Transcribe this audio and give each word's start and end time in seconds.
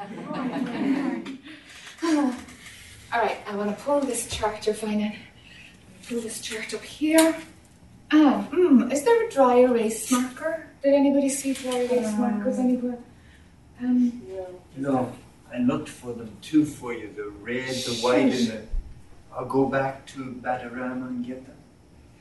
All 0.00 0.06
right, 3.20 3.38
I 3.46 3.56
want 3.56 3.76
to 3.76 3.84
pull 3.84 4.00
this 4.00 4.28
chart 4.28 4.64
you're 4.66 4.74
finding. 4.74 5.16
Pull 6.08 6.20
this 6.20 6.40
chart 6.40 6.72
up 6.72 6.82
here. 6.82 7.34
Ah, 8.12 8.46
mm, 8.52 8.90
is 8.92 9.02
there 9.04 9.26
a 9.26 9.30
dry 9.30 9.56
erase 9.56 10.10
marker? 10.12 10.68
Did 10.82 10.94
anybody 10.94 11.28
see 11.28 11.52
dry 11.52 11.78
erase 11.78 12.16
markers 12.16 12.58
anywhere? 12.58 12.98
Um, 13.80 14.22
No, 14.76 14.92
no, 14.92 15.12
I 15.52 15.58
looked 15.58 15.88
for 15.88 16.12
them 16.12 16.30
too 16.42 16.64
for 16.64 16.92
you. 16.94 17.12
The 17.14 17.30
red, 17.42 17.74
the 17.74 17.94
white, 18.00 18.32
and 18.32 18.46
the. 18.48 18.62
I'll 19.34 19.46
go 19.46 19.66
back 19.66 20.06
to 20.08 20.36
Batarama 20.42 21.08
and 21.08 21.26
get 21.26 21.44
them. 21.44 21.56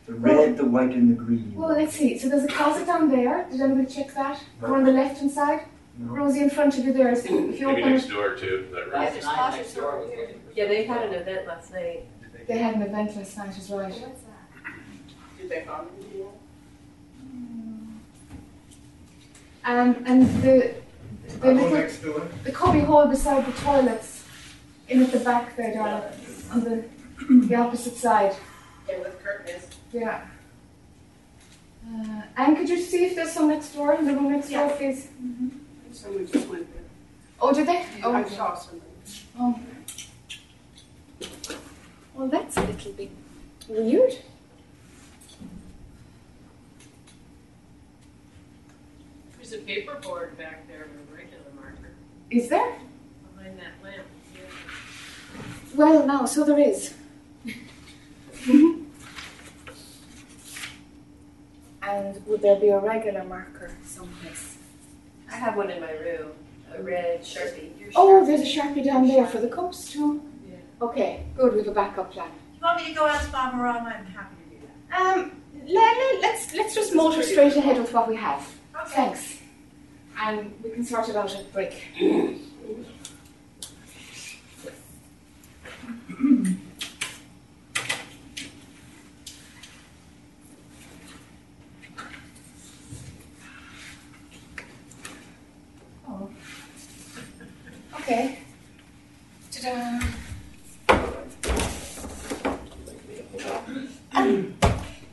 The 0.07 0.13
red, 0.15 0.57
the 0.57 0.65
white, 0.65 0.91
and 0.93 1.09
the 1.11 1.15
green. 1.15 1.53
well, 1.55 1.69
let's 1.69 1.95
see. 1.95 2.17
So 2.17 2.27
there's 2.29 2.45
a 2.45 2.47
closet 2.47 2.87
down 2.87 3.09
there. 3.09 3.45
Did 3.51 3.61
anybody 3.61 3.93
check 3.93 4.13
that? 4.15 4.41
No. 4.61 4.73
on 4.73 4.83
the 4.83 4.91
left 4.91 5.19
hand 5.19 5.31
side. 5.31 5.61
No. 5.99 6.13
Rosie 6.13 6.41
in 6.41 6.49
front 6.49 6.77
of 6.77 6.85
you 6.85 6.93
there. 6.93 7.15
So 7.15 7.23
if 7.49 7.59
you 7.59 7.67
Maybe 7.67 7.81
open 7.81 7.93
next 7.93 8.05
it, 8.05 8.09
door 8.11 8.35
too, 8.35 8.65
is 8.67 8.71
that 8.71 8.91
right? 8.91 9.03
Yeah, 9.03 9.09
there's 9.11 9.25
closets 9.25 9.73
door 9.73 9.99
was 9.99 10.09
looking. 10.09 10.41
Yeah, 10.55 10.67
they 10.67 10.83
had 10.83 11.07
an 11.07 11.13
event 11.15 11.47
last 11.47 11.71
night. 11.71 12.05
they 12.47 12.57
had 12.57 12.75
an 12.75 12.81
event 12.83 13.15
last 13.15 13.37
night, 13.37 13.57
is 13.57 13.69
right. 13.71 13.93
Did 15.39 15.49
they 15.49 15.63
find 15.65 15.87
it? 16.13 16.27
Um, 19.65 20.03
and 20.05 20.27
the 20.43 20.75
the 21.39 21.47
I'll 21.47 21.53
little 21.53 21.71
next 21.71 22.01
door. 22.01 22.27
the 22.43 22.51
cubby 22.51 22.79
hole 22.79 23.07
beside 23.07 23.45
the 23.45 23.51
toilets, 23.61 24.23
in 24.87 25.03
at 25.03 25.11
the 25.11 25.19
back 25.19 25.55
there, 25.57 25.73
darling, 25.73 26.13
on 26.51 26.63
the 26.63 26.85
the 27.47 27.55
opposite 27.55 27.95
side. 27.95 28.35
Yeah, 28.87 28.99
with 28.99 29.21
curtains. 29.23 29.67
Yeah. 29.91 30.25
Uh, 31.85 32.21
and 32.37 32.55
could 32.57 32.69
you 32.69 32.79
see 32.79 33.05
if 33.05 33.15
there's 33.15 33.31
some 33.31 33.47
next 33.49 33.73
door 33.73 33.93
in 33.95 34.05
the 34.05 34.13
room 34.13 34.31
next 34.31 34.49
door, 34.49 34.69
please? 34.69 35.07
Someone 35.97 36.27
just 36.27 36.47
went 36.47 36.71
there. 36.71 36.83
Oh, 37.41 37.51
did 37.51 37.67
they? 37.67 37.83
Oh, 38.03 38.13
I 38.13 38.23
saw 38.29 38.53
somebody. 38.53 38.91
oh. 39.39 39.59
Well, 42.13 42.27
that's 42.27 42.55
a 42.55 42.61
little 42.61 42.91
bit 42.91 43.09
weird. 43.67 44.13
There's 49.37 49.53
a 49.53 49.57
paperboard 49.57 50.37
back 50.37 50.67
there 50.67 50.85
with 50.91 51.09
a 51.09 51.15
regular 51.15 51.51
marker 51.55 51.89
Is 52.29 52.47
there? 52.49 52.77
behind 53.35 53.57
that 53.57 53.83
lamp. 53.83 54.05
Yeah. 54.35 55.41
Well, 55.75 56.05
no, 56.05 56.27
so 56.27 56.43
there 56.43 56.59
is. 56.59 56.93
and 61.81 62.27
would 62.27 62.43
there 62.43 62.59
be 62.59 62.69
a 62.69 62.77
regular 62.77 63.23
marker 63.23 63.71
someplace? 63.83 64.56
I 65.31 65.35
have 65.35 65.55
one 65.55 65.69
in 65.69 65.81
my 65.81 65.91
room, 65.91 66.31
a 66.73 66.81
red 66.81 67.21
Sharpie. 67.21 67.71
Oh, 67.95 68.25
there's 68.25 68.41
a 68.41 68.43
sharpie 68.43 68.83
down 68.83 69.07
there 69.07 69.25
for 69.25 69.39
the 69.39 69.47
cups 69.47 69.91
too. 69.91 70.21
Yeah. 70.47 70.55
Okay, 70.81 71.25
good. 71.35 71.53
We 71.53 71.59
have 71.59 71.67
a 71.67 71.71
backup 71.71 72.11
plan. 72.11 72.29
You 72.55 72.61
want 72.61 72.77
me 72.77 72.87
to 72.89 72.93
go 72.93 73.07
ask 73.07 73.31
Mama 73.31 73.63
Rama? 73.63 73.95
I'm 73.97 74.05
happy 74.05 74.35
to 74.43 74.55
do 74.55 74.67
that. 74.89 75.01
Um, 75.01 75.31
let, 75.65 76.21
let's 76.21 76.53
let's 76.53 76.75
just 76.75 76.93
motor 76.95 77.23
straight 77.23 77.55
ahead 77.55 77.77
with 77.77 77.93
what 77.93 78.07
we 78.07 78.15
have. 78.15 78.47
Okay. 78.81 78.95
Thanks. 78.95 79.37
And 80.19 80.53
we 80.63 80.71
can 80.71 80.83
sort 80.83 81.09
it 81.09 81.15
out 81.15 81.33
at 81.35 81.51
break. 81.53 81.87
Okay. 98.07 98.37
Ta-da. 99.51 99.99
Um, 104.13 104.53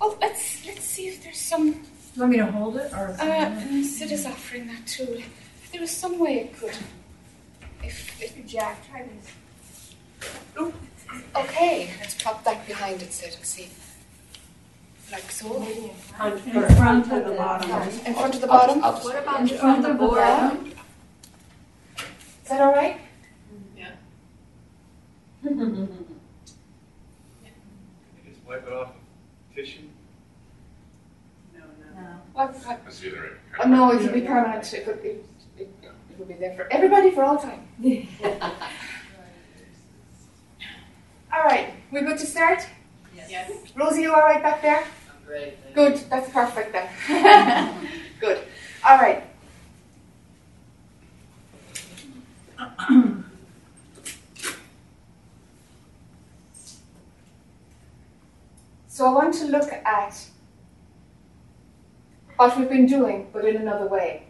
oh, 0.01 0.17
let's 0.21 0.65
let's 0.65 0.85
see 0.85 1.09
if 1.09 1.25
there's 1.25 1.41
some 1.41 1.67
You 2.15 2.21
want 2.21 2.31
me 2.31 2.37
to 2.39 2.47
hold 2.47 2.77
it 2.77 2.93
or? 2.93 3.17
uh, 3.19 3.83
Sid 3.83 4.13
is 4.13 4.25
offering 4.27 4.69
that 4.69 4.87
too. 4.87 5.21
If 5.65 5.73
there 5.73 5.81
was 5.81 5.91
some 5.91 6.21
way 6.21 6.39
it 6.39 6.57
could. 6.57 6.77
If, 7.83 8.23
if 8.23 8.47
Jack, 8.47 8.89
try 8.89 9.03
this. 9.03 9.97
okay, 11.35 11.91
let's 11.99 12.15
pop 12.23 12.45
that 12.45 12.65
behind 12.65 13.03
it, 13.03 13.13
Sid, 13.13 13.35
and 13.35 13.45
see. 13.45 13.71
Like 15.11 15.29
so. 15.33 15.57
On 16.21 16.33
In 16.33 16.39
first. 16.53 16.77
front 16.77 17.13
of 17.13 17.25
the 17.25 17.33
bottom. 17.33 17.71
In 18.07 18.15
front 18.15 18.35
of 18.37 18.41
the 18.41 18.47
bottom. 18.47 18.81
What 18.83 19.19
about 19.21 19.41
In 19.41 19.49
front 19.59 19.85
of 19.85 19.99
the 19.99 20.07
bottom. 20.07 20.71
Is 22.45 22.51
that 22.51 22.61
all 22.61 22.73
right? 22.73 23.01
You 23.77 23.87
just 28.29 28.45
wipe 28.47 28.67
it 28.67 28.73
off 28.73 28.91
with 29.49 29.57
tissue? 29.57 29.81
No, 31.55 31.61
no. 31.61 32.01
No. 32.03 32.07
What, 32.35 32.55
what? 32.55 32.85
That's 32.85 33.01
the 33.01 33.09
other 33.13 33.23
way. 33.23 33.29
Oh, 33.63 33.69
no, 33.69 33.93
it 33.93 34.03
would 34.03 34.13
be 34.13 34.21
permanent. 34.21 34.75
It 34.75 34.87
would, 34.87 34.99
it, 34.99 35.25
it, 35.57 35.71
it 35.83 36.19
would 36.19 36.29
be 36.29 36.35
there 36.35 36.55
for 36.55 36.71
everybody 36.71 37.11
for 37.13 37.25
all 37.25 37.39
time. 37.39 37.67
All 41.37 41.43
right, 41.43 41.75
we 41.91 42.01
good 42.03 42.19
to 42.19 42.27
start? 42.27 42.65
Yes. 43.29 43.51
Rosie, 43.75 44.03
you 44.03 44.15
all 44.15 44.21
right 44.21 44.41
back 44.41 44.63
there? 44.63 44.85
I'm 44.85 45.27
great. 45.27 45.75
Good, 45.75 45.97
that's 46.09 46.31
perfect 46.31 46.73
then. 46.73 47.89
Good. 48.21 48.39
All 48.87 48.99
right. 48.99 49.25
So 58.89 59.07
I 59.07 59.13
want 59.13 59.35
to 59.35 59.47
look 59.47 59.73
at 59.73 60.27
what 62.37 62.59
we've 62.59 62.69
been 62.69 62.87
doing, 62.87 63.29
but 63.33 63.45
in 63.45 63.57
another 63.57 63.87
way. 63.87 64.27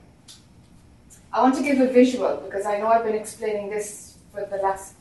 I 1.33 1.43
want 1.43 1.55
to 1.57 1.62
give 1.62 1.81
a 1.81 1.89
visual 1.89 2.37
because 2.45 2.65
I 2.65 2.79
know 2.79 2.87
I've 2.87 3.05
been 3.05 3.15
explaining 3.15 3.71
this 3.71 4.19
for 4.33 4.45
the 4.47 4.56
last 4.59 4.95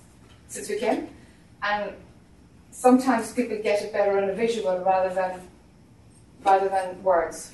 since 0.47 0.69
we 0.69 0.77
came, 0.79 1.09
and 1.61 1.91
sometimes 2.71 3.31
people 3.33 3.57
get 3.61 3.81
it 3.83 3.93
better 3.93 4.17
on 4.17 4.29
a 4.29 4.33
visual 4.33 4.79
rather 4.79 5.13
than 5.13 5.41
rather 6.43 6.69
than 6.69 7.01
words. 7.03 7.51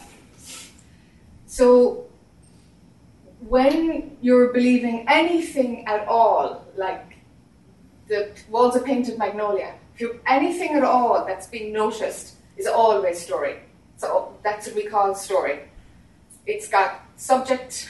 So, 1.45 2.08
when 3.47 4.17
you're 4.21 4.51
believing 4.51 5.05
anything 5.07 5.85
at 5.87 6.07
all, 6.07 6.65
like 6.75 7.17
the 8.07 8.31
walls 8.49 8.75
of 8.75 8.85
painted 8.85 9.17
magnolia, 9.17 9.73
if 9.93 10.01
you 10.01 10.19
anything 10.27 10.75
at 10.75 10.83
all 10.83 11.25
that's 11.25 11.47
being 11.47 11.71
noticed 11.71 12.35
is 12.57 12.67
always 12.67 13.19
story. 13.19 13.59
So 13.97 14.37
that's 14.43 14.67
what 14.67 14.75
we 14.75 14.85
call 14.85 15.15
story. 15.15 15.61
It's 16.45 16.67
got 16.67 17.01
subject 17.15 17.89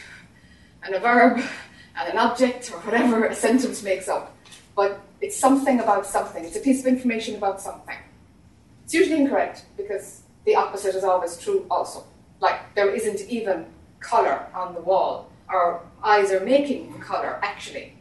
and 0.84 0.96
a 0.96 1.00
verb 1.00 1.40
and 1.98 2.10
an 2.10 2.18
object 2.18 2.72
or 2.72 2.80
whatever 2.80 3.26
a 3.26 3.36
sentence 3.36 3.84
makes 3.84 4.08
up, 4.08 4.36
but 4.76 5.02
it's 5.22 5.38
something 5.38 5.80
about 5.80 6.06
something. 6.06 6.44
It's 6.46 6.56
a 6.56 6.62
piece 6.62 6.82
of 6.82 6.88
information 6.88 7.36
about 7.36 7.62
something. 7.62 7.98
It's 8.84 8.94
usually 8.94 9.22
incorrect 9.22 9.66
because 9.78 10.24
the 10.46 10.56
opposite 10.56 10.96
is 10.96 11.04
always 11.04 11.38
true 11.38 11.66
also. 11.70 12.06
Like 12.40 12.74
there 12.76 12.90
isn't 12.90 13.22
even 13.30 13.66
colour 14.00 14.48
on 14.54 14.74
the 14.74 14.82
wall. 14.82 15.29
Our 15.50 15.82
eyes 16.04 16.32
are 16.32 16.40
making 16.40 16.94
the 16.94 17.00
colour 17.00 17.40
actually. 17.42 17.94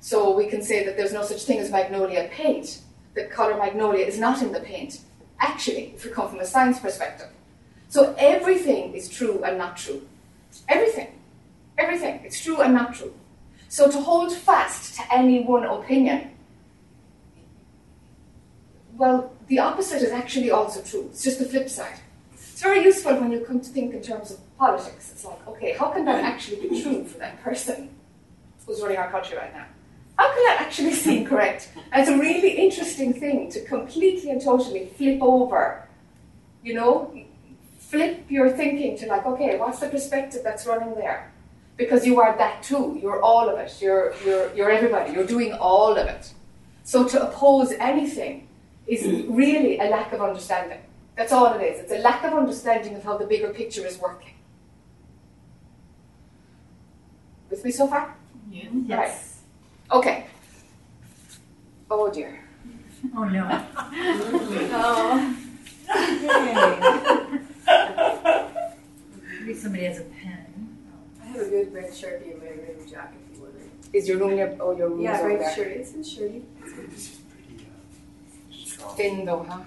So 0.00 0.34
we 0.34 0.46
can 0.46 0.62
say 0.62 0.84
that 0.84 0.96
there's 0.96 1.12
no 1.12 1.22
such 1.22 1.42
thing 1.42 1.58
as 1.58 1.70
magnolia 1.70 2.28
paint. 2.30 2.80
That 3.14 3.30
colour 3.30 3.56
magnolia 3.56 4.04
is 4.04 4.18
not 4.18 4.42
in 4.42 4.52
the 4.52 4.60
paint. 4.60 5.00
Actually, 5.38 5.92
if 5.94 6.04
we 6.04 6.10
come 6.10 6.28
from 6.28 6.40
a 6.40 6.46
science 6.46 6.78
perspective. 6.78 7.28
So 7.88 8.14
everything 8.18 8.94
is 8.94 9.08
true 9.08 9.42
and 9.42 9.58
not 9.58 9.76
true. 9.76 10.06
Everything. 10.68 11.08
Everything. 11.76 12.20
It's 12.24 12.42
true 12.42 12.60
and 12.60 12.74
not 12.74 12.94
true. 12.94 13.14
So 13.68 13.90
to 13.90 14.00
hold 14.00 14.32
fast 14.32 14.96
to 14.96 15.14
any 15.14 15.44
one 15.44 15.64
opinion, 15.64 16.30
well, 18.96 19.32
the 19.46 19.58
opposite 19.58 20.02
is 20.02 20.10
actually 20.10 20.50
also 20.50 20.82
true. 20.82 21.08
It's 21.10 21.24
just 21.24 21.38
the 21.38 21.46
flip 21.46 21.68
side. 21.68 22.00
It's 22.32 22.60
very 22.60 22.84
useful 22.84 23.16
when 23.18 23.32
you 23.32 23.40
come 23.40 23.60
to 23.60 23.68
think 23.68 23.94
in 23.94 24.02
terms 24.02 24.30
of 24.30 24.38
politics. 24.60 25.10
It's 25.10 25.24
like, 25.24 25.48
okay, 25.48 25.72
how 25.72 25.88
can 25.88 26.04
that 26.04 26.22
actually 26.22 26.68
be 26.68 26.82
true 26.82 27.02
for 27.04 27.18
that 27.18 27.42
person 27.42 27.88
who's 28.66 28.82
running 28.82 28.98
our 28.98 29.10
country 29.10 29.38
right 29.38 29.52
now? 29.54 29.64
How 30.18 30.28
can 30.34 30.42
that 30.44 30.58
actually 30.60 30.92
seem 30.92 31.26
correct? 31.26 31.70
And 31.90 32.02
it's 32.02 32.10
a 32.10 32.18
really 32.18 32.52
interesting 32.66 33.14
thing 33.14 33.50
to 33.52 33.64
completely 33.64 34.28
and 34.30 34.40
totally 34.40 34.84
flip 34.98 35.18
over, 35.22 35.88
you 36.62 36.74
know, 36.74 36.92
flip 37.78 38.26
your 38.28 38.50
thinking 38.50 38.98
to 38.98 39.06
like, 39.06 39.24
okay, 39.24 39.58
what's 39.58 39.80
the 39.80 39.88
perspective 39.88 40.42
that's 40.44 40.66
running 40.66 40.94
there? 40.94 41.32
Because 41.78 42.04
you 42.04 42.20
are 42.20 42.36
that 42.36 42.62
too. 42.62 42.98
You're 43.02 43.22
all 43.22 43.48
of 43.48 43.58
it. 43.58 43.72
You're, 43.80 44.12
you're, 44.26 44.54
you're 44.54 44.70
everybody. 44.70 45.14
You're 45.14 45.26
doing 45.36 45.54
all 45.54 45.96
of 45.96 46.06
it. 46.06 46.34
So 46.84 47.08
to 47.08 47.28
oppose 47.28 47.72
anything 47.80 48.46
is 48.86 49.06
really 49.26 49.78
a 49.78 49.84
lack 49.84 50.12
of 50.12 50.20
understanding. 50.20 50.80
That's 51.16 51.32
all 51.32 51.54
it 51.54 51.62
is. 51.62 51.80
It's 51.80 51.92
a 51.92 51.98
lack 51.98 52.22
of 52.24 52.34
understanding 52.34 52.94
of 52.96 53.02
how 53.02 53.16
the 53.16 53.24
bigger 53.24 53.48
picture 53.54 53.86
is 53.86 53.98
working. 53.98 54.34
With 57.50 57.64
me 57.64 57.70
so 57.70 57.86
far? 57.88 58.14
Yes. 58.50 59.40
Okay. 59.90 60.26
Oh 61.90 62.10
dear. 62.10 62.40
Oh, 63.16 63.24
no. 63.24 63.64
Oh. 64.72 65.36
Maybe 69.40 69.54
somebody 69.54 69.84
has 69.84 69.98
a 69.98 70.02
pen. 70.04 70.76
I 71.20 71.24
have 71.26 71.40
a 71.40 71.44
good 71.48 71.72
red 71.74 71.90
sharpie 71.90 72.32
in 72.34 72.38
my 72.38 72.46
red 72.50 72.86
jacket 72.88 73.18
if 73.30 73.36
you 73.36 73.42
want 73.42 73.54
it. 73.56 73.96
Is 73.96 74.08
your 74.08 74.18
room 74.18 74.36
near? 74.36 74.56
Oh, 74.60 74.76
your 74.76 74.88
room's 74.90 75.02
Yeah, 75.02 75.18
over 75.18 75.28
red 75.28 75.40
there. 75.40 75.54
shirt. 75.54 75.66
It's 75.68 75.92
in 75.94 76.04
shirty. 76.04 76.44
This 76.62 77.10
is 77.10 77.18
pretty 77.30 77.66
uh, 77.66 78.54
strong. 78.54 78.96
Thin 78.96 79.24
though, 79.24 79.44
huh? 79.48 79.60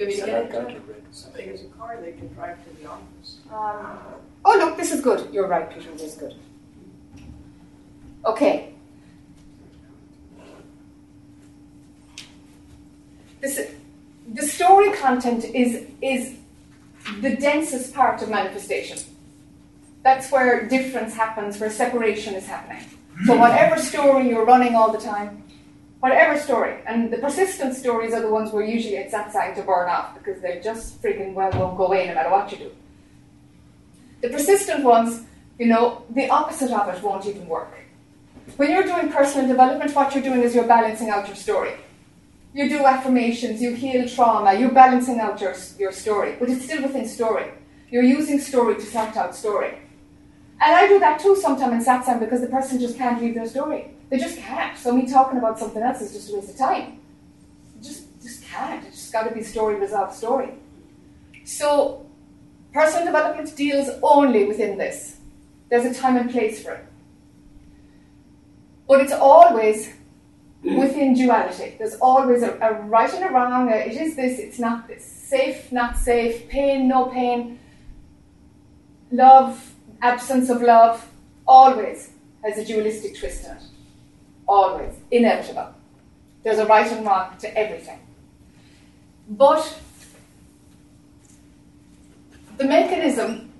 Do 0.00 0.06
you 0.06 0.12
want 0.12 0.16
me 0.16 0.16
to 0.16 0.20
So 0.20 0.26
get 0.26 0.44
it? 0.44 0.52
got 0.52 0.68
Jack? 0.68 0.86
to 0.86 0.92
read 0.92 1.02
I 1.10 1.36
think 1.36 1.46
there's 1.48 1.60
a 1.62 1.64
car 1.78 1.98
they 2.00 2.12
can 2.12 2.28
drive 2.32 2.56
to 2.64 2.82
the 2.82 2.88
office. 2.88 3.38
Um, 3.52 3.98
oh, 4.46 4.56
look, 4.56 4.76
this 4.78 4.92
is 4.92 5.00
good. 5.02 5.32
You're 5.32 5.46
right, 5.46 5.68
Peter. 5.70 5.90
This 5.92 6.02
is 6.02 6.14
good. 6.14 6.34
Okay. 8.24 8.72
This, 13.40 13.72
the 14.32 14.42
story 14.42 14.92
content 14.92 15.44
is 15.44 15.86
is 16.02 16.36
the 17.20 17.36
densest 17.36 17.94
part 17.94 18.22
of 18.22 18.28
manifestation. 18.28 18.98
That's 20.02 20.30
where 20.30 20.66
difference 20.68 21.14
happens, 21.14 21.58
where 21.58 21.70
separation 21.70 22.34
is 22.34 22.46
happening. 22.46 22.84
So 23.26 23.36
whatever 23.36 23.78
story 23.80 24.28
you're 24.28 24.44
running 24.46 24.74
all 24.74 24.92
the 24.92 24.98
time, 24.98 25.42
whatever 26.00 26.38
story, 26.38 26.76
and 26.86 27.12
the 27.12 27.18
persistent 27.18 27.74
stories 27.74 28.12
are 28.12 28.20
the 28.20 28.30
ones 28.30 28.52
where 28.52 28.64
usually 28.64 28.96
it's 28.96 29.12
that 29.12 29.32
side 29.32 29.54
to 29.56 29.62
burn 29.62 29.88
off 29.88 30.14
because 30.14 30.40
they 30.40 30.60
just 30.60 31.00
freaking 31.02 31.34
well 31.34 31.52
won't 31.52 31.76
go 31.76 31.86
away 31.86 32.06
no 32.08 32.14
matter 32.14 32.30
what 32.30 32.50
you 32.50 32.58
do. 32.58 32.72
The 34.22 34.30
persistent 34.30 34.84
ones, 34.84 35.22
you 35.58 35.66
know, 35.66 36.04
the 36.10 36.28
opposite 36.28 36.70
of 36.70 36.94
it 36.94 37.02
won't 37.02 37.26
even 37.26 37.46
work. 37.46 37.72
When 38.56 38.70
you're 38.70 38.84
doing 38.84 39.10
personal 39.12 39.46
development, 39.46 39.94
what 39.94 40.14
you're 40.14 40.22
doing 40.22 40.42
is 40.42 40.54
you're 40.54 40.66
balancing 40.66 41.10
out 41.10 41.26
your 41.26 41.36
story. 41.36 41.74
You 42.52 42.68
do 42.68 42.84
affirmations, 42.84 43.62
you 43.62 43.74
heal 43.74 44.08
trauma, 44.08 44.54
you're 44.54 44.72
balancing 44.72 45.20
out 45.20 45.40
your, 45.40 45.54
your 45.78 45.92
story, 45.92 46.34
but 46.38 46.48
it's 46.48 46.64
still 46.64 46.82
within 46.82 47.06
story. 47.06 47.46
You're 47.90 48.02
using 48.02 48.40
story 48.40 48.74
to 48.74 48.80
sort 48.80 49.16
out 49.16 49.36
story. 49.36 49.78
And 50.60 50.74
I 50.74 50.86
do 50.86 50.98
that 50.98 51.20
too 51.20 51.36
sometimes 51.36 51.86
in 51.86 51.92
satsang 51.92 52.20
because 52.20 52.42
the 52.42 52.48
person 52.48 52.78
just 52.78 52.98
can't 52.98 53.20
leave 53.20 53.34
their 53.34 53.46
story. 53.46 53.94
They 54.10 54.18
just 54.18 54.38
can't. 54.38 54.76
So 54.76 54.92
me 54.92 55.06
talking 55.06 55.38
about 55.38 55.58
something 55.58 55.82
else 55.82 56.00
is 56.02 56.12
just 56.12 56.30
a 56.30 56.36
waste 56.36 56.50
of 56.50 56.56
time. 56.56 57.00
Just 57.80 58.20
just 58.22 58.44
can't. 58.44 58.84
It's 58.86 58.96
just 58.96 59.12
got 59.12 59.28
to 59.28 59.34
be 59.34 59.42
story 59.42 59.76
resolved 59.76 60.14
story. 60.14 60.50
So 61.44 62.06
personal 62.74 63.06
development 63.06 63.56
deals 63.56 63.88
only 64.02 64.44
within 64.44 64.76
this. 64.76 65.16
There's 65.70 65.84
a 65.84 65.98
time 65.98 66.16
and 66.16 66.30
place 66.30 66.62
for 66.62 66.72
it. 66.72 66.84
But 68.86 69.00
it's 69.00 69.12
always 69.12 69.94
within 70.62 71.14
duality. 71.14 71.76
There's 71.78 71.94
always 71.96 72.42
a, 72.42 72.58
a 72.60 72.82
right 72.82 73.12
and 73.14 73.24
a 73.24 73.28
wrong. 73.28 73.72
A, 73.72 73.76
it 73.76 73.96
is 73.96 74.16
this, 74.16 74.38
it's 74.38 74.58
not 74.58 74.88
this. 74.88 75.04
Safe, 75.04 75.70
not 75.72 75.96
safe. 75.96 76.48
Pain, 76.48 76.88
no 76.88 77.06
pain. 77.06 77.60
Love, 79.12 79.69
absence 80.02 80.50
of 80.50 80.62
love. 80.62 81.06
Always 81.46 82.10
has 82.44 82.58
a 82.58 82.64
dualistic 82.64 83.18
twist 83.18 83.44
in 83.44 83.52
it. 83.52 83.62
Always. 84.46 84.94
Inevitable. 85.10 85.74
There's 86.42 86.58
a 86.58 86.66
right 86.66 86.90
and 86.90 87.06
wrong 87.06 87.36
to 87.38 87.58
everything. 87.58 87.98
But 89.28 89.78
the 92.56 92.64
mechanism 92.64 93.50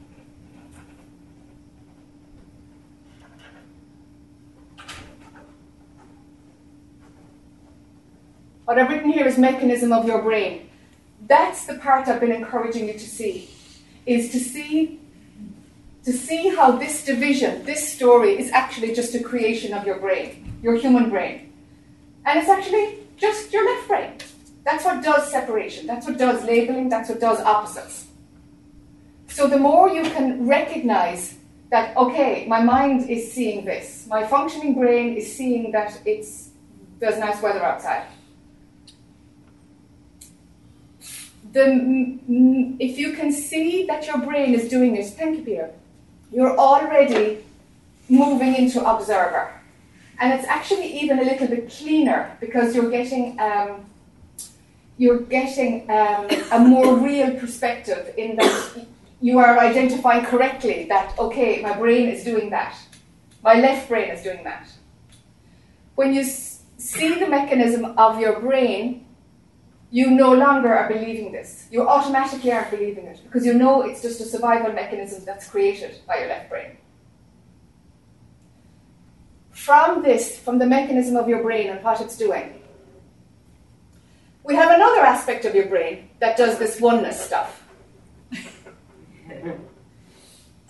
what 8.71 8.79
I've 8.79 8.89
written 8.89 9.11
here 9.11 9.27
is 9.27 9.37
mechanism 9.37 9.93
of 9.93 10.07
your 10.07 10.23
brain. 10.23 10.71
That's 11.27 11.67
the 11.67 11.75
part 11.75 12.07
I've 12.07 12.21
been 12.21 12.31
encouraging 12.31 12.87
you 12.87 12.93
to 12.93 13.01
see, 13.01 13.51
is 14.07 14.31
to 14.31 14.39
see 14.39 15.00
to 16.05 16.13
see 16.13 16.49
how 16.49 16.73
this 16.73 17.05
division, 17.05 17.65
this 17.65 17.93
story, 17.93 18.39
is 18.39 18.51
actually 18.53 18.95
just 18.95 19.15
a 19.15 19.23
creation 19.23 19.75
of 19.75 19.85
your 19.85 19.99
brain, 19.99 20.59
your 20.63 20.75
human 20.75 21.11
brain. 21.11 21.53
And 22.25 22.39
it's 22.39 22.49
actually 22.49 22.99
just 23.17 23.53
your 23.53 23.65
left 23.67 23.89
brain. 23.89 24.13
That's 24.65 24.85
what 24.85 25.03
does 25.03 25.31
separation, 25.31 25.87
that's 25.87 26.07
what 26.07 26.19
does 26.19 26.45
labeling, 26.45 26.89
that's 26.89 27.09
what 27.09 27.21
does 27.21 27.41
opposites. 27.41 28.07
So 29.29 29.47
the 29.47 29.59
more 29.59 29.89
you 29.89 30.03
can 30.03 30.47
recognize 30.47 31.37
that, 31.71 31.97
okay, 31.97 32.47
my 32.47 32.63
mind 32.63 33.09
is 33.09 33.33
seeing 33.33 33.65
this, 33.65 34.07
my 34.09 34.27
functioning 34.27 34.75
brain 34.75 35.15
is 35.17 35.35
seeing 35.35 35.73
that 35.73 36.01
it's 36.05 36.51
there's 36.99 37.19
nice 37.19 37.41
weather 37.41 37.65
outside. 37.65 38.07
The, 41.53 42.19
if 42.79 42.99
you 42.99 43.15
can 43.15 43.33
see 43.33 43.87
that 43.87 44.07
your 44.07 44.19
brain 44.19 44.55
is 44.55 44.69
doing 44.69 44.95
this, 44.95 45.15
thank 45.15 45.39
you, 45.39 45.45
Peter, 45.45 45.71
you're 46.33 46.57
already 46.57 47.45
moving 48.09 48.55
into 48.55 48.85
observer. 48.85 49.53
And 50.21 50.33
it's 50.35 50.47
actually 50.47 51.01
even 51.01 51.19
a 51.19 51.25
little 51.25 51.47
bit 51.47 51.71
cleaner 51.71 52.37
because 52.41 52.75
you're 52.75 52.91
getting 52.91 53.41
um, 53.41 53.87
you're 54.99 55.21
getting 55.21 55.91
um, 55.91 56.29
a 56.53 56.59
more 56.59 56.95
real 56.97 57.35
perspective 57.41 58.13
in 58.19 58.37
that 58.37 58.87
you 59.23 59.39
are 59.39 59.59
identifying 59.59 60.25
correctly 60.27 60.85
that 60.89 61.19
okay, 61.19 61.63
my 61.63 61.77
brain 61.79 62.09
is 62.09 62.23
doing 62.23 62.51
that, 62.51 62.77
my 63.43 63.55
left 63.55 63.89
brain 63.89 64.11
is 64.11 64.23
doing 64.23 64.45
that. 64.45 64.69
When 65.95 66.13
you 66.13 66.25
see 66.25 67.15
the 67.19 67.29
mechanism 67.29 67.85
of 67.97 68.21
your 68.21 68.41
brain, 68.41 69.07
you 69.91 70.11
no 70.11 70.33
longer 70.33 70.73
are 70.73 70.89
believing 70.89 71.33
this. 71.33 71.67
You 71.71 71.89
automatically 71.89 72.53
aren't 72.53 72.71
believing 72.71 73.07
it 73.07 73.21
because 73.25 73.45
you 73.45 73.55
know 73.55 73.83
it's 73.83 74.01
just 74.03 74.21
a 74.21 74.25
survival 74.25 74.73
mechanism 74.73 75.25
that's 75.25 75.49
created 75.49 75.99
by 76.07 76.19
your 76.19 76.29
left 76.29 76.49
brain. 76.49 76.77
From 79.51 80.03
this, 80.03 80.39
from 80.39 80.59
the 80.59 80.67
mechanism 80.67 81.17
of 81.17 81.29
your 81.29 81.43
brain 81.43 81.69
and 81.71 81.83
what 81.83 82.01
it's 82.01 82.17
doing, 82.17 82.63
we 84.45 84.55
have 84.55 84.71
another 84.71 85.01
aspect 85.01 85.45
of 85.45 85.55
your 85.55 85.67
brain 85.67 86.09
that 86.21 86.37
does 86.37 86.59
this 86.59 86.81
oneness 86.81 87.21
stuff. 87.21 87.63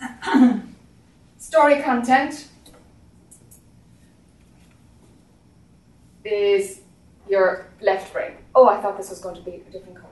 Story 1.37 1.81
content 1.81 2.47
is 6.23 6.81
your 7.29 7.70
left 7.81 8.13
brain. 8.13 8.33
Oh, 8.55 8.67
I 8.67 8.81
thought 8.81 8.97
this 8.97 9.09
was 9.09 9.19
going 9.19 9.35
to 9.35 9.41
be 9.41 9.51
a 9.67 9.71
different 9.71 9.95
color. 9.95 10.07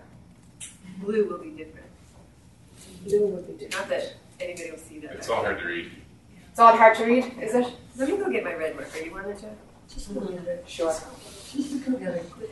Blue 1.02 1.26
will 1.30 1.38
be 1.38 1.52
different. 1.52 1.88
Blue 3.06 3.28
will 3.28 3.42
be 3.44 3.54
different. 3.54 3.74
Not 3.74 3.90
that 3.90 4.16
anybody 4.40 4.72
will 4.72 4.78
see 4.78 5.00
that. 5.00 5.14
It's 5.14 5.30
all 5.30 5.44
hard 5.44 5.60
to 5.60 5.66
read. 5.66 5.92
It's 6.52 6.60
all 6.60 6.76
hard 6.76 6.96
to 6.98 7.06
read, 7.06 7.26
is 7.42 7.56
it? 7.56 7.68
Let 7.96 8.10
me 8.10 8.18
go 8.18 8.30
get 8.30 8.44
my 8.44 8.54
red 8.54 8.76
marker. 8.76 9.00
You 9.00 9.12
wanted 9.14 9.38
to? 9.40 9.50
Just 9.94 10.14
go 10.14 10.20
the 10.20 10.38
other. 10.38 10.60
Sure. 10.68 10.92
Just 10.92 11.86
go 11.86 11.92
the 11.94 12.10
other. 12.10 12.20
Quit 12.20 12.50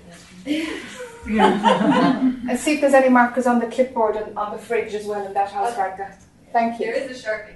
And 2.49 2.59
see 2.59 2.75
if 2.75 2.81
there's 2.81 2.93
any 2.93 3.09
markers 3.09 3.47
on 3.47 3.59
the 3.59 3.67
clipboard 3.67 4.15
and 4.15 4.37
on 4.37 4.53
the 4.53 4.57
fridge 4.57 4.93
as 4.93 5.05
well 5.05 5.25
in 5.25 5.33
that 5.33 5.51
house 5.51 5.77
right 5.77 5.97
there. 5.97 6.17
Thank 6.53 6.79
you. 6.79 6.89
is 6.89 7.23
a 7.23 7.29
sharpie. 7.29 7.55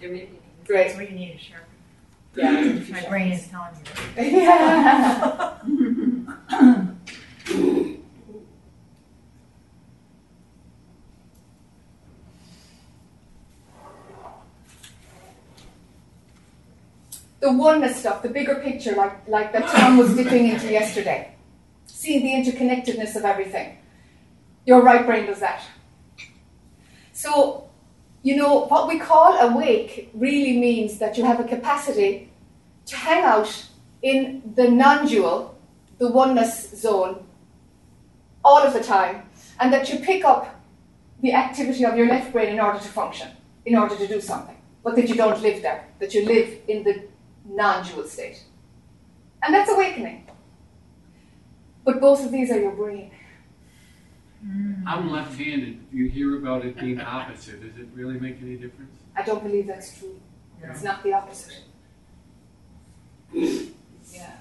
There 0.00 0.10
may 0.10 0.26
be. 0.26 0.38
Great. 0.66 0.88
That's 0.88 0.98
what 0.98 1.10
you 1.10 1.16
need, 1.16 1.34
a 1.34 1.38
sharp. 1.38 1.64
Yeah. 2.36 2.92
My 2.92 3.08
brain 3.08 3.32
is 3.32 3.48
telling 3.48 3.74
you. 4.16 4.30
yeah. 4.38 5.58
the 17.40 17.50
oneness 17.50 17.96
stuff, 17.96 18.22
the 18.22 18.28
bigger 18.28 18.56
picture, 18.56 18.92
like, 18.92 19.26
like 19.26 19.52
that 19.52 19.66
Tom 19.68 19.96
was 19.96 20.14
dipping 20.14 20.48
into 20.48 20.70
yesterday. 20.80 21.34
Seeing 21.86 22.22
the 22.22 22.50
interconnectedness 22.50 23.16
of 23.16 23.24
everything. 23.24 23.78
Your 24.66 24.82
right 24.82 25.04
brain 25.04 25.26
does 25.26 25.40
that. 25.40 25.62
So, 27.12 27.68
you 28.22 28.36
know, 28.36 28.66
what 28.66 28.86
we 28.88 28.98
call 28.98 29.38
awake 29.38 30.10
really 30.14 30.58
means 30.58 30.98
that 30.98 31.16
you 31.16 31.24
have 31.24 31.40
a 31.40 31.44
capacity 31.44 32.30
to 32.86 32.96
hang 32.96 33.24
out 33.24 33.66
in 34.02 34.52
the 34.54 34.70
non 34.70 35.06
dual, 35.06 35.54
the 35.98 36.08
oneness 36.08 36.70
zone, 36.70 37.24
all 38.44 38.62
of 38.62 38.72
the 38.72 38.82
time, 38.82 39.28
and 39.58 39.72
that 39.72 39.90
you 39.90 39.98
pick 39.98 40.24
up 40.24 40.60
the 41.20 41.32
activity 41.32 41.84
of 41.84 41.96
your 41.96 42.06
left 42.06 42.32
brain 42.32 42.48
in 42.48 42.60
order 42.60 42.78
to 42.78 42.88
function, 42.88 43.28
in 43.66 43.76
order 43.76 43.96
to 43.96 44.06
do 44.06 44.20
something, 44.20 44.56
but 44.82 44.96
that 44.96 45.08
you 45.08 45.14
don't 45.14 45.40
live 45.42 45.60
there, 45.60 45.86
that 45.98 46.14
you 46.14 46.24
live 46.24 46.58
in 46.68 46.82
the 46.82 47.09
non 47.54 47.84
dual 47.86 48.04
state. 48.04 48.44
And 49.42 49.54
that's 49.54 49.70
awakening. 49.70 50.26
But 51.84 52.00
both 52.00 52.24
of 52.24 52.30
these 52.32 52.50
are 52.50 52.60
your 52.60 52.72
brain. 52.72 53.10
Mm. 54.46 54.82
I'm 54.86 55.10
left-handed. 55.10 55.80
You 55.92 56.08
hear 56.08 56.38
about 56.38 56.64
it 56.64 56.78
being 56.78 57.00
opposite. 57.00 57.60
Does 57.62 57.76
it 57.78 57.88
really 57.94 58.18
make 58.18 58.40
any 58.40 58.56
difference? 58.56 58.96
I 59.16 59.22
don't 59.22 59.42
believe 59.42 59.66
that's 59.66 59.98
true. 59.98 60.18
It's 60.62 60.82
not 60.82 61.02
the 61.02 61.12
opposite. 61.14 61.60
Yeah. 63.32 64.32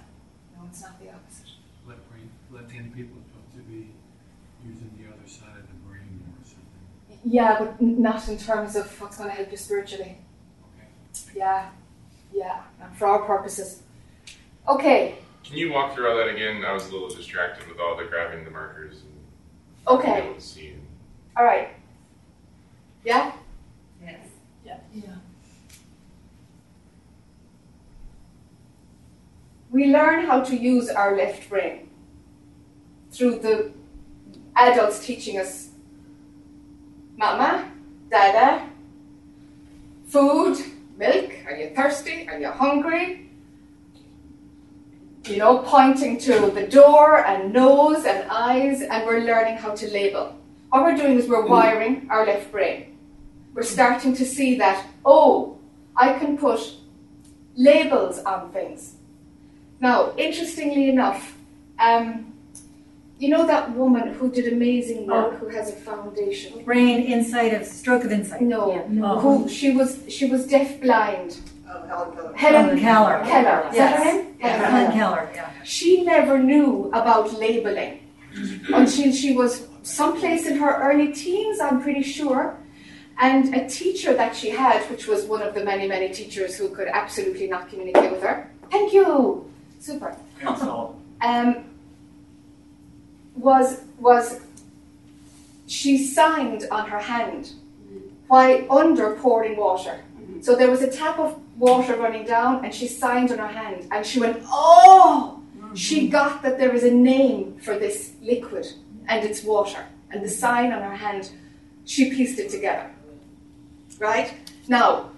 No, 0.55 0.65
it's 0.67 0.81
not 0.81 0.99
the 0.99 1.09
opposite. 1.09 1.47
Left 1.87 2.09
brain, 2.09 2.29
left-handed 2.51 2.93
people 2.95 3.17
are 3.17 3.23
supposed 3.23 3.55
to 3.55 3.71
be 3.71 3.89
using 4.65 4.91
the 4.97 5.07
other 5.07 5.27
side 5.27 5.57
of 5.59 5.67
the 5.67 5.73
brain 5.87 6.23
more 6.25 6.35
or 6.41 6.45
something. 6.45 7.19
Yeah, 7.23 7.57
but 7.59 7.75
n- 7.81 8.01
not 8.01 8.27
in 8.27 8.37
terms 8.37 8.75
of 8.75 8.99
what's 9.01 9.17
going 9.17 9.29
to 9.29 9.35
help 9.35 9.51
you 9.51 9.57
spiritually. 9.57 10.17
Okay. 10.75 10.87
Yeah, 11.39 11.69
yeah, 12.33 12.61
for 12.97 13.07
our 13.07 13.19
purposes. 13.23 13.81
Okay, 14.67 15.15
Can 15.43 15.57
you 15.57 15.71
walk 15.71 15.95
through 15.95 16.09
all 16.09 16.17
that 16.17 16.27
again? 16.27 16.63
I 16.65 16.71
was 16.73 16.87
a 16.89 16.91
little 16.91 17.09
distracted 17.09 17.67
with 17.67 17.79
all 17.79 17.95
the 17.97 18.03
grabbing 18.05 18.43
the 18.45 18.51
markers 18.51 19.01
and 19.01 19.13
okay, 19.87 20.13
being 20.13 20.25
able 20.25 20.35
to 20.35 20.41
see. 20.41 20.75
all 21.37 21.43
right. 21.43 21.69
Yeah? 23.03 23.31
Yes. 24.03 24.19
Yeah. 24.65 24.77
We 29.71 29.85
learn 29.87 30.25
how 30.25 30.41
to 30.43 30.55
use 30.55 30.89
our 30.89 31.15
left 31.15 31.47
brain 31.49 31.89
through 33.11 33.39
the 33.39 33.71
adults 34.55 35.05
teaching 35.05 35.37
us 35.37 35.69
Mama, 37.17 37.69
Dada, 38.09 38.67
food, 40.07 40.57
milk, 40.99 41.31
are 41.47 41.55
you 41.55 41.69
thirsty? 41.69 42.27
Are 42.27 42.37
you 42.37 42.49
hungry? 42.49 43.31
You 45.25 45.37
know, 45.37 45.59
pointing 45.59 46.17
to 46.19 46.51
the 46.51 46.67
door 46.67 47.25
and 47.25 47.53
nose 47.53 48.03
and 48.03 48.29
eyes, 48.29 48.81
and 48.81 49.05
we're 49.07 49.21
learning 49.21 49.57
how 49.57 49.73
to 49.75 49.87
label. 49.91 50.35
What 50.69 50.83
we're 50.83 50.97
doing 50.97 51.17
is 51.17 51.29
we're 51.29 51.45
wiring 51.45 52.07
our 52.09 52.25
left 52.25 52.51
brain. 52.51 52.97
We're 53.53 53.63
starting 53.63 54.13
to 54.15 54.25
see 54.25 54.57
that, 54.57 54.85
oh, 55.05 55.57
I 55.95 56.19
can 56.19 56.37
put 56.37 56.59
labels 57.55 58.19
on 58.19 58.51
things. 58.51 58.95
Now, 59.79 60.13
interestingly 60.17 60.89
enough, 60.89 61.37
um, 61.79 62.33
you 63.19 63.27
know 63.29 63.45
that 63.45 63.75
woman 63.75 64.13
who 64.13 64.31
did 64.31 64.51
amazing 64.51 65.05
work, 65.07 65.37
who 65.39 65.47
has 65.49 65.69
a 65.69 65.73
foundation. 65.73 66.63
Brain 66.63 67.01
insight 67.03 67.53
of 67.53 67.65
stroke 67.65 68.03
of 68.05 68.11
insight. 68.11 68.41
No, 68.41 68.61
Oh. 69.03 69.19
who 69.19 69.49
she 69.49 69.71
was 69.71 69.99
she 70.07 70.25
was 70.25 70.47
deaf 70.47 70.79
blind. 70.81 71.37
Oh, 71.71 71.73
Helen 71.91 72.15
Keller. 72.15 72.33
Helen 72.35 72.79
Keller. 72.79 73.17
Keller. 73.25 73.69
Is 73.69 73.77
that 73.77 73.97
her 73.97 74.03
Yes. 74.05 74.13
name? 74.13 74.25
Helen 74.39 74.59
Helen 74.71 74.91
Keller. 74.91 75.15
Keller, 75.17 75.29
yeah. 75.35 75.49
She 75.63 76.03
never 76.03 76.39
knew 76.39 76.89
about 76.93 77.25
labeling 77.39 77.99
until 78.73 79.11
she 79.11 79.35
was 79.35 79.67
someplace 79.83 80.47
in 80.47 80.57
her 80.57 80.71
early 80.87 81.11
teens, 81.11 81.59
I'm 81.59 81.81
pretty 81.81 82.03
sure. 82.03 82.55
And 83.21 83.53
a 83.53 83.67
teacher 83.67 84.13
that 84.13 84.33
she 84.35 84.49
had, 84.49 84.81
which 84.89 85.05
was 85.07 85.25
one 85.25 85.41
of 85.41 85.53
the 85.53 85.63
many, 85.65 85.87
many 85.87 86.07
teachers 86.09 86.55
who 86.57 86.69
could 86.69 86.87
absolutely 86.87 87.47
not 87.47 87.67
communicate 87.69 88.11
with 88.11 88.23
her. 88.23 88.49
Thank 88.71 88.93
you. 88.93 89.45
Super. 89.79 90.15
Pencil. 90.39 90.95
Um, 91.21 91.65
was 93.39 93.81
was 93.99 94.41
she 95.67 95.97
signed 95.97 96.67
on 96.71 96.89
her 96.89 96.99
hand 96.99 97.53
while 98.27 98.71
under 98.71 99.15
pouring 99.15 99.55
water. 99.57 100.01
Mm-hmm. 100.19 100.41
So 100.41 100.55
there 100.55 100.69
was 100.69 100.81
a 100.81 100.91
tap 100.91 101.19
of 101.19 101.39
water 101.57 101.95
running 101.95 102.25
down, 102.25 102.63
and 102.63 102.73
she 102.73 102.87
signed 102.87 103.31
on 103.31 103.37
her 103.37 103.47
hand, 103.47 103.87
and 103.91 104.05
she 104.05 104.19
went, 104.19 104.43
"Oh!" 104.45 105.41
Mm-hmm. 105.57 105.75
She 105.75 106.07
got 106.09 106.41
that 106.43 106.57
there 106.57 106.73
is 106.73 106.83
a 106.83 106.91
name 106.91 107.59
for 107.59 107.77
this 107.77 108.13
liquid, 108.21 108.67
and 109.07 109.25
it's 109.25 109.43
water, 109.43 109.85
and 110.11 110.23
the 110.23 110.29
sign 110.29 110.71
on 110.71 110.81
her 110.81 110.95
hand. 110.95 111.31
She 111.85 112.11
pieced 112.11 112.37
it 112.37 112.49
together. 112.51 112.87
Right 113.99 114.31
now, 114.67 115.09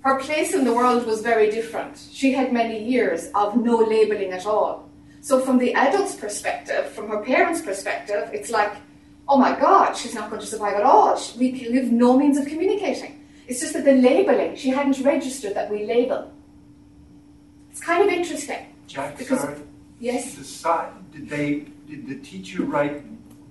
her 0.00 0.18
place 0.18 0.52
in 0.52 0.64
the 0.64 0.74
world 0.74 1.06
was 1.06 1.22
very 1.22 1.50
different. 1.50 1.96
She 2.12 2.32
had 2.32 2.52
many 2.52 2.82
years 2.82 3.30
of 3.34 3.56
no 3.56 3.76
labeling 3.78 4.32
at 4.32 4.44
all. 4.44 4.88
So, 5.24 5.40
from 5.40 5.56
the 5.56 5.72
adult's 5.74 6.14
perspective, 6.16 6.84
from 6.90 7.08
her 7.08 7.20
parents' 7.32 7.62
perspective, 7.62 8.28
it's 8.34 8.50
like, 8.50 8.72
oh 9.26 9.38
my 9.38 9.58
God, 9.58 9.94
she's 9.96 10.14
not 10.14 10.28
going 10.28 10.42
to 10.42 10.46
survive 10.46 10.74
at 10.74 10.82
all. 10.82 11.16
She- 11.16 11.38
We 11.38 11.48
have 11.80 11.90
no 11.90 12.10
means 12.18 12.36
of 12.36 12.44
communicating. 12.46 13.12
It's 13.48 13.60
just 13.62 13.72
that 13.72 13.86
the 13.86 13.94
labeling, 14.08 14.54
she 14.54 14.68
hadn't 14.68 14.98
registered 15.00 15.54
that 15.54 15.70
we 15.70 15.86
label. 15.86 16.30
It's 17.70 17.80
kind 17.80 18.02
of 18.06 18.10
interesting. 18.18 18.66
Jack, 18.86 19.16
Because- 19.16 19.40
sorry. 19.40 19.56
Yes? 19.98 20.34
The 20.34 20.44
si- 20.44 20.90
did 21.14 21.24
they, 21.30 21.48
did 21.88 22.06
the 22.06 22.16
teacher 22.16 22.62
write 22.62 22.96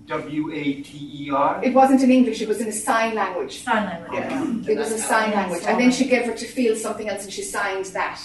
W 0.06 0.52
A 0.54 0.64
T 0.88 0.92
E 1.22 1.32
R? 1.32 1.60
It 1.64 1.74
wasn't 1.74 2.04
in 2.04 2.12
English, 2.12 2.40
it 2.44 2.48
was 2.48 2.62
in 2.62 2.68
a 2.68 2.78
sign 2.90 3.16
language. 3.16 3.64
Sign 3.64 3.84
language. 3.92 4.14
Yeah. 4.14 4.72
It 4.74 4.78
was 4.78 4.92
a 4.92 5.00
sign 5.00 5.32
language. 5.32 5.64
And 5.66 5.80
then 5.82 5.92
she 5.92 6.06
gave 6.06 6.26
her 6.30 6.36
to 6.44 6.46
feel 6.46 6.76
something 6.76 7.10
else 7.10 7.24
and 7.24 7.34
she 7.34 7.42
signed 7.42 7.86
that. 8.00 8.20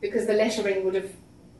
Because 0.00 0.24
the 0.28 0.34
lettering 0.34 0.84
would 0.84 0.94
have, 0.94 1.10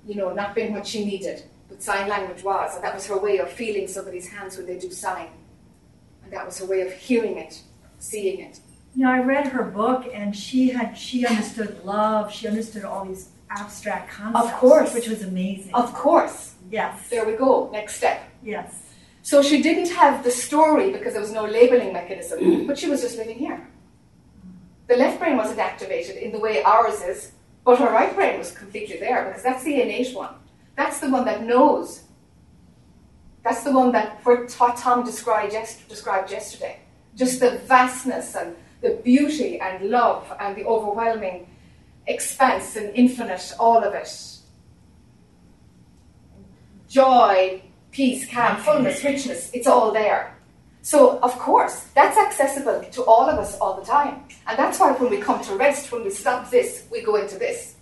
you 0.06 0.14
know, 0.14 0.32
not 0.32 0.54
been 0.54 0.73
what 0.73 0.87
she 0.87 1.04
needed. 1.04 1.44
But 1.68 1.82
sign 1.82 2.08
language 2.08 2.42
was. 2.42 2.75
And 2.75 2.84
that 2.84 2.94
was 2.94 3.06
her 3.06 3.18
way 3.18 3.38
of 3.38 3.50
feeling 3.50 3.88
somebody's 3.88 4.28
hands 4.28 4.56
when 4.56 4.66
they 4.66 4.78
do 4.78 4.90
sign. 4.90 5.28
And 6.23 6.32
that 6.32 6.44
was 6.44 6.58
her 6.58 6.66
way 6.66 6.82
of 6.82 6.92
hearing 6.92 7.38
it, 7.38 7.62
seeing 7.99 8.40
it. 8.40 8.61
You 8.94 9.04
know, 9.04 9.11
I 9.11 9.18
read 9.20 9.49
her 9.49 9.64
book 9.64 10.06
and 10.12 10.37
she 10.37 10.68
had 10.70 10.96
she 10.96 11.26
understood 11.26 11.84
love. 11.84 12.32
She 12.32 12.46
understood 12.46 12.84
all 12.84 13.04
these 13.04 13.30
abstract 13.50 14.11
concepts. 14.11 14.46
Of 14.46 14.52
course. 14.54 14.94
Which 14.94 15.08
was 15.08 15.23
amazing. 15.23 15.75
Of 15.75 15.92
course. 15.94 16.54
yes. 16.70 17.08
There 17.08 17.25
we 17.26 17.32
go. 17.32 17.70
Next 17.73 17.96
step. 17.96 18.23
Yes. 18.42 18.82
So 19.23 19.42
she 19.42 19.62
didn't 19.62 19.90
have 19.90 20.23
the 20.23 20.30
story 20.30 20.92
because 20.92 21.14
there 21.14 21.23
was 21.23 21.32
no 21.32 21.46
labeling 21.46 21.94
mechanism, 21.94 22.66
but 22.66 22.78
she 22.78 22.90
was 22.90 23.00
just 23.00 23.16
living 23.16 23.38
here. 23.38 23.66
The 24.87 24.96
left 24.96 25.18
brain 25.18 25.38
wasn't 25.38 25.61
activated 25.61 26.16
in 26.16 26.30
the 26.30 26.38
way 26.38 26.62
ours 26.62 27.00
is, 27.00 27.32
but 27.64 27.78
her 27.78 27.90
right 27.90 28.14
brain 28.14 28.38
was 28.38 28.52
completely 28.52 28.99
there 28.99 29.25
because 29.25 29.42
that's 29.42 29.64
the 29.64 29.80
innate 29.80 30.14
one. 30.14 30.35
That's 30.76 31.00
the 31.00 31.09
one 31.09 31.25
that 31.25 31.44
knows. 31.44 32.02
That's 33.42 33.62
the 33.62 33.73
one 33.73 33.92
that 33.92 34.21
what 34.25 34.49
Tom 34.49 35.04
described, 35.04 35.54
described 35.88 36.30
yesterday. 36.30 36.80
Just 37.14 37.40
the 37.40 37.59
vastness 37.66 38.35
and 38.35 38.56
the 38.80 39.00
beauty 39.02 39.61
and 39.61 39.90
love 39.90 40.30
and 40.40 40.56
the 40.56 40.64
overwhelming 40.64 41.47
expanse 42.06 42.76
and 42.76 42.94
infinite, 42.94 43.52
all 43.59 43.83
of 43.83 43.94
it. 43.94 44.11
Joy, 46.88 47.62
peace, 47.90 48.30
calm, 48.30 48.56
fullness, 48.59 49.02
richness, 49.02 49.50
it's 49.52 49.66
all 49.66 49.92
there. 49.92 50.34
So, 50.85 51.19
of 51.21 51.38
course, 51.38 51.87
that's 51.95 52.19
accessible 52.19 52.85
to 52.93 53.05
all 53.05 53.26
of 53.26 53.38
us 53.38 53.57
all 53.57 53.81
the 53.81 53.87
time. 53.87 54.25
And 54.47 54.59
that's 54.59 54.79
why 54.79 54.93
when 54.93 55.11
we 55.11 55.17
come 55.17 55.43
to 55.45 55.57
rest, 55.57 55.91
when 55.91 56.05
we 56.05 56.11
stop 56.11 56.50
this, 56.50 56.87
we 56.93 57.00
go 57.00 57.17
into 57.17 57.38
this. 57.38 57.76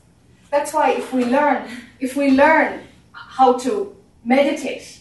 That's 0.53 0.73
why 0.73 0.93
if 0.93 1.13
we 1.13 1.25
learn, 1.25 1.69
if 1.99 2.15
we 2.15 2.31
learn 2.31 2.83
how 3.11 3.59
to 3.59 3.97
meditate, 4.25 5.01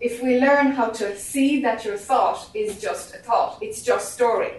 if 0.00 0.20
we 0.20 0.40
learn 0.40 0.72
how 0.72 0.88
to 0.90 1.16
see 1.16 1.62
that 1.62 1.84
your 1.84 1.96
thought 1.96 2.50
is 2.52 2.80
just 2.80 3.14
a 3.14 3.18
thought, 3.18 3.58
it's 3.62 3.84
just 3.84 4.14
story, 4.14 4.54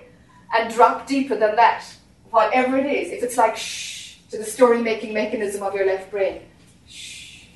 and 0.57 0.73
drop 0.73 1.07
deeper 1.07 1.35
than 1.35 1.57
that, 1.57 1.83
whatever 2.29 2.77
it 2.77 2.85
is, 2.85 3.11
if 3.11 3.21
it's 3.21 3.35
like 3.35 3.57
shh 3.57 4.15
to 4.31 4.37
the 4.37 4.45
story 4.45 4.81
making 4.81 5.13
mechanism 5.13 5.61
of 5.61 5.73
your 5.75 5.85
left 5.85 6.09
brain, 6.09 6.43
shh, 6.87 7.47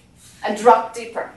and 0.46 0.58
drop 0.58 0.94
deeper. 0.94 1.32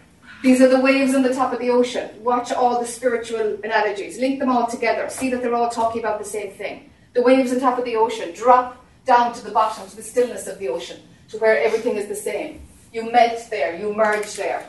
These 0.46 0.60
are 0.60 0.68
the 0.68 0.78
waves 0.78 1.12
on 1.12 1.22
the 1.22 1.34
top 1.34 1.52
of 1.52 1.58
the 1.58 1.70
ocean. 1.70 2.08
Watch 2.22 2.52
all 2.52 2.78
the 2.78 2.86
spiritual 2.86 3.58
analogies, 3.64 4.20
link 4.20 4.38
them 4.38 4.48
all 4.48 4.68
together, 4.68 5.08
see 5.08 5.28
that 5.30 5.42
they're 5.42 5.56
all 5.56 5.70
talking 5.70 5.98
about 5.98 6.20
the 6.20 6.24
same 6.24 6.52
thing. 6.52 6.88
The 7.14 7.22
waves 7.22 7.52
on 7.52 7.58
top 7.58 7.80
of 7.80 7.84
the 7.84 7.96
ocean, 7.96 8.32
drop 8.32 8.76
down 9.04 9.32
to 9.34 9.44
the 9.44 9.50
bottom, 9.50 9.90
to 9.90 9.96
the 9.96 10.04
stillness 10.04 10.46
of 10.46 10.60
the 10.60 10.68
ocean, 10.68 11.00
to 11.30 11.38
where 11.38 11.58
everything 11.58 11.96
is 11.96 12.06
the 12.06 12.14
same. 12.14 12.62
You 12.92 13.10
melt 13.10 13.40
there, 13.50 13.76
you 13.76 13.92
merge 13.92 14.34
there. 14.34 14.64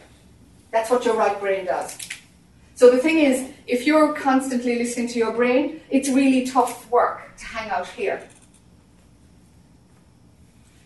That's 0.72 0.90
what 0.90 1.06
your 1.06 1.16
right 1.16 1.40
brain 1.40 1.66
does. 1.66 1.96
So 2.74 2.90
the 2.90 2.98
thing 2.98 3.20
is, 3.20 3.48
if 3.68 3.86
you're 3.86 4.14
constantly 4.14 4.80
listening 4.80 5.10
to 5.10 5.20
your 5.20 5.32
brain, 5.32 5.82
it's 5.92 6.10
really 6.10 6.48
tough 6.48 6.90
work 6.90 7.38
to 7.38 7.46
hang 7.46 7.70
out 7.70 7.86
here. 7.86 8.28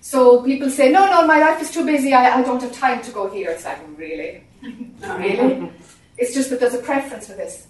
So 0.02 0.44
people 0.44 0.70
say, 0.70 0.92
no, 0.92 1.06
no, 1.06 1.26
my 1.26 1.40
life 1.40 1.62
is 1.62 1.72
too 1.72 1.86
busy, 1.86 2.14
I, 2.14 2.40
I 2.40 2.44
don't 2.44 2.62
have 2.62 2.74
time 2.74 3.02
to 3.04 3.12
go 3.12 3.30
here. 3.30 3.52
It's 3.52 3.64
like, 3.64 3.80
really? 3.96 4.44
really? 5.02 5.72
It's 6.18 6.34
just 6.34 6.50
that 6.50 6.60
there's 6.60 6.74
a 6.74 6.82
preference 6.82 7.28
for 7.28 7.34
this. 7.34 7.68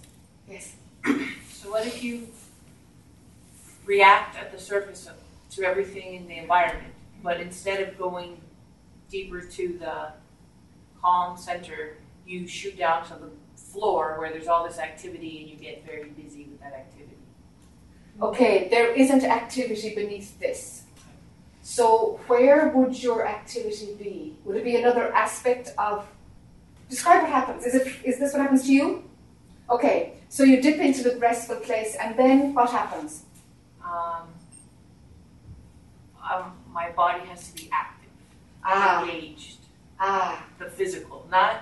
Yes. 0.48 0.74
So 1.62 1.70
what 1.70 1.86
if 1.86 2.02
you 2.02 2.26
react 3.84 4.36
at 4.36 4.50
the 4.50 4.58
surface 4.58 5.06
of, 5.06 5.14
to 5.50 5.62
everything 5.62 6.14
in 6.14 6.26
the 6.26 6.38
environment, 6.38 6.92
but 7.22 7.40
instead 7.40 7.80
of 7.80 7.96
going 7.96 8.40
deeper 9.08 9.42
to 9.42 9.78
the 9.78 10.08
calm 11.00 11.36
center, 11.38 11.98
you 12.26 12.48
shoot 12.48 12.76
down 12.76 13.06
to 13.06 13.14
the 13.14 13.30
floor 13.54 14.16
where 14.18 14.30
there's 14.30 14.48
all 14.48 14.64
this 14.66 14.78
activity 14.78 15.40
and 15.40 15.50
you 15.50 15.56
get 15.56 15.86
very 15.86 16.10
busy 16.10 16.44
with 16.50 16.60
that 16.60 16.72
activity? 16.72 17.16
Okay, 18.20 18.68
there 18.68 18.92
isn't 18.92 19.24
activity 19.24 19.94
beneath 19.94 20.38
this. 20.40 20.82
So 21.62 22.20
where 22.26 22.68
would 22.68 23.00
your 23.00 23.26
activity 23.26 23.94
be? 23.98 24.36
Would 24.44 24.56
it 24.56 24.64
be 24.64 24.76
another 24.76 25.12
aspect 25.14 25.72
of 25.78 26.06
describe 26.92 27.22
what 27.22 27.30
happens? 27.38 27.64
Is 27.68 27.74
it 27.80 27.86
is 28.04 28.18
this 28.20 28.32
what 28.34 28.42
happens 28.42 28.62
to 28.68 28.72
you? 28.78 28.86
Okay, 29.76 29.98
so 30.28 30.40
you 30.50 30.56
dip 30.66 30.78
into 30.86 31.02
the 31.08 31.14
restful 31.26 31.56
place 31.68 31.92
and 32.02 32.10
then 32.18 32.52
what 32.56 32.68
happens? 32.70 33.10
Um, 33.90 34.24
um, 36.28 36.46
my 36.78 36.90
body 36.90 37.22
has 37.30 37.40
to 37.48 37.52
be 37.60 37.64
active, 37.72 38.10
Ah, 38.64 39.02
engaged. 39.02 39.60
ah, 39.98 40.44
The 40.58 40.66
physical, 40.78 41.26
not 41.30 41.54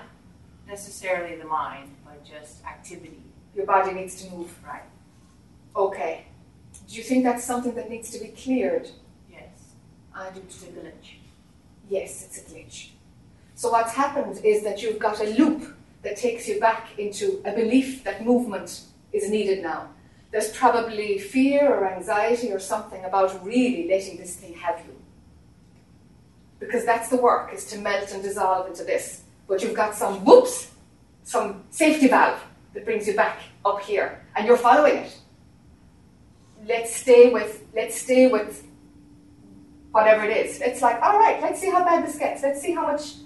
necessarily 0.67 1.35
the 1.37 1.45
mind, 1.61 1.89
but 2.05 2.17
just 2.33 2.53
activity. 2.65 3.23
your 3.55 3.65
body 3.65 3.91
needs 3.99 4.15
to 4.21 4.25
move. 4.33 4.51
Right. 4.65 4.87
Okay. 5.75 6.25
Do 6.89 6.93
you 6.99 7.03
think 7.09 7.23
that's 7.23 7.43
something 7.51 7.73
that 7.79 7.89
needs 7.89 8.09
to 8.11 8.19
be 8.25 8.29
cleared? 8.43 8.87
Yes. 9.37 9.49
I 10.13 10.29
do 10.35 10.39
It's 10.41 10.63
a 10.63 10.67
glitch. 10.77 11.07
Yes, 11.89 12.11
it's 12.25 12.37
a 12.39 12.43
glitch. 12.49 12.79
So 13.61 13.69
what's 13.69 13.93
happened 13.93 14.43
is 14.43 14.63
that 14.63 14.81
you've 14.81 14.97
got 14.97 15.21
a 15.21 15.35
loop 15.35 15.75
that 16.01 16.17
takes 16.17 16.47
you 16.47 16.59
back 16.59 16.97
into 16.97 17.43
a 17.45 17.51
belief 17.51 18.03
that 18.05 18.25
movement 18.25 18.81
is 19.13 19.29
needed 19.29 19.61
now. 19.61 19.87
There's 20.31 20.49
probably 20.49 21.19
fear 21.19 21.71
or 21.71 21.87
anxiety 21.87 22.51
or 22.51 22.57
something 22.57 23.05
about 23.05 23.45
really 23.45 23.87
letting 23.87 24.17
this 24.17 24.35
thing 24.35 24.55
have 24.55 24.79
you. 24.79 24.95
Because 26.59 26.85
that's 26.85 27.09
the 27.09 27.17
work, 27.17 27.53
is 27.53 27.65
to 27.65 27.77
melt 27.77 28.11
and 28.11 28.23
dissolve 28.23 28.65
into 28.65 28.83
this. 28.83 29.25
But 29.47 29.61
you've 29.61 29.75
got 29.75 29.93
some 29.93 30.25
whoops, 30.25 30.71
some 31.23 31.63
safety 31.69 32.07
valve 32.07 32.43
that 32.73 32.83
brings 32.83 33.05
you 33.05 33.15
back 33.15 33.37
up 33.63 33.79
here, 33.83 34.23
and 34.35 34.47
you're 34.47 34.57
following 34.57 34.95
it. 35.05 35.15
Let's 36.65 36.95
stay 36.95 37.29
with 37.31 37.63
let's 37.75 37.95
stay 38.01 38.27
with 38.27 38.65
whatever 39.91 40.23
it 40.23 40.35
is. 40.35 40.61
It's 40.61 40.81
like, 40.81 40.99
all 41.03 41.19
right, 41.19 41.39
let's 41.43 41.61
see 41.61 41.69
how 41.69 41.85
bad 41.85 42.07
this 42.07 42.17
gets. 42.17 42.41
Let's 42.41 42.59
see 42.59 42.71
how 42.73 42.91
much, 42.91 43.17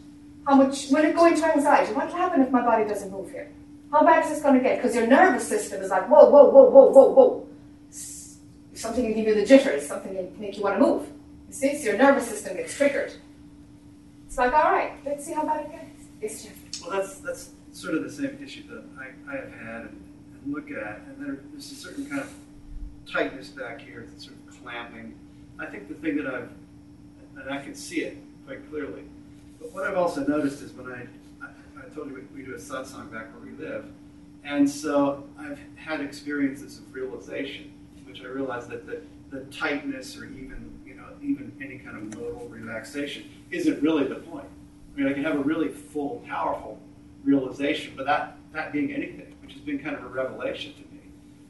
how 0.45 0.55
much 0.55 0.89
will 0.89 1.03
it 1.03 1.15
go 1.15 1.25
into 1.25 1.45
anxiety? 1.45 1.93
What 1.93 2.07
will 2.07 2.15
happen 2.15 2.41
if 2.41 2.51
my 2.51 2.61
body 2.61 2.85
doesn't 2.87 3.11
move 3.11 3.31
here? 3.31 3.49
How 3.91 4.03
bad 4.03 4.23
is 4.25 4.29
this 4.31 4.41
going 4.43 4.55
to 4.55 4.61
get? 4.61 4.77
Because 4.77 4.95
your 4.95 5.07
nervous 5.07 5.47
system 5.47 5.81
is 5.81 5.89
like, 5.89 6.07
whoa, 6.09 6.29
whoa, 6.29 6.49
whoa, 6.49 6.69
whoa, 6.69 6.89
whoa, 6.89 7.09
whoa. 7.11 7.47
S- 7.89 8.37
Something 8.73 9.05
will 9.07 9.13
give 9.15 9.27
you 9.27 9.35
the 9.35 9.45
jitters. 9.45 9.87
Something 9.87 10.15
will 10.15 10.31
make 10.37 10.57
you 10.57 10.63
want 10.63 10.77
to 10.79 10.85
move. 10.85 11.07
You 11.47 11.53
see, 11.53 11.77
so 11.77 11.89
your 11.89 11.97
nervous 11.97 12.27
system 12.27 12.57
gets 12.57 12.75
triggered. 12.75 13.13
It's 14.27 14.37
like, 14.37 14.53
all 14.53 14.71
right, 14.71 14.93
let's 15.05 15.25
see 15.25 15.33
how 15.33 15.45
bad 15.45 15.65
it 15.65 15.71
gets. 15.71 15.91
It's 16.21 16.43
just, 16.43 16.81
Well, 16.85 16.99
that's 16.99 17.19
that's 17.19 17.49
sort 17.71 17.95
of 17.95 18.03
the 18.03 18.09
same 18.11 18.37
issue 18.43 18.63
that 18.69 18.83
I, 18.99 19.31
I 19.31 19.35
have 19.37 19.51
had 19.53 19.81
and, 19.81 20.03
and 20.43 20.53
look 20.53 20.69
at, 20.71 21.01
and 21.07 21.25
there, 21.25 21.39
there's 21.51 21.71
a 21.71 21.75
certain 21.75 22.05
kind 22.07 22.21
of 22.21 22.33
tightness 23.11 23.49
back 23.49 23.79
here, 23.81 24.07
it's 24.13 24.25
sort 24.25 24.35
of 24.47 24.61
clamping. 24.61 25.13
I 25.59 25.65
think 25.67 25.87
the 25.87 25.93
thing 25.95 26.17
that 26.17 26.27
I've, 26.27 26.49
and 27.37 27.49
I 27.53 27.61
can 27.63 27.75
see 27.75 28.01
it 28.01 28.17
quite 28.45 28.67
clearly, 28.69 29.03
but 29.65 29.73
what 29.73 29.89
I've 29.89 29.97
also 29.97 30.25
noticed 30.25 30.61
is 30.61 30.71
when 30.73 30.91
I, 30.91 31.07
I, 31.43 31.49
I 31.85 31.89
told 31.93 32.09
you 32.09 32.15
we, 32.33 32.41
we 32.41 32.45
do 32.45 32.53
a 32.53 32.57
satsang 32.57 33.11
back 33.11 33.33
where 33.33 33.51
we 33.51 33.57
live, 33.63 33.85
and 34.43 34.69
so 34.69 35.23
I've 35.39 35.59
had 35.75 36.01
experiences 36.01 36.77
of 36.77 36.93
realization, 36.93 37.73
which 38.05 38.21
I 38.21 38.25
realized 38.25 38.69
that 38.69 38.85
the, 38.85 39.01
the 39.31 39.45
tightness 39.45 40.17
or 40.17 40.25
even, 40.25 40.79
you 40.85 40.93
know, 40.93 41.05
even 41.21 41.51
any 41.61 41.79
kind 41.79 41.97
of 41.97 42.19
modal 42.19 42.47
relaxation 42.47 43.23
isn't 43.49 43.81
really 43.81 44.05
the 44.05 44.15
point. 44.15 44.45
I 44.93 44.99
mean, 44.99 45.07
I 45.09 45.13
can 45.13 45.23
have 45.23 45.35
a 45.35 45.43
really 45.43 45.69
full, 45.69 46.23
powerful 46.27 46.79
realization, 47.23 47.93
but 47.97 48.05
that, 48.05 48.37
that 48.53 48.71
being 48.71 48.93
anything, 48.93 49.35
which 49.41 49.53
has 49.53 49.61
been 49.61 49.79
kind 49.79 49.95
of 49.95 50.03
a 50.03 50.07
revelation 50.07 50.73
to 50.73 50.81
me. 50.81 51.01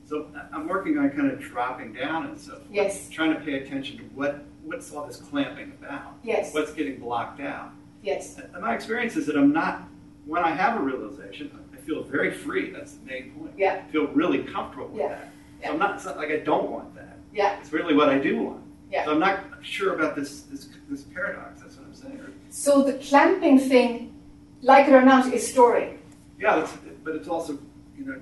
So 0.07 0.27
I'm 0.53 0.67
working 0.67 0.97
on 0.97 1.09
kind 1.09 1.29
of 1.31 1.39
dropping 1.41 1.93
down 1.93 2.27
and 2.27 2.39
so 2.39 2.51
forth, 2.51 2.63
yes, 2.71 3.09
trying 3.09 3.33
to 3.33 3.41
pay 3.41 3.55
attention 3.55 3.97
to 3.97 4.03
what, 4.15 4.45
what's 4.63 4.93
all 4.93 5.05
this 5.05 5.17
clamping 5.17 5.73
about, 5.81 6.13
yes, 6.23 6.53
what's 6.53 6.71
getting 6.71 6.99
blocked 6.99 7.41
out. 7.41 7.71
Yes, 8.05 8.37
And 8.53 8.61
my 8.61 8.73
experience 8.75 9.15
is 9.15 9.25
that 9.25 9.35
I'm 9.35 9.51
not, 9.51 9.83
when 10.25 10.43
I 10.43 10.51
have 10.51 10.79
a 10.79 10.83
realization, 10.83 11.51
I 11.73 11.77
feel 11.77 12.03
very 12.03 12.31
free. 12.31 12.71
That's 12.71 12.93
the 12.93 13.05
main 13.05 13.31
point. 13.31 13.51
Yeah. 13.57 13.83
I 13.87 13.91
feel 13.91 14.07
really 14.07 14.43
comfortable 14.43 14.87
with 14.89 15.01
Yeah. 15.01 15.09
that. 15.09 15.29
Yeah. 15.61 15.67
So 15.67 15.73
I'm 15.73 15.79
not, 15.79 15.95
it's 15.95 16.05
not 16.05 16.17
like 16.17 16.29
I 16.31 16.37
don't 16.37 16.69
want 16.71 16.95
that. 16.95 17.17
yeah. 17.33 17.59
It's 17.59 17.73
really 17.73 17.93
what 17.95 18.09
I 18.09 18.17
do 18.19 18.41
want. 18.41 18.61
Yeah. 18.91 19.05
So 19.05 19.11
I'm 19.11 19.19
not 19.19 19.39
sure 19.61 19.95
about 19.95 20.15
this, 20.15 20.41
this, 20.43 20.69
this 20.89 21.01
paradox. 21.03 21.61
That's 21.61 21.75
what 21.77 21.87
I'm 21.87 21.93
saying. 21.93 22.19
So 22.49 22.83
the 22.83 22.93
clamping 22.93 23.59
thing, 23.59 24.13
like 24.61 24.87
it 24.87 24.93
or 24.93 25.01
not, 25.01 25.33
is 25.33 25.45
story. 25.47 25.97
Yeah, 26.39 26.57
that's, 26.57 26.73
but 27.03 27.15
it's 27.15 27.27
also, 27.27 27.57
you 27.97 28.05
know, 28.05 28.19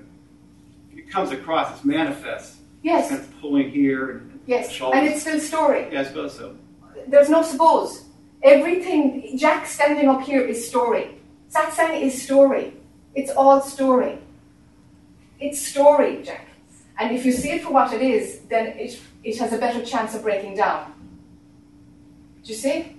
it 0.96 1.10
comes 1.10 1.30
across, 1.32 1.74
it's 1.76 1.84
manifest. 1.84 2.56
Yes, 2.82 3.08
Kind 3.10 3.20
of 3.20 3.40
pulling 3.40 3.70
here 3.70 4.10
and, 4.10 4.20
and 4.30 4.40
yes, 4.46 4.70
shoulders. 4.70 4.98
and 4.98 5.08
it's 5.08 5.20
still 5.22 5.40
story. 5.40 5.88
yeah, 5.92 6.00
I 6.00 6.04
suppose 6.04 6.36
so. 6.36 6.56
There's 7.08 7.28
no 7.30 7.42
suppose. 7.42 8.04
Everything, 8.44 9.38
Jack 9.38 9.66
standing 9.66 10.06
up 10.06 10.20
here 10.20 10.42
is 10.42 10.68
story. 10.68 11.16
Satsang 11.50 12.02
is 12.02 12.22
story. 12.22 12.74
It's 13.14 13.30
all 13.30 13.62
story. 13.62 14.18
It's 15.40 15.66
story, 15.66 16.22
Jack. 16.22 16.48
And 16.98 17.16
if 17.16 17.24
you 17.24 17.32
see 17.32 17.52
it 17.52 17.62
for 17.62 17.72
what 17.72 17.94
it 17.94 18.02
is, 18.02 18.40
then 18.50 18.66
it, 18.66 19.00
it 19.24 19.38
has 19.38 19.54
a 19.54 19.58
better 19.58 19.82
chance 19.82 20.14
of 20.14 20.22
breaking 20.22 20.56
down. 20.56 20.92
Do 22.42 22.50
you 22.52 22.54
see? 22.54 22.96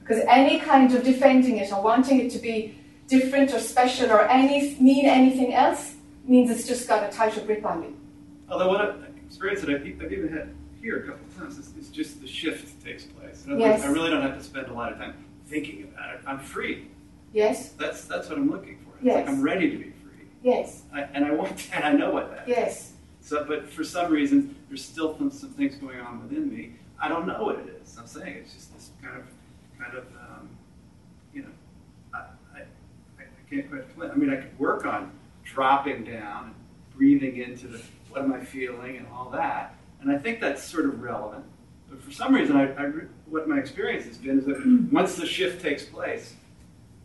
Because 0.00 0.24
any 0.28 0.58
kind 0.58 0.92
of 0.92 1.04
defending 1.04 1.58
it 1.58 1.72
or 1.72 1.80
wanting 1.80 2.18
it 2.18 2.30
to 2.32 2.40
be 2.40 2.74
different 3.06 3.54
or 3.54 3.60
special 3.60 4.10
or 4.10 4.28
any 4.28 4.74
mean 4.80 5.06
anything 5.06 5.54
else 5.54 5.94
means 6.24 6.50
it's 6.50 6.66
just 6.66 6.88
got 6.88 7.08
a 7.08 7.16
tighter 7.16 7.42
grip 7.42 7.64
on 7.64 7.84
you. 7.84 7.96
Although 8.48 8.68
what 8.68 8.80
I've 8.80 9.04
experienced 9.24 9.62
I've, 9.68 9.82
I've 9.82 10.12
even 10.12 10.32
had 10.32 10.52
here 10.82 11.04
a 11.04 11.06
couple 11.06 11.26
times 11.40 11.58
is, 11.58 11.74
is 11.76 11.88
just 11.88 12.20
the 12.20 12.26
shift 12.28 12.82
takes 12.84 13.04
place. 13.04 13.44
In 13.46 13.52
other 13.52 13.60
words, 13.62 13.80
Yes. 13.82 13.84
I 13.88 13.92
really 13.92 14.10
don't 14.10 14.22
have 14.22 14.36
to 14.36 14.42
spend 14.44 14.68
a 14.68 14.72
lot 14.72 14.92
of 14.92 14.98
time 14.98 15.14
thinking 15.46 15.84
about 15.84 16.14
it. 16.14 16.20
I'm 16.26 16.38
free. 16.38 16.88
Yes? 17.32 17.70
That's 17.72 18.04
that's 18.04 18.28
what 18.28 18.38
I'm 18.38 18.50
looking 18.50 18.78
for. 18.78 18.96
It's 18.96 19.04
Yes. 19.06 19.14
like 19.16 19.28
I'm 19.28 19.42
ready 19.42 19.70
to 19.70 19.76
be 19.76 19.84
free. 20.02 20.26
Yes. 20.42 20.82
I, 20.92 21.02
and 21.14 21.24
I 21.24 21.30
want 21.32 21.56
that. 21.70 21.84
I 21.84 21.92
know 21.92 22.10
what 22.10 22.30
that 22.30 22.42
is. 22.48 22.56
Yes. 22.56 22.92
So, 23.22 23.44
but 23.44 23.68
for 23.70 23.84
some 23.84 24.10
reason, 24.10 24.56
there's 24.68 24.84
still 24.84 25.16
some, 25.16 25.30
some 25.30 25.50
things 25.50 25.74
going 25.76 26.00
on 26.00 26.22
within 26.22 26.48
me. 26.48 26.72
I 26.98 27.08
don't 27.08 27.26
know 27.26 27.44
what 27.44 27.58
it 27.58 27.80
is. 27.82 27.96
I'm 27.98 28.06
saying 28.06 28.36
it's 28.36 28.54
just 28.54 28.72
this 28.74 28.90
kind 29.02 29.16
of, 29.16 29.24
kind 29.78 29.94
of, 29.96 30.04
um, 30.16 30.48
you 31.34 31.42
know, 31.42 31.48
I, 32.14 32.18
I, 32.54 32.58
I 33.18 33.22
I 33.22 33.50
can't 33.54 33.68
quite 33.68 33.82
explain. 33.82 34.10
I 34.10 34.14
mean, 34.14 34.30
I 34.30 34.36
could 34.36 34.58
work 34.58 34.84
on 34.86 35.12
dropping 35.44 36.04
down 36.04 36.44
and 36.46 36.54
breathing 36.96 37.36
into 37.38 37.68
the 37.68 37.80
what 38.10 38.22
am 38.22 38.32
I 38.32 38.40
feeling 38.44 38.96
and 38.96 39.06
all 39.14 39.30
that, 39.30 39.74
and 40.00 40.10
I 40.10 40.18
think 40.18 40.40
that's 40.40 40.62
sort 40.62 40.86
of 40.86 41.00
relevant. 41.02 41.44
But 41.88 42.02
for 42.02 42.10
some 42.12 42.34
reason, 42.34 42.56
I, 42.56 42.72
I 42.74 42.90
what 43.26 43.48
my 43.48 43.58
experience 43.58 44.04
has 44.06 44.18
been 44.18 44.38
is 44.38 44.44
that 44.46 44.88
once 44.92 45.14
the 45.16 45.26
shift 45.26 45.60
takes 45.62 45.84
place, 45.84 46.34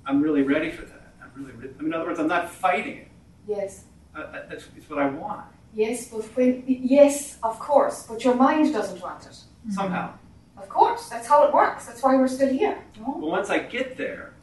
I'm 0.06 0.22
really 0.22 0.44
ready 0.44 0.72
for 0.72 0.84
that. 0.84 1.14
I'm 1.22 1.32
really, 1.36 1.52
re- 1.54 1.70
I 1.78 1.82
mean, 1.82 1.88
in 1.88 1.94
other 1.94 2.06
words, 2.08 2.20
I'm 2.20 2.28
not 2.28 2.50
fighting 2.50 2.98
it. 2.98 3.08
Yes. 3.48 3.86
Uh, 4.16 4.20
uh, 4.20 4.46
that's 4.50 4.66
it's 4.78 4.90
what 4.90 5.00
I 5.00 5.10
want 5.10 5.42
Yes, 5.74 6.08
but 6.08 6.22
when 6.38 6.64
yes, 6.68 7.38
of 7.44 7.60
course, 7.60 8.06
but 8.08 8.24
your 8.24 8.34
mind 8.36 8.72
doesn't 8.72 9.02
want 9.02 9.26
it. 9.26 9.38
somehow. 9.74 10.14
Of 10.58 10.70
course, 10.70 11.10
that's 11.10 11.28
how 11.28 11.44
it 11.46 11.54
works. 11.54 11.86
That's 11.86 12.02
why 12.02 12.16
we're 12.16 12.30
still 12.30 12.48
here. 12.54 12.78
No? 12.98 13.18
But 13.20 13.30
once 13.30 13.50
I 13.50 13.60
get 13.60 13.98
there, 13.98 14.34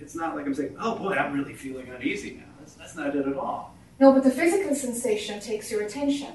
it's 0.00 0.16
not 0.16 0.34
like 0.34 0.44
I'm 0.44 0.54
saying, 0.54 0.74
"Oh 0.80 0.96
boy, 0.98 1.12
I'm 1.12 1.32
really 1.38 1.54
feeling 1.54 1.88
uneasy 1.88 2.32
now." 2.40 2.46
That's, 2.58 2.74
that's 2.74 2.96
not 2.96 3.14
it 3.14 3.26
at 3.28 3.36
all. 3.36 3.76
no, 4.00 4.12
but 4.12 4.24
the 4.24 4.30
physical 4.32 4.74
sensation 4.74 5.38
takes 5.38 5.70
your 5.70 5.82
attention, 5.82 6.32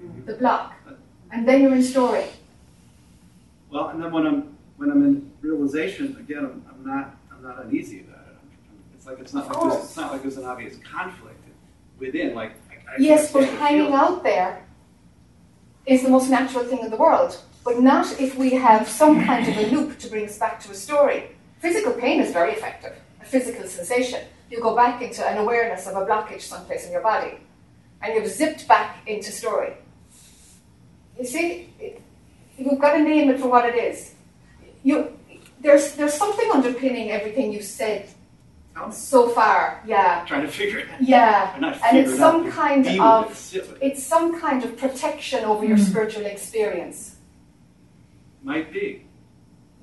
Mm-hmm. 0.00 0.26
the 0.26 0.34
block, 0.34 0.74
and 1.32 1.46
then 1.46 1.62
you're 1.62 1.74
in 1.74 1.82
story. 1.82 2.24
Well, 3.70 3.88
and 3.88 4.02
then 4.02 4.12
when 4.12 4.26
I'm 4.26 4.56
when 4.76 4.90
I'm 4.90 5.04
in 5.04 5.30
realization 5.40 6.16
again, 6.18 6.44
I'm, 6.44 6.64
I'm 6.70 6.86
not 6.86 7.16
I'm 7.32 7.42
not 7.42 7.64
uneasy 7.64 8.00
about 8.00 8.26
it. 8.28 8.36
I'm, 8.40 8.78
it's 8.94 9.06
like 9.06 9.18
it's 9.18 9.34
not 9.34 9.48
like 9.48 9.60
there's, 9.62 9.84
it's 9.84 9.96
not 9.96 10.12
like 10.12 10.22
there's 10.22 10.38
an 10.38 10.44
obvious 10.44 10.76
conflict 10.78 11.42
within. 11.98 12.34
Like 12.34 12.52
I, 12.70 12.94
I 12.94 12.96
Yes, 12.98 13.32
but 13.32 13.44
hanging 13.44 13.92
out 13.92 14.22
there 14.22 14.64
is 15.86 16.02
the 16.02 16.10
most 16.10 16.30
natural 16.30 16.64
thing 16.64 16.80
in 16.80 16.90
the 16.90 16.96
world. 16.96 17.38
But 17.64 17.80
not 17.80 18.20
if 18.20 18.36
we 18.36 18.50
have 18.50 18.88
some 18.88 19.24
kind 19.24 19.46
of 19.46 19.56
a 19.56 19.66
loop 19.70 19.98
to 19.98 20.08
bring 20.08 20.24
us 20.24 20.38
back 20.38 20.60
to 20.60 20.70
a 20.70 20.74
story. 20.74 21.30
Physical 21.58 21.92
pain 21.92 22.20
is 22.20 22.32
very 22.32 22.52
effective, 22.52 22.94
a 23.20 23.24
physical 23.24 23.66
sensation. 23.66 24.20
You 24.48 24.62
go 24.62 24.74
back 24.74 25.02
into 25.02 25.26
an 25.26 25.38
awareness 25.38 25.86
of 25.86 25.96
a 25.96 26.06
blockage 26.06 26.40
someplace 26.40 26.86
in 26.86 26.92
your 26.92 27.02
body, 27.02 27.38
and 28.00 28.14
you've 28.14 28.28
zipped 28.28 28.66
back 28.68 29.06
into 29.06 29.30
story. 29.32 29.74
You 31.18 31.24
see, 31.24 31.70
it, 31.80 32.00
you've 32.56 32.78
got 32.78 32.94
to 32.94 33.02
name 33.02 33.30
it 33.30 33.40
for 33.40 33.48
what 33.48 33.64
it 33.66 33.74
is. 33.74 34.14
You, 34.82 35.18
there's, 35.60 35.94
there's 35.94 36.14
something 36.14 36.50
underpinning 36.52 37.10
everything 37.10 37.52
you've 37.52 37.64
said 37.64 38.08
oh. 38.76 38.90
so 38.90 39.28
far. 39.28 39.82
Yeah, 39.86 40.24
trying 40.26 40.42
to 40.42 40.48
figure 40.48 40.78
it 40.78 40.90
out. 40.90 41.02
yeah. 41.02 41.56
Not 41.58 41.80
And 41.84 41.98
it's 41.98 42.16
some 42.16 42.46
out, 42.46 42.52
kind 42.52 42.86
of 43.00 43.30
it, 43.30 43.36
sit 43.36 43.68
with 43.68 43.82
it. 43.82 43.86
it's 43.86 44.02
some 44.02 44.40
kind 44.40 44.64
of 44.64 44.76
protection 44.76 45.44
over 45.44 45.64
your 45.64 45.76
hmm. 45.76 45.82
spiritual 45.82 46.26
experience. 46.26 47.16
Might 48.42 48.72
be. 48.72 49.04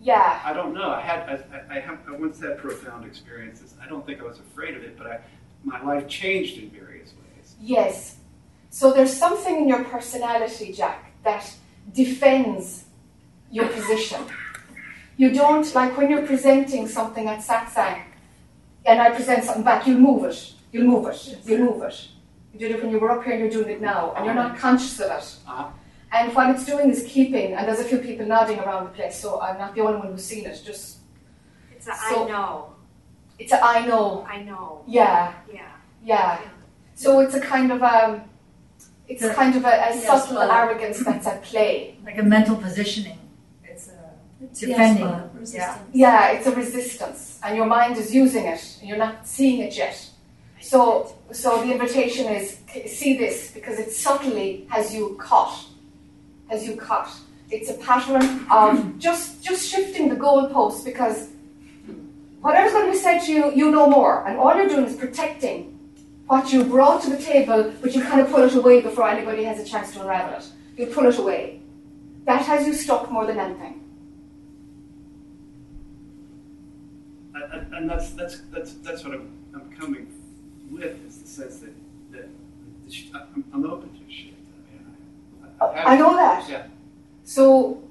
Yeah, 0.01 0.39
I 0.45 0.53
don't 0.53 0.73
know. 0.73 0.91
I 0.91 1.01
had 1.01 1.19
I, 1.21 1.33
I, 1.57 1.77
I 1.77 1.79
have 1.79 1.99
I 2.07 2.11
once 2.11 2.39
had 2.39 2.57
profound 2.59 3.05
experiences. 3.05 3.73
I 3.81 3.87
don't 3.87 4.05
think 4.05 4.21
I 4.21 4.23
was 4.23 4.39
afraid 4.39 4.75
of 4.75 4.83
it, 4.83 4.97
but 4.97 5.07
I 5.07 5.19
my 5.63 5.83
life 5.83 6.07
changed 6.07 6.59
in 6.59 6.69
various 6.69 7.11
ways. 7.13 7.55
yes. 7.59 8.17
So 8.69 8.91
there's 8.91 9.15
something 9.15 9.55
in 9.55 9.67
your 9.69 9.83
personality, 9.85 10.73
Jack, 10.73 11.04
that 11.25 11.53
defends 11.93 12.85
your 13.51 13.67
position. 13.67 14.21
You 15.17 15.33
don't, 15.33 15.67
like 15.75 15.97
when 15.97 16.09
you're 16.09 16.25
presenting 16.25 16.87
something 16.87 17.27
at 17.27 17.39
satsang, 17.39 18.01
and 18.85 19.01
I 19.01 19.11
present 19.11 19.43
something 19.43 19.63
back, 19.63 19.87
you'll 19.87 19.99
move 19.99 20.23
it, 20.25 20.53
you'll 20.71 20.87
move 20.87 21.07
it, 21.07 21.37
you'll 21.45 21.59
move 21.59 21.81
it. 21.83 22.07
You 22.53 22.59
did 22.59 22.71
it 22.71 22.81
when 22.81 22.91
you 22.91 22.99
were 22.99 23.11
up 23.11 23.23
here 23.23 23.33
and 23.33 23.41
you're 23.41 23.49
doing 23.49 23.69
it 23.75 23.81
now, 23.81 24.13
and 24.15 24.25
you're 24.25 24.35
not 24.35 24.57
conscious 24.57 24.99
of 24.99 25.11
it. 25.11 25.37
Uh-huh. 25.47 25.69
And 26.11 26.33
what 26.33 26.49
it's 26.51 26.65
doing 26.65 26.89
is 26.89 27.03
keeping, 27.07 27.53
and 27.53 27.67
there's 27.67 27.79
a 27.79 27.83
few 27.83 27.97
people 27.97 28.25
nodding 28.25 28.59
around 28.59 28.85
the 28.85 28.91
place, 28.91 29.19
so 29.19 29.41
I'm 29.41 29.57
not 29.57 29.75
the 29.75 29.81
only 29.81 29.97
one 29.99 30.07
who's 30.11 30.23
seen 30.23 30.45
it. 30.45 30.61
Just 30.65 30.99
It's 31.75 31.87
a 31.87 31.95
So- 32.09 32.25
I 32.25 32.27
know, 32.29 32.73
it's 33.39 33.51
a 33.51 33.63
I 33.63 33.85
know, 33.85 34.25
I 34.29 34.41
know, 34.43 34.83
yeah, 34.87 35.33
yeah. 35.51 35.71
yeah. 36.03 36.39
So 36.93 37.19
it's 37.19 37.35
a 37.35 37.41
kind 37.41 37.71
of 37.71 37.83
um, 37.83 38.21
it's 39.07 39.21
The- 39.21 39.33
kind 39.33 39.55
of 39.55 39.63
a, 39.63 39.67
a 39.67 39.71
Yes, 39.71 40.05
subtle 40.05 40.37
well- 40.37 40.51
arrogance 40.51 40.99
that's 41.03 41.27
at 41.27 41.43
play. 41.43 41.97
Like 42.05 42.17
a 42.17 42.23
mental 42.23 42.55
positioning. 42.55 43.19
It's 43.63 43.87
a 43.89 43.91
It's 44.43 44.59
Defending. 44.59 45.03
yes, 45.03 45.21
but 45.33 45.39
resistance. 45.39 45.89
Yeah, 45.93 46.31
it's 46.31 46.47
a 46.47 46.55
resistance, 46.55 47.39
and 47.43 47.55
your 47.57 47.65
mind 47.65 47.97
is 47.97 48.13
using 48.13 48.45
it, 48.45 48.77
and 48.79 48.89
you're 48.89 48.97
not 49.07 49.25
seeing 49.27 49.59
it 49.61 49.75
yet. 49.77 49.97
So, 50.61 51.15
so 51.31 51.61
the 51.63 51.71
invitation 51.71 52.25
is 52.27 52.57
see 52.87 53.17
this 53.17 53.51
because 53.51 53.77
it 53.79 53.91
subtly 53.91 54.65
has 54.69 54.93
you 54.93 55.15
caught, 55.19 55.55
has 56.49 56.65
you 56.67 56.75
caught. 56.75 57.09
It's 57.51 57.69
a 57.69 57.75
pattern 57.75 58.45
of 58.49 58.97
just 59.07 59.43
just 59.43 59.69
shifting 59.71 60.09
the 60.09 60.15
goalposts 60.15 60.83
because 60.83 61.29
whatever's 62.41 62.71
going 62.73 62.85
to 62.87 62.91
be 62.91 62.97
said 62.97 63.19
to 63.19 63.31
you, 63.31 63.51
you 63.53 63.71
know 63.71 63.87
more, 63.89 64.27
and 64.27 64.37
all 64.39 64.55
you're 64.55 64.67
doing 64.67 64.85
is 64.85 64.95
protecting 64.95 65.74
what 66.27 66.51
you 66.51 66.63
brought 66.63 67.03
to 67.03 67.09
the 67.09 67.17
table, 67.17 67.71
but 67.81 67.93
you 67.95 68.01
kind 68.01 68.19
of 68.21 68.29
pull 68.29 68.43
it 68.43 68.55
away 68.55 68.81
before 68.81 69.07
anybody 69.07 69.43
has 69.43 69.59
a 69.59 69.65
chance 69.65 69.93
to 69.93 70.01
unravel 70.01 70.37
it. 70.39 70.45
You 70.77 70.87
pull 70.87 71.05
it 71.07 71.17
away. 71.17 71.61
That 72.25 72.41
has 72.43 72.65
you 72.65 72.73
stuck 72.73 73.11
more 73.11 73.25
than 73.27 73.39
anything. 73.39 73.81
I- 77.35 77.39
I- 77.43 77.77
And 77.77 77.89
that's, 77.89 78.11
that's, 78.11 78.39
that's, 78.51 78.73
that's 78.75 79.03
what 79.03 79.13
I'm, 79.13 79.29
I'm 79.53 79.69
coming 79.71 80.07
with, 80.71 81.05
is 81.07 81.19
the 81.21 81.27
sense 81.27 81.57
that, 81.59 81.73
that, 82.13 82.27
sh- 82.89 83.05
I'm, 83.13 83.43
I'm 83.53 83.65
open 83.69 83.89
to 83.89 84.11
shift. 84.11 84.33
I 84.71 84.73
mean, 84.73 85.55
I- 85.61 85.75
had- 85.77 85.85
I 85.87 85.97
know 85.97 86.15
that. 86.15 86.49
Yeah. 86.49 86.63
So 87.23 87.81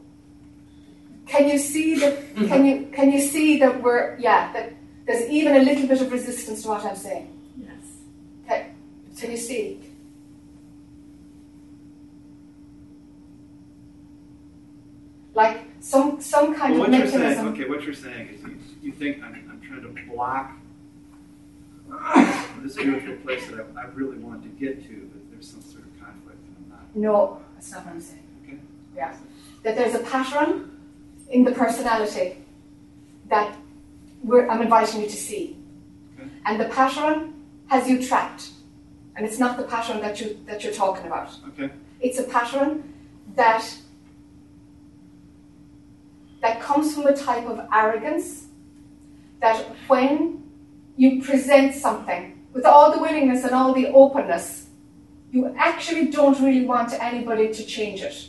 can 1.27 1.49
you 1.49 1.59
see 1.59 1.97
that 1.97 2.37
can 2.37 2.65
you 2.67 2.87
can 2.93 3.11
you 3.11 3.19
see 3.21 3.59
that 3.59 3.83
we're 3.83 4.17
yeah, 4.19 4.53
that 4.53 4.73
there's 5.07 5.29
even 5.31 5.57
a 5.57 5.61
little 5.61 5.89
bit 5.89 6.01
of 6.03 6.13
resistance 6.13 6.63
to 6.63 6.69
what 6.69 6.85
I'm 6.85 6.95
saying? 6.95 7.34
Yes. 9.15 9.23
Okay. 9.23 9.27
Can 9.27 9.31
you 9.31 9.37
see? 9.37 9.81
Like 15.35 15.65
some 15.81 16.21
some 16.21 16.55
kind 16.55 16.75
Well, 16.75 16.85
of 16.85 16.91
what 16.91 16.99
you're 16.99 17.09
saying, 17.09 17.47
okay, 17.49 17.69
what 17.69 17.83
you're 17.83 17.95
saying 17.95 18.29
is 18.29 18.43
you, 18.43 18.59
you 18.83 18.93
think 18.93 19.23
I'm, 19.23 19.35
I'm 19.51 19.61
trying 19.61 19.83
to 19.83 19.89
block 20.13 20.53
this 22.63 22.75
spiritual 22.75 23.17
place 23.17 23.47
that 23.49 23.67
I, 23.77 23.83
I 23.83 23.85
really 23.95 24.17
want 24.19 24.43
to 24.45 24.49
get 24.49 24.87
to, 24.89 25.11
but 25.13 25.31
there's 25.33 25.49
some 25.51 25.61
sort 25.63 25.85
of 25.85 26.01
conflict 26.01 26.39
and 26.47 26.57
I'm 26.57 26.71
not. 26.71 26.97
No, 26.97 27.41
that's 27.55 27.73
not 27.73 27.85
what 27.85 27.95
I'm 27.95 28.01
saying. 28.01 28.23
Okay. 28.45 28.59
Yeah. 28.95 29.15
That 29.65 29.77
there's 29.77 29.95
a 29.95 30.05
pattern 30.05 30.71
in 31.31 31.43
the 31.43 31.53
personality 31.53 32.37
that 33.29 33.57
we're, 34.23 34.49
I'm 34.49 34.63
inviting 34.63 35.01
you 35.03 35.09
to 35.09 35.17
see. 35.17 35.57
Okay. 36.17 36.29
And 36.47 36.61
the 36.61 36.67
pattern 36.67 37.35
has 37.69 37.89
you 37.89 38.01
trapped. 38.07 38.51
And 39.17 39.25
it's 39.27 39.39
not 39.39 39.57
the 39.57 39.65
pattern 39.65 40.01
that 40.01 40.21
you 40.21 40.39
that 40.47 40.65
you're 40.65 40.73
talking 40.73 41.07
about. 41.07 41.31
Okay. 41.49 41.71
It's 42.01 42.19
a 42.19 42.25
pattern 42.25 42.93
that 43.37 43.65
that 46.41 46.61
comes 46.61 46.95
from 46.95 47.07
a 47.07 47.17
type 47.17 47.47
of 47.47 47.67
arrogance 47.73 48.47
that 49.41 49.65
when 49.87 50.43
you 50.97 51.23
present 51.23 51.75
something 51.75 52.47
with 52.53 52.65
all 52.65 52.93
the 52.93 53.01
willingness 53.01 53.45
and 53.45 53.53
all 53.53 53.73
the 53.73 53.89
openness, 53.89 54.67
you 55.33 55.55
actually 55.59 56.07
don't 56.09 56.39
really 56.41 56.65
want 56.65 56.93
anybody 56.95 57.53
to 57.53 57.65
change 57.65 58.03
it. 58.03 58.29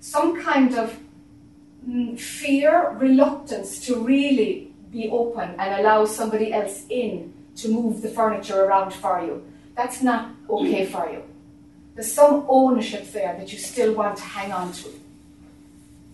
Some 0.00 0.42
kind 0.42 0.74
of 0.74 0.98
mm, 1.88 2.18
fear, 2.18 2.96
reluctance 2.98 3.84
to 3.86 3.96
really 3.96 4.72
be 4.90 5.08
open 5.10 5.54
and 5.58 5.80
allow 5.80 6.04
somebody 6.04 6.52
else 6.52 6.84
in 6.88 7.32
to 7.56 7.68
move 7.68 8.02
the 8.02 8.08
furniture 8.08 8.64
around 8.64 8.92
for 8.92 9.20
you. 9.20 9.42
That's 9.76 10.02
not 10.02 10.30
okay 10.48 10.86
for 10.86 11.10
you. 11.10 11.22
There's 11.94 12.12
some 12.12 12.44
ownership 12.48 13.10
there 13.12 13.36
that 13.38 13.52
you 13.52 13.58
still 13.58 13.94
want 13.94 14.16
to 14.18 14.24
hang 14.24 14.52
on 14.52 14.72
to. 14.72 14.88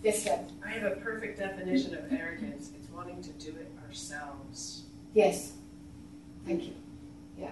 Yes, 0.03 0.23
Deb? 0.23 0.39
I 0.65 0.69
have 0.69 0.91
a 0.91 0.95
perfect 0.95 1.39
definition 1.39 1.95
of 1.95 2.11
arrogance. 2.11 2.71
It's 2.75 2.89
wanting 2.91 3.21
to 3.23 3.29
do 3.33 3.49
it 3.51 3.71
ourselves. 3.87 4.83
Yes. 5.13 5.53
Thank 6.45 6.65
you. 6.65 6.73
Yeah. 7.39 7.51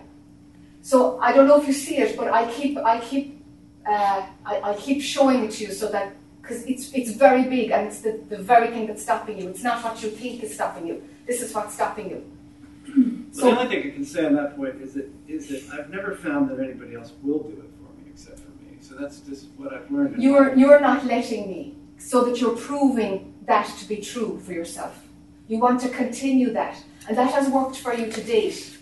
So 0.81 1.19
I 1.19 1.33
don't 1.33 1.47
know 1.47 1.61
if 1.61 1.67
you 1.67 1.73
see 1.73 1.97
it, 1.97 2.17
but 2.17 2.27
I 2.29 2.51
keep 2.51 2.77
I 2.77 2.99
keep 2.99 3.43
uh, 3.85 4.25
I, 4.45 4.61
I 4.61 4.75
keep 4.75 5.01
showing 5.01 5.43
it 5.45 5.51
to 5.51 5.65
you 5.65 5.71
so 5.71 5.87
that 5.89 6.13
because 6.41 6.63
it's 6.65 6.91
it's 6.93 7.11
very 7.11 7.43
big 7.43 7.71
and 7.71 7.87
it's 7.87 8.01
the, 8.01 8.19
the 8.29 8.37
very 8.37 8.69
thing 8.69 8.87
that's 8.87 9.03
stopping 9.03 9.39
you. 9.39 9.49
It's 9.49 9.63
not 9.63 9.83
what 9.83 10.01
you 10.01 10.09
think 10.09 10.43
is 10.43 10.53
stopping 10.53 10.87
you. 10.87 11.03
This 11.27 11.41
is 11.41 11.53
what's 11.53 11.75
stopping 11.75 12.09
you. 12.09 13.18
The 13.33 13.43
only 13.43 13.67
thing 13.67 13.91
I 13.91 13.95
can 13.95 14.05
say 14.05 14.25
on 14.25 14.35
that 14.35 14.55
point 14.55 14.81
is 14.81 14.93
that 14.93 15.09
is 15.27 15.49
that 15.49 15.61
I've 15.73 15.89
never 15.89 16.15
found 16.15 16.49
that 16.49 16.59
anybody 16.59 16.95
else 16.95 17.13
will 17.21 17.43
do 17.43 17.53
it 17.59 17.71
for 17.77 17.93
me 18.01 18.09
except 18.11 18.39
for 18.39 18.49
me. 18.63 18.77
So 18.81 18.95
that's 18.95 19.19
just 19.19 19.47
what 19.57 19.73
I've 19.73 19.89
learned. 19.91 20.21
You're 20.21 20.55
you're 20.55 20.79
not 20.79 21.05
letting 21.05 21.47
me, 21.47 21.75
so 21.97 22.23
that 22.25 22.41
you're 22.41 22.55
proving 22.55 23.33
that 23.45 23.67
to 23.79 23.85
be 23.87 23.97
true 23.97 24.39
for 24.39 24.53
yourself. 24.53 25.03
You 25.47 25.59
want 25.59 25.81
to 25.81 25.89
continue 25.89 26.51
that, 26.53 26.83
and 27.07 27.17
that 27.17 27.31
has 27.31 27.49
worked 27.49 27.77
for 27.77 27.93
you 27.93 28.11
to 28.11 28.23
date. 28.23 28.77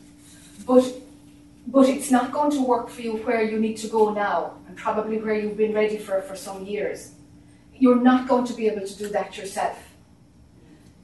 But 0.65 0.93
but 1.67 1.89
it's 1.89 2.09
not 2.09 2.31
going 2.31 2.51
to 2.51 2.61
work 2.61 2.89
for 2.89 3.01
you 3.01 3.17
where 3.17 3.41
you 3.41 3.59
need 3.59 3.77
to 3.77 3.87
go 3.87 4.13
now, 4.13 4.53
and 4.67 4.77
probably 4.77 5.17
where 5.17 5.35
you've 5.35 5.57
been 5.57 5.73
ready 5.73 5.97
for 5.97 6.21
for 6.21 6.35
some 6.35 6.65
years. 6.65 7.11
You're 7.75 8.01
not 8.01 8.27
going 8.27 8.45
to 8.45 8.53
be 8.53 8.67
able 8.67 8.87
to 8.87 8.97
do 8.97 9.09
that 9.09 9.37
yourself. 9.37 9.77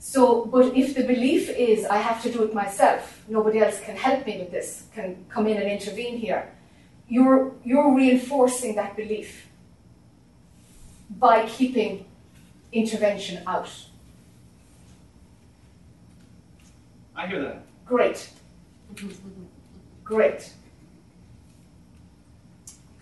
So, 0.06 0.44
but 0.46 0.76
if 0.76 0.96
the 0.96 1.06
belief 1.06 1.50
is 1.50 1.86
I 1.86 1.96
have 1.96 2.22
to 2.24 2.30
do 2.32 2.44
it 2.44 2.54
myself, 2.54 3.24
nobody 3.30 3.60
else 3.60 3.80
can 3.80 3.96
help 3.96 4.26
me 4.26 4.38
with 4.38 4.52
this, 4.52 4.84
can 4.94 5.26
come 5.30 5.48
in 5.48 5.56
and 5.56 5.72
intervene 5.72 6.18
here, 6.18 6.52
you're 7.08 7.54
you're 7.64 7.96
reinforcing 7.96 8.76
that 8.76 8.98
belief 8.98 9.48
by 11.10 11.46
keeping 11.48 12.06
intervention 12.74 13.44
out. 13.48 13.70
I 17.16 17.26
hear 17.28 17.42
that. 17.42 17.64
Great. 17.86 18.30
Great. 20.04 20.52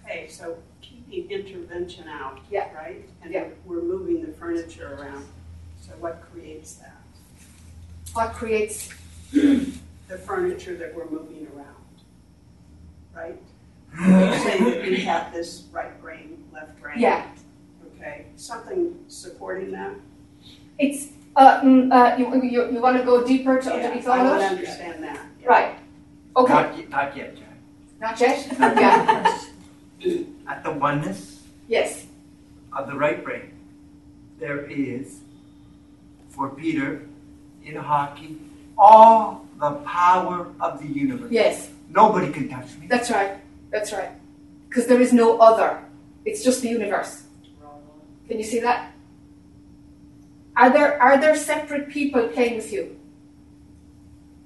Okay, 0.06 0.28
so 0.30 0.56
keeping 0.82 1.32
intervention 1.32 2.08
out, 2.08 2.42
Yeah. 2.52 2.72
right? 2.76 3.10
And 3.24 3.34
Yeah. 3.34 3.48
we're 3.66 3.82
moving 3.82 4.22
the 4.24 4.32
furniture 4.34 4.94
around. 4.94 5.26
So 5.92 5.98
what 6.00 6.22
creates 6.32 6.76
that? 6.76 6.98
What 8.14 8.34
creates 8.34 8.90
The 9.32 10.18
furniture 10.18 10.76
that 10.76 10.94
we're 10.94 11.10
moving 11.10 11.48
around, 11.56 11.68
right? 13.16 13.42
You 13.98 14.40
say 14.40 14.60
that 14.60 14.82
we 14.84 15.00
have 15.06 15.32
this 15.32 15.68
right 15.72 16.02
brain, 16.02 16.44
left 16.52 16.82
brain. 16.82 17.00
Yeah. 17.00 17.28
Okay, 17.96 18.26
something 18.36 18.98
supporting 19.08 19.72
that? 19.72 19.94
it's 20.80 21.08
uh, 21.38 21.62
mm, 21.62 21.92
uh 21.94 22.18
you, 22.18 22.44
you, 22.44 22.72
you 22.74 22.82
want 22.82 22.98
to 22.98 23.04
go 23.04 23.26
deeper 23.26 23.62
to 23.62 23.70
Yeah, 23.70 23.76
underneath 23.76 24.08
I 24.08 24.20
all 24.20 24.26
want 24.26 24.42
to 24.42 24.48
understand 24.48 25.02
that. 25.04 25.26
yeah. 25.42 25.48
Right. 25.48 25.76
Okay. 26.36 26.54
Not, 26.54 26.78
yet- 26.78 26.90
not 26.90 27.18
yet, 27.18 27.36
Jack. 27.38 27.58
Not 28.02 28.20
yet? 28.20 28.48
yeah. 28.60 30.24
At 30.48 30.64
the 30.64 30.72
oneness 30.72 31.44
Yes. 31.70 32.06
of 32.74 32.88
the 32.88 32.96
right 32.96 33.24
brain, 33.24 33.54
there 34.40 34.66
is, 34.66 35.21
for 36.32 36.50
Peter, 36.50 37.08
in 37.64 37.76
hockey, 37.76 38.38
all 38.78 39.46
the 39.60 39.72
power 39.86 40.48
of 40.60 40.82
the 40.82 40.88
universe. 40.88 41.32
Yes. 41.32 41.70
Nobody 41.90 42.32
can 42.32 42.50
touch 42.50 42.78
me. 42.80 42.88
That's 42.88 43.12
right. 43.12 43.38
That's 43.70 43.94
right. 43.94 44.12
Because 44.68 44.88
there 44.88 45.00
is 45.00 45.14
no 45.14 45.38
other. 45.38 45.84
It's 46.26 46.44
just 46.44 46.62
the 46.62 46.70
universe. 46.70 47.24
Can 48.28 48.38
you 48.38 48.44
see 48.44 48.60
that? 48.60 48.94
Are 50.56 50.70
there 50.70 51.02
are 51.02 51.20
there 51.20 51.36
separate 51.36 51.90
people 51.90 52.28
playing 52.30 52.56
with 52.56 52.72
you? 52.72 52.98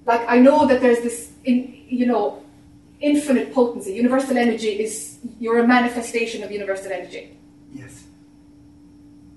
Like 0.05 0.23
I 0.27 0.39
know 0.39 0.65
that 0.65 0.81
there's 0.81 1.01
this 1.01 1.31
in 1.43 1.83
you 1.87 2.05
know 2.05 2.43
infinite 2.99 3.53
potency. 3.53 3.93
Universal 3.93 4.37
energy 4.37 4.79
is 4.79 5.19
you're 5.39 5.59
a 5.59 5.67
manifestation 5.67 6.43
of 6.43 6.51
universal 6.51 6.91
energy. 6.91 7.37
Yes. 7.73 8.05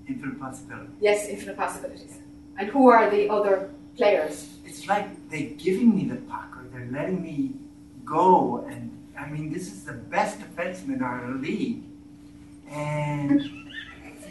Infinite 0.07 0.39
possibility. 0.39 0.91
Yes, 0.99 1.27
infinite 1.27 1.57
possibilities. 1.57 2.17
And 2.59 2.67
who 2.67 2.89
are 2.89 3.09
the 3.09 3.29
other 3.29 3.71
players? 3.95 4.49
It's 4.65 4.85
like 4.85 5.07
they're 5.29 5.55
giving 5.57 5.95
me 5.95 6.03
the 6.05 6.17
puck 6.17 6.57
or 6.57 6.65
they're 6.71 6.91
letting 6.91 7.23
me 7.23 7.53
go. 8.03 8.65
And 8.69 8.91
I 9.17 9.29
mean, 9.29 9.53
this 9.53 9.71
is 9.71 9.85
the 9.85 9.93
best 9.93 10.39
defenseman 10.39 10.95
in 10.97 11.01
our 11.01 11.31
league. 11.35 11.83
And 12.69 13.41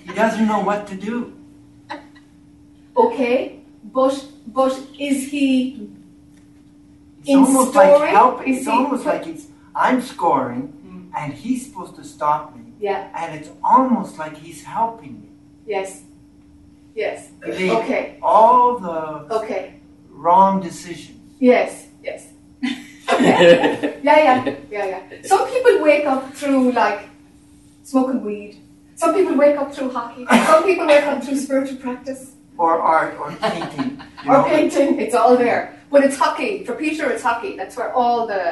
he 0.04 0.12
doesn't 0.14 0.46
know 0.46 0.60
what 0.60 0.86
to 0.88 0.94
do. 0.94 1.32
Okay, 2.96 3.60
but 3.82 4.14
but 4.46 4.78
is 4.98 5.30
he 5.30 5.88
It's 7.20 7.30
almost 7.30 7.70
story, 7.70 7.88
like 7.88 8.10
helping. 8.10 8.54
It's 8.54 8.66
almost 8.68 9.06
like 9.06 9.26
it's 9.26 9.46
I'm 9.74 10.02
scoring 10.02 10.64
mm. 10.84 11.18
and 11.18 11.32
he's 11.32 11.64
supposed 11.66 11.94
to 11.96 12.04
stop 12.04 12.54
me, 12.56 12.72
Yeah. 12.78 13.08
and 13.14 13.38
it's 13.38 13.50
almost 13.62 14.18
like 14.18 14.36
he's 14.36 14.64
helping 14.64 15.14
me. 15.22 15.28
Yes. 15.66 16.02
Yes. 16.98 17.30
He 17.44 17.52
made 17.52 17.70
Okay. 17.78 18.18
all 18.22 18.78
the 18.78 18.98
Okay. 19.38 19.64
wrong 20.11 20.61
decisions. 20.61 21.18
Yes. 21.38 21.87
Yes. 22.02 22.20
Yeah, 24.08 24.18
yeah, 24.26 24.54
yeah, 24.70 24.87
yeah. 24.92 25.02
Some 25.24 25.44
people 25.52 25.74
wake 25.82 26.06
up 26.06 26.22
through 26.34 26.72
like 26.72 27.00
smoking 27.84 28.20
weed. 28.24 28.52
Some 28.96 29.14
people 29.14 29.34
wake 29.37 29.56
up 29.56 29.72
through 29.74 29.90
hockey. 29.98 30.26
Some 30.50 30.64
people 30.64 30.87
wake 30.87 31.04
up 31.12 31.22
through 31.24 31.37
spiritual 31.46 31.78
practice 31.78 32.22
Or 32.58 32.72
art, 32.80 33.12
or 33.20 33.30
painting. 33.32 33.90
You 34.24 34.30
or 34.32 34.38
know? 34.38 34.44
painting. 34.54 34.90
It's 35.04 35.14
all 35.14 35.37
there. 35.37 35.61
But 35.92 36.00
it's 36.06 36.16
hockey. 36.24 36.64
For 36.66 36.74
Peter, 36.74 37.04
it's 37.12 37.22
hockey. 37.22 37.52
That's 37.61 37.76
where 37.78 37.92
all 38.00 38.26
the 38.32 38.42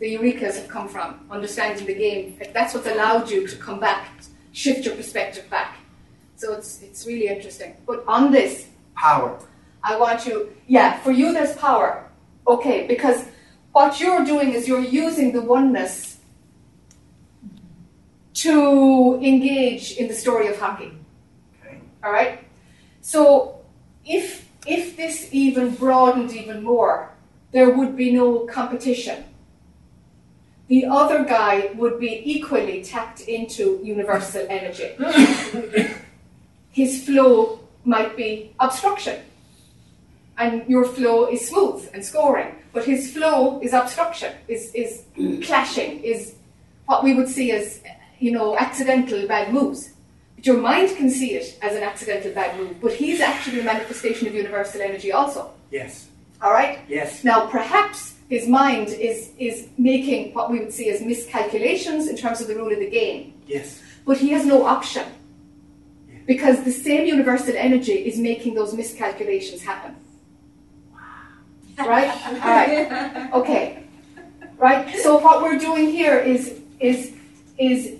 the 0.00 0.08
eurekas 0.16 0.54
have 0.60 0.68
come 0.76 0.88
from. 0.94 1.08
Understanding 1.30 1.84
the 1.92 1.94
game. 2.06 2.24
That's 2.56 2.72
what's 2.74 2.88
allowed 2.94 3.24
you 3.32 3.40
to 3.52 3.56
come 3.66 3.78
back, 3.88 4.02
shift 4.62 4.80
your 4.86 4.96
perspective 5.00 5.44
back. 5.56 5.70
So 6.42 6.54
it's 6.54 6.82
it's 6.82 7.06
really 7.06 7.28
interesting. 7.28 7.76
But 7.86 8.02
on 8.08 8.32
this, 8.32 8.66
Power. 8.96 9.38
I 9.84 9.96
want 9.96 10.26
you, 10.26 10.52
yeah, 10.66 10.98
for 10.98 11.12
you 11.12 11.32
there's 11.32 11.54
power. 11.54 12.04
Okay, 12.48 12.86
because 12.88 13.24
what 13.70 14.00
you're 14.00 14.24
doing 14.24 14.52
is 14.52 14.66
you're 14.66 14.88
using 15.04 15.32
the 15.32 15.40
oneness 15.40 16.18
to 18.34 19.20
engage 19.22 19.92
in 19.92 20.08
the 20.08 20.14
story 20.14 20.48
of 20.48 20.58
hockey. 20.58 20.92
Okay. 21.60 21.80
All 22.02 22.10
right? 22.10 22.44
So 23.02 23.60
if 24.04 24.48
if 24.66 24.96
this 24.96 25.28
even 25.30 25.76
broadened 25.76 26.32
even 26.32 26.64
more, 26.64 27.10
there 27.52 27.70
would 27.70 27.96
be 27.96 28.10
no 28.10 28.46
competition. 28.46 29.24
The 30.66 30.86
other 30.86 31.22
guy 31.24 31.70
would 31.76 32.00
be 32.00 32.20
equally 32.24 32.82
tapped 32.82 33.20
into 33.20 33.80
universal 33.84 34.44
energy. 34.48 34.90
His 36.72 37.04
flow 37.04 37.60
might 37.84 38.16
be 38.16 38.54
obstruction 38.58 39.20
and 40.38 40.66
your 40.68 40.84
flow 40.84 41.26
is 41.26 41.48
smooth 41.48 41.88
and 41.94 42.04
scoring, 42.04 42.54
but 42.72 42.84
his 42.84 43.12
flow 43.12 43.60
is 43.60 43.72
obstruction, 43.72 44.32
is, 44.48 44.72
is 44.74 45.02
clashing, 45.46 46.02
is 46.02 46.34
what 46.86 47.04
we 47.04 47.14
would 47.14 47.28
see 47.28 47.52
as, 47.52 47.80
you 48.18 48.32
know, 48.32 48.56
accidental 48.56 49.26
bad 49.28 49.52
moves. 49.52 49.90
But 50.36 50.46
your 50.46 50.56
mind 50.58 50.96
can 50.96 51.10
see 51.10 51.34
it 51.34 51.58
as 51.62 51.76
an 51.76 51.82
accidental 51.82 52.32
bad 52.32 52.58
move, 52.58 52.80
but 52.80 52.92
he's 52.92 53.20
actually 53.20 53.60
a 53.60 53.64
manifestation 53.64 54.26
of 54.26 54.34
universal 54.34 54.80
energy 54.80 55.12
also. 55.12 55.52
Yes. 55.70 56.08
All 56.40 56.50
right? 56.50 56.80
Yes. 56.88 57.22
Now, 57.22 57.46
perhaps 57.46 58.14
his 58.28 58.48
mind 58.48 58.88
is, 58.88 59.30
is 59.38 59.68
making 59.78 60.32
what 60.34 60.50
we 60.50 60.58
would 60.58 60.72
see 60.72 60.88
as 60.90 61.02
miscalculations 61.02 62.08
in 62.08 62.16
terms 62.16 62.40
of 62.40 62.48
the 62.48 62.56
rule 62.56 62.72
of 62.72 62.78
the 62.80 62.90
game, 62.90 63.34
Yes. 63.46 63.80
but 64.06 64.16
he 64.16 64.30
has 64.30 64.44
no 64.46 64.64
option 64.66 65.04
because 66.26 66.62
the 66.64 66.72
same 66.72 67.06
universal 67.06 67.54
energy 67.56 67.92
is 67.92 68.18
making 68.18 68.54
those 68.54 68.74
miscalculations 68.74 69.62
happen. 69.62 69.96
Right? 71.78 72.10
All 72.26 72.50
right. 72.50 73.32
Okay. 73.34 73.84
Right? 74.58 74.96
So 74.96 75.18
what 75.18 75.42
we're 75.42 75.58
doing 75.58 75.90
here 75.90 76.18
is 76.18 76.60
is 76.80 77.12
is 77.58 77.96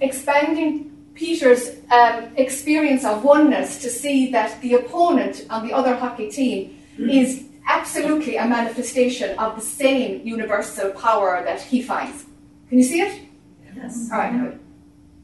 expanding 0.00 0.90
Peter's 1.14 1.70
um, 1.90 2.28
experience 2.36 3.04
of 3.04 3.22
oneness 3.24 3.80
to 3.82 3.88
see 3.88 4.30
that 4.32 4.60
the 4.60 4.74
opponent 4.74 5.46
on 5.50 5.66
the 5.66 5.72
other 5.72 5.94
hockey 5.94 6.30
team 6.30 6.76
is 6.98 7.44
absolutely 7.66 8.36
a 8.36 8.46
manifestation 8.46 9.38
of 9.38 9.56
the 9.56 9.60
same 9.62 10.26
universal 10.26 10.90
power 10.90 11.42
that 11.44 11.60
he 11.60 11.82
finds. 11.82 12.24
Can 12.68 12.78
you 12.78 12.84
see 12.84 13.00
it? 13.00 13.22
Yes. 13.76 14.08
All 14.12 14.18
right. 14.18 14.32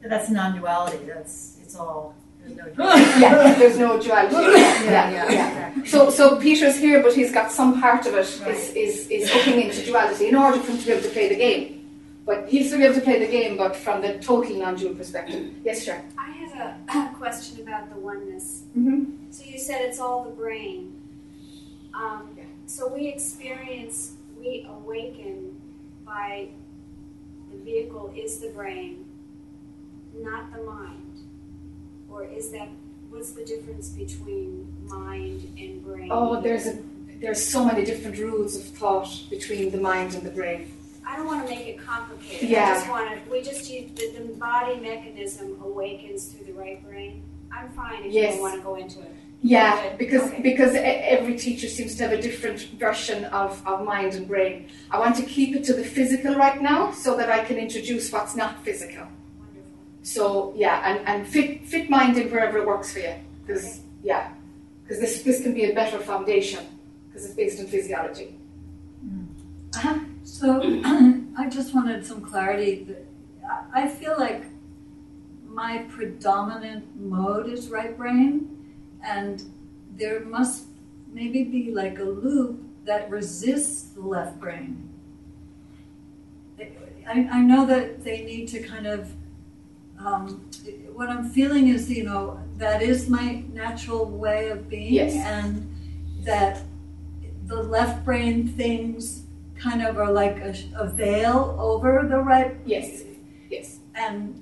Good. 0.01 0.11
That's 0.11 0.29
non-duality. 0.29 1.05
That's 1.05 1.57
it's 1.61 1.75
all. 1.75 2.15
There's 2.55 2.77
no. 2.77 2.95
yeah, 2.95 3.53
there's 3.59 3.77
no 3.77 3.99
duality. 3.99 4.35
Yeah, 4.35 4.83
Yeah, 4.83 5.11
yeah, 5.11 5.31
yeah. 5.31 5.83
So, 5.85 6.09
so 6.09 6.37
Peter's 6.39 6.77
here, 6.77 7.01
but 7.01 7.13
he's 7.13 7.31
got 7.31 7.51
some 7.51 7.81
part 7.81 8.05
of 8.05 8.13
it 8.13 8.19
is, 8.19 8.73
is, 8.75 9.07
is 9.09 9.31
hooking 9.31 9.61
into 9.61 9.83
duality 9.85 10.27
in 10.27 10.35
order 10.35 10.59
for 10.59 10.71
him 10.71 10.77
to 10.79 10.85
be 10.85 10.91
able 10.91 11.03
to 11.03 11.09
play 11.09 11.29
the 11.29 11.35
game. 11.35 11.77
But 12.25 12.47
he'll 12.49 12.65
still 12.65 12.77
be 12.77 12.85
able 12.85 12.95
to 12.95 13.01
play 13.01 13.19
the 13.19 13.31
game, 13.31 13.57
but 13.57 13.75
from 13.75 14.01
the 14.01 14.19
total 14.19 14.55
non-dual 14.55 14.93
perspective. 14.95 15.53
Yes, 15.63 15.83
sure. 15.83 16.01
I 16.17 16.31
had 16.31 17.11
a 17.11 17.15
question 17.17 17.61
about 17.61 17.89
the 17.93 17.99
oneness. 17.99 18.63
Mm-hmm. 18.77 19.31
So 19.31 19.43
you 19.45 19.57
said 19.57 19.81
it's 19.81 19.99
all 19.99 20.23
the 20.23 20.29
brain. 20.31 21.01
Um, 21.93 22.29
Yeah. 22.37 22.43
So 22.67 22.87
we 22.87 23.07
experience, 23.07 24.13
we 24.39 24.65
awaken 24.69 25.59
by 26.05 26.49
the 27.51 27.57
vehicle 27.57 28.13
is 28.15 28.39
the 28.39 28.49
brain, 28.49 29.05
not 30.15 30.53
the 30.53 30.61
mind. 30.63 31.10
Or 32.11 32.23
is 32.23 32.51
that, 32.51 32.67
what's 33.09 33.31
the 33.31 33.45
difference 33.45 33.89
between 33.89 34.67
mind 34.87 35.57
and 35.57 35.83
brain? 35.83 36.09
Oh, 36.11 36.41
there's 36.41 36.67
a 36.67 36.77
there's 37.21 37.45
so 37.45 37.63
many 37.63 37.85
different 37.85 38.17
rules 38.17 38.55
of 38.55 38.63
thought 38.63 39.07
between 39.29 39.69
the 39.69 39.77
mind 39.77 40.15
and 40.15 40.23
the 40.23 40.31
brain. 40.31 40.73
I 41.05 41.15
don't 41.17 41.27
want 41.27 41.47
to 41.47 41.53
make 41.53 41.67
it 41.67 41.77
complicated. 41.77 42.49
Yeah. 42.49 42.71
I 42.71 42.73
just 42.73 42.89
want 42.89 43.23
to, 43.25 43.31
we 43.31 43.43
just 43.43 43.69
use, 43.69 43.91
the, 43.91 44.17
the 44.17 44.33
body 44.33 44.79
mechanism 44.79 45.61
awakens 45.61 46.27
through 46.29 46.47
the 46.47 46.53
right 46.53 46.83
brain. 46.83 47.21
I'm 47.55 47.69
fine 47.73 48.05
if 48.05 48.13
you 48.13 48.23
don't 48.23 48.41
want 48.41 48.55
to 48.55 48.61
go 48.61 48.73
into 48.75 49.01
it. 49.01 49.11
Yeah, 49.43 49.95
because 49.97 50.23
Okay. 50.31 50.41
because 50.41 50.73
every 50.75 51.35
teacher 51.37 51.67
seems 51.67 51.95
to 51.95 52.03
have 52.03 52.11
a 52.11 52.21
different 52.21 52.59
version 52.79 53.25
of, 53.25 53.61
of 53.67 53.85
mind 53.85 54.13
and 54.13 54.27
brain. 54.27 54.67
I 54.89 54.99
want 54.99 55.15
to 55.17 55.23
keep 55.23 55.55
it 55.55 55.63
to 55.65 55.73
the 55.73 55.83
physical 55.83 56.35
right 56.35 56.61
now 56.61 56.91
so 56.91 57.17
that 57.17 57.29
I 57.29 57.43
can 57.43 57.57
introduce 57.57 58.11
what's 58.11 58.35
not 58.35 58.63
physical. 58.63 59.07
So 60.03 60.53
yeah, 60.55 60.81
and, 60.85 61.07
and 61.07 61.27
fit 61.27 61.65
fit 61.67 61.89
mind 61.89 62.17
in 62.17 62.29
wherever 62.31 62.57
it 62.57 62.65
works 62.65 62.93
for 62.93 62.99
you. 62.99 63.13
Because 63.45 63.81
yeah, 64.03 64.33
because 64.83 64.99
this 64.99 65.21
this 65.23 65.41
can 65.41 65.53
be 65.53 65.65
a 65.65 65.73
better 65.73 65.99
foundation 65.99 66.65
because 67.07 67.25
it's 67.25 67.35
based 67.35 67.59
on 67.59 67.67
physiology. 67.67 68.35
Uh-huh. 69.75 69.99
So 70.23 70.61
I 71.37 71.47
just 71.49 71.73
wanted 71.73 72.05
some 72.05 72.21
clarity. 72.21 72.83
that- 72.85 73.05
I 73.73 73.83
I 73.83 73.87
feel 73.87 74.15
like 74.17 74.43
my 75.47 75.79
predominant 75.89 76.85
mode 76.99 77.49
is 77.49 77.69
right 77.69 77.95
brain, 77.97 78.47
and 79.03 79.43
there 79.97 80.21
must 80.21 80.65
maybe 81.11 81.43
be 81.43 81.71
like 81.71 81.99
a 81.99 82.03
loop 82.03 82.63
that 82.85 83.09
resists 83.09 83.89
the 83.93 84.01
left 84.01 84.39
brain. 84.39 84.89
I, 87.07 87.27
I 87.31 87.41
know 87.41 87.65
that 87.65 88.03
they 88.03 88.21
need 88.23 88.47
to 88.49 88.61
kind 88.63 88.87
of. 88.87 89.11
Um, 90.05 90.49
what 90.93 91.09
I'm 91.09 91.29
feeling 91.29 91.67
is, 91.67 91.89
you 91.89 92.03
know, 92.03 92.39
that 92.57 92.81
is 92.81 93.09
my 93.09 93.43
natural 93.53 94.05
way 94.05 94.49
of 94.49 94.69
being, 94.69 94.93
Yes. 94.93 95.13
and 95.15 95.67
that 96.23 96.61
the 97.45 97.61
left 97.61 98.05
brain 98.05 98.47
things 98.47 99.23
kind 99.55 99.81
of 99.83 99.97
are 99.97 100.11
like 100.11 100.37
a, 100.37 100.55
a 100.75 100.87
veil 100.89 101.55
over 101.59 102.07
the 102.09 102.17
right 102.19 102.55
Yes, 102.65 103.03
yes, 103.49 103.79
and 103.95 104.41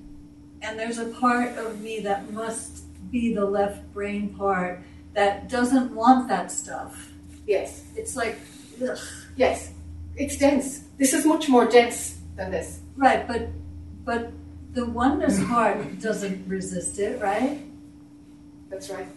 and 0.62 0.78
there's 0.80 0.98
a 0.98 1.06
part 1.06 1.58
of 1.58 1.82
me 1.82 2.00
that 2.02 2.32
must 2.32 2.84
be 3.12 3.34
the 3.34 3.46
left 3.46 3.92
brain 3.94 4.30
part 4.36 4.82
that 5.14 5.50
doesn't 5.50 5.94
want 5.96 6.28
that 6.30 6.52
stuff 6.52 7.12
yes, 7.48 7.84
it's 7.96 8.16
like 8.16 8.38
ugh. 8.82 8.98
yes. 9.36 9.72
It's 10.16 10.38
dense. 10.38 10.84
This 10.98 11.14
is 11.14 11.26
much 11.26 11.48
more 11.48 11.66
dense 11.66 12.18
than 12.36 12.52
this. 12.52 12.80
right 12.98 13.26
but 13.28 13.48
but 14.06 14.32
the 14.74 14.86
oneness 14.86 15.44
part 15.46 16.00
doesn't 16.00 16.48
resist 16.48 17.00
it 17.00 17.22
right 17.22 17.60
That's 18.70 18.90
right. 18.90 19.08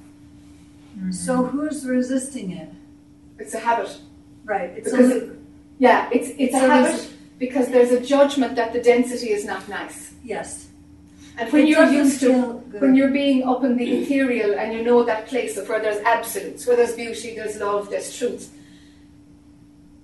Mm-hmm. 0.98 1.10
so 1.12 1.44
who's 1.44 1.86
resisting 1.86 2.52
it 2.52 2.68
It's 3.38 3.54
a 3.54 3.58
habit. 3.58 3.90
right 4.44 4.70
it's 4.76 4.90
Because 4.90 5.30
Yeah, 5.78 6.08
it's 6.12 6.30
it's 6.38 6.54
a 6.54 6.58
habit 6.58 7.10
because 7.38 7.68
there's 7.68 7.90
a 7.90 8.00
judgment 8.00 8.54
that 8.56 8.72
the 8.72 8.80
density 8.80 9.30
is 9.30 9.44
not 9.44 9.68
nice. 9.68 10.14
yes 10.22 10.68
And 11.38 11.50
when 11.52 11.62
It 11.62 11.68
you're 11.70 11.90
used 12.02 12.20
to 12.20 12.32
when 12.82 12.94
you're 12.94 13.10
being 13.22 13.42
up 13.52 13.64
in 13.64 13.76
the 13.80 13.88
ethereal 13.98 14.52
and 14.60 14.68
you 14.74 14.82
know 14.88 15.02
that 15.10 15.26
place 15.32 15.56
of 15.60 15.64
where 15.68 15.80
there's 15.84 16.00
absolutes, 16.16 16.66
where 16.66 16.76
there's 16.76 16.94
beauty, 17.04 17.30
there's 17.38 17.56
love, 17.66 17.88
there's 17.92 18.10
truth. 18.18 18.44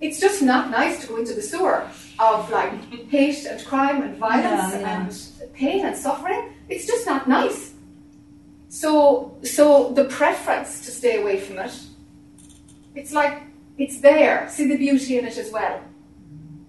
It's 0.01 0.19
just 0.19 0.41
not 0.41 0.69
nice 0.71 1.01
to 1.01 1.07
go 1.07 1.17
into 1.17 1.33
the 1.33 1.41
sewer 1.41 1.87
of 2.19 2.49
like 2.51 2.73
hate 3.09 3.45
and 3.45 3.63
crime 3.65 4.01
and 4.01 4.17
violence 4.17 4.73
Yeah, 4.73 4.79
yeah. 4.79 5.01
and 5.07 5.53
pain 5.53 5.85
and 5.85 5.95
suffering. 5.95 6.53
It's 6.69 6.85
just 6.87 7.05
not 7.05 7.27
nice. 7.27 7.73
So 8.69 9.37
so 9.43 9.91
the 9.93 10.05
preference 10.05 10.85
to 10.85 10.91
stay 10.91 11.21
away 11.21 11.39
from 11.39 11.57
it, 11.59 11.73
it's 12.95 13.13
like 13.13 13.41
it's 13.77 13.99
there. 14.01 14.47
See 14.49 14.67
the 14.67 14.77
beauty 14.77 15.17
in 15.17 15.25
it 15.25 15.37
as 15.37 15.51
well. 15.51 15.81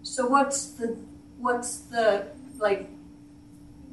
so 0.03 0.27
what's 0.27 0.61
the 0.79 0.97
what's 1.39 1.73
the 1.95 2.27
like 2.59 2.89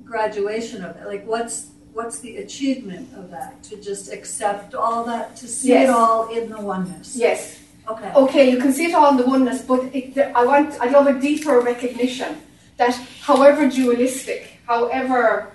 graduation 0.05 0.83
of 0.83 0.95
it 0.97 1.05
like 1.05 1.25
what's 1.25 1.67
what's 1.93 2.19
the 2.19 2.37
achievement 2.37 3.07
of 3.17 3.29
that 3.31 3.61
to 3.63 3.75
just 3.81 4.11
accept 4.13 4.73
all 4.75 5.03
that 5.03 5.35
to 5.35 5.47
see 5.47 5.69
Yes. 5.69 5.89
it 5.89 5.89
all 5.89 6.29
in 6.37 6.49
the 6.49 6.61
oneness 6.61 7.15
Yes. 7.15 7.59
Okay 7.87 8.11
Okay, 8.15 8.51
you 8.51 8.59
can 8.59 8.73
see 8.73 8.85
it 8.85 8.93
all 8.93 9.11
in 9.11 9.17
the 9.17 9.25
oneness, 9.25 9.61
but 9.61 9.83
it, 9.93 10.17
I 10.17 10.45
want, 10.45 10.79
I 10.81 10.89
love 10.89 11.07
a 11.07 11.19
deeper 11.19 11.59
recognition 11.59 12.41
that 12.77 12.95
however 13.21 13.69
dualistic, 13.69 14.59
however 14.65 15.51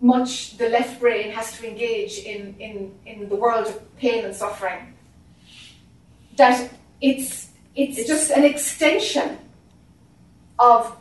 much 0.00 0.58
the 0.58 0.68
left 0.68 1.00
brain 1.00 1.30
has 1.30 1.58
to 1.58 1.68
engage 1.68 2.18
in, 2.18 2.54
in, 2.58 2.94
in 3.06 3.28
the 3.28 3.34
world 3.34 3.66
of 3.66 3.96
pain 3.96 4.24
and 4.24 4.34
suffering, 4.34 4.94
that 6.36 6.70
it's, 7.00 7.50
it's, 7.74 8.06
just 8.06 8.30
an 8.30 8.44
extension 8.44 9.38
of 10.58 10.96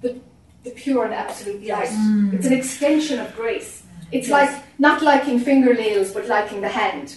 the, 0.00 0.18
the 0.64 0.70
pure 0.70 1.04
and 1.04 1.14
absolute 1.14 1.64
light. 1.64 1.88
Mm. 1.88 2.34
It's 2.34 2.46
an 2.46 2.52
extension 2.52 3.18
of 3.20 3.34
grace. 3.36 3.84
It's 4.10 4.28
like 4.28 4.50
not 4.78 5.02
liking 5.02 5.38
fingernails 5.38 6.12
but 6.12 6.26
liking 6.28 6.60
the 6.60 6.68
hand. 6.68 7.16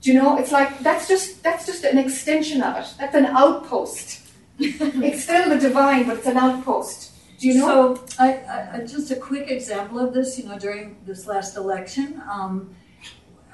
Do 0.00 0.12
you 0.12 0.18
know? 0.18 0.38
It's 0.38 0.52
like 0.52 0.78
that's 0.80 1.08
just 1.08 1.42
that's 1.42 1.66
just 1.66 1.84
an 1.84 1.98
extension 1.98 2.62
of 2.62 2.76
it. 2.76 2.94
That's 2.98 3.14
an 3.14 3.26
outpost. 3.26 4.20
it's 4.58 5.24
still 5.24 5.48
the 5.48 5.58
divine, 5.58 6.06
but 6.06 6.18
it's 6.18 6.26
an 6.26 6.36
outpost. 6.36 7.12
Do 7.38 7.46
you 7.46 7.54
know? 7.54 7.94
So, 7.94 8.06
I, 8.18 8.72
I, 8.74 8.80
just 8.80 9.10
a 9.12 9.16
quick 9.16 9.48
example 9.48 10.00
of 10.00 10.12
this, 10.12 10.36
you 10.38 10.46
know, 10.46 10.58
during 10.58 10.96
this 11.06 11.28
last 11.28 11.56
election, 11.56 12.20
um, 12.28 12.74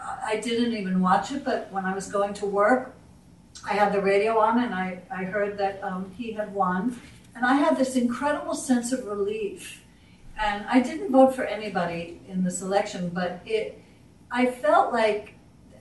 I 0.01 0.33
I 0.35 0.41
didn't 0.41 0.73
even 0.73 1.01
watch 1.01 1.33
it, 1.33 1.45
but 1.45 1.71
when 1.71 1.85
I 1.85 1.95
was 1.95 2.11
going 2.11 2.35
to 2.35 2.47
work, 2.47 2.95
I 3.69 3.75
had 3.75 3.93
the 3.93 4.01
radio 4.01 4.39
on 4.39 4.63
and 4.63 4.75
I, 4.75 5.01
I 5.11 5.25
heard 5.25 5.57
that 5.59 5.83
um, 5.83 6.13
he 6.17 6.33
had 6.33 6.53
won. 6.53 7.01
And 7.35 7.45
I 7.45 7.55
had 7.55 7.77
this 7.77 7.97
incredible 7.97 8.55
sense 8.55 8.93
of 8.93 9.07
relief. 9.07 9.83
And 10.41 10.65
I 10.69 10.81
didn't 10.81 11.13
vote 11.13 11.35
for 11.35 11.45
anybody 11.45 12.21
in 12.29 12.43
this 12.43 12.61
election, 12.61 13.11
but 13.11 13.41
it, 13.47 13.83
I 14.31 14.47
felt 14.47 14.93
like 14.93 15.34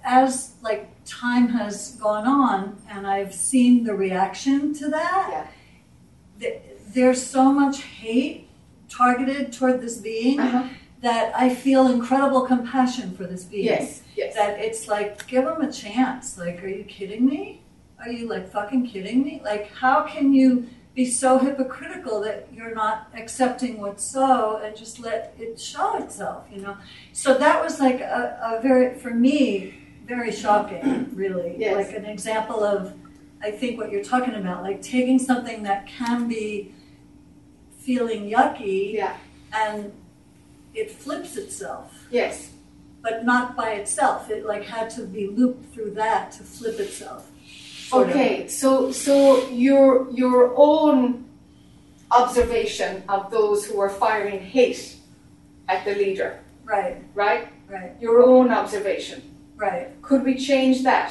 as 0.04 0.54
like 0.62 0.90
time 1.06 1.50
has 1.50 1.96
gone 1.96 2.28
on 2.28 2.82
and 2.90 3.06
I've 3.08 3.34
seen 3.34 3.84
the 3.84 3.94
reaction 3.94 4.74
to 4.76 4.90
that, 4.90 5.28
Yeah. 5.32 5.48
th- 6.40 6.62
there's 6.94 7.26
so 7.26 7.52
much 7.52 7.82
hate 7.84 8.48
targeted 8.90 9.52
toward 9.54 9.82
this 9.82 9.98
being 9.98 10.40
Uh-huh. 10.40 10.68
that 11.02 11.34
I 11.36 11.54
feel 11.54 11.88
incredible 11.88 12.42
compassion 12.42 13.16
for 13.18 13.26
this 13.26 13.44
being. 13.44 13.66
Yes. 13.66 14.02
Yes. 14.16 14.36
That 14.36 14.60
it's 14.60 14.88
like, 14.88 15.26
give 15.28 15.44
him 15.46 15.62
a 15.62 15.72
chance. 15.72 16.38
Like, 16.38 16.64
are 16.64 16.68
you 16.68 16.84
kidding 16.84 17.26
me? 17.26 17.62
Are 18.00 18.10
you 18.10 18.28
like 18.30 18.52
fucking 18.52 18.86
kidding 18.88 19.24
me? 19.24 19.42
Like, 19.44 19.72
how 19.72 20.04
can 20.04 20.34
you 20.34 20.68
be 20.94 21.06
so 21.06 21.40
hypocritical 21.40 22.22
that 22.22 22.48
you're 22.54 22.76
not 22.76 23.08
accepting 23.18 23.82
what's 23.82 24.04
so 24.04 24.58
and 24.64 24.76
just 24.78 25.00
let 25.00 25.34
it 25.40 25.60
show 25.60 25.98
itself, 25.98 26.46
you 26.54 26.62
know? 26.62 26.78
So 27.14 27.36
that 27.40 27.64
was 27.64 27.80
like 27.80 28.00
a, 28.00 28.38
a 28.60 28.62
very, 28.62 29.00
for 29.00 29.10
me, 29.10 29.74
very 30.06 30.32
shocking, 30.32 31.10
really. 31.16 31.56
Yes. 31.58 31.76
Like 31.88 31.96
an 31.96 32.06
example 32.06 32.64
of, 32.64 32.94
I 33.42 33.52
think, 33.52 33.78
what 33.78 33.92
you're 33.92 34.04
talking 34.04 34.36
about, 34.36 34.64
like 34.64 34.82
taking 34.82 35.20
something 35.20 35.64
that 35.64 35.88
can 35.88 36.28
be 36.28 36.74
feeling 37.80 38.30
yucky 38.30 38.94
Yeah. 38.94 39.18
and 39.54 39.92
it 40.74 40.90
flips 40.90 41.36
itself 41.36 41.94
Yes. 42.10 42.52
but 43.02 43.26
not 43.26 43.56
by 43.58 43.72
itself. 43.74 44.30
It 44.30 44.46
like 44.46 44.64
had 44.64 44.90
to 44.92 45.04
be 45.06 45.28
looped 45.28 45.74
through 45.74 45.92
that 45.92 46.32
to 46.34 46.44
flip 46.44 46.80
itself. 46.80 47.30
sort 47.90 48.10
of. 48.10 48.16
Okay. 48.16 48.48
So 48.48 48.92
so 48.92 49.48
your 49.50 50.10
your 50.12 50.54
own 50.56 51.26
observation 52.12 53.04
of 53.10 53.30
those 53.32 53.66
who 53.66 53.80
are 53.80 53.90
firing 53.90 54.40
hate 54.40 54.96
at 55.68 55.84
the 55.86 55.96
leader, 55.96 56.40
Right, 56.64 56.98
right? 57.16 57.48
right, 57.68 57.92
Your 58.00 58.22
own 58.24 58.52
observation. 58.52 59.22
Right. 59.68 59.88
Could 60.08 60.22
we 60.30 60.36
change 60.50 60.84
that 60.90 61.10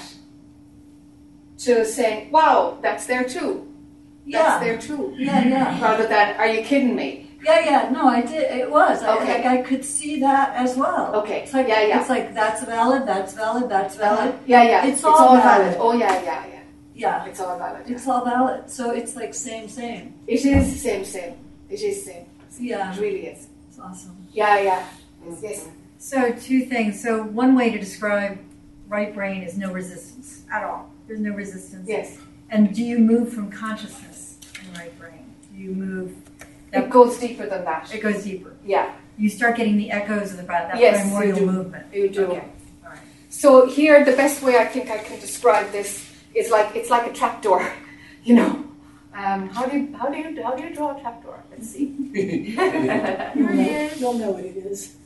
to 1.64 1.84
saying, 1.84 2.30
"Wow, 2.36 2.78
that's 2.84 3.04
there 3.10 3.24
too. 3.24 3.52
That's 4.32 4.60
there 4.64 4.78
too," 4.78 5.14
yeah, 5.16 5.40
yeah, 5.54 5.80
rather 5.86 6.06
than, 6.14 6.26
"Are 6.40 6.46
you 6.54 6.62
kidding 6.70 6.94
me?" 7.02 7.10
yeah, 7.44 7.60
yeah. 7.70 7.90
No, 7.90 8.02
I 8.18 8.20
did. 8.32 8.44
It 8.60 8.70
was. 8.70 9.02
I, 9.02 9.16
Okay. 9.16 9.34
like 9.34 9.46
I 9.54 9.58
could 9.68 9.84
see 9.84 10.20
that 10.20 10.54
as 10.64 10.76
well. 10.76 11.04
Okay. 11.20 11.38
It's 11.42 11.52
like 11.52 11.68
Yeah, 11.68 11.82
yeah. 11.88 12.00
it's 12.00 12.08
like 12.08 12.26
that's 12.40 12.62
valid. 12.64 13.02
That's 13.12 13.32
valid. 13.34 13.66
That's 13.68 13.98
uh-huh. 13.98 14.16
valid. 14.16 14.34
Yeah, 14.46 14.62
yeah. 14.72 14.86
It's 14.86 15.02
all 15.04 15.36
valid. 15.36 15.76
Oh, 15.78 15.92
yeah, 15.92 16.22
yeah, 16.22 16.46
yeah. 16.46 16.58
Yeah, 16.94 17.24
It's 17.24 17.40
all 17.40 17.58
valid. 17.58 17.82
it's 17.92 18.06
all 18.06 18.24
valid. 18.24 18.70
So 18.70 18.90
it's 18.90 19.16
like 19.16 19.32
same, 19.34 19.66
same. 19.68 20.14
It 20.26 20.44
is 20.44 20.80
same, 20.86 21.04
same. 21.04 21.34
It 21.68 21.80
is 21.80 22.04
same. 22.04 22.26
Yeah, 22.60 22.92
It 22.94 23.00
really 23.00 23.26
is. 23.32 23.40
it's 23.66 23.78
awesome. 23.78 24.16
Yeah, 24.30 24.60
yeah. 24.68 24.82
Yes. 25.40 25.66
So 26.02 26.32
two 26.32 26.64
things. 26.64 27.00
So 27.00 27.22
one 27.22 27.54
way 27.54 27.70
to 27.70 27.78
describe 27.78 28.36
right 28.88 29.14
brain 29.14 29.44
is 29.44 29.56
no 29.56 29.72
resistance 29.72 30.42
at 30.52 30.64
all. 30.64 30.90
There's 31.06 31.20
no 31.20 31.30
resistance. 31.32 31.88
Yes. 31.88 32.18
And 32.50 32.74
do 32.74 32.82
you 32.82 32.98
move 32.98 33.32
from 33.32 33.52
consciousness 33.52 34.36
in 34.60 34.74
right 34.74 34.98
brain? 34.98 35.32
Do 35.54 35.62
you 35.62 35.70
move? 35.70 36.16
It 36.72 36.90
goes 36.90 37.18
deeper 37.18 37.46
than 37.48 37.64
that. 37.66 37.94
It 37.94 38.02
goes 38.02 38.24
deeper. 38.24 38.52
Yeah, 38.64 38.92
You 39.16 39.28
start 39.30 39.56
getting 39.56 39.76
the 39.76 39.92
echoes 39.92 40.32
of 40.32 40.38
the 40.38 40.42
that 40.42 40.76
Yes, 40.76 41.02
primordial 41.02 41.38
you 41.38 41.46
do. 41.46 41.52
movement. 41.52 41.94
you 41.94 42.08
do. 42.08 42.24
Okay. 42.26 42.48
All 42.84 42.90
right. 42.90 42.98
So 43.28 43.66
here, 43.66 44.04
the 44.04 44.16
best 44.16 44.42
way 44.42 44.58
I 44.58 44.64
think 44.64 44.90
I 44.90 44.98
can 44.98 45.20
describe 45.20 45.70
this 45.70 46.10
is 46.34 46.50
like 46.50 46.74
it's 46.74 46.90
like 46.90 47.06
a 47.08 47.12
trapdoor, 47.12 47.72
you 48.24 48.34
know. 48.34 48.64
Um, 49.14 49.48
how 49.50 49.66
do 49.66 49.78
you 49.78 49.94
how 49.96 50.08
do 50.10 50.18
you 50.18 50.42
how 50.42 50.56
do 50.56 50.64
you 50.64 50.74
draw 50.74 50.96
a 50.96 51.00
trapdoor? 51.00 51.44
Let's 51.52 51.70
see. 51.70 51.94
You'll 52.12 52.56
know, 53.36 53.90
you'll 53.98 54.14
know 54.14 54.30
what 54.32 54.44
it 54.44 54.56
is. 54.56 54.96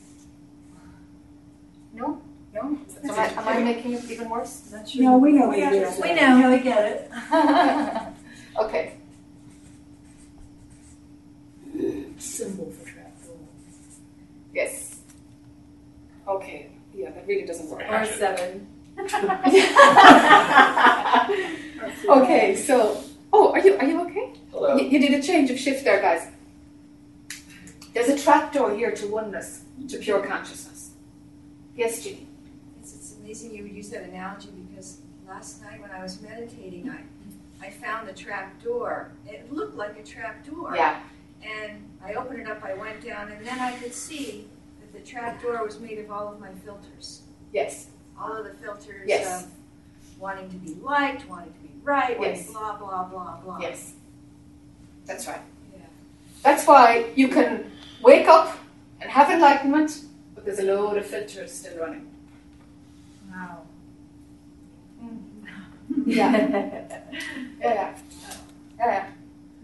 No, 1.97 2.21
no. 2.53 2.79
Am 3.05 3.11
I, 3.11 3.27
am 3.29 3.49
I 3.49 3.59
making 3.65 3.95
it 3.95 4.05
even 4.11 4.29
worse? 4.29 4.71
Not 4.71 4.87
sure. 4.87 5.03
No, 5.03 5.17
we 5.17 5.33
know 5.33 5.47
what 5.49 5.59
it 5.59 5.73
is. 5.73 5.99
We 6.01 6.13
know. 6.13 6.37
Yeah, 6.37 6.51
we 6.51 6.59
get 6.61 6.85
it. 6.93 7.11
okay. 8.61 8.93
Symbol 12.19 12.71
for 12.71 12.85
trapdoor. 12.91 13.37
Yes. 14.53 14.99
Okay. 16.29 16.69
Yeah, 16.95 17.13
that 17.13 17.27
really 17.27 17.47
doesn't 17.47 17.71
work. 17.71 17.83
Or 17.89 18.05
seven. 18.05 18.69
okay, 22.09 22.57
so 22.57 23.03
oh, 23.33 23.53
are 23.53 23.61
you 23.61 23.77
are 23.77 23.85
you 23.85 24.01
okay? 24.07 24.33
Hello. 24.51 24.77
You, 24.77 24.89
you 24.89 24.99
did 24.99 25.13
a 25.13 25.23
change 25.23 25.51
of 25.51 25.59
shift 25.59 25.85
there, 25.85 26.01
guys. 26.01 26.29
There's 27.93 28.09
a 28.09 28.19
trapdoor 28.19 28.75
here 28.75 28.93
to 28.93 29.07
oneness, 29.07 29.63
to 29.89 29.99
pure 29.99 30.21
consciousness. 30.27 30.76
Yes, 31.77 32.03
Jean. 32.03 32.27
It's, 32.81 32.95
it's 32.95 33.15
amazing 33.21 33.55
you 33.55 33.65
would 33.65 33.73
use 33.73 33.91
that 33.91 34.05
analogy 34.05 34.49
because 34.69 34.99
last 35.29 35.63
night 35.63 35.81
when 35.81 35.91
I 35.91 36.03
was 36.03 36.21
meditating, 36.23 36.89
I, 36.91 37.01
I 37.65 37.71
found 37.71 38.09
the 38.09 38.13
trap 38.13 38.63
door. 38.63 39.11
It 39.27 39.53
looked 39.53 39.77
like 39.77 39.99
a 39.99 40.03
trap 40.03 40.45
door. 40.47 40.73
Yeah. 40.75 41.01
And 41.43 41.83
I 42.03 42.15
opened 42.15 42.41
it 42.41 42.49
up, 42.49 42.65
I 42.65 42.75
went 42.75 43.05
down, 43.05 43.31
and 43.31 43.47
then 43.47 43.59
I 43.59 43.73
could 43.77 43.93
see 43.93 44.49
that 44.81 44.93
the 44.93 45.09
trap 45.09 45.43
door 45.43 45.63
was 45.65 45.79
made 45.79 45.99
of 45.99 46.11
all 46.11 46.33
of 46.33 46.41
my 46.41 46.51
filters. 46.65 47.23
Yes. 47.53 47.89
All 48.19 48.33
of 48.33 48.45
the 48.45 48.55
filters 48.55 49.05
Yes. 49.07 49.45
of 49.45 49.51
wanting 50.19 50.49
to 50.49 50.57
be 50.57 50.75
liked, 50.81 51.29
wanting 51.29 51.53
to 51.53 51.59
be 51.61 51.71
right, 51.83 52.17
Yes. 52.19 52.51
blah, 52.51 52.77
blah, 52.79 53.05
blah, 53.05 53.37
blah. 53.45 53.59
Yes. 53.61 53.93
That's 55.05 55.27
right. 55.29 55.41
Yeah. 55.75 55.81
That's 56.43 56.67
why 56.67 57.11
you 57.15 57.29
can 57.29 57.71
wake 58.03 58.27
up 58.29 58.57
and 59.01 59.11
have 59.11 59.31
enlightenment, 59.31 60.05
there's 60.47 60.61
a 60.61 60.63
load 60.63 60.97
of 60.97 61.05
filters 61.05 61.53
still 61.53 61.79
running. 61.79 62.09
Wow. 63.31 63.63
Yeah. 66.07 66.31
yeah, 66.37 66.89
yeah. 67.61 67.61
Yeah, 67.61 67.97
yeah. 68.79 69.07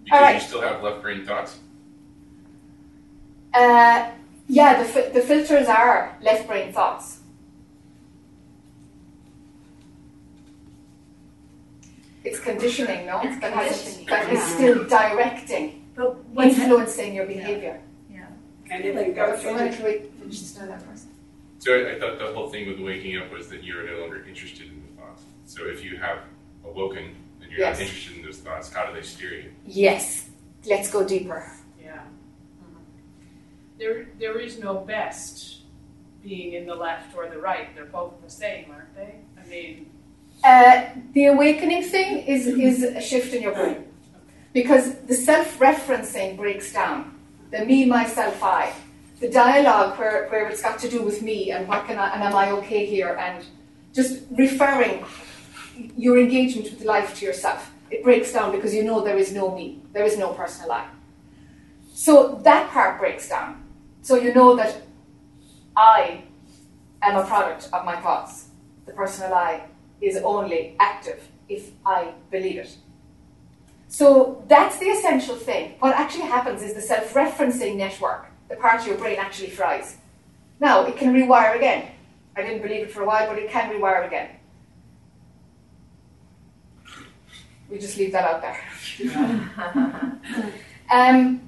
Because 0.02 0.18
All 0.18 0.20
right. 0.20 0.34
you 0.34 0.40
still 0.40 0.60
have 0.62 0.82
left 0.82 1.02
brain 1.02 1.24
thoughts. 1.24 1.58
Uh, 3.54 4.10
yeah, 4.48 4.82
the, 4.82 4.88
fi- 4.88 5.08
the 5.10 5.20
filters 5.20 5.68
are 5.68 6.16
left 6.20 6.48
brain 6.48 6.72
thoughts. 6.72 7.20
It's 12.24 12.40
conditioning, 12.40 13.06
no? 13.06 13.20
It's 13.22 13.40
that, 13.40 13.52
has, 13.52 13.82
conditioning, 13.82 14.06
that 14.06 14.32
is 14.32 14.38
yeah. 14.38 14.54
still 14.56 14.84
directing, 14.88 15.84
But 15.94 16.16
influencing 16.46 17.14
your 17.14 17.26
behavior. 17.26 17.81
Yeah. 18.73 18.88
And 18.88 18.98
if 18.98 19.06
you 19.06 19.12
go 19.12 19.37
through 19.37 19.52
Why 19.54 19.68
the 19.68 19.77
don't 19.77 19.85
we 19.85 19.92
finish 20.20 20.40
this 20.40 20.58
now, 20.58 20.66
that 20.66 20.83
first? 20.83 21.06
So 21.58 21.73
I, 21.75 21.92
I 21.94 21.98
thought 21.98 22.18
the 22.18 22.33
whole 22.33 22.48
thing 22.48 22.68
with 22.68 22.81
waking 22.81 23.16
up 23.18 23.31
was 23.33 23.48
that 23.48 23.62
you're 23.62 23.87
no 23.87 24.00
longer 24.00 24.25
interested 24.27 24.66
in 24.68 24.83
the 24.83 25.00
thoughts. 25.00 25.23
So 25.46 25.66
if 25.66 25.85
you 25.85 25.96
have 25.98 26.18
awoken 26.64 27.14
and 27.42 27.50
you're 27.50 27.60
Yes. 27.60 27.79
not 27.79 27.85
interested 27.87 28.16
in 28.16 28.23
those 28.25 28.38
thoughts, 28.38 28.73
how 28.73 28.87
do 28.87 28.94
they 28.94 29.02
steer 29.02 29.35
you? 29.35 29.52
Yes. 29.66 30.29
Let's 30.64 30.90
go 30.90 31.06
deeper. 31.06 31.50
Yeah. 31.83 32.00
There, 33.79 34.06
there 34.18 34.38
is 34.38 34.58
no 34.58 34.75
best 34.77 35.60
being 36.23 36.54
in 36.54 36.66
the 36.66 36.75
left 36.75 37.16
or 37.16 37.29
the 37.29 37.38
right. 37.38 37.75
They're 37.75 37.85
both 37.85 38.23
the 38.23 38.31
same, 38.31 38.70
aren't 38.70 38.94
they? 38.94 39.16
I 39.40 39.46
mean, 39.48 39.90
Uh, 40.44 40.85
the 41.14 41.27
awakening 41.27 41.83
thing 41.83 42.18
is, 42.27 42.46
is 42.46 42.83
a 42.85 43.00
shift 43.00 43.35
in 43.35 43.42
your 43.42 43.52
brain. 43.52 43.85
Because 44.52 44.94
the 45.06 45.14
self 45.14 45.58
referencing 45.58 46.37
breaks 46.37 46.73
down. 46.73 47.18
The 47.53 47.67
me, 47.67 47.85
myself, 47.85 48.42
I. 48.42 48.73
The 49.21 49.29
dialogue 49.29 49.98
where, 49.98 50.27
where 50.29 50.48
it's 50.48 50.63
got 50.63 50.79
to 50.81 50.88
do 50.88 51.03
with 51.03 51.21
me 51.21 51.50
and 51.50 51.69
what 51.69 51.87
can 51.87 51.98
I, 51.98 52.15
and 52.15 52.23
am 52.23 52.35
I 52.35 52.50
okay 52.53 52.87
here 52.87 53.15
and 53.21 53.44
just 53.92 54.23
referring 54.31 55.05
your 55.98 56.19
engagement 56.19 56.71
with 56.71 56.83
life 56.83 57.15
to 57.19 57.27
yourself. 57.27 57.71
It 57.90 58.03
breaks 58.03 58.33
down 58.33 58.53
because 58.53 58.75
you 58.75 58.83
know 58.83 59.05
there 59.05 59.19
is 59.19 59.35
no 59.35 59.55
me. 59.55 59.83
There 59.92 60.05
is 60.05 60.17
no 60.17 60.33
personal 60.33 60.73
I. 60.73 60.87
So 61.92 62.40
that 62.42 62.71
part 62.71 62.98
breaks 62.98 63.29
down. 63.29 63.63
So 64.00 64.17
you 64.17 64.33
know 64.33 64.57
that 64.57 64.83
I 65.77 66.25
am 67.03 67.17
a 67.17 67.27
product 67.27 67.69
of 67.71 67.85
my 67.85 67.96
thoughts. 68.00 68.46
The 68.87 68.92
personal 68.92 69.35
I 69.35 69.67
is 70.00 70.17
only 70.17 70.75
active 70.81 71.29
if 71.50 71.71
I 71.85 72.15
believe 72.31 72.59
it. 72.61 72.77
So 73.92 74.42
that's 74.48 74.78
the 74.78 74.86
essential 74.86 75.36
thing. 75.36 75.74
What 75.80 75.94
actually 75.94 76.24
happens 76.24 76.62
is 76.62 76.72
the 76.72 76.80
self 76.80 77.12
referencing 77.12 77.76
network, 77.76 78.24
the 78.48 78.56
part 78.56 78.80
of 78.80 78.86
your 78.86 78.96
brain 78.96 79.18
actually 79.18 79.50
fries. 79.50 79.98
Now, 80.60 80.86
it 80.86 80.96
can 80.96 81.12
rewire 81.12 81.54
again. 81.54 81.90
I 82.34 82.40
didn't 82.40 82.62
believe 82.62 82.84
it 82.86 82.90
for 82.90 83.02
a 83.02 83.06
while, 83.06 83.28
but 83.28 83.38
it 83.38 83.50
can 83.50 83.70
rewire 83.70 84.06
again. 84.06 84.30
We 87.68 87.78
just 87.78 87.98
leave 87.98 88.12
that 88.12 88.24
out 88.24 88.40
there. 88.40 88.58
um, 90.90 91.46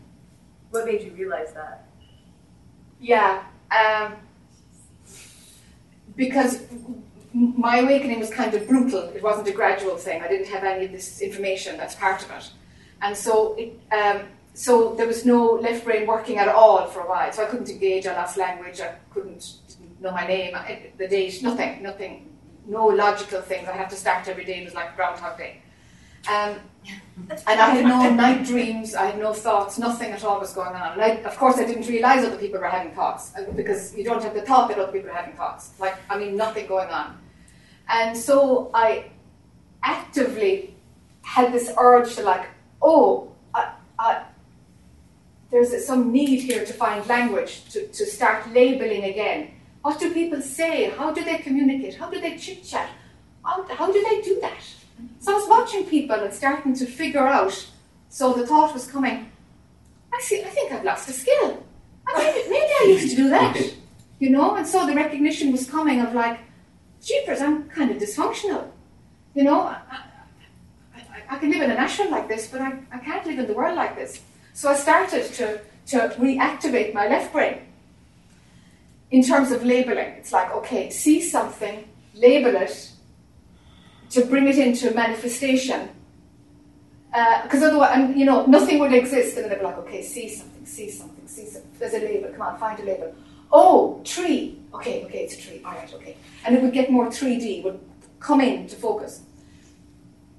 what 0.68 0.84
made 0.84 1.01
you 1.01 1.12
realize 1.12 1.55
that? 1.55 1.88
Yeah, 3.01 3.42
um, 3.70 4.16
because 6.14 6.61
my 7.35 7.78
awakening 7.78 8.20
was 8.20 8.30
kind 8.30 8.55
of 8.55 8.66
brutal. 8.68 9.03
It 9.09 9.22
wasn't 9.22 9.49
a 9.49 9.53
gradual 9.53 9.97
thing. 9.97 10.22
I 10.22 10.28
didn't 10.28 10.49
have 10.49 10.64
any 10.64 10.87
of 10.87 10.93
this 10.93 11.20
information. 11.20 11.76
That's 11.76 11.97
part 11.97 12.22
of 12.22 12.30
it, 12.30 12.51
and 13.03 13.16
so 13.16 13.55
it, 13.55 13.78
um, 13.93 14.22
so 14.55 14.95
there 14.95 15.07
was 15.07 15.26
no 15.26 15.55
left 15.55 15.85
brain 15.85 16.07
working 16.07 16.39
at 16.39 16.49
all 16.49 16.87
for 16.87 17.01
a 17.01 17.09
while. 17.09 17.32
So 17.32 17.43
I 17.43 17.47
couldn't 17.47 17.68
engage. 17.68 18.07
I 18.07 18.14
lost 18.14 18.37
language. 18.37 18.80
I 18.80 18.95
couldn't 19.12 19.59
know 20.01 20.12
my 20.12 20.26
name, 20.26 20.57
the 20.97 21.09
date, 21.09 21.43
nothing, 21.43 21.82
nothing, 21.82 22.30
no 22.66 22.87
logical 22.87 23.41
things. 23.41 23.66
I 23.68 23.72
had 23.72 23.91
to 23.91 23.97
start 23.97 24.28
every 24.28 24.45
day. 24.45 24.61
It 24.61 24.64
was 24.64 24.74
like 24.74 24.95
Groundhog 24.95 25.37
Day. 25.39 25.62
Um, 26.30 26.57
and 27.47 27.61
I 27.61 27.70
had 27.74 27.85
no 27.85 28.11
night 28.11 28.47
dreams, 28.47 28.95
I 28.95 29.07
had 29.07 29.18
no 29.18 29.32
thoughts, 29.32 29.78
nothing 29.78 30.12
at 30.12 30.24
all 30.24 30.41
was 30.41 30.53
going 30.53 30.74
on. 30.74 31.01
I, 31.01 31.20
of 31.22 31.37
course, 31.37 31.59
I 31.59 31.64
didn't 31.64 31.87
realize 31.87 32.24
other 32.24 32.37
people 32.37 32.61
were 32.61 32.68
having 32.68 32.93
thoughts 32.93 33.32
uh, 33.37 33.45
because 33.53 33.95
you 33.97 34.05
don't 34.05 34.22
have 34.22 34.35
the 34.35 34.43
thought 34.43 34.68
that 34.68 34.78
other 34.78 34.93
people 34.93 35.11
are 35.11 35.14
having 35.14 35.35
thoughts. 35.35 35.72
Like, 35.78 35.97
I 36.09 36.18
mean, 36.18 36.37
nothing 36.37 36.66
going 36.66 36.89
on. 36.89 37.18
And 37.89 38.16
so 38.16 38.70
I 38.74 39.11
actively 39.82 40.74
had 41.22 41.53
this 41.53 41.70
urge 41.78 42.14
to, 42.16 42.22
like, 42.22 42.49
oh, 42.82 43.32
I, 43.55 43.72
I, 43.99 44.24
there's 45.51 45.87
some 45.87 46.12
need 46.12 46.41
here 46.41 46.64
to 46.64 46.72
find 46.72 47.07
language, 47.07 47.64
to, 47.70 47.87
to 47.87 48.07
start 48.07 48.53
labeling 48.53 49.05
again. 49.05 49.51
What 49.82 50.01
do 50.01 50.12
people 50.12 50.41
say? 50.41 50.91
How 50.91 51.12
do 51.12 51.22
they 51.22 51.39
communicate? 51.39 51.95
How 51.97 52.11
do 52.11 52.20
they 52.20 52.37
chit 52.37 52.64
chat? 52.64 52.89
How, 53.45 53.64
how 53.74 53.93
do 53.93 54.03
they 54.03 54.22
do 54.22 54.41
that? 54.41 54.62
So 55.20 55.32
I 55.32 55.35
was 55.35 55.49
watching 55.49 55.85
people 55.85 56.16
and 56.16 56.32
starting 56.32 56.74
to 56.74 56.87
figure 56.87 57.26
out. 57.26 57.66
So 58.09 58.32
the 58.32 58.47
thought 58.47 58.72
was 58.72 58.87
coming, 58.87 59.30
I 60.12 60.20
see, 60.20 60.43
I 60.43 60.49
think 60.49 60.72
I've 60.72 60.85
lost 60.85 61.09
a 61.09 61.12
skill. 61.12 61.64
maybe, 62.16 62.49
maybe 62.49 62.72
I 62.80 62.85
used 62.89 63.11
to 63.11 63.16
do 63.16 63.28
that. 63.30 63.57
You 64.20 64.30
know? 64.30 64.55
And 64.55 64.66
so 64.66 64.87
the 64.87 64.95
recognition 64.95 65.51
was 65.51 65.68
coming 65.68 66.01
of 66.01 66.14
like, 66.14 66.39
jeepers, 67.05 67.41
I'm 67.41 67.69
kind 67.69 67.91
of 67.91 67.99
dysfunctional. 67.99 68.69
You 69.35 69.45
know, 69.45 69.61
I, 69.63 69.81
I, 70.95 71.23
I, 71.31 71.39
can 71.39 71.51
live 71.51 71.63
in 71.63 71.71
a 71.71 71.75
nation 71.75 72.11
like 72.11 72.29
this, 72.29 72.47
but 72.47 72.61
I, 72.61 72.79
I 72.93 72.99
can't 72.99 73.27
live 73.27 73.39
in 73.39 73.47
the 73.47 73.53
world 73.53 73.77
like 73.77 73.97
this. 73.97 74.21
So 74.53 74.71
I 74.71 74.77
started 74.77 75.33
to, 75.35 75.61
to 75.89 76.15
reactivate 76.19 76.95
my 76.95 77.09
left 77.09 77.33
brain 77.33 77.59
in 79.11 79.23
terms 79.23 79.51
of 79.51 79.65
labeling. 79.65 80.11
It's 80.19 80.33
like, 80.33 80.53
okay, 80.53 80.91
see 80.91 81.21
something, 81.21 81.89
label 82.15 82.55
it, 82.57 82.91
to 84.11 84.25
bring 84.25 84.49
it 84.49 84.59
into 84.59 84.93
manifestation. 84.93 85.91
Because 87.11 87.63
uh, 87.63 87.69
otherwise, 87.69 87.91
and, 87.95 88.19
you 88.19 88.25
know, 88.25 88.47
nothing 88.47 88.79
would 88.81 88.93
exist, 88.93 89.37
and 89.37 89.51
they'd 89.51 89.59
be 89.59 89.65
like, 89.65 89.79
okay, 89.79 90.03
see 90.03 90.29
something, 90.29 90.67
see 90.67 90.91
something, 90.91 91.27
see 91.29 91.47
something. 91.47 91.71
There's 91.79 91.95
a 91.95 91.99
label. 91.99 92.31
Come 92.31 92.43
on, 92.43 92.59
find 92.59 92.79
a 92.81 92.85
label. 92.85 93.15
Oh, 93.57 94.01
tree. 94.03 94.59
Okay, 94.75 95.05
okay, 95.05 95.21
it's 95.21 95.39
a 95.39 95.41
tree. 95.41 95.63
All 95.65 95.73
right, 95.73 95.95
okay. 95.95 96.17
And 96.45 96.57
it 96.57 96.63
would 96.63 96.73
get 96.73 96.91
more 96.91 97.07
3D, 97.07 97.63
would 97.63 97.79
come 98.19 98.41
in 98.41 98.67
to 98.67 98.75
focus. 98.75 99.23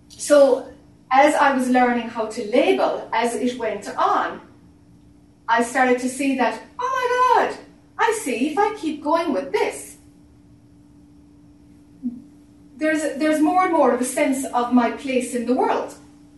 So, 0.10 0.70
as 1.10 1.34
I 1.34 1.56
was 1.56 1.70
learning 1.70 2.10
how 2.10 2.26
to 2.26 2.52
label 2.52 3.10
as 3.14 3.34
it 3.34 3.58
went 3.58 3.88
on, 3.98 4.42
I 5.48 5.64
started 5.64 6.00
to 6.00 6.10
see 6.10 6.36
that, 6.38 6.62
oh 6.78 6.92
my 7.00 7.48
God, 7.48 7.58
I 7.98 8.12
see 8.22 8.50
if 8.50 8.58
I 8.58 8.76
keep 8.76 9.02
going 9.02 9.32
with 9.32 9.54
this, 9.54 9.96
there's, 12.76 13.02
there's 13.18 13.40
more 13.40 13.64
and 13.64 13.72
more 13.72 13.94
of 13.94 14.02
a 14.02 14.06
sense 14.06 14.44
of 14.48 14.74
my 14.74 14.92
place 14.92 15.36
in 15.36 15.46
the 15.46 15.54
world. 15.54 15.96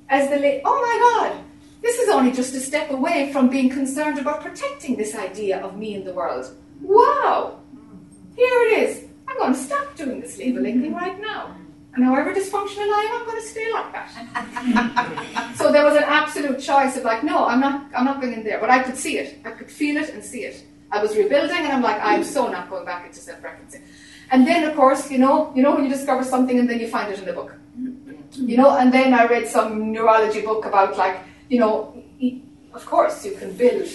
As 0.09 0.29
the 0.29 0.37
la- 0.37 0.61
oh 0.63 0.79
my 0.79 1.29
God, 1.31 1.43
this 1.81 1.97
is 1.97 2.09
only 2.09 2.31
just 2.31 2.53
a 2.53 2.59
step 2.59 2.91
away 2.91 3.33
from 3.33 3.49
being 3.49 3.69
concerned 3.69 4.19
about 4.19 4.41
protecting 4.41 4.95
this 4.95 5.15
idea 5.15 5.59
of 5.59 5.75
me 5.75 5.95
in 5.95 6.03
the 6.03 6.13
world. 6.13 6.55
Wow, 6.81 7.59
here 8.35 8.61
it 8.67 8.79
is. 8.79 9.03
I'm 9.27 9.37
going 9.37 9.53
to 9.53 9.59
stop 9.59 9.95
doing 9.95 10.21
this 10.21 10.37
labeling 10.37 10.81
thing 10.81 10.93
right 10.93 11.19
now. 11.19 11.55
And 11.93 12.05
however 12.05 12.31
dysfunctional 12.31 12.93
I 12.93 13.09
am, 13.11 13.21
I'm 13.21 13.25
going 13.25 13.41
to 13.41 13.47
stay 13.47 13.71
like 13.73 13.91
that. 13.91 15.55
so 15.57 15.71
there 15.71 15.83
was 15.83 15.95
an 15.95 16.03
absolute 16.03 16.59
choice 16.59 16.95
of 16.95 17.03
like, 17.03 17.23
no, 17.23 17.45
I'm 17.45 17.59
not, 17.59 17.89
I'm 17.95 18.05
not 18.05 18.21
going 18.21 18.33
in 18.33 18.43
there. 18.43 18.59
But 18.59 18.69
I 18.69 18.83
could 18.83 18.95
see 18.95 19.17
it. 19.17 19.39
I 19.43 19.51
could 19.51 19.71
feel 19.71 19.97
it 19.97 20.09
and 20.09 20.23
see 20.23 20.43
it. 20.43 20.63
I 20.91 21.01
was 21.01 21.17
rebuilding, 21.17 21.57
and 21.57 21.67
I'm 21.67 21.81
like, 21.81 21.99
I'm 22.01 22.23
so 22.23 22.49
not 22.49 22.69
going 22.69 22.85
back 22.85 23.05
into 23.05 23.19
self-referencing. 23.19 23.81
And 24.29 24.47
then, 24.47 24.63
of 24.63 24.75
course, 24.75 25.09
you 25.09 25.17
know, 25.17 25.51
you 25.55 25.61
know 25.63 25.73
when 25.73 25.83
you 25.83 25.89
discover 25.89 26.23
something 26.23 26.59
and 26.59 26.69
then 26.69 26.79
you 26.79 26.87
find 26.87 27.11
it 27.11 27.19
in 27.19 27.25
the 27.25 27.33
book. 27.33 27.53
You 28.33 28.57
know, 28.57 28.77
and 28.77 28.93
then 28.93 29.13
I 29.13 29.25
read 29.25 29.47
some 29.47 29.91
neurology 29.91 30.41
book 30.41 30.65
about 30.65 30.97
like, 30.97 31.19
you 31.49 31.59
know, 31.59 32.03
of 32.73 32.85
course 32.85 33.25
you 33.25 33.33
can 33.35 33.53
build. 33.53 33.87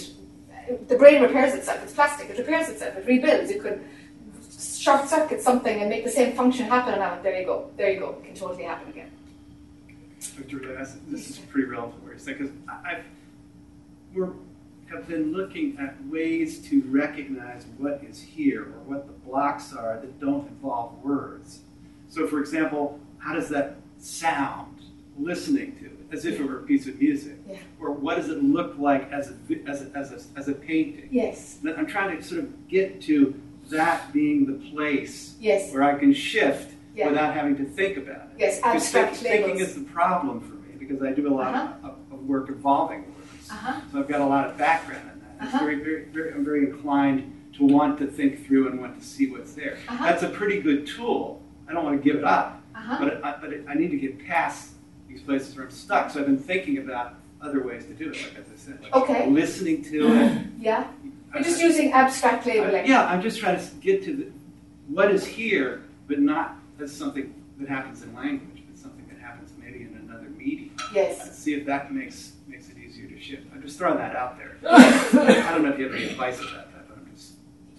The 0.87 0.95
brain 0.95 1.21
repairs 1.21 1.53
itself. 1.53 1.83
It's 1.83 1.93
plastic. 1.93 2.29
It 2.29 2.37
repairs 2.37 2.69
itself. 2.69 2.95
It 2.97 3.05
rebuilds. 3.05 3.51
You 3.51 3.61
could 3.61 3.83
short 4.59 5.07
circuit 5.07 5.41
something 5.41 5.81
and 5.81 5.89
make 5.89 6.03
the 6.03 6.11
same 6.11 6.35
function 6.35 6.67
happen, 6.67 6.93
and 6.93 7.23
there 7.23 7.39
you 7.39 7.45
go. 7.45 7.71
There 7.77 7.91
you 7.91 7.99
go. 7.99 8.09
It 8.11 8.25
can 8.25 8.35
totally 8.35 8.63
happen 8.63 8.89
again. 8.89 9.11
Victoria, 10.19 10.87
this 11.07 11.29
is 11.29 11.37
pretty 11.37 11.67
relevant 11.67 12.01
what 12.01 12.09
you're 12.09 12.19
saying 12.19 12.37
because 12.37 12.53
I've 12.67 13.03
we're 14.13 14.31
have 14.93 15.07
been 15.07 15.33
looking 15.33 15.77
at 15.79 15.95
ways 16.05 16.59
to 16.59 16.81
recognize 16.83 17.65
what 17.77 18.03
is 18.07 18.21
here 18.21 18.61
or 18.61 18.79
what 18.85 19.07
the 19.07 19.13
blocks 19.27 19.73
are 19.73 19.99
that 19.99 20.19
don't 20.19 20.47
involve 20.49 21.03
words. 21.03 21.61
So, 22.09 22.27
for 22.27 22.39
example, 22.39 22.99
how 23.17 23.33
does 23.33 23.49
that 23.49 23.77
sound 23.97 24.81
listening 25.17 25.75
to 25.77 25.85
it 25.85 25.97
as 26.11 26.25
if 26.25 26.39
it 26.39 26.43
were 26.43 26.59
a 26.59 26.63
piece 26.63 26.87
of 26.87 26.99
music? 26.99 27.37
Yeah. 27.47 27.57
Or 27.83 27.91
what 27.91 28.15
does 28.15 28.29
it 28.29 28.41
look 28.41 28.77
like 28.77 29.11
as 29.11 29.31
a, 29.31 29.35
as 29.67 29.81
a, 29.81 29.97
as 29.97 30.11
a, 30.11 30.39
as 30.39 30.47
a 30.47 30.53
painting? 30.53 31.09
Yes. 31.11 31.59
I'm 31.65 31.85
trying 31.85 32.17
to 32.17 32.23
sort 32.23 32.41
of 32.41 32.67
get 32.67 33.01
to 33.03 33.39
that 33.69 34.11
being 34.13 34.45
the 34.45 34.69
place 34.71 35.35
yes. 35.39 35.71
where 35.71 35.83
I 35.83 35.97
can 35.99 36.13
shift 36.13 36.73
yeah. 36.95 37.09
without 37.09 37.33
having 37.33 37.57
to 37.57 37.65
think 37.65 37.97
about 37.97 38.27
it. 38.27 38.39
Yes, 38.39 38.59
abstract 38.63 39.17
thinking 39.17 39.59
is 39.59 39.75
the 39.75 39.81
problem 39.81 40.41
for 40.41 40.55
me 40.55 40.75
because 40.77 41.01
I 41.01 41.11
do 41.11 41.27
a 41.27 41.33
lot 41.33 41.55
uh-huh. 41.55 41.89
of, 41.89 42.13
of 42.13 42.25
work 42.25 42.49
involving 42.49 43.05
uh-huh. 43.53 43.81
So 43.91 43.99
I've 43.99 44.07
got 44.07 44.21
a 44.21 44.25
lot 44.25 44.49
of 44.49 44.57
background 44.57 45.09
in 45.13 45.19
that. 45.19 45.47
Uh-huh. 45.47 45.59
Very, 45.59 45.75
very, 45.83 46.05
very, 46.05 46.33
I'm 46.33 46.43
very 46.43 46.65
inclined 46.65 47.29
to 47.57 47.65
want 47.65 47.99
to 47.99 48.07
think 48.07 48.45
through 48.45 48.67
and 48.67 48.79
want 48.79 48.99
to 48.99 49.05
see 49.05 49.29
what's 49.29 49.53
there. 49.53 49.77
Uh-huh. 49.87 50.05
That's 50.05 50.23
a 50.23 50.29
pretty 50.29 50.61
good 50.61 50.87
tool. 50.87 51.41
I 51.67 51.73
don't 51.73 51.83
want 51.83 52.01
to 52.01 52.03
give 52.03 52.17
it 52.17 52.23
up, 52.23 52.61
uh-huh. 52.75 52.97
but, 52.99 53.07
it, 53.07 53.23
I, 53.23 53.35
but 53.39 53.53
it, 53.53 53.65
I 53.67 53.73
need 53.75 53.91
to 53.91 53.97
get 53.97 54.25
past 54.25 54.71
these 55.07 55.21
places 55.21 55.55
where 55.55 55.65
I'm 55.65 55.71
stuck. 55.71 56.11
So 56.11 56.19
I've 56.19 56.25
been 56.25 56.37
thinking 56.37 56.79
about 56.79 57.15
other 57.43 57.63
ways 57.63 57.85
to 57.85 57.93
do 57.93 58.11
it, 58.11 58.17
like 58.17 58.37
as 58.39 58.51
I 58.51 58.57
said, 58.57 58.81
like 58.81 58.95
okay. 58.95 59.29
listening 59.29 59.83
to 59.85 60.07
it. 60.13 60.41
Yeah. 60.59 60.87
You're 61.33 61.43
just 61.43 61.61
using 61.61 61.91
abstract 61.91 62.45
labeling. 62.45 62.75
I, 62.75 62.85
yeah, 62.85 63.05
I'm 63.05 63.21
just 63.21 63.39
trying 63.39 63.59
to 63.59 63.75
get 63.75 64.03
to 64.03 64.15
the, 64.15 64.27
what 64.87 65.11
is 65.11 65.25
here, 65.25 65.83
but 66.07 66.19
not 66.19 66.55
as 66.79 66.95
something 66.95 67.33
that 67.59 67.67
happens 67.67 68.03
in 68.03 68.13
language, 68.13 68.63
but 68.67 68.77
something 68.77 69.05
that 69.07 69.19
happens 69.19 69.51
maybe 69.59 69.81
in 69.81 69.99
another 70.07 70.29
medium. 70.29 70.75
Yes. 70.93 71.37
see 71.37 71.55
if 71.55 71.65
that 71.65 71.93
makes 71.93 72.33
makes 72.47 72.69
it 72.69 72.77
easier 72.77 73.07
to 73.07 73.19
shift. 73.19 73.47
I'm 73.53 73.61
just 73.61 73.77
throwing 73.77 73.97
that 73.97 74.15
out 74.15 74.37
there. 74.37 74.57
I 74.69 75.51
don't 75.51 75.63
know 75.63 75.71
if 75.71 75.79
you 75.79 75.85
have 75.85 75.95
any 75.95 76.05
advice 76.05 76.39
about 76.39 76.71
that, 76.71 76.87
but 76.87 76.97
I'm 76.97 77.11
just, 77.13 77.33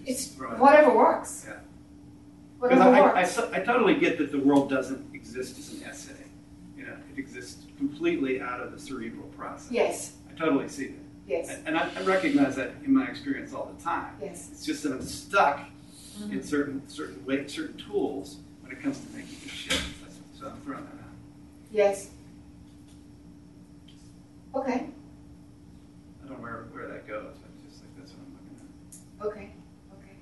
just 0.04 0.08
it's 0.08 0.38
whatever 0.58 0.90
out. 0.90 0.96
works. 0.96 1.46
Yeah. 1.48 1.56
Whatever 2.58 2.82
I, 2.82 3.00
works. 3.00 3.38
I, 3.38 3.44
I, 3.44 3.56
I, 3.56 3.60
totally 3.60 3.94
get 3.96 4.18
that 4.18 4.32
the 4.32 4.38
world 4.38 4.70
doesn't 4.70 5.14
exist 5.14 5.58
as 5.58 5.72
an 5.74 5.84
essay. 5.84 6.12
You 6.76 6.86
know, 6.86 6.96
it 7.12 7.18
exists 7.18 7.63
completely 7.76 8.40
out 8.40 8.60
of 8.60 8.72
the 8.72 8.78
cerebral 8.78 9.28
process. 9.28 9.70
Yes. 9.70 10.12
I 10.30 10.38
totally 10.38 10.68
see 10.68 10.88
that. 10.88 11.00
Yes. 11.26 11.48
And, 11.48 11.68
and 11.68 11.78
I, 11.78 11.90
I, 11.96 12.02
recognize 12.02 12.54
that 12.56 12.72
in 12.84 12.92
my 12.92 13.06
experience 13.06 13.54
all 13.54 13.72
the 13.76 13.82
time. 13.82 14.14
Yes. 14.20 14.50
It's 14.52 14.64
just 14.64 14.82
that 14.82 14.92
I'm 14.92 15.02
stuck 15.02 15.60
mm-hmm. 16.18 16.32
in 16.32 16.42
certain 16.42 16.86
certain 16.88 17.24
way, 17.24 17.46
certain 17.46 17.78
tools 17.78 18.38
when 18.60 18.72
it 18.72 18.82
comes 18.82 19.00
to 19.00 19.06
making 19.16 19.38
a 19.44 19.48
shift. 19.48 19.82
So 20.38 20.48
I'm 20.48 20.60
throwing 20.60 20.84
that 20.84 20.92
out. 20.92 21.10
Yes. 21.70 22.10
Okay 24.54 24.86
I 26.24 26.28
don't 26.28 26.38
know 26.38 26.42
where, 26.42 26.66
where 26.72 26.88
that 26.88 27.06
goes, 27.06 27.36
but 27.42 27.68
just 27.68 27.82
like 27.82 27.96
that's 27.98 28.12
what 28.12 28.20
I'm 28.24 28.32
looking 28.38 28.56
at. 28.60 29.26
Okay. 29.26 29.50
Okay. 29.98 30.16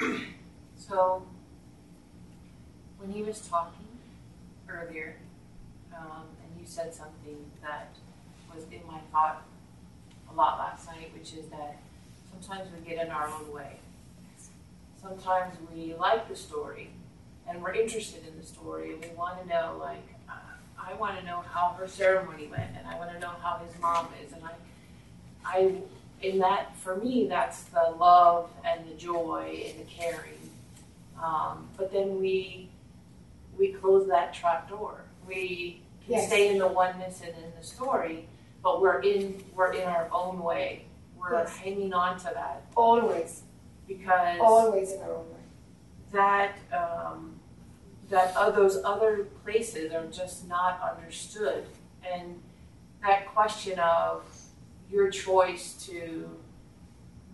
Yes. 0.00 0.22
so 0.76 1.26
when 2.98 3.10
he 3.12 3.22
was 3.22 3.40
talking 3.40 3.86
earlier, 4.68 5.16
um, 5.96 6.24
and 6.42 6.60
you 6.60 6.66
said 6.66 6.94
something 6.94 7.36
that 7.62 7.94
was 8.54 8.64
in 8.70 8.86
my 8.86 9.00
thought 9.10 9.44
a 10.30 10.34
lot 10.34 10.58
last 10.58 10.86
night, 10.86 11.10
which 11.16 11.34
is 11.34 11.46
that 11.48 11.80
sometimes 12.30 12.68
we 12.72 12.88
get 12.88 13.04
in 13.04 13.10
our 13.12 13.28
own 13.28 13.52
way. 13.52 13.78
Sometimes 15.00 15.56
we 15.74 15.94
like 15.94 16.28
the 16.28 16.36
story 16.36 16.90
and 17.48 17.60
we're 17.62 17.72
interested 17.72 18.26
in 18.26 18.38
the 18.38 18.46
story 18.46 18.92
and 18.92 19.00
we 19.00 19.08
want 19.16 19.40
to 19.42 19.48
know, 19.48 19.76
like, 19.80 20.06
uh, 20.28 20.32
I 20.78 20.94
want 20.94 21.18
to 21.18 21.24
know 21.24 21.42
how 21.52 21.74
her 21.78 21.88
ceremony 21.88 22.46
went 22.46 22.70
and 22.76 22.86
I 22.86 22.96
want 22.98 23.12
to 23.12 23.18
know 23.18 23.32
how 23.42 23.60
his 23.66 23.78
mom 23.80 24.08
is. 24.24 24.32
And 24.32 24.42
I, 24.44 24.52
I, 25.44 25.74
in 26.22 26.38
that, 26.38 26.76
for 26.76 26.96
me, 26.96 27.26
that's 27.28 27.64
the 27.64 27.94
love 27.98 28.48
and 28.64 28.88
the 28.88 28.94
joy 28.94 29.64
and 29.68 29.80
the 29.80 29.90
caring. 29.90 30.38
Um, 31.22 31.68
but 31.76 31.92
then 31.92 32.20
we, 32.20 32.68
we 33.58 33.72
close 33.72 34.08
that 34.08 34.32
trap 34.32 34.68
door. 34.68 35.02
We 35.26 35.81
Yes. 36.08 36.26
stay 36.28 36.48
in 36.48 36.58
the 36.58 36.66
oneness 36.68 37.20
and 37.24 37.34
in 37.36 37.52
the 37.58 37.64
story, 37.64 38.26
but 38.62 38.80
we're 38.80 39.00
in, 39.00 39.42
we're 39.54 39.72
in 39.72 39.86
our 39.88 40.08
own 40.12 40.42
way. 40.42 40.86
We're 41.16 41.34
Yes. 41.40 41.56
hanging 41.56 41.92
on 41.94 42.18
to 42.18 42.24
that 42.34 42.64
Always, 42.76 43.42
because 43.86 44.38
always 44.40 44.92
in 44.92 45.02
our 45.02 45.12
own 45.12 45.26
way. 45.30 45.38
that 46.12 46.54
um, 46.72 47.34
that 48.10 48.36
uh, 48.36 48.50
those 48.50 48.82
other 48.84 49.24
places 49.44 49.92
are 49.92 50.06
just 50.08 50.46
not 50.48 50.80
understood, 50.82 51.64
and 52.04 52.42
that 53.02 53.26
question 53.32 53.78
of 53.78 54.24
your 54.90 55.08
choice 55.10 55.74
to 55.86 56.28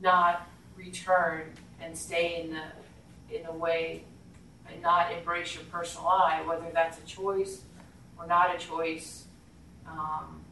not 0.00 0.48
return 0.76 1.50
and 1.80 1.96
stay 1.96 2.42
in 2.42 2.50
the 2.50 3.36
in 3.40 3.46
a 3.46 3.52
way 3.52 4.04
and 4.70 4.80
not 4.82 5.10
embrace 5.12 5.54
your 5.54 5.64
personal 5.64 6.06
I, 6.08 6.42
whether 6.46 6.70
that's 6.72 6.98
a 6.98 7.02
choice 7.06 7.62
or 8.18 8.26
not 8.26 8.54
a 8.54 8.58
choice. 8.58 9.24
Um, 9.86 10.42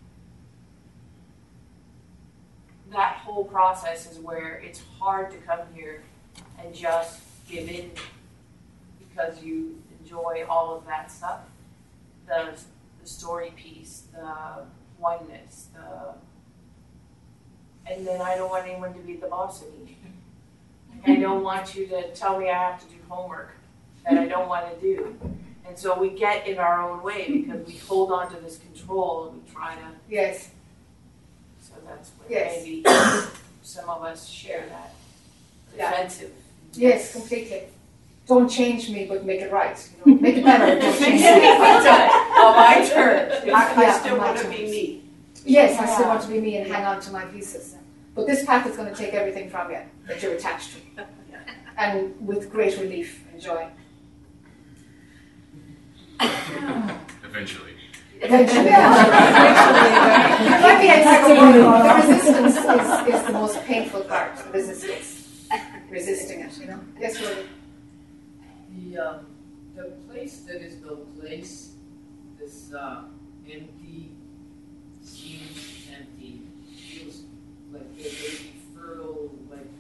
that 2.93 3.17
whole 3.17 3.45
process 3.45 4.11
is 4.11 4.19
where 4.19 4.63
it's 4.65 4.83
hard 4.99 5.31
to 5.33 5.37
come 5.39 5.61
here 5.75 6.03
and 6.63 6.75
just 6.75 7.21
give 7.49 7.69
in 7.69 7.91
because 8.99 9.43
you 9.43 9.83
enjoy 10.01 10.45
all 10.49 10.77
of 10.77 10.87
that 10.87 11.11
stuff. 11.11 11.41
The, 12.27 12.59
the 13.07 13.09
story 13.09 13.53
piece 13.57 14.03
the 14.13 14.65
oneness 14.99 15.69
the 15.75 16.15
and 17.91 18.07
then 18.07 18.21
i 18.21 18.35
don't 18.35 18.51
want 18.51 18.67
anyone 18.67 18.93
to 18.95 19.01
be 19.01 19.15
the 19.15 19.27
boss 19.29 19.63
of 19.63 19.69
me. 19.79 19.97
I 21.07 21.17
don't 21.17 21.43
want 21.43 21.75
you 21.77 21.87
to 21.89 22.13
tell 22.15 22.39
me 22.39 22.51
i 22.51 22.71
have 22.71 22.81
to 22.81 22.87
do 22.87 22.97
homework 23.09 23.53
that 24.05 24.19
i 24.19 24.27
don't 24.27 24.49
want 24.49 24.75
to 24.75 24.81
do 24.81 25.17
and 25.69 25.79
so 25.79 25.99
we 25.99 26.11
get 26.11 26.47
in 26.47 26.59
our 26.59 26.89
own 26.91 27.03
way 27.03 27.31
because 27.31 27.67
we 27.67 27.77
hold 27.79 28.13
on 28.13 28.33
to 28.35 28.41
this 28.41 28.59
control 28.59 29.29
and 29.29 29.43
we 29.43 29.51
try 29.53 29.75
to 29.75 29.81
Yes, 30.09 30.51
so 31.61 31.75
that's 31.87 32.11
where 32.11 32.31
Yes. 32.39 32.63
maybe 32.65 32.85
some 33.63 33.89
of 33.89 34.03
us 34.03 34.29
share 34.29 34.67
that 34.69 34.95
Yeah. 35.77 35.91
defensive 35.91 36.33
yes, 36.75 37.13
completely. 37.13 37.63
Don't 38.27 38.49
change 38.49 38.91
me, 38.91 39.07
but 39.07 39.25
make 39.25 39.41
it 39.41 39.53
right. 39.53 39.79
You 40.05 40.15
know? 40.15 40.21
Make 40.21 40.37
it 40.39 40.45
better. 40.45 40.81
Don't 40.81 40.99
change 40.99 41.21
me. 41.21 41.27
Oh, 41.29 42.53
my 42.57 42.85
turn. 42.89 43.31
I, 43.55 43.75
I 43.75 43.83
Yeah, 43.83 44.01
still 44.01 44.19
want 44.19 44.37
to 44.39 44.49
be 44.49 44.63
me. 44.65 45.03
Yes, 45.45 45.79
I 45.79 45.87
still 45.87 46.09
want 46.09 46.23
to 46.23 46.29
be 46.29 46.41
me 46.41 46.57
and 46.57 46.67
hang 46.67 46.85
on 46.85 47.01
to 47.03 47.13
my 47.13 47.25
pieces. 47.27 47.77
But 48.17 48.27
this 48.27 48.45
path 48.45 48.67
is 48.67 48.77
going 48.77 48.89
to 48.93 48.95
take 48.97 49.15
everything 49.15 49.49
from 49.49 49.71
you 49.71 49.79
that 50.09 50.21
you're 50.23 50.33
attached 50.35 50.71
to. 50.97 51.05
And 51.79 52.15
with 52.27 52.51
great 52.51 52.79
relief 52.79 53.23
and 53.31 53.41
joy. 53.41 53.67
Eventually. 57.25 57.73
Eventually. 58.21 58.65
But 58.65 58.73
yes, 60.83 61.27
the 61.27 61.35
resistance 62.11 62.57
is, 62.57 63.15
is 63.15 63.23
the 63.27 63.33
most 63.33 63.63
painful 63.65 64.01
part, 64.03 64.37
the 64.37 64.51
resistance. 64.51 65.49
Resisting 65.91 66.41
it, 66.41 66.59
you 66.59 66.67
know? 66.67 66.81
Yes, 67.01 67.21
Rory? 67.23 67.47
The, 68.77 68.99
um, 68.99 69.27
the 69.77 69.85
place 70.09 70.39
that 70.49 70.61
is 70.63 70.81
the 70.81 70.97
place, 71.21 71.73
this, 72.39 72.73
uh, 72.75 73.03
empty, 73.49 74.11
seems 75.03 75.87
empty, 75.97 76.43
feels 76.75 77.23
like 77.73 77.97
there 77.97 78.05
may 78.05 78.11
be 78.11 78.53
fertile, 78.75 79.31
like, 79.51 79.71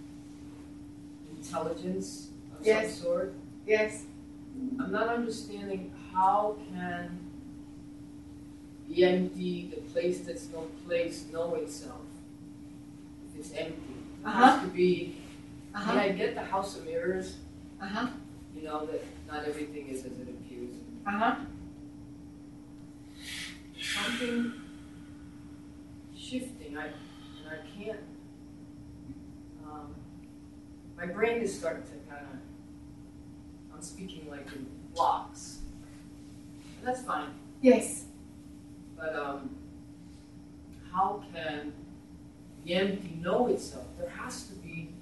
intelligence 1.36 2.28
of 2.58 2.64
Yes. 2.64 2.94
some 2.94 3.02
sort. 3.04 3.34
Yes. 3.66 4.04
I'm 4.80 4.92
not 4.92 5.08
understanding 5.08 5.92
how 6.16 6.56
can 6.72 7.18
the 8.88 9.04
empty, 9.04 9.70
the 9.74 9.80
place 9.92 10.20
that's 10.20 10.48
no 10.48 10.62
place, 10.86 11.26
know 11.32 11.54
itself 11.56 12.00
if 13.28 13.38
it's 13.40 13.52
empty. 13.52 13.74
It 14.22 14.26
Uh-huh. 14.26 14.46
has 14.50 14.62
to 14.62 14.68
be, 14.74 15.18
Uh-huh. 15.74 15.90
can 15.92 15.98
I 16.00 16.08
get 16.12 16.34
the 16.34 16.42
House 16.42 16.76
of 16.78 16.86
Mirrors? 16.86 17.36
Uh-huh. 17.80 18.08
You 18.56 18.62
know, 18.62 18.86
that 18.86 19.04
not 19.28 19.44
everything 19.44 19.88
is 19.88 20.04
as 20.06 20.12
it 20.18 20.28
appears. 20.28 20.74
Uh-huh. 21.06 21.36
Something 23.78 24.52
shifting, 26.16 26.78
I, 26.78 26.86
and 26.86 26.94
I 27.50 27.58
can't, 27.76 28.00
um, 29.64 29.94
my 30.96 31.06
brain 31.06 31.42
is 31.42 31.56
starting 31.56 31.82
to 31.82 31.98
kind 32.10 32.26
of, 32.32 33.74
I'm 33.74 33.82
speaking 33.82 34.30
like 34.30 34.46
in 34.54 34.66
blocks. 34.94 35.58
That's 36.86 37.02
fine, 37.02 37.30
Yes. 37.60 38.04
but, 38.96 39.12
um, 39.16 39.56
how 40.92 41.24
can 41.34 41.72
the 42.64 42.74
empty 42.74 43.18
know 43.20 43.48
itself? 43.48 43.86
There 43.98 44.08
has 44.08 44.46
to 44.46 44.54
be, 44.54 44.94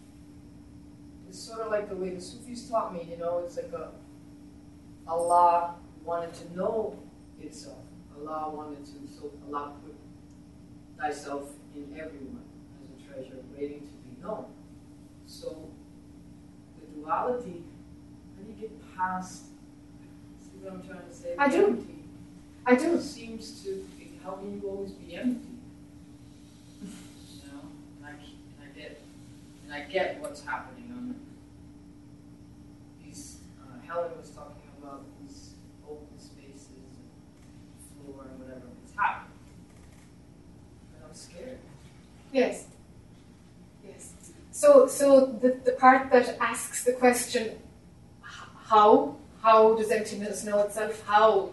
it's 1.29 1.39
sort 1.39 1.61
of 1.61 1.71
like 1.71 1.91
the 1.91 1.95
way 1.97 2.09
the 2.15 2.21
Sufis 2.23 2.71
taught 2.71 2.95
me, 2.95 3.07
you 3.11 3.19
know, 3.19 3.41
it's 3.45 3.57
like 3.57 3.71
a, 3.75 3.91
Allah 5.07 5.75
wanted 6.03 6.33
to 6.35 6.57
know 6.57 6.99
itself. 7.39 7.85
Allah 8.19 8.51
wanted 8.51 8.83
to, 8.87 9.07
so 9.07 9.31
Allah 9.47 9.75
put 9.85 9.95
thyself 10.99 11.51
in 11.77 11.93
everyone 12.01 12.45
as 12.81 12.89
a 12.89 13.13
treasure 13.13 13.43
waiting 13.55 13.81
to 13.83 13.93
be 14.09 14.17
known. 14.23 14.47
So 15.27 15.69
the 16.81 16.87
duality, 16.99 17.63
how 18.37 18.43
do 18.43 18.49
you 18.49 18.57
get 18.57 18.97
past, 18.97 19.49
what 20.65 20.75
I'm 20.75 20.83
trying 20.87 21.07
to 21.07 21.15
say? 21.15 21.35
I 21.39 21.49
do. 21.49 21.67
empty 21.67 21.95
I 22.67 22.75
do. 22.75 23.01
Seems 23.01 23.63
to 23.65 23.87
be 23.99 24.19
helping 24.23 24.61
you 24.63 24.69
always 24.69 24.93
be 24.93 25.15
empty. 25.15 25.49
You 26.83 26.89
know, 27.53 27.61
and 27.99 28.07
I, 28.07 28.11
and 28.11 28.19
I 28.63 28.79
get, 28.79 29.01
and 29.65 29.75
I 29.75 29.81
get 29.91 30.21
what's 30.21 30.43
happening 30.45 30.91
on 30.97 31.15
these, 33.05 33.39
uh, 33.61 33.87
Helen 33.87 34.13
was 34.19 34.31
talking 34.31 34.63
about 34.83 35.05
these 35.21 35.51
open 35.87 36.19
spaces 36.19 36.71
and 36.73 38.07
floor 38.07 38.25
and 38.31 38.41
whatever, 38.41 38.63
it's 38.83 38.95
happening. 38.97 39.33
And 40.97 41.05
I'm 41.07 41.15
scared. 41.15 41.59
Yes. 42.33 42.67
Yes. 43.87 44.13
So, 44.51 44.87
so 44.87 45.27
the, 45.27 45.61
the 45.65 45.73
part 45.73 46.11
that 46.13 46.37
asks 46.41 46.85
the 46.85 46.93
question, 46.93 47.59
how? 48.23 49.17
How 49.45 49.75
does 49.75 49.91
emptiness 49.91 50.43
know 50.43 50.61
itself? 50.61 51.05
How? 51.07 51.51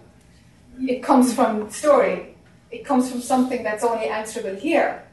It 0.79 1.03
comes 1.03 1.33
from 1.33 1.69
story. 1.69 2.37
It 2.71 2.85
comes 2.85 3.11
from 3.11 3.19
something 3.19 3.63
that's 3.63 3.83
only 3.83 4.07
answerable 4.07 4.55
here. 4.55 5.03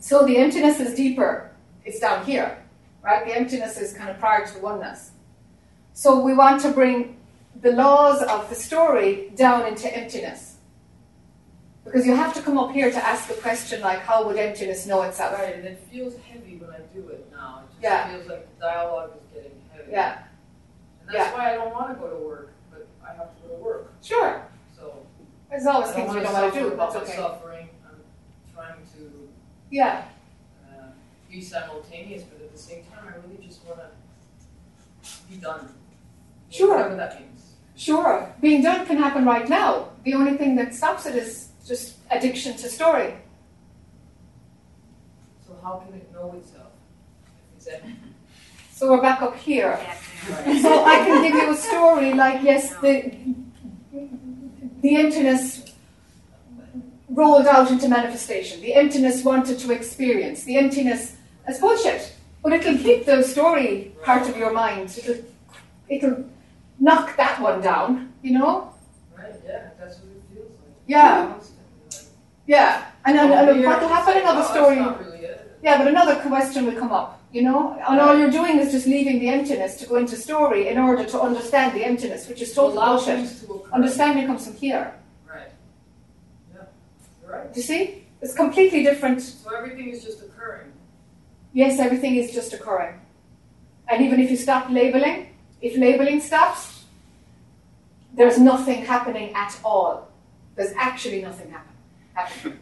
So 0.00 0.26
the 0.26 0.36
emptiness 0.36 0.80
is 0.80 0.92
deeper. 0.96 1.52
It's 1.84 2.00
down 2.00 2.26
here, 2.26 2.58
right? 3.00 3.24
The 3.24 3.36
emptiness 3.36 3.78
is 3.78 3.92
kind 3.92 4.10
of 4.10 4.18
prior 4.18 4.44
to 4.44 4.54
the 4.54 4.58
oneness. 4.58 5.12
So 5.92 6.18
we 6.18 6.34
want 6.34 6.60
to 6.62 6.72
bring 6.72 7.16
the 7.62 7.70
laws 7.70 8.20
of 8.22 8.48
the 8.48 8.56
story 8.56 9.30
down 9.36 9.64
into 9.68 9.86
emptiness. 9.96 10.56
Because 11.84 12.04
you 12.04 12.16
have 12.16 12.34
to 12.34 12.42
come 12.42 12.58
up 12.58 12.72
here 12.72 12.90
to 12.90 13.06
ask 13.06 13.30
a 13.30 13.34
question 13.34 13.80
like, 13.82 14.00
how 14.00 14.26
would 14.26 14.36
emptiness 14.36 14.84
know 14.84 15.02
itself? 15.02 15.38
Right, 15.38 15.54
and 15.54 15.64
it 15.64 15.78
feels 15.92 16.16
heavy 16.28 16.56
when 16.56 16.70
I 16.70 16.80
do 16.92 17.08
it 17.08 17.30
now. 17.30 17.62
It 17.62 17.70
just 17.70 17.82
Yeah. 17.84 18.10
feels 18.10 18.26
like 18.26 18.58
the 18.58 18.60
dialogue 18.60 19.12
is 19.16 19.26
getting 19.32 19.62
heavy. 19.72 19.92
Yeah. 19.92 20.18
And 21.06 21.14
that's 21.14 21.30
Yeah. 21.30 21.34
why 21.38 21.52
I 21.52 21.54
don't 21.54 21.72
want 21.72 21.88
to 21.90 21.94
go 21.94 22.10
to 22.10 22.16
work, 22.16 22.52
but 22.70 22.86
I 23.04 23.14
have 23.14 23.34
to 23.36 23.42
go 23.48 23.56
to 23.56 23.62
work. 23.62 23.92
Sure. 24.02 24.42
So 24.76 24.94
There's 25.50 25.66
always 25.66 25.90
things 25.92 26.08
we 26.10 26.16
wanna 26.16 26.22
don't 26.22 26.32
want 26.32 26.52
to 26.54 26.58
suffer 26.58 26.68
do. 26.70 26.74
about 26.74 26.92
That's 26.92 27.06
my 27.06 27.12
okay. 27.12 27.22
suffering. 27.22 27.68
I'm 27.88 28.02
trying 28.54 28.82
to 28.96 29.28
Yeah. 29.70 30.04
uh, 30.68 30.86
be 31.30 31.40
simultaneous, 31.40 32.24
but 32.24 32.40
at 32.42 32.52
the 32.52 32.58
same 32.58 32.84
time, 32.84 33.04
I 33.08 33.16
really 33.28 33.46
just 33.46 33.64
want 33.64 33.78
to 33.80 33.88
be 35.30 35.36
done. 35.36 35.74
Sure. 36.50 36.76
Whatever 36.76 36.96
that 36.96 37.20
means. 37.20 37.52
Sure. 37.76 38.32
Being 38.40 38.62
done 38.62 38.86
can 38.86 38.96
happen 38.96 39.24
right 39.24 39.48
now. 39.48 39.90
The 40.04 40.14
only 40.14 40.36
thing 40.36 40.56
that 40.56 40.74
stops 40.74 41.06
it 41.06 41.14
is 41.14 41.50
just 41.66 41.96
addiction 42.10 42.56
to 42.56 42.68
story. 42.68 43.18
So 45.46 45.52
how 45.62 45.76
can 45.84 45.94
it 45.94 46.12
know 46.12 46.32
itself? 46.38 46.72
It's 47.56 47.66
empty. 47.68 47.94
So 48.76 48.90
we're 48.90 49.00
back 49.00 49.22
up 49.22 49.34
here. 49.36 49.80
So 50.60 50.84
I 50.84 50.96
can 50.96 51.22
give 51.22 51.34
you 51.34 51.50
a 51.50 51.56
story 51.56 52.12
like, 52.12 52.42
yes, 52.42 52.76
the 52.82 53.10
the 54.82 54.96
emptiness 54.96 55.64
rolled 57.08 57.46
out 57.46 57.70
into 57.70 57.88
manifestation. 57.88 58.60
The 58.60 58.74
emptiness 58.74 59.24
wanted 59.24 59.58
to 59.60 59.72
experience. 59.72 60.44
The 60.44 60.58
emptiness 60.58 61.16
is 61.48 61.58
bullshit. 61.58 62.12
But 62.42 62.52
it'll 62.52 62.76
keep 62.76 63.06
the 63.06 63.22
story 63.22 63.94
part 64.04 64.28
of 64.28 64.36
your 64.36 64.52
mind. 64.52 64.94
It'll, 64.98 65.24
it'll 65.88 66.24
knock 66.78 67.16
that 67.16 67.40
one 67.40 67.62
down, 67.62 68.12
you 68.22 68.32
know? 68.38 68.74
Right, 69.16 69.32
yeah, 69.46 69.70
that's 69.80 70.00
what 70.00 70.10
it 70.12 70.22
feels 70.34 70.50
like. 70.50 70.74
Yeah. 70.86 71.32
Yeah. 72.46 72.90
And, 73.06 73.16
and, 73.16 73.32
and 73.32 73.64
what 73.64 73.80
will 73.80 73.88
happen, 73.88 74.18
another 74.18 74.44
story. 74.44 74.76
Yeah, 75.62 75.78
but 75.78 75.88
another 75.88 76.16
question 76.16 76.66
will 76.66 76.78
come 76.78 76.92
up, 76.92 77.20
you 77.32 77.42
know? 77.42 77.78
And 77.88 78.00
all 78.00 78.16
you're 78.18 78.30
doing 78.30 78.58
is 78.58 78.72
just 78.72 78.86
leaving 78.86 79.18
the 79.18 79.28
emptiness 79.28 79.76
to 79.78 79.86
go 79.86 79.96
into 79.96 80.16
story 80.16 80.68
in 80.68 80.78
order 80.78 81.04
to 81.04 81.20
understand 81.20 81.76
the 81.76 81.84
emptiness, 81.84 82.28
which 82.28 82.42
is 82.42 82.54
total 82.54 82.80
bullshit. 82.80 83.28
to. 83.40 83.68
Understanding 83.72 84.26
comes 84.26 84.46
from 84.46 84.56
here. 84.56 84.94
Right. 85.28 85.50
Yeah, 86.54 86.62
you're 87.22 87.32
right. 87.32 87.52
Do 87.52 87.60
you 87.60 87.66
see? 87.66 88.04
It's 88.22 88.34
completely 88.34 88.82
different. 88.82 89.20
So 89.20 89.54
everything 89.54 89.88
is 89.90 90.02
just 90.02 90.22
occurring. 90.22 90.72
Yes, 91.52 91.78
everything 91.78 92.16
is 92.16 92.32
just 92.32 92.52
occurring. 92.52 93.00
And 93.88 94.04
even 94.04 94.20
if 94.20 94.30
you 94.30 94.36
stop 94.36 94.68
labeling, 94.70 95.28
if 95.60 95.76
labeling 95.76 96.20
stops, 96.20 96.84
there's 98.14 98.38
nothing 98.38 98.84
happening 98.84 99.32
at 99.34 99.58
all. 99.64 100.08
There's 100.56 100.72
actually 100.76 101.22
nothing 101.22 101.50
happen, 101.50 101.74
happening 102.14 102.58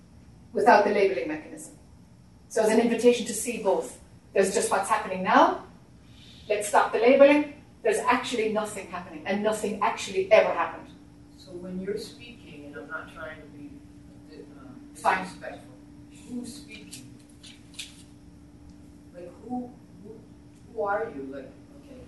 without 0.52 0.84
the 0.84 0.90
labeling 0.90 1.28
mechanism. 1.28 1.74
So 2.48 2.62
it's 2.62 2.70
an 2.70 2.80
invitation 2.80 3.24
to 3.26 3.32
see 3.32 3.62
both. 3.62 3.98
There's 4.36 4.52
just 4.52 4.70
what's 4.70 4.90
happening 4.90 5.22
now. 5.22 5.64
Let's 6.46 6.68
stop 6.68 6.92
the 6.92 6.98
labeling. 6.98 7.54
There's 7.82 8.00
actually 8.00 8.52
nothing 8.52 8.86
happening, 8.88 9.22
and 9.24 9.42
nothing 9.42 9.80
actually 9.80 10.30
ever 10.30 10.52
happened. 10.52 10.90
So 11.38 11.52
when 11.52 11.80
you're 11.80 11.96
speaking, 11.96 12.66
and 12.66 12.76
I'm 12.76 12.86
not 12.86 13.14
trying 13.14 13.40
to 13.40 13.46
be 13.56 13.70
uh, 14.30 14.68
disrespectful, 14.94 15.72
who's 16.28 16.52
speaking? 16.54 17.14
Like 19.14 19.32
who, 19.48 19.70
who, 20.04 20.10
who 20.74 20.82
are 20.82 21.10
you? 21.16 21.32
Like, 21.32 21.50
okay, 21.80 22.00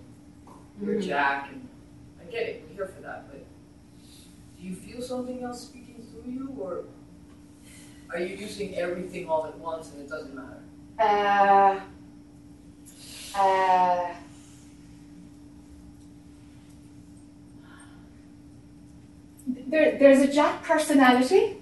you're 0.79 1.01
Mhm. 1.01 1.07
Jack, 1.07 1.49
and 1.51 1.67
I 2.21 2.31
get 2.31 2.43
it. 2.43 2.63
We're 2.67 2.75
here 2.75 2.93
for 2.95 3.01
that, 3.01 3.27
but 3.31 3.43
do 4.55 4.67
you 4.67 4.75
feel 4.75 5.01
something 5.01 5.41
else 5.41 5.63
speaking 5.63 6.05
through 6.11 6.31
you, 6.31 6.55
or 6.61 6.83
are 8.11 8.19
you 8.19 8.35
using 8.35 8.75
everything 8.75 9.27
all 9.27 9.47
at 9.47 9.57
once 9.57 9.93
and 9.93 10.01
it 10.03 10.09
doesn't 10.09 10.35
matter? 10.35 10.61
Uh, 10.99 11.79
uh, 13.35 14.13
there, 19.47 19.97
there's 19.97 20.21
a 20.21 20.31
Jack 20.31 20.63
personality, 20.63 21.57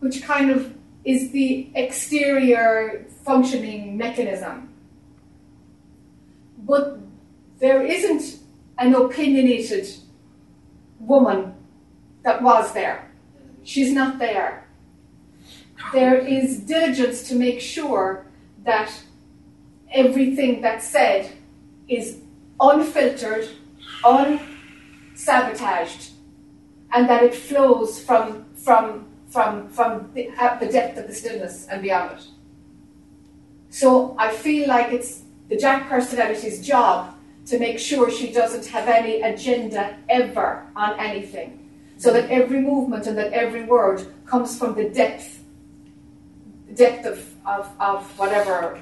which 0.00 0.22
kind 0.22 0.50
of 0.50 0.74
is 1.04 1.30
the 1.30 1.68
exterior 1.74 3.06
functioning 3.24 3.96
mechanism. 3.96 4.68
But 6.58 6.98
there 7.58 7.82
isn't 7.82 8.40
an 8.78 8.94
opinionated 8.94 9.88
woman 10.98 11.54
that 12.22 12.42
was 12.42 12.72
there. 12.72 13.10
She's 13.62 13.92
not 13.92 14.18
there. 14.18 14.66
There 15.92 16.16
is 16.16 16.60
diligence 16.60 17.28
to 17.28 17.34
make 17.34 17.60
sure 17.60 18.26
that 18.64 18.90
everything 19.92 20.60
that's 20.60 20.86
said 20.86 21.32
is 21.88 22.18
unfiltered, 22.60 23.48
unsabotaged, 24.04 26.10
and 26.92 27.08
that 27.08 27.22
it 27.22 27.34
flows 27.34 28.02
from 28.02 28.44
from 28.54 29.06
from 29.28 29.68
from 29.68 30.10
the, 30.14 30.28
at 30.38 30.60
the 30.60 30.66
depth 30.66 30.98
of 30.98 31.06
the 31.06 31.14
stillness 31.14 31.66
and 31.68 31.82
beyond 31.82 32.18
it. 32.18 32.26
So 33.70 34.14
I 34.18 34.32
feel 34.32 34.68
like 34.68 34.92
it's 34.92 35.22
the 35.48 35.56
Jack 35.56 35.88
personality's 35.88 36.66
job 36.66 37.14
to 37.46 37.58
make 37.58 37.78
sure 37.78 38.10
she 38.10 38.32
doesn't 38.32 38.66
have 38.66 38.88
any 38.88 39.22
agenda 39.22 39.96
ever 40.08 40.66
on 40.76 40.98
anything, 40.98 41.70
so 41.96 42.12
that 42.12 42.28
every 42.30 42.60
movement 42.60 43.06
and 43.06 43.16
that 43.18 43.32
every 43.32 43.64
word 43.64 44.06
comes 44.26 44.58
from 44.58 44.74
the 44.74 44.88
depth 44.88 45.38
depth 46.74 47.04
of, 47.04 47.34
of, 47.44 47.68
of 47.80 48.18
whatever 48.18 48.80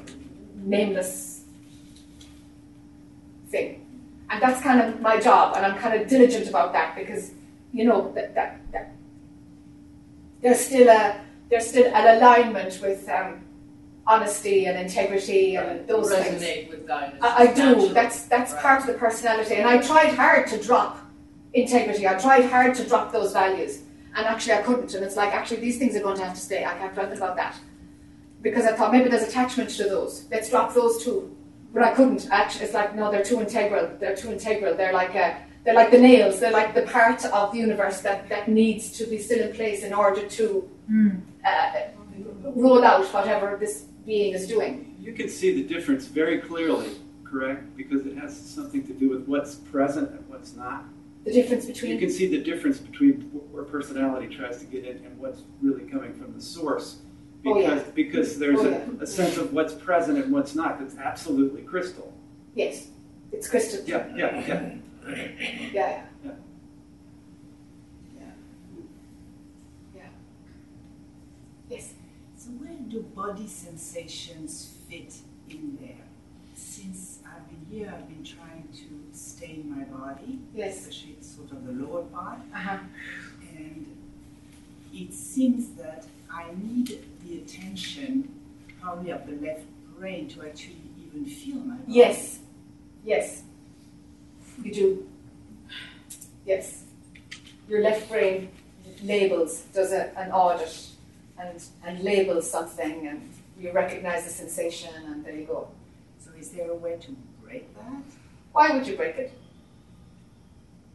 nameless 0.65 1.43
thing. 3.49 3.85
And 4.31 4.43
that's 4.43 4.61
kind 4.63 4.81
of 4.81 5.01
my 5.01 5.19
job, 5.19 5.57
and 5.57 5.65
I'm 5.65 5.79
kind 5.79 6.01
of 6.01 6.07
diligent 6.09 6.49
about 6.49 6.73
that 6.75 6.95
because, 6.95 7.33
you 7.73 7.85
know, 7.85 8.13
that, 8.15 8.35
that, 8.35 8.61
that 8.73 8.93
there's 10.43 10.61
still 10.61 10.89
a 10.89 11.21
there's 11.51 11.67
still 11.67 11.87
an 11.95 12.19
alignment 12.19 12.79
with 12.83 13.09
um, 13.09 13.41
honesty 14.07 14.67
and 14.67 14.79
integrity 14.79 15.57
and 15.57 15.87
those 15.89 16.13
resonate 16.13 16.39
things. 16.39 16.71
with 16.71 16.87
Dinah. 16.87 17.17
I, 17.23 17.45
I 17.49 17.53
do. 17.55 17.89
That's 17.95 18.25
that's 18.27 18.53
Right. 18.53 18.63
part 18.63 18.81
of 18.83 18.87
the 18.89 18.95
personality, 18.95 19.55
and 19.55 19.67
I 19.67 19.79
tried 19.79 20.15
hard 20.15 20.47
to 20.49 20.63
drop 20.63 20.99
integrity. 21.55 22.07
I 22.07 22.15
tried 22.19 22.45
hard 22.45 22.75
to 22.75 22.85
drop 22.85 23.13
those 23.13 23.33
values, 23.33 23.81
and 24.15 24.27
actually 24.27 24.53
I 24.55 24.63
couldn't. 24.63 24.93
And 24.93 25.03
it's 25.03 25.17
like 25.17 25.33
actually 25.35 25.61
these 25.61 25.79
things 25.79 25.97
are 25.97 26.01
going 26.03 26.19
to 26.19 26.25
have 26.25 26.35
to 26.35 26.41
stay. 26.41 26.67
I 26.67 26.75
can't 26.75 26.95
do 26.95 27.01
anything 27.01 27.19
about 27.19 27.37
that 27.37 27.57
because 28.43 28.65
I 28.65 28.73
thought 28.73 28.93
maybe 28.93 29.09
there's 29.09 29.29
attachment 29.29 29.71
to 29.71 29.85
those. 29.85 30.27
Let's 30.31 30.51
drop 30.51 30.75
those 30.75 31.03
too. 31.03 31.37
But 31.73 31.83
I 31.83 31.93
couldn't. 31.93 32.29
Actually, 32.31 32.65
it's 32.67 32.75
like 32.75 32.95
no, 32.95 33.11
they're 33.11 33.25
too 33.25 33.41
integral. 33.41 33.91
They're 33.99 34.17
too 34.17 34.33
integral. 34.33 34.75
They're 34.75 34.93
like 34.93 35.15
uh 35.15 35.35
they're 35.65 35.75
like 35.75 35.91
the 35.91 35.99
nails. 35.99 36.41
They're 36.41 36.53
like 36.53 36.75
the 36.75 36.83
part 36.83 37.25
of 37.27 37.53
the 37.53 37.59
universe 37.59 38.01
that, 38.01 38.29
that 38.31 38.49
needs 38.49 38.91
to 38.93 39.05
be 39.05 39.19
still 39.19 39.47
in 39.47 39.55
place 39.55 39.83
in 39.83 39.93
order 39.93 40.27
to 40.27 40.71
uh, 41.45 41.73
roll 42.55 42.83
out 42.83 43.05
whatever 43.13 43.57
this 43.61 43.83
being 44.07 44.33
is 44.33 44.47
doing. 44.47 44.97
You 44.99 45.13
can 45.13 45.29
see 45.29 45.53
the 45.53 45.63
difference 45.63 46.07
very 46.07 46.39
clearly, 46.39 46.93
correct? 47.23 47.77
Because 47.77 48.07
it 48.07 48.17
has 48.17 48.35
something 48.35 48.87
to 48.87 48.95
do 48.95 49.11
with 49.11 49.27
what's 49.27 49.57
present 49.57 50.11
and 50.11 50.27
what's 50.29 50.55
not. 50.55 50.85
The 51.25 51.33
difference 51.33 51.67
between 51.67 51.93
You 51.93 51.99
can 51.99 52.11
see 52.11 52.29
the 52.29 52.43
difference 52.43 52.79
between 52.79 53.21
where 53.51 53.65
personality 53.65 54.35
tries 54.35 54.59
to 54.61 54.65
get 54.65 54.87
in 54.87 55.05
and 55.05 55.19
what's 55.19 55.43
really 55.61 55.85
coming 55.85 56.15
from 56.15 56.33
the 56.33 56.41
source. 56.41 57.01
Oh, 57.47 57.55
Because, 57.55 57.83
yeah. 57.85 57.91
because 57.95 58.39
there's 58.39 58.59
Oh, 58.61 58.67
a, 58.67 58.71
yeah. 58.71 58.85
a 59.01 59.07
sense 59.07 59.37
of 59.39 59.53
what's 59.53 59.73
present 59.75 60.19
and 60.19 60.33
what's 60.33 60.55
not 60.55 60.79
that's 60.81 60.97
absolutely 60.97 61.63
crystal. 61.63 62.13
yes, 62.55 62.89
it's 63.33 63.49
crystal. 63.49 63.81
Yeah, 63.87 64.07
yeah, 64.17 64.35
yeah. 64.47 64.75
Yeah, 65.09 65.15
yeah. 65.73 66.05
Yeah. 66.25 66.33
Yeah. 68.19 68.31
Yeah. 69.97 70.03
Yes. 71.71 71.93
So 72.37 72.51
where 72.51 72.73
do 72.89 73.03
body 73.15 73.47
sensations 73.47 74.75
fit 74.89 75.15
in 75.49 75.79
there? 75.81 76.05
Since 76.55 77.21
I've 77.25 77.47
been 77.49 77.65
here, 77.79 77.93
I've 77.95 78.09
been 78.09 78.25
trying 78.25 78.69
to 78.73 79.17
stay 79.17 79.61
in 79.63 79.71
my 79.77 79.85
body, 79.85 80.41
Yes. 80.55 80.79
especially 80.81 81.17
sort 81.21 81.53
of 81.53 81.65
the 81.67 81.73
lower 81.73 82.03
part, 82.05 82.41
Uh-huh. 82.55 82.79
and 83.57 83.87
it 84.93 85.13
seems 85.15 85.71
that 85.77 86.07
I 86.31 86.51
need 86.61 86.89
the 86.89 86.99
attention 87.49 88.29
probably 88.81 89.11
of 89.11 89.27
the 89.27 89.33
left 89.45 89.65
brain 89.99 90.29
to 90.29 90.47
actually 90.47 90.77
even 91.07 91.25
feel 91.25 91.57
my 91.57 91.77
body. 91.77 91.93
Yes. 91.93 92.39
Yes. 93.05 93.43
You 94.63 94.73
do. 94.73 95.09
Yes. 96.45 96.85
Your 97.69 97.83
left 97.83 98.09
brain 98.11 98.51
labels, 99.03 99.63
does 99.75 99.93
a, 99.93 100.17
an 100.19 100.31
audit 100.33 100.89
and, 101.39 101.63
and 101.85 102.01
labels 102.03 102.51
something 102.51 103.07
and 103.07 103.33
you 103.59 103.73
recognize 103.73 104.25
the 104.25 104.31
sensation 104.31 104.91
and 105.07 105.25
there 105.25 105.35
you 105.35 105.45
go. 105.45 105.69
So 106.19 106.31
is 106.39 106.51
there 106.51 106.71
a 106.71 106.75
way 106.75 106.97
to 107.01 107.17
break 107.43 107.75
that? 107.77 108.03
Why 108.53 108.71
would 108.71 108.87
you 108.87 108.97
break 108.97 109.17
it? 109.17 109.33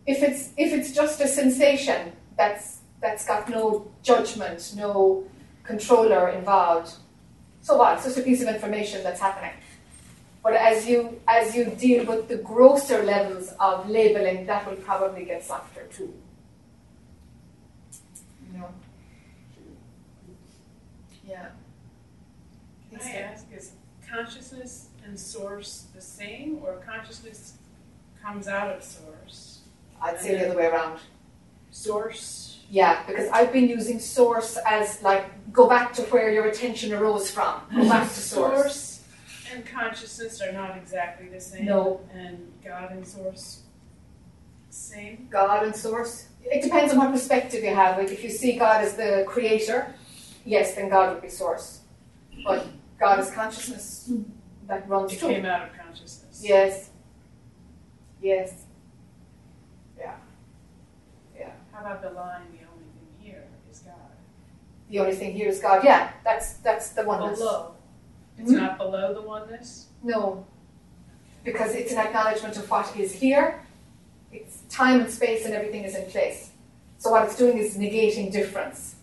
If 0.05 0.21
it's 0.21 0.49
if 0.57 0.73
it's 0.73 0.91
just 0.91 1.21
a 1.21 1.27
sensation 1.27 2.11
that's 2.37 2.79
that's 2.99 3.25
got 3.25 3.49
no 3.49 3.89
judgment, 4.01 4.73
no 4.75 5.25
controller 5.63 6.29
involved, 6.29 6.93
so 7.61 7.77
what? 7.77 7.95
It's 7.95 8.03
just 8.05 8.17
a 8.17 8.21
piece 8.21 8.41
of 8.41 8.49
information 8.49 9.03
that's 9.03 9.21
happening. 9.21 9.53
But 10.43 10.55
as 10.55 10.85
you 10.85 11.21
as 11.27 11.55
you 11.55 11.65
deal 11.65 12.05
with 12.05 12.27
the 12.27 12.35
grosser 12.35 13.01
levels 13.03 13.53
of 13.59 13.89
labeling, 13.89 14.45
that 14.47 14.69
will 14.69 14.75
probably 14.75 15.23
get 15.23 15.43
softer 15.43 15.87
too. 15.89 16.13
You 18.51 18.59
know? 18.59 18.69
Yeah. 21.25 21.47
Can 22.91 22.99
I 23.01 23.11
ask, 23.19 23.45
is 23.55 23.71
consciousness 24.07 24.89
and 25.05 25.17
source 25.17 25.87
the 25.95 26.01
same, 26.01 26.59
or 26.61 26.75
consciousness 26.85 27.53
comes 28.21 28.47
out 28.49 28.75
of 28.75 28.83
source? 28.83 29.61
I'd 30.01 30.19
say 30.19 30.37
the 30.37 30.49
other 30.49 30.57
way 30.57 30.65
around. 30.65 30.99
Source. 31.71 32.52
Yeah, 32.73 33.03
because 33.05 33.29
I've 33.29 33.53
been 33.53 33.69
using 33.69 33.99
source 33.99 34.57
as 34.65 34.99
like 35.03 35.25
go 35.53 35.69
back 35.69 35.93
to 35.93 36.01
where 36.03 36.31
your 36.31 36.45
attention 36.45 36.91
arose 36.91 37.29
from. 37.29 37.61
Go 37.71 37.87
back 37.87 38.09
to 38.09 38.19
source. 38.19 38.63
Source 38.63 39.03
and 39.53 39.63
consciousness 39.63 40.41
are 40.41 40.51
not 40.51 40.75
exactly 40.75 41.27
the 41.27 41.39
same. 41.39 41.65
No. 41.65 42.01
And 42.11 42.51
God 42.65 42.91
and 42.91 43.07
source. 43.07 43.61
Same. 44.71 45.27
God 45.29 45.63
and 45.63 45.75
source. 45.75 46.29
It 46.43 46.63
depends 46.63 46.91
on 46.93 46.97
what 46.97 47.11
perspective 47.11 47.63
you 47.63 47.75
have. 47.75 47.99
Like 47.99 48.09
if 48.09 48.23
you 48.23 48.31
see 48.31 48.57
God 48.57 48.81
as 48.81 48.95
the 48.95 49.23
creator, 49.27 49.93
yes, 50.43 50.73
then 50.73 50.89
God 50.89 51.13
would 51.13 51.21
be 51.21 51.29
source. 51.29 51.81
But 52.43 52.65
God 52.99 53.19
is 53.19 53.29
consciousness 53.29 54.11
that 54.67 54.89
runs 54.89 55.13
It 55.13 55.19
through. 55.19 55.29
came 55.29 55.45
out 55.45 55.69
of 55.69 55.77
consciousness. 55.77 56.41
Yes. 56.43 56.89
Yes. 58.19 58.63
Yeah. 59.95 60.15
Yeah. 61.37 61.51
How 61.71 61.81
about 61.81 62.01
the 62.01 62.09
line, 62.09 62.47
the 62.51 62.65
only 62.71 62.85
thing 62.95 63.07
here 63.19 63.43
is 63.71 63.79
God? 63.79 63.93
The 64.93 64.99
only 64.99 65.15
thing 65.15 65.33
here 65.33 65.47
is 65.47 65.59
God. 65.59 65.83
Yeah, 65.83 66.11
that's 66.23 66.53
that's 66.57 66.89
the 66.89 67.03
oneness. 67.03 67.39
Below. 67.39 67.73
It's 68.37 68.51
Hmm? 68.51 68.57
not 68.57 68.77
below 68.77 69.11
the 69.15 69.23
oneness? 69.23 69.87
No. 70.03 70.45
Because 71.43 71.73
it's 71.73 71.91
an 71.91 71.97
acknowledgement 71.97 72.55
of 72.57 72.69
what 72.69 72.95
is 72.95 73.11
here. 73.11 73.59
It's 74.31 74.59
time 74.69 75.01
and 75.01 75.09
space 75.09 75.45
and 75.45 75.53
everything 75.55 75.83
is 75.83 75.95
in 75.95 76.05
place. 76.11 76.51
So 76.99 77.09
what 77.09 77.23
it's 77.25 77.35
doing 77.35 77.57
is 77.57 77.75
negating 77.75 78.31
difference. 78.31 78.93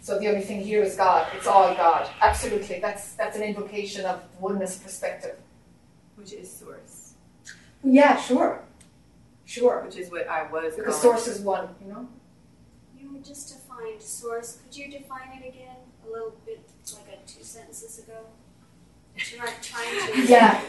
So 0.00 0.18
the 0.18 0.26
only 0.26 0.40
thing 0.42 0.60
here 0.60 0.82
is 0.82 0.96
God. 0.96 1.28
It's 1.36 1.46
all 1.46 1.72
God. 1.76 2.10
Absolutely. 2.20 2.80
That's 2.80 3.12
that's 3.12 3.36
an 3.36 3.44
invocation 3.44 4.04
of 4.06 4.22
oneness 4.40 4.76
perspective. 4.76 5.36
Which 6.16 6.32
is 6.32 6.50
source. 6.50 7.14
Yeah, 7.84 8.16
sure. 8.20 8.60
Sure. 9.44 9.82
Which 9.86 9.96
is 9.98 10.10
what 10.10 10.26
I 10.26 10.50
was 10.50 10.74
Because 10.74 10.96
calling. 11.00 11.16
source 11.18 11.28
is 11.28 11.40
one, 11.42 11.68
you 11.80 11.92
know? 11.92 12.08
You 12.98 13.20
just 13.24 13.48
defined 13.76 14.02
source. 14.02 14.58
Could 14.64 14.76
you 14.76 14.90
define 14.90 15.28
it 15.42 15.48
again 15.48 15.76
a 16.06 16.10
little 16.10 16.34
bit, 16.44 16.60
like 16.94 17.18
a 17.18 17.28
two 17.28 17.42
sentences 17.44 17.98
ago? 17.98 18.18
You're 19.30 19.44
not 19.44 19.54
trying 19.62 20.12
to 20.12 20.26
Yeah. 20.32 20.60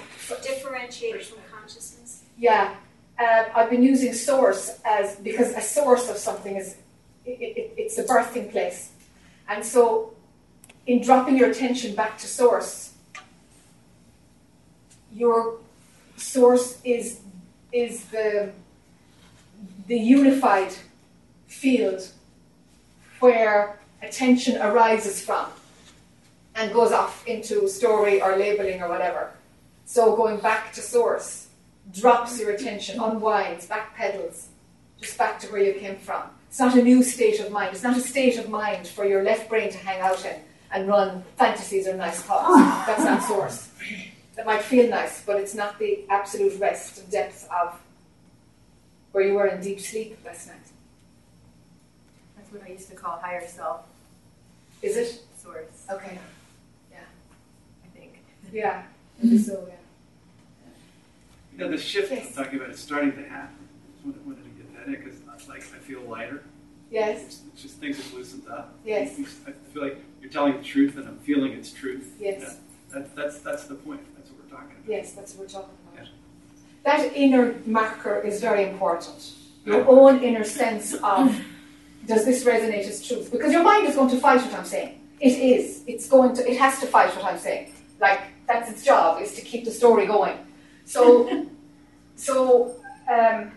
differentiate 0.43 1.25
from 1.25 1.39
consciousness. 1.51 2.23
Yeah, 2.37 2.75
um, 3.19 3.45
I've 3.55 3.69
been 3.69 3.83
using 3.83 4.13
source 4.13 4.79
as 4.85 5.15
because 5.17 5.51
a 5.53 5.61
source 5.61 6.09
of 6.09 6.17
something 6.17 6.55
is 6.57 6.75
it, 7.25 7.31
it, 7.39 7.73
it's 7.77 7.95
the 7.95 8.03
birthing 8.03 8.51
place, 8.51 8.91
and 9.47 9.63
so 9.63 10.13
in 10.87 11.01
dropping 11.01 11.37
your 11.37 11.49
attention 11.51 11.95
back 11.95 12.17
to 12.17 12.27
source, 12.27 12.93
your 15.13 15.59
source 16.17 16.81
is 16.83 17.21
is 17.71 18.05
the 18.05 18.51
the 19.87 19.97
unified 19.97 20.73
field 21.47 22.09
where 23.23 23.79
attention 24.01 24.61
arises 24.61 25.23
from 25.23 25.45
and 26.55 26.73
goes 26.73 26.91
off 26.91 27.25
into 27.25 27.69
story 27.69 28.21
or 28.21 28.35
labeling 28.35 28.81
or 28.81 28.89
whatever. 28.89 29.31
So 29.85 30.13
going 30.17 30.39
back 30.41 30.73
to 30.73 30.81
source 30.81 31.47
drops 31.93 32.37
your 32.37 32.51
attention, 32.51 32.99
unwinds, 32.99 33.65
backpedals, 33.65 34.47
just 34.99 35.17
back 35.17 35.39
to 35.39 35.47
where 35.47 35.63
you 35.63 35.73
came 35.79 35.95
from. 35.95 36.23
It's 36.49 36.59
not 36.59 36.75
a 36.75 36.83
new 36.83 37.01
state 37.01 37.39
of 37.39 37.49
mind. 37.49 37.73
It's 37.73 37.81
not 37.81 37.95
a 37.95 38.01
state 38.01 38.37
of 38.37 38.49
mind 38.49 38.89
for 38.89 39.05
your 39.05 39.23
left 39.23 39.47
brain 39.47 39.71
to 39.71 39.77
hang 39.77 40.01
out 40.01 40.25
in 40.25 40.35
and 40.73 40.89
run 40.89 41.23
fantasies 41.37 41.87
or 41.87 41.95
nice 41.95 42.21
thoughts. 42.21 42.53
That's 42.87 43.05
not 43.05 43.23
source. 43.23 43.69
That 44.35 44.45
might 44.45 44.63
feel 44.63 44.89
nice, 44.89 45.23
but 45.23 45.37
it's 45.39 45.55
not 45.55 45.79
the 45.79 46.03
absolute 46.09 46.59
rest 46.59 46.99
and 46.99 47.09
depth 47.09 47.47
of 47.49 47.79
where 49.13 49.25
you 49.25 49.35
were 49.35 49.47
in 49.47 49.61
deep 49.61 49.79
sleep 49.79 50.17
last 50.25 50.47
night. 50.47 50.72
That's 52.53 52.61
what 52.61 52.69
I 52.69 52.73
used 52.73 52.89
to 52.89 52.95
call 52.95 53.17
higher 53.19 53.47
self 53.47 53.81
Is 54.83 54.95
it? 54.95 55.21
source, 55.37 55.87
Okay. 55.91 56.19
Yeah. 56.91 56.97
I 57.83 57.97
think. 57.97 58.19
Yeah. 58.51 58.83
So, 59.43 59.67
yeah. 59.67 59.73
You 61.51 61.57
know, 61.57 61.71
the 61.71 61.77
shift 61.77 62.11
Yes. 62.11 62.27
I'm 62.37 62.43
talking 62.43 62.59
about 62.59 62.71
is 62.71 62.79
starting 62.79 63.11
to 63.13 63.23
happen. 63.27 63.55
I 63.57 63.91
just 63.93 64.05
wanted, 64.05 64.25
wanted 64.25 64.43
to 64.43 64.49
get 64.51 64.75
that 64.75 64.85
in 64.87 65.03
because, 65.03 65.19
uh, 65.21 65.51
like, 65.51 65.61
I 65.61 65.79
feel 65.79 66.01
lighter. 66.01 66.43
Yes. 66.91 67.23
It's, 67.23 67.41
it's 67.53 67.61
just 67.63 67.75
things 67.77 67.97
have 67.97 68.13
loosened 68.13 68.47
up. 68.47 68.75
Yes. 68.85 69.19
I 69.47 69.51
feel 69.73 69.81
like 69.83 69.97
you're 70.21 70.29
telling 70.31 70.57
the 70.57 70.63
truth, 70.63 70.95
and 70.97 71.07
I'm 71.07 71.17
feeling 71.19 71.53
its 71.53 71.71
truth. 71.71 72.15
Yes. 72.19 72.41
Yeah. 72.41 72.53
That, 72.99 73.15
that's 73.15 73.39
that's 73.39 73.65
the 73.65 73.75
point. 73.75 74.01
That's 74.15 74.29
what 74.29 74.43
we're 74.43 74.55
talking 74.55 74.75
about. 74.77 74.87
Yes, 74.87 75.13
that's 75.13 75.33
what 75.33 75.47
we're 75.47 75.49
talking 75.49 75.69
about. 75.91 76.05
Yeah. 76.05 76.11
That 76.83 77.15
inner 77.15 77.55
marker 77.65 78.19
is 78.19 78.39
very 78.39 78.69
important. 78.69 79.33
Your 79.65 79.87
own 79.87 80.21
inner 80.21 80.43
sense 80.43 80.93
of 80.93 81.43
does 82.05 82.25
this 82.25 82.43
resonate 82.43 82.87
as 82.87 83.05
truth? 83.05 83.31
Because 83.31 83.51
your 83.51 83.63
mind 83.63 83.87
is 83.87 83.95
going 83.95 84.09
to 84.09 84.17
fight 84.17 84.41
what 84.41 84.53
I'm 84.53 84.65
saying. 84.65 84.99
It 85.19 85.37
is. 85.37 85.83
It's 85.87 86.07
going 86.09 86.35
to. 86.35 86.49
It 86.49 86.57
has 86.57 86.79
to 86.79 86.87
fight 86.87 87.15
what 87.15 87.25
I'm 87.25 87.37
saying. 87.39 87.73
Like 87.99 88.21
that's 88.47 88.69
its 88.69 88.83
job 88.83 89.21
is 89.21 89.33
to 89.35 89.41
keep 89.41 89.65
the 89.65 89.71
story 89.71 90.05
going. 90.05 90.37
So, 90.85 91.47
so 92.15 92.75
um, 93.11 93.51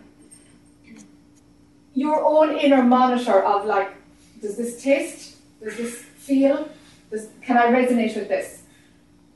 your 1.93 2.23
own 2.25 2.57
inner 2.57 2.83
monitor 2.83 3.43
of 3.43 3.65
like, 3.65 3.91
does 4.41 4.55
this 4.55 4.81
taste? 4.81 5.37
Does 5.61 5.77
this 5.77 5.95
feel? 5.95 6.69
Does, 7.11 7.29
can 7.41 7.57
I 7.57 7.67
resonate 7.67 8.15
with 8.15 8.29
this? 8.29 8.63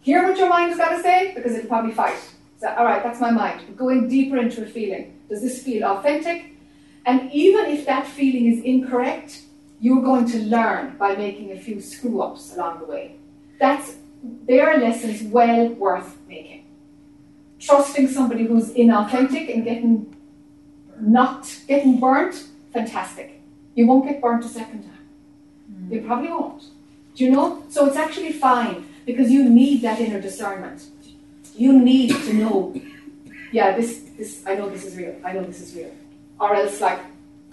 Hear 0.01 0.27
what 0.27 0.37
your 0.37 0.49
mind 0.49 0.69
has 0.69 0.77
got 0.77 0.95
to 0.95 1.01
say 1.01 1.33
because 1.35 1.53
it'll 1.53 1.67
probably 1.67 1.91
fight. 1.91 2.17
So, 2.59 2.67
all 2.75 2.85
right, 2.85 3.01
that's 3.03 3.19
my 3.19 3.31
mind. 3.31 3.75
Going 3.75 4.07
deeper 4.07 4.37
into 4.37 4.63
a 4.63 4.65
feeling. 4.67 5.19
Does 5.29 5.41
this 5.41 5.63
feel 5.63 5.83
authentic? 5.83 6.50
And 7.05 7.31
even 7.31 7.65
if 7.65 7.85
that 7.85 8.05
feeling 8.07 8.45
is 8.45 8.63
incorrect, 8.63 9.41
you're 9.79 10.01
going 10.01 10.27
to 10.27 10.39
learn 10.39 10.97
by 10.97 11.15
making 11.15 11.51
a 11.51 11.59
few 11.59 11.81
screw 11.81 12.21
ups 12.21 12.55
along 12.55 12.79
the 12.79 12.85
way. 12.85 13.15
That's 13.59 13.97
they 14.45 14.59
are 14.59 14.77
lessons 14.77 15.23
well 15.23 15.69
worth 15.69 16.17
making. 16.27 16.65
Trusting 17.59 18.07
somebody 18.07 18.45
who's 18.45 18.69
inauthentic 18.69 19.53
and 19.53 19.63
getting 19.63 20.15
knocked, 20.99 21.67
getting 21.67 21.99
burnt, 21.99 22.45
fantastic. 22.73 23.41
You 23.75 23.87
won't 23.87 24.05
get 24.05 24.21
burnt 24.21 24.45
a 24.45 24.47
second 24.47 24.83
time. 24.83 25.07
You 25.89 26.01
hmm. 26.01 26.07
probably 26.07 26.29
won't. 26.29 26.63
Do 27.15 27.25
you 27.25 27.31
know? 27.31 27.63
So 27.69 27.85
it's 27.87 27.97
actually 27.97 28.33
fine 28.33 28.87
because 29.05 29.31
you 29.31 29.49
need 29.49 29.81
that 29.81 29.99
inner 29.99 30.21
discernment. 30.21 30.85
You 31.55 31.77
need 31.77 32.09
to 32.09 32.33
know, 32.33 32.79
yeah, 33.51 33.75
this, 33.75 34.05
this, 34.17 34.43
I 34.45 34.55
know 34.55 34.69
this 34.69 34.85
is 34.85 34.95
real. 34.95 35.15
I 35.23 35.33
know 35.33 35.43
this 35.43 35.61
is 35.61 35.75
real. 35.75 35.91
Or 36.41 36.49
else, 36.55 36.81
like, 36.81 36.99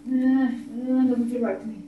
nah, 0.07 0.49
nah, 0.49 1.05
it 1.05 1.09
doesn't 1.11 1.31
feel 1.31 1.43
right 1.49 1.61
to 1.61 1.67
me. 1.67 1.79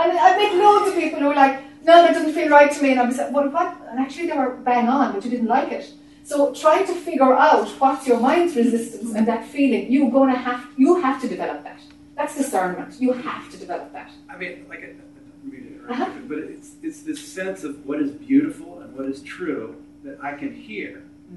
And 0.00 0.18
I 0.26 0.36
met 0.40 0.52
loads 0.64 0.88
of 0.90 0.94
people 1.02 1.18
who 1.20 1.28
were 1.28 1.34
like, 1.44 1.56
no, 1.88 1.94
that 2.02 2.12
doesn't 2.14 2.34
feel 2.34 2.48
right 2.58 2.70
to 2.76 2.82
me. 2.82 2.90
And 2.92 3.00
I 3.00 3.06
was 3.06 3.16
like, 3.18 3.32
well, 3.32 3.48
what? 3.56 3.70
And 3.90 3.98
actually, 4.00 4.26
they 4.28 4.36
were 4.36 4.50
bang 4.70 4.88
on, 4.88 5.12
but 5.14 5.24
you 5.24 5.30
didn't 5.30 5.46
like 5.58 5.70
it. 5.72 5.86
So 6.24 6.52
try 6.52 6.82
to 6.82 6.94
figure 6.94 7.32
out 7.32 7.68
what's 7.82 8.06
your 8.06 8.20
mind's 8.20 8.54
resistance 8.56 9.14
and 9.14 9.26
that 9.28 9.42
feeling. 9.46 9.90
You're 9.90 10.10
gonna 10.10 10.36
have, 10.36 10.66
you 10.76 11.00
have 11.00 11.20
to 11.22 11.28
develop 11.28 11.62
that. 11.64 11.80
That's 12.16 12.34
discernment. 12.36 13.00
You 13.00 13.12
have 13.12 13.50
to 13.52 13.56
develop 13.56 13.92
that. 13.92 14.10
I 14.28 14.36
mean, 14.36 14.66
like, 14.68 14.80
I, 14.80 14.86
I 14.86 14.88
don't 14.88 15.52
mean 15.52 15.62
to 15.62 15.68
interrupt 15.74 16.00
Uh-huh. 16.00 16.10
but 16.28 16.38
it's 16.54 16.70
it's 16.82 17.00
this 17.02 17.20
sense 17.38 17.60
of 17.64 17.72
what 17.86 17.98
is 18.04 18.10
beautiful 18.10 18.80
and 18.80 18.94
what 18.96 19.06
is 19.06 19.22
true 19.22 19.64
that 20.04 20.18
I 20.22 20.32
can 20.40 20.52
hear. 20.52 20.92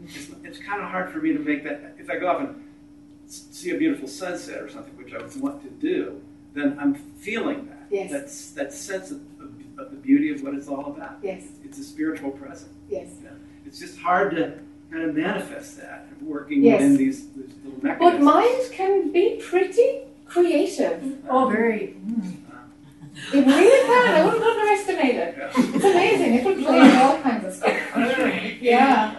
It's, 0.06 0.28
it's 0.44 0.60
kind 0.70 0.82
of 0.82 0.90
hard 0.90 1.08
for 1.14 1.20
me 1.20 1.32
to 1.34 1.40
make 1.40 1.64
that. 1.68 1.96
If 2.00 2.10
I 2.10 2.18
go 2.18 2.28
off 2.32 2.40
and 2.42 2.52
see 3.32 3.72
a 3.72 3.78
beautiful 3.78 4.08
sunset 4.08 4.62
or 4.62 4.70
something, 4.70 4.96
which 4.98 5.14
I 5.14 5.18
would 5.22 5.42
want 5.42 5.64
to 5.64 5.70
do, 5.70 6.22
then 6.54 6.78
I'm 6.80 6.94
feeling 6.96 7.68
that. 7.68 7.88
Yes. 7.90 8.12
That's 8.12 8.52
that 8.52 8.74
sense 8.74 9.12
of, 9.12 9.18
of, 9.40 9.52
of 9.78 9.92
the 9.92 9.98
beauty 9.98 10.32
of 10.32 10.42
what 10.44 10.54
it's 10.54 10.68
all 10.68 10.86
about. 10.88 11.18
Yes. 11.22 11.44
It's 11.64 11.78
a 11.78 11.84
spiritual 11.84 12.32
presence. 12.32 12.74
Yes. 12.90 13.10
You 13.20 13.26
know? 13.26 13.36
It's 13.66 13.80
just 13.80 14.00
hard 14.00 14.36
to 14.36 14.60
kind 14.92 15.04
of 15.04 15.16
manifest 15.16 15.78
that 15.78 16.08
working 16.22 16.64
Yes. 16.64 16.82
within 16.82 16.98
these, 16.98 17.28
these 17.30 17.50
little 17.64 17.84
mechanisms. 17.84 18.00
But 18.00 18.22
mechanisms. 18.22 18.26
mind 18.26 18.72
can 18.74 19.12
be 19.12 19.42
pretty 19.42 20.02
creative. 20.26 21.18
Oh, 21.30 21.50
very. 21.50 21.96
It 23.34 23.46
really 23.46 23.86
can. 23.88 24.16
I 24.16 24.26
wouldn't 24.26 24.44
underestimate 24.44 25.16
it. 25.16 25.36
It's 25.38 25.84
amazing. 25.86 26.34
It 26.36 26.44
will 26.46 26.56
play 26.64 26.96
all 26.98 27.22
kinds 27.22 27.46
of 27.46 27.54
stuff. 27.54 27.78
Yeah. 28.62 29.16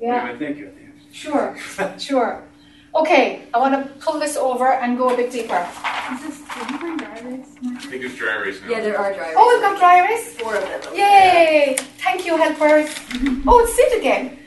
Yeah. 0.00 0.24
Anyway, 0.24 0.38
thank 0.38 0.58
you. 0.58 0.72
Sure. 1.10 1.56
Sure. 1.98 2.44
Okay, 2.94 3.42
I 3.52 3.58
want 3.58 3.74
to 3.74 3.92
pull 4.00 4.18
this 4.18 4.36
over 4.36 4.72
and 4.72 4.96
go 4.96 5.12
a 5.12 5.16
bit 5.16 5.30
deeper. 5.30 5.68
Is 6.12 6.22
this, 6.22 6.40
did 6.40 6.70
you 6.70 6.78
bring 6.78 6.96
dry 6.96 7.18
erase? 7.18 7.46
I 7.62 7.80
think 7.80 8.04
it's 8.04 8.16
dry 8.16 8.36
erase 8.36 8.60
now. 8.62 8.70
Yeah, 8.70 8.80
there 8.80 8.98
are 8.98 9.12
drivers. 9.12 9.34
Oh, 9.36 9.48
we've 9.52 9.62
got 9.62 9.78
dry 9.78 9.98
erase? 10.00 10.34
Four 10.36 10.56
of 10.56 10.62
them. 10.62 10.94
Yay! 10.96 11.76
Thank 12.02 12.24
you, 12.26 12.36
helpers. 12.36 12.88
Mm-hmm. 12.88 13.48
Oh, 13.48 13.60
it's 13.60 13.74
Sid 13.76 13.98
again. 13.98 14.38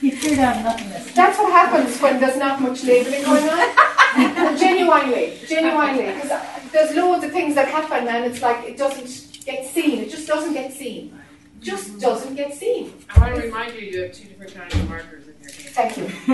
He 0.00 0.10
cleared 0.10 0.40
out 0.40 0.64
nothingness. 0.64 1.12
That's 1.12 1.38
what 1.38 1.52
happens 1.52 2.00
when 2.02 2.18
there's 2.18 2.36
not 2.36 2.60
much 2.60 2.82
labelling 2.82 3.22
going 3.22 3.48
on. 3.48 4.58
genuinely, 4.58 5.38
genuinely. 5.46 6.12
Because 6.12 6.32
there's 6.72 6.96
loads 6.96 7.24
of 7.24 7.30
things 7.30 7.54
that 7.54 7.68
happen 7.68 8.08
and 8.08 8.24
it's 8.24 8.42
like 8.42 8.68
it 8.68 8.76
doesn't 8.76 9.44
get 9.44 9.64
seen. 9.64 10.00
It 10.00 10.10
just 10.10 10.26
doesn't 10.26 10.54
get 10.54 10.72
seen. 10.72 11.16
Just 11.62 12.00
doesn't 12.00 12.34
get 12.34 12.54
seen. 12.54 12.92
I 13.14 13.20
want 13.20 13.36
to 13.36 13.42
remind 13.42 13.74
you, 13.74 13.80
you 13.82 14.02
have 14.02 14.12
two 14.12 14.26
different 14.28 14.52
kinds 14.54 14.74
of 14.74 14.88
markers 14.88 15.28
in 15.28 15.34
your 15.40 15.50
hand. 15.52 15.72
Thank 15.74 15.96
you. 15.96 16.04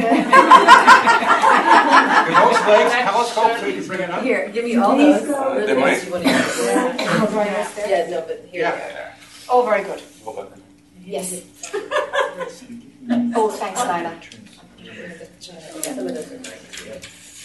those 2.35 2.61
legs 2.67 2.93
telescope 2.95 3.59
so 3.59 3.67
you 3.67 3.75
can 3.81 3.87
bring 3.87 4.01
it 4.01 4.11
up? 4.11 4.23
Here, 4.23 4.49
give 4.49 4.65
me 4.65 4.77
all 4.77 4.97
These 4.97 5.21
those. 5.21 5.29
go- 5.29 5.55
Really 5.55 5.67
They 5.67 5.75
might. 5.75 5.85
nice 5.93 6.07
you 6.07 6.13
want 6.13 6.25
to 6.25 6.31
use. 6.31 6.41
Oh, 6.49 7.27
dry 7.31 7.47
erase 7.47 7.75
there? 7.75 7.89
Yeah, 7.89 8.11
no, 8.11 8.21
but 8.27 8.47
here 8.51 8.63
Yeah. 8.63 8.71
they 8.77 8.95
are. 8.95 9.13
Oh, 9.51 9.63
very 9.65 9.83
good. 9.85 10.03
Yes. 11.05 11.43
Oh, 13.35 13.51
thanks, 13.51 13.81
Lila. 13.81 14.15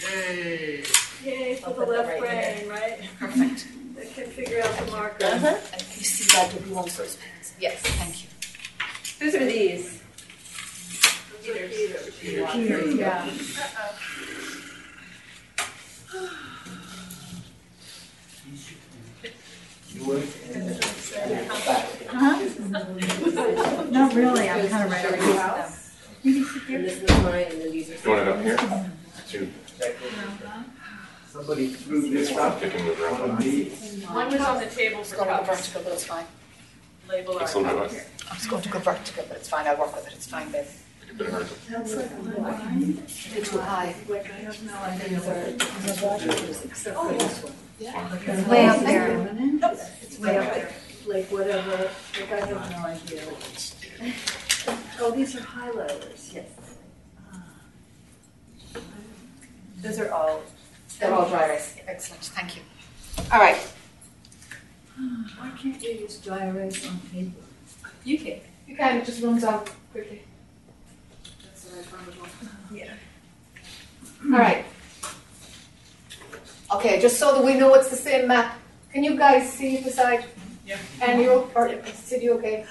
Yay 0.03 0.83
Yay 1.23 1.55
for 1.55 1.69
the 1.71 1.85
left 1.85 2.19
brain, 2.19 2.67
right? 2.67 2.99
Perfect. 3.19 3.67
That 3.95 4.13
can 4.13 4.25
figure 4.31 4.61
out 4.61 4.75
the 4.77 4.91
marker. 4.91 5.25
Uh-huh. 5.25 5.57
And 6.03 6.09
you 6.09 6.17
see 6.17 6.35
that 6.37 6.53
with 6.53 6.67
one 6.67 6.83
those 6.83 7.15
pens? 7.15 7.53
Yes. 7.61 7.79
Thank 7.79 8.23
you. 8.23 8.29
Whose 9.21 9.35
are 9.35 9.45
these? 9.45 10.01
Peters, 12.51 12.95
yeah. 12.95 13.29
Uh-huh. 22.09 22.35
Not 23.89 24.13
really, 24.13 24.49
I'm 24.49 24.67
kind 24.67 24.83
of 24.83 24.91
right 24.91 25.05
over 25.05 25.15
here. 25.15 25.65
And 26.25 26.85
this 26.85 26.97
is 26.97 27.09
mine, 27.23 27.45
and 27.49 27.61
then 27.61 27.71
these 27.71 27.89
are. 27.91 27.95
You 28.03 28.09
want 28.09 28.21
it 28.21 28.27
up 28.27 28.41
here? 28.41 28.57
Two. 29.29 29.49
Somebody 31.33 31.69
threw 31.69 32.11
this 32.11 32.31
rock 32.33 32.59
They 32.59 32.69
can 32.69 32.85
move 32.85 33.01
around. 33.01 33.21
on 33.31 33.39
me. 33.39 33.65
One 34.05 34.29
was 34.29 34.39
on 34.41 34.59
the 34.59 34.67
table 34.67 34.97
for 34.97 35.01
It's 35.01 35.13
going 35.13 35.29
to 35.29 35.33
go 35.33 35.43
cups. 35.43 35.67
vertical, 35.67 35.81
but 35.83 35.93
it's 35.93 36.05
fine. 36.05 36.25
Label 37.09 37.39
That's 37.39 37.55
our 37.55 37.61
a 37.63 37.65
cup 37.65 37.81
bit. 37.81 37.91
here. 37.91 38.05
I 38.29 38.33
was 38.35 38.45
going 38.45 38.61
to 38.61 38.69
go 38.69 38.77
vertical, 38.77 39.25
but 39.27 39.37
it's 39.37 39.49
fine. 39.49 39.65
I'll 39.65 39.77
work 39.79 39.95
with 39.95 40.05
it. 40.05 40.13
It's 40.13 40.27
fine, 40.27 40.51
babe. 40.51 40.65
Make 41.01 41.09
it 41.09 41.13
a 41.13 41.15
bit 41.17 41.27
vertical. 41.29 41.57
It's 43.35 43.49
too 43.49 43.59
high. 43.61 43.95
Like 44.07 44.29
I 44.31 44.35
have 44.45 44.63
no 44.63 44.75
idea 44.77 45.17
where, 45.21 45.45
oh, 46.03 46.17
except 46.69 46.97
for 46.97 47.13
this 47.13 47.43
one. 47.43 47.53
It's 47.79 48.47
way 48.47 48.65
up 48.67 48.79
there. 48.81 49.09
It's 50.03 50.19
way 50.19 50.37
up 50.37 50.53
there, 50.53 50.71
like 51.07 51.25
whatever, 51.31 51.89
like 52.19 52.31
I 52.31 52.45
have 52.45 52.71
no 52.71 52.77
idea. 52.85 53.23
Oh, 55.01 55.09
these 55.15 55.35
are 55.35 55.39
highlighters. 55.39 56.31
Yes. 56.35 56.45
Ah. 57.33 57.41
Those 59.81 59.97
are 59.99 60.11
all. 60.11 60.43
They're 61.03 61.13
all 61.13 61.27
dry 61.27 61.47
erase. 61.47 61.75
Excellent, 61.85 62.23
thank 62.23 62.55
you. 62.55 62.61
All 63.29 63.39
right. 63.39 63.57
Why 65.37 65.51
can't 65.57 65.83
you 65.83 65.89
use 65.89 66.17
dry 66.19 66.45
erase 66.45 66.87
on 66.87 66.97
paper? 67.11 67.31
You 68.05 68.17
can. 68.17 68.39
You 68.67 68.77
can, 68.77 68.97
it 68.99 69.05
just 69.05 69.21
runs 69.21 69.43
out 69.43 69.69
quickly. 69.91 70.21
That's 71.43 71.65
what 71.65 71.79
I 71.79 71.83
found. 71.83 72.51
Yeah. 72.73 72.93
All 74.23 74.39
right. 74.39 74.65
Okay, 76.73 77.01
just 77.01 77.19
so 77.19 77.33
that 77.33 77.43
we 77.43 77.55
know 77.55 77.73
it's 77.73 77.89
the 77.89 77.97
same 77.97 78.29
map. 78.29 78.57
Can 78.93 79.03
you 79.03 79.17
guys 79.17 79.51
see 79.51 79.77
the 79.77 79.91
side? 79.91 80.23
Yeah. 80.65 80.77
And 81.01 81.21
you 81.21 81.51
or 81.53 81.83
City 81.85 82.29
okay? 82.29 82.65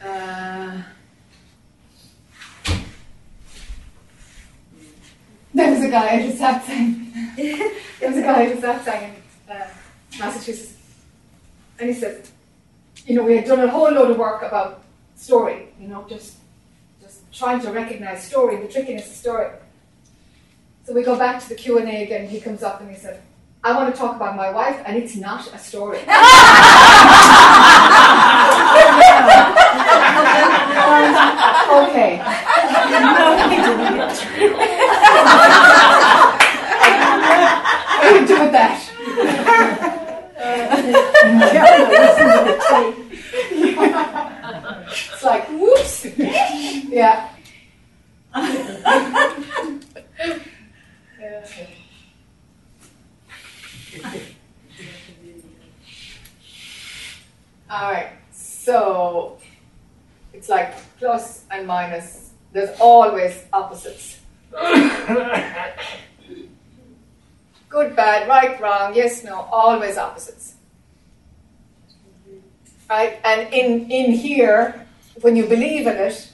Uh, 0.00 0.82
there 5.56 5.72
was 5.72 5.82
a 5.82 5.88
guy 5.88 6.16
I 6.16 6.22
just 6.22 6.38
sat 6.38 6.64
saying. 6.66 7.12
there 7.36 8.08
was 8.08 8.18
a 8.18 8.22
guy 8.22 8.42
I 8.42 8.48
just 8.48 8.60
sat 8.60 8.84
saying 8.84 9.14
in 9.48 9.56
uh, 9.56 9.68
Massachusetts, 10.18 10.74
and 11.78 11.88
he 11.88 11.94
said, 11.94 12.28
you 13.06 13.14
know, 13.14 13.24
we 13.24 13.36
had 13.36 13.46
done 13.46 13.60
a 13.60 13.68
whole 13.68 13.90
load 13.90 14.10
of 14.10 14.18
work 14.18 14.42
about 14.42 14.82
story, 15.14 15.68
you 15.80 15.88
know, 15.88 16.04
just 16.08 16.34
just 17.00 17.20
trying 17.32 17.60
to 17.60 17.72
recognize 17.72 18.26
story, 18.26 18.56
the 18.56 18.68
trickiness 18.68 19.06
of 19.06 19.14
story. 19.14 19.50
So 20.84 20.92
we 20.92 21.02
go 21.02 21.18
back 21.18 21.42
to 21.42 21.48
the 21.48 21.54
Q 21.54 21.78
and 21.78 21.88
A 21.88 22.04
again. 22.04 22.28
He 22.28 22.40
comes 22.40 22.62
up 22.62 22.80
and 22.80 22.90
he 22.90 22.96
said, 22.96 23.22
"I 23.64 23.74
want 23.74 23.94
to 23.94 23.98
talk 23.98 24.16
about 24.16 24.36
my 24.36 24.50
wife, 24.50 24.80
and 24.84 24.96
it's 24.96 25.16
not 25.16 25.46
a 25.54 25.58
story." 25.58 25.98
okay. 31.88 32.22
What 38.06 38.28
do 38.28 38.36
that? 38.36 38.80
it's 45.12 45.24
like, 45.24 45.48
whoops. 45.48 46.06
yeah. 46.16 47.28
All 57.68 57.90
right. 57.92 58.12
So 58.30 59.38
it's 60.32 60.48
like 60.48 60.76
plus 60.98 61.44
and 61.50 61.66
minus. 61.66 62.30
There's 62.52 62.78
always 62.78 63.42
opposites. 63.52 64.20
Good, 67.76 67.94
bad, 67.94 68.26
right, 68.26 68.58
wrong, 68.58 68.94
yes, 68.94 69.22
no, 69.22 69.34
always 69.52 69.98
opposites. 69.98 70.54
Right? 72.88 73.20
And 73.22 73.52
in, 73.52 73.90
in 73.90 74.12
here, 74.12 74.86
when 75.20 75.36
you 75.36 75.44
believe 75.44 75.86
in 75.86 75.94
it, 75.94 76.32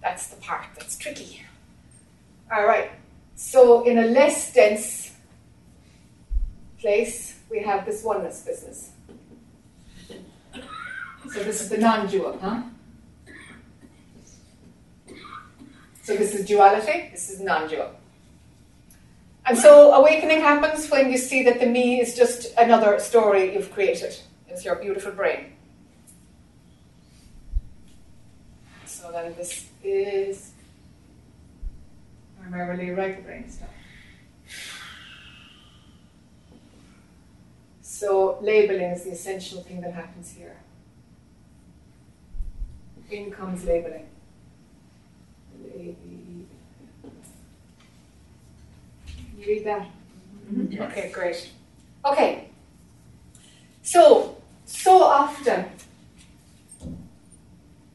that's 0.00 0.28
the 0.28 0.36
part 0.36 0.66
that's 0.76 0.96
tricky. 0.96 1.42
All 2.54 2.64
right. 2.64 2.92
So 3.34 3.82
in 3.82 3.98
a 3.98 4.06
less 4.06 4.54
dense 4.54 5.16
place, 6.78 7.40
we 7.50 7.58
have 7.58 7.86
this 7.86 8.04
oneness 8.04 8.42
business. 8.42 8.92
So 11.32 11.42
this 11.42 11.60
is 11.60 11.68
the 11.68 11.78
non-dual, 11.78 12.38
huh? 12.40 12.62
So 16.04 16.14
this 16.14 16.34
is 16.34 16.46
duality, 16.46 17.08
this 17.12 17.30
is 17.30 17.40
non-dual. 17.40 17.90
And 19.46 19.56
so 19.56 19.92
awakening 19.94 20.42
happens 20.42 20.90
when 20.90 21.10
you 21.10 21.16
see 21.16 21.42
that 21.44 21.60
the 21.60 21.66
me 21.66 21.98
is 21.98 22.14
just 22.14 22.52
another 22.58 23.00
story 23.00 23.54
you've 23.54 23.72
created. 23.72 24.14
It's 24.46 24.66
your 24.66 24.76
beautiful 24.76 25.12
brain. 25.12 25.54
So 28.84 29.10
then 29.12 29.34
this 29.34 29.66
is 29.82 30.52
primarily 32.38 32.90
right 32.90 33.24
brain 33.24 33.48
stuff. 33.48 33.70
So 37.80 38.38
labeling 38.42 38.90
is 38.90 39.04
the 39.04 39.12
essential 39.12 39.62
thing 39.62 39.80
that 39.80 39.94
happens 39.94 40.32
here. 40.32 40.56
In 43.10 43.30
comes 43.30 43.64
labeling. 43.64 44.08
Labeling. 45.62 46.48
You 49.38 49.46
read 49.46 49.64
that? 49.64 49.86
Mm-hmm. 50.52 50.82
Okay, 50.82 51.10
great. 51.12 51.50
Okay. 52.04 52.48
So, 53.82 54.36
so 54.64 55.02
often, 55.02 55.66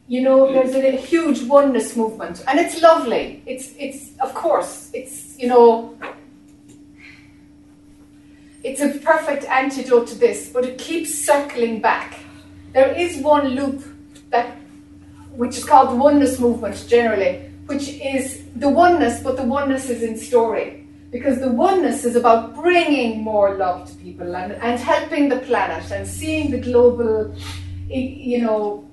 you 0.07 0.21
know, 0.21 0.51
there's 0.51 0.73
a 0.75 0.91
huge 0.97 1.43
oneness 1.43 1.95
movement, 1.95 2.43
and 2.47 2.59
it's 2.59 2.81
lovely. 2.81 3.43
It's, 3.45 3.73
it's, 3.77 4.17
of 4.19 4.33
course, 4.33 4.89
it's, 4.93 5.37
you 5.37 5.47
know, 5.47 5.97
it's 8.63 8.81
a 8.81 8.89
perfect 8.99 9.45
antidote 9.45 10.07
to 10.07 10.15
this, 10.15 10.49
but 10.49 10.65
it 10.65 10.77
keeps 10.77 11.13
circling 11.13 11.79
back. 11.79 12.19
There 12.73 12.91
is 12.91 13.17
one 13.17 13.49
loop 13.49 13.83
that, 14.29 14.57
which 15.39 15.57
is 15.57 15.63
called 15.63 15.89
the 15.89 15.95
oneness 15.95 16.37
movement 16.37 16.75
generally, 16.89 17.49
which 17.67 17.87
is 18.15 18.43
the 18.57 18.67
oneness, 18.67 19.23
but 19.23 19.37
the 19.37 19.43
oneness 19.59 19.89
is 19.89 20.03
in 20.03 20.17
story. 20.17 20.85
Because 21.11 21.39
the 21.39 21.49
oneness 21.49 22.03
is 22.03 22.17
about 22.17 22.55
bringing 22.55 23.23
more 23.23 23.55
love 23.55 23.89
to 23.89 23.95
people 23.95 24.35
and, 24.35 24.51
and 24.51 24.77
helping 24.77 25.29
the 25.29 25.37
planet 25.37 25.89
and 25.93 26.05
seeing 26.05 26.51
the 26.51 26.57
global, 26.57 27.33
you 27.87 28.41
know, 28.41 28.85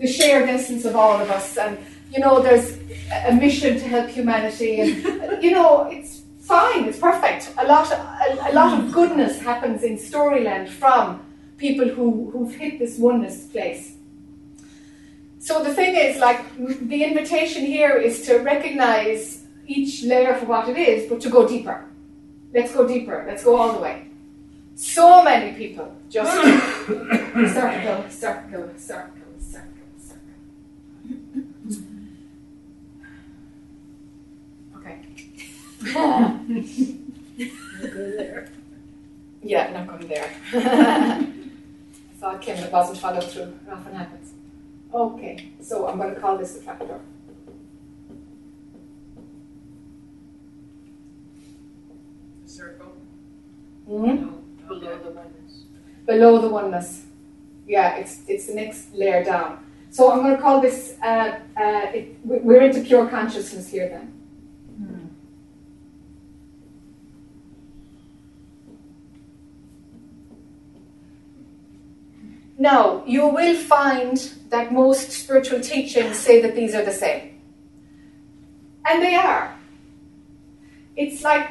the 0.00 0.08
shared 0.08 0.48
essence 0.48 0.84
of 0.84 0.96
all 0.96 1.20
of 1.20 1.30
us. 1.30 1.56
And, 1.56 1.78
you 2.12 2.18
know, 2.18 2.42
there's 2.42 2.78
a 3.24 3.32
mission 3.32 3.78
to 3.78 3.86
help 3.86 4.08
humanity. 4.08 4.80
And, 4.80 5.40
you 5.40 5.52
know, 5.52 5.88
it's 5.88 6.22
fine, 6.40 6.86
it's 6.86 6.98
perfect. 6.98 7.54
A 7.58 7.64
lot, 7.64 7.92
of, 7.92 7.98
a, 8.00 8.50
a 8.50 8.52
lot 8.52 8.76
of 8.76 8.90
goodness 8.90 9.38
happens 9.38 9.84
in 9.84 9.98
Storyland 9.98 10.68
from 10.68 11.24
people 11.58 11.88
who, 11.88 12.28
who've 12.32 12.52
hit 12.56 12.80
this 12.80 12.98
oneness 12.98 13.46
place. 13.46 13.95
So 15.46 15.62
the 15.62 15.72
thing 15.72 15.94
is, 15.94 16.18
like, 16.18 16.40
the 16.58 17.04
invitation 17.04 17.64
here 17.64 17.96
is 17.96 18.22
to 18.26 18.38
recognize 18.38 19.44
each 19.68 20.02
layer 20.02 20.34
for 20.34 20.46
what 20.46 20.68
it 20.68 20.76
is, 20.76 21.08
but 21.08 21.20
to 21.20 21.30
go 21.30 21.46
deeper. 21.46 21.84
Let's 22.52 22.74
go 22.74 22.84
deeper. 22.84 23.24
Let's 23.28 23.44
go 23.44 23.54
all 23.54 23.72
the 23.72 23.78
way. 23.78 24.08
So 24.74 25.22
many 25.22 25.56
people 25.56 25.94
just 26.10 26.32
circle, 27.54 28.10
circle, 28.10 28.72
circle, 28.76 29.34
circle, 29.38 29.86
circle. 30.00 30.34
Okay. 34.78 34.98
Yeah, 39.42 39.70
not 39.70 39.86
going 39.86 40.08
there. 40.08 40.28
Thought 42.18 42.42
came 42.42 42.56
and 42.56 42.64
it 42.64 42.72
wasn't 42.72 42.98
followed 42.98 43.30
through. 43.30 43.42
It 43.42 43.70
often 43.70 43.94
happens. 43.94 44.35
Okay, 44.96 45.50
so 45.60 45.86
I'm 45.86 45.98
going 45.98 46.14
to 46.14 46.18
call 46.18 46.38
this 46.38 46.56
a 46.56 46.62
trapdoor. 46.62 47.00
The 52.42 52.50
circle. 52.50 52.92
Mhm. 53.86 54.32
Below 54.66 54.98
the 55.04 55.10
oneness. 55.10 55.64
Below 56.06 56.38
the 56.40 56.48
oneness. 56.48 57.04
Yeah, 57.66 57.96
it's 57.96 58.22
it's 58.26 58.46
the 58.46 58.54
next 58.54 58.94
layer 58.94 59.22
down. 59.22 59.58
So 59.90 60.10
I'm 60.10 60.22
going 60.22 60.34
to 60.36 60.40
call 60.40 60.62
this. 60.62 60.96
Uh, 61.02 61.40
uh, 61.58 61.92
it, 61.92 62.16
we're 62.24 62.62
into 62.62 62.80
pure 62.80 63.06
consciousness 63.06 63.68
here 63.68 63.90
then. 63.90 64.15
Now, 72.58 73.04
you 73.06 73.26
will 73.26 73.56
find 73.56 74.16
that 74.48 74.72
most 74.72 75.10
spiritual 75.10 75.60
teachings 75.60 76.16
say 76.16 76.40
that 76.40 76.54
these 76.54 76.74
are 76.74 76.84
the 76.84 76.92
same. 76.92 77.40
And 78.88 79.02
they 79.02 79.14
are. 79.14 79.58
It's 80.96 81.22
like 81.22 81.50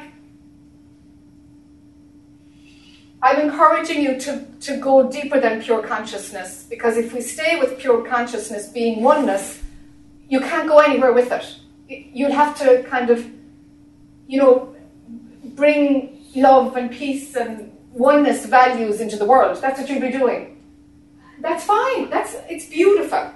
I'm 3.22 3.40
encouraging 3.40 4.02
you 4.02 4.18
to, 4.20 4.44
to 4.60 4.76
go 4.76 5.10
deeper 5.10 5.40
than 5.40 5.62
pure 5.62 5.82
consciousness 5.82 6.66
because 6.68 6.96
if 6.96 7.12
we 7.12 7.20
stay 7.20 7.58
with 7.58 7.78
pure 7.78 8.06
consciousness 8.06 8.68
being 8.68 9.02
oneness, 9.02 9.62
you 10.28 10.40
can't 10.40 10.68
go 10.68 10.78
anywhere 10.78 11.12
with 11.12 11.32
it. 11.32 11.56
You'll 11.88 12.32
have 12.32 12.58
to 12.58 12.82
kind 12.84 13.10
of, 13.10 13.28
you 14.28 14.38
know, 14.38 14.74
bring 15.44 16.24
love 16.34 16.76
and 16.76 16.90
peace 16.90 17.34
and 17.36 17.72
oneness 17.92 18.46
values 18.46 19.00
into 19.00 19.16
the 19.16 19.24
world. 19.24 19.60
That's 19.60 19.80
what 19.80 19.88
you'll 19.88 20.00
be 20.00 20.10
doing. 20.10 20.55
That's 21.40 21.64
fine. 21.64 22.10
That's 22.10 22.36
it's 22.48 22.66
beautiful. 22.66 23.32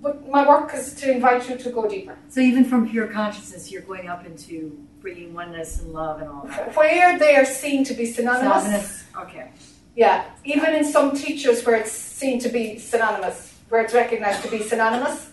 But 0.00 0.28
my 0.28 0.46
work 0.46 0.74
is 0.74 0.94
to 0.96 1.10
invite 1.10 1.48
you 1.48 1.56
to 1.56 1.70
go 1.70 1.88
deeper. 1.88 2.16
So 2.28 2.40
even 2.40 2.64
from 2.64 2.88
pure 2.90 3.06
consciousness, 3.06 3.72
you're 3.72 3.82
going 3.82 4.08
up 4.08 4.26
into 4.26 4.78
bringing 5.00 5.32
oneness 5.32 5.80
and 5.80 5.92
love 5.92 6.20
and 6.20 6.28
all 6.28 6.44
that. 6.46 6.76
Where 6.76 7.18
they 7.18 7.36
are 7.36 7.44
seen 7.44 7.84
to 7.84 7.94
be 7.94 8.06
synonymous. 8.06 8.64
Synonymous. 8.64 9.04
Okay. 9.18 9.50
Yeah, 9.96 10.24
even 10.44 10.74
in 10.74 10.84
some 10.84 11.16
teachers 11.16 11.64
where 11.64 11.76
it's 11.76 11.92
seen 11.92 12.40
to 12.40 12.48
be 12.48 12.78
synonymous, 12.78 13.56
where 13.68 13.80
it's 13.82 13.94
recognized 13.94 14.42
to 14.42 14.50
be 14.50 14.60
synonymous, 14.60 15.30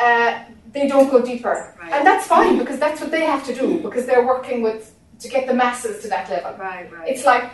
uh, 0.00 0.44
they 0.72 0.88
don't 0.88 1.10
go 1.10 1.24
deeper. 1.24 1.76
Right. 1.78 1.92
And 1.92 2.06
that's 2.06 2.26
fine 2.26 2.58
because 2.58 2.78
that's 2.78 3.00
what 3.00 3.10
they 3.10 3.24
have 3.26 3.44
to 3.46 3.54
do 3.54 3.78
because 3.80 4.06
they're 4.06 4.26
working 4.26 4.62
with 4.62 4.94
to 5.20 5.28
get 5.28 5.46
the 5.46 5.54
masses 5.54 6.02
to 6.02 6.08
that 6.08 6.30
level. 6.30 6.52
Right, 6.58 6.90
right. 6.90 7.08
It's 7.08 7.24
like 7.24 7.50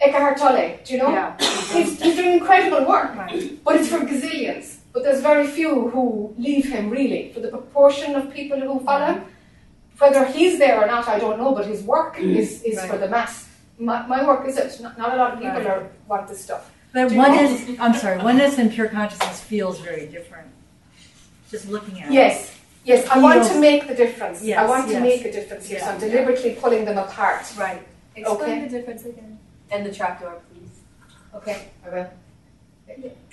Eckhart 0.00 0.38
Tolle, 0.38 0.78
do 0.84 0.92
you 0.94 0.98
know? 0.98 1.10
Yeah. 1.10 1.36
He's, 1.72 2.00
he's 2.00 2.16
doing 2.16 2.38
incredible 2.38 2.86
work, 2.88 3.14
Right. 3.14 3.62
but 3.62 3.76
it's 3.76 3.88
for 3.88 3.98
gazillions. 3.98 4.76
But 4.92 5.02
there's 5.02 5.20
very 5.20 5.46
few 5.46 5.90
who 5.90 6.34
leave 6.38 6.64
him 6.64 6.88
really. 6.88 7.30
For 7.32 7.40
the 7.40 7.48
proportion 7.48 8.14
of 8.14 8.32
people 8.32 8.58
who 8.58 8.80
follow 8.80 9.06
him, 9.12 9.24
whether 9.98 10.24
he's 10.24 10.58
there 10.58 10.82
or 10.82 10.86
not, 10.86 11.06
I 11.08 11.18
don't 11.18 11.38
know. 11.38 11.54
But 11.54 11.66
his 11.66 11.82
work 11.82 12.16
mm. 12.16 12.36
is, 12.36 12.62
is 12.62 12.82
for 12.86 12.96
the 12.96 13.08
mass. 13.08 13.48
My, 13.78 14.06
my 14.06 14.24
work 14.26 14.46
isn't. 14.48 14.80
Not, 14.80 14.96
not 14.96 15.12
a 15.14 15.16
lot 15.16 15.32
of 15.34 15.38
people 15.40 15.56
Right. 15.56 15.66
are, 15.66 15.90
want 16.08 16.26
this 16.28 16.42
stuff. 16.42 16.70
But 16.92 17.08
Do 17.08 17.14
you 17.14 17.20
oneness, 17.20 17.78
I'm 17.78 17.94
sorry, 17.94 18.18
oneness 18.22 18.58
and 18.58 18.72
pure 18.72 18.88
consciousness 18.88 19.40
feels 19.40 19.78
very 19.80 20.06
different. 20.06 20.48
Just 21.50 21.68
looking 21.68 22.00
at 22.00 22.08
it. 22.08 22.14
Yes, 22.14 22.56
yes. 22.84 23.06
I 23.08 23.18
want 23.18 23.46
to 23.50 23.60
make 23.60 23.86
the 23.86 23.94
difference. 23.94 24.40
I 24.42 24.46
Yes, 24.46 24.68
want 24.68 24.86
to 24.86 24.92
yes. 24.94 25.02
make 25.02 25.24
a 25.26 25.32
difference 25.32 25.68
here. 25.68 25.80
so 25.80 25.86
I'm 25.86 26.00
Yeah. 26.00 26.08
deliberately 26.08 26.52
pulling 26.54 26.84
them 26.86 26.96
apart. 26.98 27.42
Right. 27.58 27.82
Explain 28.16 28.40
Okay. 28.40 28.60
the 28.66 28.68
difference 28.78 29.04
again. 29.04 29.37
And 29.70 29.84
the 29.84 29.92
trapdoor, 29.92 30.40
please. 30.52 30.80
Okay, 31.34 31.68
Okay. 31.86 32.08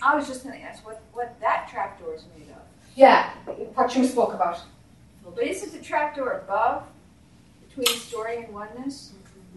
I 0.01 0.15
was 0.15 0.27
just 0.27 0.43
gonna 0.43 0.57
ask 0.57 0.85
what, 0.85 1.01
what 1.13 1.39
that 1.39 1.69
trapdoor 1.71 2.13
is 2.13 2.25
made 2.37 2.49
of. 2.49 2.61
Yeah, 2.95 3.29
what 3.73 3.95
you 3.95 4.05
spoke 4.05 4.33
about. 4.33 4.59
But 5.23 5.43
isn't 5.43 5.71
the 5.71 5.79
trapdoor 5.79 6.43
above, 6.43 6.83
between 7.67 7.97
story 7.99 8.43
and 8.43 8.53
oneness? 8.53 9.13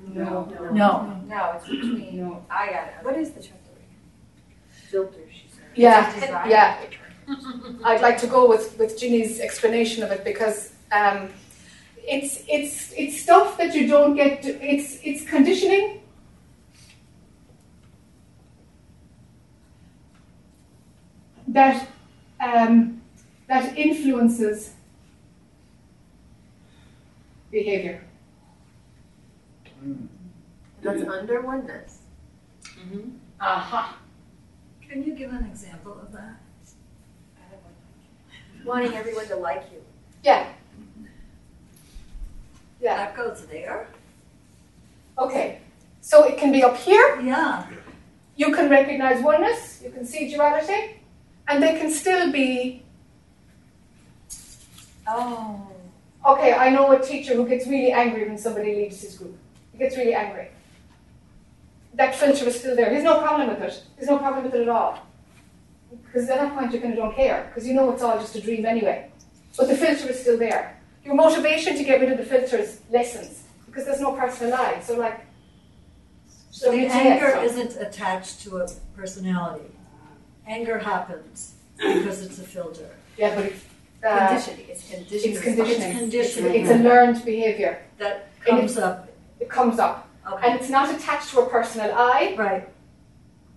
No. 0.06 0.44
No. 0.72 1.20
No, 1.26 1.52
it's 1.56 1.68
between, 1.68 2.36
I 2.50 2.66
got 2.66 2.88
it. 2.88 2.94
What 3.02 3.16
is 3.16 3.30
the 3.32 3.42
trapdoor? 3.42 3.74
Filters, 4.90 5.30
she 5.32 5.48
said. 5.50 5.64
Yeah, 5.74 6.14
It's 6.16 6.26
yeah. 6.50 6.78
I'd 7.84 8.00
like 8.00 8.18
to 8.18 8.26
go 8.26 8.48
with, 8.48 8.78
with 8.78 8.98
Ginny's 8.98 9.40
explanation 9.40 10.02
of 10.02 10.10
it 10.10 10.24
because 10.24 10.72
um, 10.92 11.28
it's 11.98 12.42
it's 12.48 12.92
it's 12.96 13.20
stuff 13.20 13.58
that 13.58 13.74
you 13.74 13.86
don't 13.86 14.14
get. 14.16 14.42
To, 14.42 14.50
it's 14.64 14.98
it's 15.04 15.28
conditioning. 15.28 16.00
That 21.48 21.88
um, 22.40 23.00
that 23.48 23.76
influences 23.76 24.74
behavior. 27.50 28.04
That's 30.82 31.02
under 31.02 31.40
oneness. 31.40 31.98
Mm-hmm. 32.62 33.10
Aha. 33.40 33.98
Can 34.88 35.02
you 35.04 35.14
give 35.14 35.32
an 35.32 35.44
example 35.46 35.98
of 36.00 36.12
that? 36.12 36.36
Wanting 38.64 38.94
everyone 38.94 39.26
to 39.28 39.36
like 39.36 39.64
you. 39.72 39.82
Yeah. 40.22 40.46
Yeah. 42.80 42.96
That 42.96 43.16
goes 43.16 43.46
there. 43.46 43.88
Okay. 45.18 45.60
So 46.00 46.24
it 46.24 46.36
can 46.36 46.52
be 46.52 46.62
up 46.62 46.76
here. 46.76 47.20
Yeah. 47.20 47.66
You 48.36 48.54
can 48.54 48.70
recognize 48.70 49.22
oneness. 49.22 49.80
You 49.82 49.90
can 49.90 50.06
see 50.06 50.30
duality, 50.30 50.97
and 51.48 51.62
they 51.62 51.78
can 51.78 51.90
still 51.90 52.30
be. 52.30 52.82
Oh. 55.06 55.66
Okay, 56.26 56.52
I 56.52 56.68
know 56.70 56.92
a 56.92 57.00
teacher 57.00 57.34
who 57.34 57.48
gets 57.48 57.66
really 57.66 57.92
angry 57.92 58.28
when 58.28 58.36
somebody 58.36 58.74
leaves 58.74 59.00
his 59.00 59.16
group. 59.16 59.36
He 59.72 59.78
gets 59.78 59.96
really 59.96 60.14
angry. 60.14 60.48
That 61.94 62.14
filter 62.14 62.46
is 62.46 62.58
still 62.58 62.76
there. 62.76 62.90
There's 62.90 63.04
no 63.04 63.20
problem 63.20 63.48
with 63.48 63.62
it. 63.62 63.82
There's 63.96 64.08
no 64.08 64.18
problem 64.18 64.44
with 64.44 64.54
it 64.54 64.62
at 64.62 64.68
all. 64.68 64.98
Because 66.04 66.28
at 66.28 66.38
that 66.38 66.54
point 66.54 66.72
you 66.72 66.80
kind 66.80 66.92
of 66.92 66.98
don't 66.98 67.14
care, 67.14 67.46
because 67.48 67.66
you 67.66 67.72
know 67.72 67.90
it's 67.90 68.02
all 68.02 68.18
just 68.18 68.36
a 68.36 68.42
dream 68.42 68.66
anyway. 68.66 69.10
But 69.56 69.68
the 69.68 69.76
filter 69.76 70.10
is 70.10 70.20
still 70.20 70.36
there. 70.36 70.78
Your 71.04 71.14
motivation 71.14 71.76
to 71.76 71.84
get 71.84 72.00
rid 72.00 72.12
of 72.12 72.18
the 72.18 72.24
filters 72.24 72.80
lessens, 72.90 73.44
because 73.64 73.86
there's 73.86 74.00
no 74.00 74.12
personal 74.12 74.52
lie. 74.52 74.80
So 74.80 74.98
like, 74.98 75.24
So 76.50 76.70
the 76.72 76.86
anger 76.86 77.40
isn't 77.42 77.76
attached 77.76 78.42
to 78.42 78.58
a 78.58 78.68
personality. 78.94 79.70
Anger 80.48 80.78
happens 80.78 81.54
because 81.76 82.22
it's 82.24 82.38
a 82.38 82.42
filter. 82.42 82.88
Yeah, 83.16 83.34
but 83.34 83.44
it's, 83.46 83.64
uh, 84.04 84.28
Conditioning, 84.28 84.66
it's 84.70 84.90
conditioning. 84.90 85.34
it's 85.34 85.42
conditioning. 85.44 85.88
It's 85.90 85.98
conditioning. 86.00 86.54
It's 86.62 86.70
a 86.70 86.76
learned 86.78 87.24
behavior. 87.24 87.82
That 87.98 88.28
comes 88.44 88.78
up. 88.78 89.08
It 89.40 89.48
comes 89.50 89.78
up. 89.78 90.08
Okay. 90.26 90.46
And 90.50 90.60
it's 90.60 90.70
not 90.70 90.94
attached 90.94 91.30
to 91.30 91.40
a 91.40 91.48
personal 91.48 91.92
I, 91.94 92.34
Right. 92.38 92.68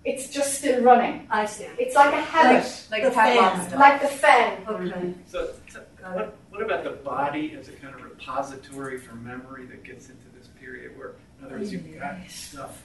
it's 0.04 0.28
just 0.28 0.54
still 0.58 0.82
running. 0.82 1.26
I 1.30 1.46
see. 1.46 1.64
It's 1.78 1.94
like 1.94 2.12
a 2.12 2.20
habit, 2.20 2.86
Like 2.90 3.02
the 3.04 3.10
Pavlov 3.10 3.52
fan. 3.52 3.68
stuff. 3.68 3.80
like 3.80 4.00
the 4.02 4.08
fan. 4.08 4.64
Okay. 4.68 5.14
So, 5.26 5.50
so 5.68 5.80
what, 6.12 6.34
what 6.50 6.62
about 6.62 6.84
the 6.84 6.90
body 6.90 7.56
as 7.58 7.68
a 7.68 7.72
kind 7.72 7.94
of 7.94 8.02
repository 8.02 8.98
for 8.98 9.14
memory 9.14 9.66
that 9.66 9.84
gets 9.84 10.08
into 10.08 10.26
this 10.36 10.48
period 10.60 10.96
where, 10.98 11.14
in 11.38 11.46
other 11.46 11.56
words, 11.58 11.72
you've 11.72 11.98
got 11.98 12.16
stuff 12.28 12.82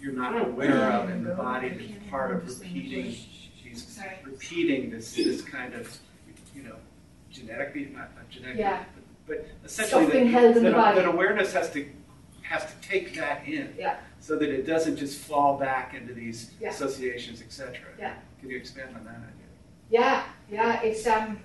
you're 0.00 0.12
not 0.12 0.40
aware 0.40 0.92
of 0.92 1.10
in 1.10 1.24
the 1.24 1.34
body 1.34 1.70
that's 1.70 2.10
part 2.10 2.34
of 2.34 2.46
repeating, 2.46 3.14
she's 3.62 3.98
repeating 4.24 4.90
this, 4.90 5.14
this 5.14 5.42
kind 5.42 5.74
of, 5.74 5.96
you 6.54 6.62
know, 6.62 6.76
genetically, 7.30 7.86
not, 7.86 8.14
not 8.14 8.28
genetically, 8.28 8.60
Yeah. 8.62 8.84
but, 9.26 9.36
but 9.38 9.46
essentially 9.64 10.06
being 10.06 10.32
that, 10.32 10.54
that, 10.54 10.94
that 10.94 11.04
awareness 11.06 11.52
has 11.52 11.70
to, 11.72 11.88
has 12.42 12.64
to 12.64 12.88
take 12.88 13.14
that 13.16 13.46
in. 13.46 13.74
Yeah. 13.78 13.96
So 14.20 14.36
that 14.36 14.48
it 14.48 14.66
doesn't 14.66 14.96
just 14.96 15.20
fall 15.20 15.58
back 15.58 15.94
into 15.94 16.12
these 16.12 16.50
Yeah. 16.60 16.70
associations, 16.70 17.40
etc. 17.42 17.78
Yeah. 17.98 18.14
Can 18.40 18.50
you 18.50 18.56
expand 18.56 18.96
on 18.96 19.04
that 19.04 19.16
idea? 19.16 19.46
Yeah, 19.88 20.24
yeah, 20.50 20.82
it's 20.82 21.06
um, 21.06 21.38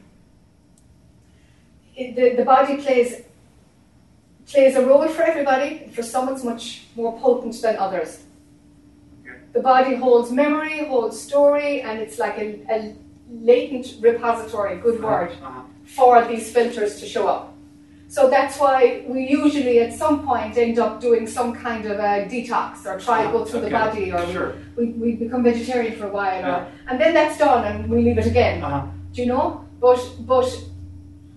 it, 1.95 2.15
the 2.15 2.35
the 2.37 2.45
body 2.45 2.77
plays 2.77 3.21
plays 4.47 4.75
a 4.75 4.85
role 4.85 5.07
for 5.07 5.21
everybody. 5.21 5.91
For 5.93 6.01
some, 6.01 6.27
it's 6.29 6.43
much 6.43 6.85
more 6.95 7.17
potent 7.19 7.61
than 7.61 7.75
others. 7.77 8.23
Okay. 9.51 9.59
The 9.59 9.61
body 9.63 9.95
holds 9.95 10.31
memory, 10.31 10.85
holds 10.85 11.19
story, 11.19 11.81
and 11.81 11.99
it's 11.99 12.17
like 12.19 12.37
a, 12.37 12.59
a 12.69 12.95
latent 13.29 13.95
repository, 14.01 14.77
good 14.77 15.01
word, 15.03 15.31
Uh-huh. 15.43 15.61
for 15.85 16.25
these 16.25 16.51
filters 16.51 16.99
to 16.99 17.05
show 17.05 17.27
up. 17.27 17.53
So 18.07 18.29
that's 18.29 18.59
why 18.59 19.03
we 19.07 19.25
usually 19.29 19.79
at 19.79 19.93
some 19.93 20.25
point 20.25 20.57
end 20.57 20.77
up 20.79 20.99
doing 20.99 21.25
some 21.27 21.53
kind 21.55 21.85
of 21.85 21.97
a 21.97 22.27
detox 22.29 22.85
or 22.85 22.99
try 22.99 23.23
to 23.25 23.31
go 23.31 23.45
through 23.45 23.61
the 23.61 23.69
body 23.69 24.11
or 24.11 24.25
sure. 24.33 24.53
we, 24.75 24.87
we 24.87 25.13
become 25.15 25.43
vegetarian 25.43 25.95
for 25.95 26.07
a 26.07 26.11
while 26.11 26.41
Yeah. 26.41 26.55
or, 26.57 26.67
and 26.89 26.99
then 26.99 27.13
that's 27.13 27.37
done 27.37 27.63
and 27.65 27.89
we 27.89 28.03
leave 28.03 28.17
it 28.17 28.25
again. 28.25 28.61
Uh-huh. 28.63 28.85
Do 29.13 29.21
you 29.21 29.27
know? 29.27 29.63
But 29.79 30.01
but 30.27 30.49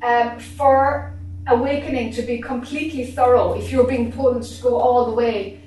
um, 0.03 0.39
for 0.41 1.12
awakening 1.47 2.12
to 2.15 2.23
be 2.23 2.39
completely 2.39 3.07
thorough, 3.07 3.55
if 3.55 3.71
you're 3.71 3.87
being 3.87 4.11
pulled 4.11 4.43
to 4.43 4.62
go 4.62 4.75
all 4.75 5.05
the 5.07 5.12
way, 5.12 5.61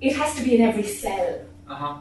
it 0.00 0.16
has 0.16 0.34
to 0.36 0.42
be 0.42 0.54
in 0.56 0.62
every 0.62 0.82
cell. 0.84 1.40
Uh-huh. 1.68 1.98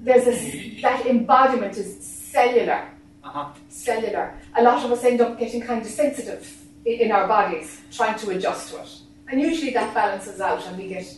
There's 0.00 0.26
a, 0.26 0.80
that 0.80 1.06
embodiment 1.06 1.76
is 1.76 2.06
cellular. 2.06 2.88
Uh-huh. 3.24 3.48
Cellular. 3.68 4.34
A 4.56 4.62
lot 4.62 4.84
of 4.84 4.92
us 4.92 5.04
end 5.04 5.20
up 5.20 5.38
getting 5.38 5.60
kind 5.60 5.82
of 5.82 5.88
sensitive 5.88 6.64
in 6.84 7.10
our 7.12 7.26
bodies, 7.26 7.80
trying 7.90 8.18
to 8.18 8.30
adjust 8.30 8.70
to 8.70 8.80
it. 8.80 8.98
And 9.30 9.40
usually 9.40 9.72
that 9.72 9.92
balances 9.92 10.40
out 10.40 10.66
and 10.66 10.78
we 10.78 10.88
get 10.88 11.14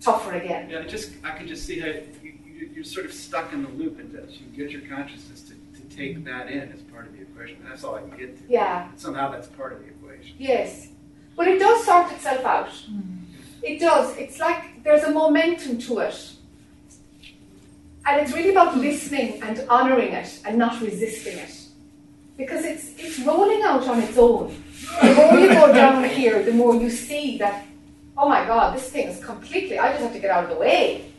tougher 0.00 0.34
again. 0.34 0.68
Yeah, 0.68 0.80
I 0.80 0.84
just 0.84 1.12
I 1.24 1.30
can 1.30 1.46
just 1.46 1.64
see 1.64 1.80
how 1.80 1.86
you, 1.86 2.04
you, 2.22 2.70
you're 2.74 2.84
sort 2.84 3.06
of 3.06 3.12
stuck 3.12 3.52
in 3.52 3.62
the 3.62 3.70
loop 3.70 3.98
and 4.00 4.12
that 4.12 4.38
you 4.38 4.46
get 4.48 4.70
your 4.70 4.82
consciousness 4.82 5.42
to, 5.42 5.54
to 5.80 5.96
take 5.96 6.24
that 6.24 6.50
in 6.50 6.72
as 6.72 6.82
part 6.82 7.06
of 7.06 7.12
the 7.14 7.22
equation. 7.22 7.56
That's 7.66 7.84
all 7.84 7.94
I 7.94 8.00
can 8.00 8.18
get 8.18 8.36
to. 8.36 8.52
Yeah. 8.52 8.88
Somehow 8.96 9.30
that's 9.30 9.46
part 9.46 9.72
of 9.72 9.78
the 9.78 9.86
equation. 9.86 10.36
Yes. 10.38 10.88
But 11.36 11.48
it 11.48 11.58
does 11.58 11.84
sort 11.84 12.12
itself 12.12 12.44
out. 12.44 12.70
It 13.62 13.80
does. 13.80 14.14
It's 14.18 14.38
like 14.38 14.84
there's 14.84 15.04
a 15.04 15.10
momentum 15.10 15.78
to 15.78 16.00
it. 16.00 16.33
And 18.06 18.20
it's 18.20 18.32
really 18.32 18.50
about 18.50 18.76
listening 18.76 19.42
and 19.42 19.58
honouring 19.68 20.12
it 20.12 20.40
and 20.44 20.58
not 20.58 20.80
resisting 20.80 21.38
it. 21.38 21.60
Because 22.36 22.64
it's 22.64 22.92
it's 22.98 23.18
rolling 23.20 23.62
out 23.62 23.86
on 23.86 24.02
its 24.02 24.18
own. 24.18 24.54
The 25.00 25.14
more 25.14 25.38
you 25.38 25.48
go 25.48 25.72
down 25.72 26.04
here, 26.04 26.42
the 26.42 26.52
more 26.52 26.74
you 26.74 26.90
see 26.90 27.38
that, 27.38 27.64
oh 28.18 28.28
my 28.28 28.44
god, 28.44 28.76
this 28.76 28.90
thing 28.90 29.08
is 29.08 29.24
completely 29.24 29.78
I 29.78 29.90
just 29.92 30.02
have 30.02 30.12
to 30.12 30.18
get 30.18 30.30
out 30.30 30.44
of 30.44 30.50
the 30.50 30.56
way. 30.56 31.12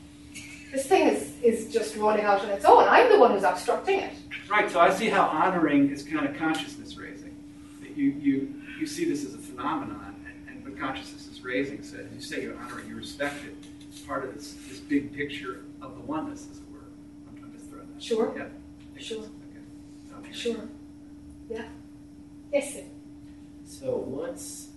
This 0.71 0.87
thing 0.87 1.07
is, 1.07 1.41
is 1.41 1.71
just 1.71 1.95
rolling 1.95 2.25
out 2.25 2.41
on 2.41 2.49
its 2.49 2.65
own. 2.65 2.83
I'm 2.89 3.09
the 3.09 3.17
one 3.17 3.31
who's 3.31 3.43
obstructing 3.43 3.99
it. 4.01 4.11
Right, 4.49 4.69
so 4.69 4.79
I 4.79 4.89
see 4.89 5.07
how 5.09 5.23
honoring 5.23 5.89
is 5.89 6.03
kind 6.03 6.25
of 6.27 6.35
consciousness 6.35 6.97
raising. 6.97 7.33
That 7.81 7.95
you, 7.95 8.09
you, 8.09 8.61
you 8.77 8.85
see 8.85 9.05
this 9.05 9.23
as 9.23 9.33
a 9.33 9.37
phenomenon, 9.37 10.15
and, 10.47 10.65
and 10.65 10.77
consciousness 10.77 11.27
is 11.27 11.41
raising, 11.41 11.81
so 11.81 11.97
as 11.97 12.13
you 12.13 12.19
say 12.19 12.43
you're 12.43 12.57
honoring, 12.59 12.89
you 12.89 12.95
respect 12.95 13.45
it. 13.45 13.55
It's 13.89 14.01
part 14.01 14.25
of 14.25 14.33
this, 14.33 14.55
this 14.67 14.79
big 14.79 15.13
picture 15.13 15.63
of 15.81 15.95
the 15.95 16.01
oneness, 16.01 16.47
it 16.51 16.57
were. 16.73 16.79
I'm, 17.29 17.41
I'm 17.41 17.53
just 17.53 17.69
throwing 17.69 17.84
that. 17.84 17.84
Sure. 17.99 18.33
Yeah. 18.35 18.45
Sure. 19.01 19.25
Okay. 20.19 20.31
Sure. 20.31 20.69
Yeah. 21.49 21.65
Yes. 22.51 22.73
sir. 22.73 22.83
So 23.65 23.95
once 23.97 24.69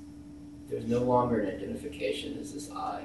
there's 0.68 0.86
no 0.86 1.00
longer 1.00 1.40
an 1.40 1.48
identification 1.54 2.38
as 2.40 2.52
this 2.52 2.70
I, 2.70 3.04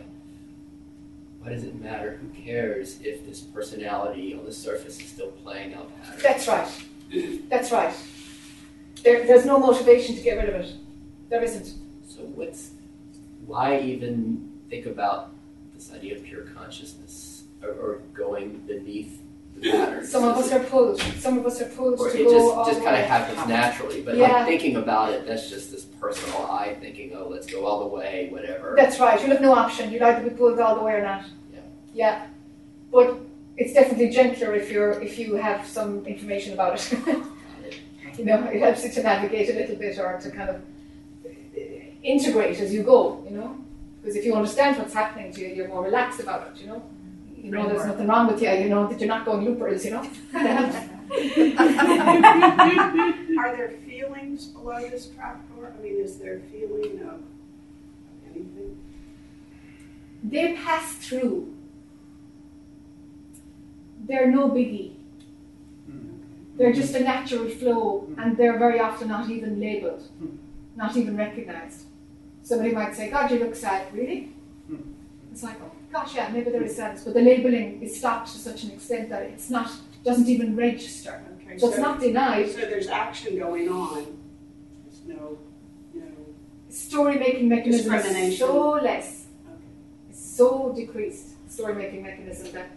why 1.39 1.49
does 1.49 1.63
it 1.63 1.79
matter? 1.81 2.19
Who 2.21 2.29
cares 2.41 2.99
if 3.01 3.25
this 3.25 3.41
personality 3.41 4.33
on 4.33 4.45
the 4.45 4.53
surface 4.53 4.99
is 4.99 5.07
still 5.07 5.31
playing 5.31 5.73
out 5.73 5.91
patterns? 6.01 6.23
That's 6.23 6.47
right. 6.47 6.69
That's 7.49 7.71
right. 7.71 7.93
There, 9.03 9.25
there's 9.27 9.45
no 9.45 9.59
motivation 9.59 10.15
to 10.15 10.21
get 10.21 10.37
rid 10.37 10.49
of 10.49 10.55
it. 10.55 10.73
There 11.29 11.43
isn't. 11.43 11.73
So 12.07 12.21
what's 12.35 12.71
why 13.45 13.79
even 13.79 14.51
think 14.69 14.85
about 14.85 15.31
this 15.73 15.91
idea 15.91 16.15
of 16.15 16.23
pure 16.23 16.43
consciousness 16.43 17.43
or, 17.61 17.69
or 17.69 18.01
going 18.13 18.59
beneath 18.59 19.19
Some 20.03 20.23
of 20.25 20.37
us 20.37 20.51
are 20.51 20.59
pulled. 20.63 20.99
Some 20.99 21.37
of 21.39 21.45
us 21.45 21.61
are 21.61 21.69
pulled 21.69 21.99
or 21.99 22.09
to 22.09 22.19
it 22.19 22.25
go 22.25 22.63
just 22.65 22.71
just 22.71 22.83
kind 22.83 22.97
of 23.01 23.05
happens 23.05 23.47
naturally. 23.47 24.01
But 24.01 24.17
Yeah. 24.17 24.33
like 24.33 24.47
thinking 24.47 24.75
about 24.75 25.13
it, 25.13 25.25
that's 25.25 25.49
just 25.49 25.71
this 25.71 25.85
personal 25.85 26.47
I 26.47 26.75
thinking, 26.81 27.11
oh, 27.15 27.27
let's 27.29 27.47
go 27.47 27.65
all 27.65 27.79
the 27.79 27.95
way, 27.95 28.27
whatever. 28.29 28.73
That's 28.75 28.99
right. 28.99 29.19
You'll 29.21 29.31
have 29.31 29.41
no 29.41 29.53
option. 29.53 29.91
You'll 29.91 30.03
either 30.03 30.29
be 30.29 30.35
pulled 30.35 30.59
all 30.59 30.75
the 30.75 30.83
way 30.83 30.93
or 30.93 31.03
not. 31.03 31.23
Yeah. 31.53 31.59
Yeah. 31.93 32.25
But 32.91 33.17
it's 33.55 33.73
definitely 33.73 34.09
gentler 34.09 34.53
if 34.53 34.69
you're 34.71 35.01
if 35.01 35.17
you 35.17 35.35
have 35.35 35.65
some 35.65 36.05
information 36.05 36.53
about 36.53 36.73
it. 36.75 36.97
you 38.17 38.25
know, 38.25 38.43
it 38.45 38.59
helps 38.59 38.83
you 38.83 38.91
to 38.91 39.03
navigate 39.03 39.49
a 39.49 39.53
little 39.53 39.75
bit 39.77 39.97
or 39.97 40.19
to 40.19 40.29
kind 40.29 40.49
of 40.49 40.61
eh, 41.25 41.85
integrate 42.03 42.59
as 42.59 42.73
you 42.73 42.83
go. 42.83 43.23
You 43.29 43.37
know, 43.37 43.57
because 44.01 44.15
if 44.17 44.25
you 44.25 44.35
understand 44.35 44.77
what's 44.77 44.93
happening 44.93 45.31
to 45.33 45.41
you, 45.41 45.47
you're 45.55 45.69
more 45.69 45.83
relaxed 45.85 46.19
about 46.19 46.47
it. 46.47 46.61
You 46.61 46.67
know. 46.67 46.83
You 47.43 47.51
know, 47.51 47.67
there's 47.67 47.85
nothing 47.85 48.07
wrong 48.07 48.27
with 48.27 48.41
you. 48.41 48.49
You 48.49 48.69
know 48.69 48.87
that 48.87 48.99
you're 48.99 49.09
not 49.09 49.25
going 49.25 49.45
loopers. 49.45 49.85
You 49.85 49.91
know. 49.91 49.99
Are 53.39 53.55
there 53.55 53.73
feelings 53.85 54.45
below 54.47 54.79
this 54.89 55.07
trapdoor? 55.07 55.73
I 55.77 55.81
mean, 55.81 55.99
is 55.99 56.17
there 56.17 56.37
a 56.37 56.39
feeling 56.39 57.01
of 57.01 57.21
anything? 58.25 58.79
they 60.23 60.53
pass 60.53 60.93
through. 60.95 61.53
They're 64.05 64.31
no 64.31 64.49
biggie. 64.49 64.95
Hmm. 65.85 66.17
They're 66.55 66.73
just 66.73 66.95
a 66.95 67.01
natural 67.01 67.49
flow, 67.49 68.07
and 68.17 68.37
they're 68.37 68.57
very 68.57 68.79
often 68.79 69.09
not 69.09 69.29
even 69.29 69.59
labeled, 69.59 70.03
hmm. 70.17 70.37
not 70.75 70.95
even 70.95 71.17
recognized. 71.17 71.85
Somebody 72.41 72.71
might 72.71 72.95
say, 72.95 73.09
God, 73.09 73.31
you 73.31 73.39
look 73.39 73.55
sad. 73.55 73.93
Really? 73.93 74.33
Hmm. 74.67 74.93
It's 75.31 75.43
like, 75.43 75.57
oh, 75.61 75.71
gosh, 75.93 76.15
yeah, 76.15 76.29
maybe 76.29 76.49
there 76.49 76.63
is 76.63 76.75
sadness, 76.75 77.03
but 77.03 77.13
the 77.13 77.21
labeling 77.21 77.81
is 77.81 77.95
stopped 77.97 78.31
to 78.33 78.37
such 78.37 78.63
an 78.63 78.71
extent 78.71 79.09
that 79.09 79.21
it's 79.21 79.49
not, 79.49 79.71
doesn't 80.03 80.27
even 80.27 80.55
register. 80.55 81.23
Okay, 81.35 81.57
So 81.57 81.69
it's 81.69 81.77
not 81.77 81.99
denied. 81.99 82.49
So 82.49 82.61
there's 82.61 82.87
action 82.87 83.37
going 83.37 83.69
on. 83.69 84.17
There's 84.83 85.01
no, 85.05 85.37
no. 85.93 86.07
Story 86.69 87.17
making 87.19 87.47
mechanism 87.47 87.93
is 87.93 88.39
so 88.39 88.71
less, 88.71 89.27
it's 90.09 90.25
so 90.37 90.73
decreased. 90.75 91.27
Story 91.49 91.75
making 91.75 92.01
mechanism 92.01 92.51
that 92.53 92.71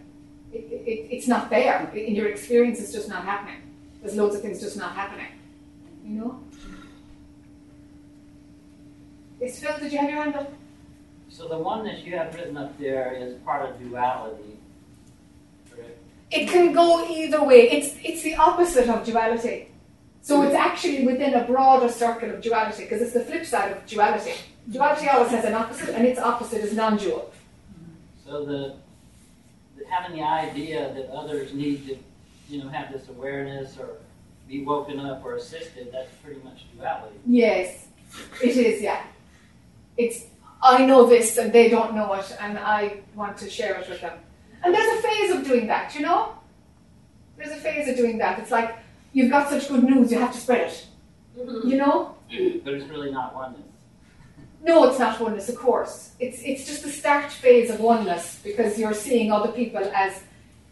it, 0.53 0.59
it, 0.71 1.07
it's 1.15 1.27
not 1.27 1.49
there. 1.49 1.91
In 1.95 2.13
your 2.13 2.27
experience, 2.27 2.79
it's 2.79 2.93
just 2.93 3.09
not 3.09 3.25
happening. 3.25 3.61
There's 4.01 4.15
loads 4.15 4.35
of 4.35 4.43
things 4.43 4.61
just 4.61 4.77
not 4.77 4.93
happening. 4.93 5.31
You 6.05 6.13
know? 6.19 6.43
Yes, 9.41 9.59
Phil, 9.59 9.75
did 9.79 9.91
you 9.91 9.97
have 9.97 10.09
your 10.09 10.23
hand 10.23 10.35
up? 10.35 10.53
So 11.37 11.47
the 11.47 11.59
one 11.59 11.85
that 11.85 12.03
you 12.03 12.17
have 12.17 12.33
written 12.33 12.57
up 12.57 12.75
there 12.79 13.13
is 13.13 13.35
part 13.45 13.69
of 13.69 13.79
duality, 13.79 14.57
correct? 15.69 15.99
It 16.31 16.49
can 16.49 16.73
go 16.73 17.07
either 17.07 17.43
way. 17.43 17.69
It's 17.69 17.95
it's 18.03 18.23
the 18.23 18.33
opposite 18.33 18.89
of 18.89 19.05
duality. 19.05 19.69
So 20.21 20.41
it's 20.41 20.55
actually 20.55 21.05
within 21.05 21.35
a 21.35 21.43
broader 21.43 21.89
circle 21.89 22.31
of 22.31 22.41
duality 22.41 22.85
because 22.85 23.03
it's 23.03 23.13
the 23.13 23.23
flip 23.23 23.45
side 23.45 23.71
of 23.71 23.85
duality. 23.85 24.33
Duality 24.71 25.09
always 25.09 25.29
has 25.29 25.45
an 25.45 25.53
opposite, 25.53 25.89
and 25.89 26.07
its 26.07 26.19
opposite 26.19 26.61
is 26.63 26.73
non-dual. 26.73 27.31
So 28.25 28.43
the, 28.43 28.73
the 29.77 29.87
having 29.87 30.17
the 30.17 30.23
idea 30.23 30.91
that 30.95 31.07
others 31.11 31.53
need 31.53 31.85
to, 31.87 31.97
you 32.49 32.63
know, 32.63 32.69
have 32.69 32.91
this 32.91 33.09
awareness 33.09 33.77
or 33.77 33.89
be 34.47 34.63
woken 34.63 34.99
up 34.99 35.23
or 35.23 35.35
assisted, 35.35 35.91
that's 35.93 36.11
pretty 36.23 36.41
much 36.41 36.65
duality. 36.75 37.19
Yes, 37.27 37.85
it 38.41 38.57
is. 38.57 38.81
Yeah, 38.81 39.03
it's 39.97 40.25
I 40.61 40.85
know 40.85 41.05
this 41.05 41.37
and 41.37 41.53
they 41.53 41.69
don't 41.69 41.95
know 41.95 42.13
it, 42.13 42.35
and 42.39 42.57
I 42.57 43.01
want 43.15 43.37
to 43.37 43.49
share 43.49 43.75
it 43.79 43.89
with 43.89 44.01
them. 44.01 44.17
And 44.63 44.73
there's 44.73 44.99
a 44.99 45.01
phase 45.01 45.31
of 45.35 45.45
doing 45.45 45.67
that, 45.67 45.93
you 45.95 46.01
know. 46.01 46.33
There's 47.37 47.51
a 47.51 47.61
phase 47.61 47.87
of 47.87 47.95
doing 47.95 48.17
that. 48.17 48.39
It's 48.39 48.51
like 48.51 48.77
you've 49.13 49.29
got 49.29 49.49
such 49.49 49.69
good 49.69 49.83
news, 49.83 50.11
you 50.11 50.19
have 50.19 50.33
to 50.33 50.39
spread 50.39 50.69
it. 50.69 50.87
Mm-hmm. 51.37 51.69
You 51.69 51.77
know. 51.77 52.15
But 52.63 52.73
it's 52.73 52.89
really 52.89 53.11
not 53.11 53.35
oneness. 53.35 53.61
No, 54.63 54.83
it's 54.89 54.99
not 54.99 55.19
oneness, 55.21 55.49
of 55.49 55.55
course. 55.55 56.11
It's 56.19 56.41
it's 56.41 56.65
just 56.65 56.83
the 56.83 56.89
start 56.89 57.31
phase 57.31 57.69
of 57.69 57.79
oneness 57.79 58.39
because 58.43 58.77
you're 58.77 58.93
seeing 58.93 59.31
other 59.31 59.51
people 59.51 59.83
as 59.95 60.23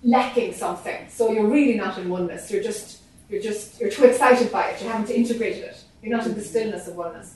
lacking 0.03 0.53
something. 0.53 1.07
So 1.09 1.31
you're 1.31 1.47
really 1.47 1.75
not 1.75 1.97
in 1.97 2.09
oneness. 2.09 2.51
You're 2.51 2.63
just 2.63 3.01
you're 3.29 3.41
just 3.41 3.79
you're 3.79 3.91
too 3.91 4.05
excited 4.05 4.51
by 4.51 4.69
it. 4.69 4.81
You 4.81 4.89
haven't 4.89 5.11
integrated 5.11 5.63
it. 5.63 5.83
You're 6.01 6.15
not 6.17 6.25
in 6.25 6.33
the 6.33 6.41
stillness 6.41 6.87
of 6.87 6.95
oneness. 6.95 7.35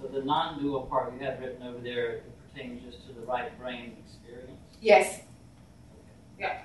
So 0.00 0.03
the 0.14 0.22
non-dual 0.24 0.82
part 0.82 1.12
you 1.12 1.26
have 1.26 1.40
written 1.40 1.66
over 1.66 1.78
there 1.78 2.20
pertains 2.52 2.82
just 2.84 3.06
to 3.06 3.12
the 3.12 3.26
right 3.26 3.58
brain 3.58 3.96
experience. 4.04 4.60
Yes. 4.80 5.20
Yeah. 6.38 6.60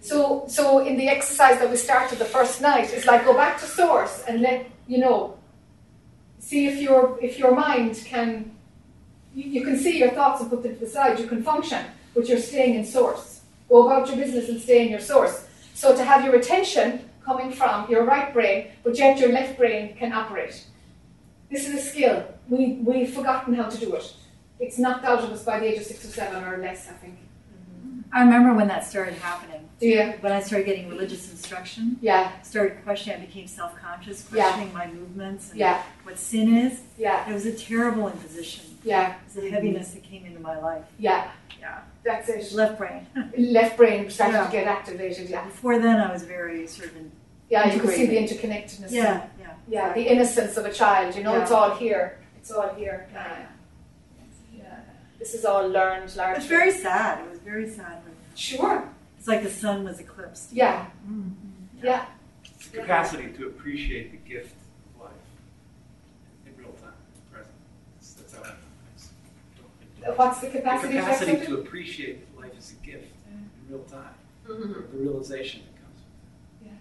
So 0.00 0.44
so 0.48 0.84
in 0.86 0.96
the 0.96 1.08
exercise 1.08 1.58
that 1.60 1.70
we 1.70 1.76
started 1.76 2.18
the 2.18 2.24
first 2.24 2.60
night, 2.60 2.92
it's 2.92 3.06
like 3.06 3.24
go 3.24 3.34
back 3.34 3.58
to 3.60 3.66
source 3.66 4.24
and 4.28 4.40
let 4.42 4.66
you 4.86 4.98
know. 4.98 5.38
See 6.40 6.66
if 6.66 6.80
your 6.80 7.18
if 7.22 7.38
your 7.38 7.54
mind 7.54 8.02
can 8.04 8.56
you, 9.34 9.44
you 9.50 9.64
can 9.64 9.76
see 9.78 9.98
your 9.98 10.10
thoughts 10.10 10.40
and 10.40 10.50
put 10.50 10.62
them 10.62 10.74
to 10.74 10.80
the 10.80 10.90
side. 10.90 11.18
You 11.18 11.26
can 11.26 11.42
function, 11.42 11.84
but 12.14 12.28
you're 12.28 12.38
staying 12.38 12.74
in 12.74 12.84
source. 12.84 13.40
Go 13.68 13.86
about 13.86 14.08
your 14.08 14.16
business 14.16 14.48
and 14.48 14.60
stay 14.60 14.84
in 14.84 14.90
your 14.90 15.00
source. 15.00 15.46
So 15.74 15.94
to 15.94 16.02
have 16.04 16.24
your 16.24 16.36
attention 16.36 17.08
coming 17.24 17.52
from 17.52 17.90
your 17.90 18.04
right 18.04 18.32
brain, 18.32 18.68
but 18.82 18.96
yet 18.96 19.18
your 19.18 19.32
left 19.32 19.58
brain 19.58 19.94
can 19.96 20.12
operate. 20.12 20.64
This 21.50 21.68
is 21.68 21.74
a 21.74 21.80
skill. 21.90 22.24
We 22.48 22.74
we've 22.84 23.12
forgotten 23.12 23.54
how 23.54 23.68
to 23.68 23.78
do 23.78 23.94
it. 23.94 24.14
It's 24.60 24.78
knocked 24.78 25.04
out 25.04 25.22
of 25.24 25.30
us 25.30 25.44
by 25.44 25.60
the 25.60 25.66
age 25.66 25.78
of 25.78 25.84
six 25.84 26.04
or 26.04 26.08
seven 26.08 26.44
or 26.44 26.58
less, 26.58 26.88
I 26.88 26.92
think. 26.94 27.14
Mm-hmm. 27.14 28.00
I 28.12 28.20
remember 28.22 28.54
when 28.54 28.68
that 28.68 28.84
started 28.84 29.14
happening. 29.14 29.68
Do 29.80 29.86
you? 29.86 30.14
When 30.20 30.32
I 30.32 30.40
started 30.42 30.64
getting 30.66 30.88
religious 30.88 31.30
instruction. 31.30 31.96
Yeah. 32.00 32.32
Started 32.42 32.82
questioning. 32.82 33.22
I 33.22 33.26
became 33.26 33.46
self-conscious, 33.46 34.26
Yeah. 34.32 34.42
questioning 34.50 34.74
my 34.74 34.88
movements 34.88 35.50
and 35.50 35.60
Yeah. 35.60 35.82
what 36.02 36.18
sin 36.18 36.56
is. 36.56 36.80
Yeah. 36.98 37.28
It 37.30 37.32
was 37.32 37.46
a 37.46 37.52
terrible 37.52 38.08
imposition. 38.08 38.64
Yeah. 38.82 39.12
It 39.12 39.36
was 39.36 39.44
a 39.44 39.50
heaviness 39.50 39.92
that 39.92 40.02
came 40.02 40.26
into 40.26 40.40
my 40.40 40.58
life. 40.58 40.84
Yeah. 40.98 41.30
Yeah. 41.60 41.78
That's 42.04 42.28
it. 42.28 42.52
Left 42.52 42.76
brain. 42.78 43.06
Left 43.38 43.76
brain 43.76 44.10
started 44.10 44.34
Yeah. 44.38 44.46
to 44.46 44.50
get 44.52 44.66
activated. 44.66 45.30
Yeah. 45.30 45.44
Before 45.44 45.78
then, 45.78 46.00
I 46.00 46.12
was 46.12 46.24
very 46.24 46.66
sort 46.66 46.90
of 46.90 46.96
in. 46.96 47.12
Yeah, 47.50 47.72
you 47.72 47.80
can 47.80 47.90
see 47.90 48.06
the 48.06 48.16
interconnectedness. 48.16 48.90
Yeah, 48.90 49.26
yeah. 49.40 49.54
Yeah, 49.68 49.92
the 49.94 50.02
innocence 50.02 50.56
of 50.56 50.64
a 50.66 50.72
child. 50.72 51.14
You 51.16 51.22
know, 51.22 51.34
Yeah. 51.34 51.42
it's 51.42 51.50
all 51.50 51.74
here. 51.74 52.18
It's 52.38 52.50
all 52.50 52.74
here. 52.74 53.08
Yeah. 53.12 53.46
yeah. 54.56 54.80
This 55.18 55.34
is 55.34 55.44
all 55.44 55.66
learned, 55.68 56.14
largely. 56.16 56.34
It 56.34 56.38
was 56.38 56.46
very 56.46 56.70
sad. 56.70 57.24
It 57.24 57.30
was 57.30 57.38
very 57.40 57.68
sad. 57.70 58.02
Sure. 58.34 58.84
It's 59.18 59.26
like 59.26 59.42
the 59.42 59.50
sun 59.50 59.84
was 59.84 59.98
eclipsed. 59.98 60.52
Yeah. 60.52 60.86
Mm. 61.10 61.32
Yeah. 61.82 62.04
It's 62.44 62.68
the 62.68 62.78
capacity 62.80 63.32
to 63.32 63.46
appreciate 63.46 64.10
the 64.12 64.18
gift 64.28 64.54
of 64.94 65.02
life 65.04 65.12
in 66.46 66.52
real 66.62 66.72
time, 66.82 66.92
present. 67.32 67.54
That's, 67.96 68.12
that's 68.12 68.34
how 68.34 68.42
I 68.42 70.10
What's 70.14 70.40
the 70.40 70.48
capacity 70.48 70.94
the 70.94 70.98
to 71.00 71.04
capacity 71.04 71.32
accept 71.32 71.48
it? 71.50 71.54
to 71.54 71.60
appreciate 71.60 72.36
that 72.36 72.42
life 72.42 72.58
is 72.58 72.72
a 72.80 72.86
gift 72.86 73.06
in 73.30 73.50
real 73.68 73.82
time. 73.84 74.14
Mhm. 74.46 74.90
The 74.92 74.98
realization 74.98 75.62
that 75.62 75.74
comes. 75.82 76.74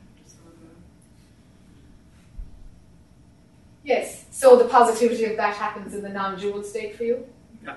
Yes. 3.88 4.26
So 4.32 4.58
the 4.58 4.66
positivity 4.66 5.24
of 5.26 5.38
that 5.38 5.56
happens 5.56 5.94
in 5.96 6.02
the 6.04 6.10
non-dual 6.10 6.62
state 6.64 6.98
for 6.98 7.06
you. 7.06 7.26
Yeah, 7.64 7.76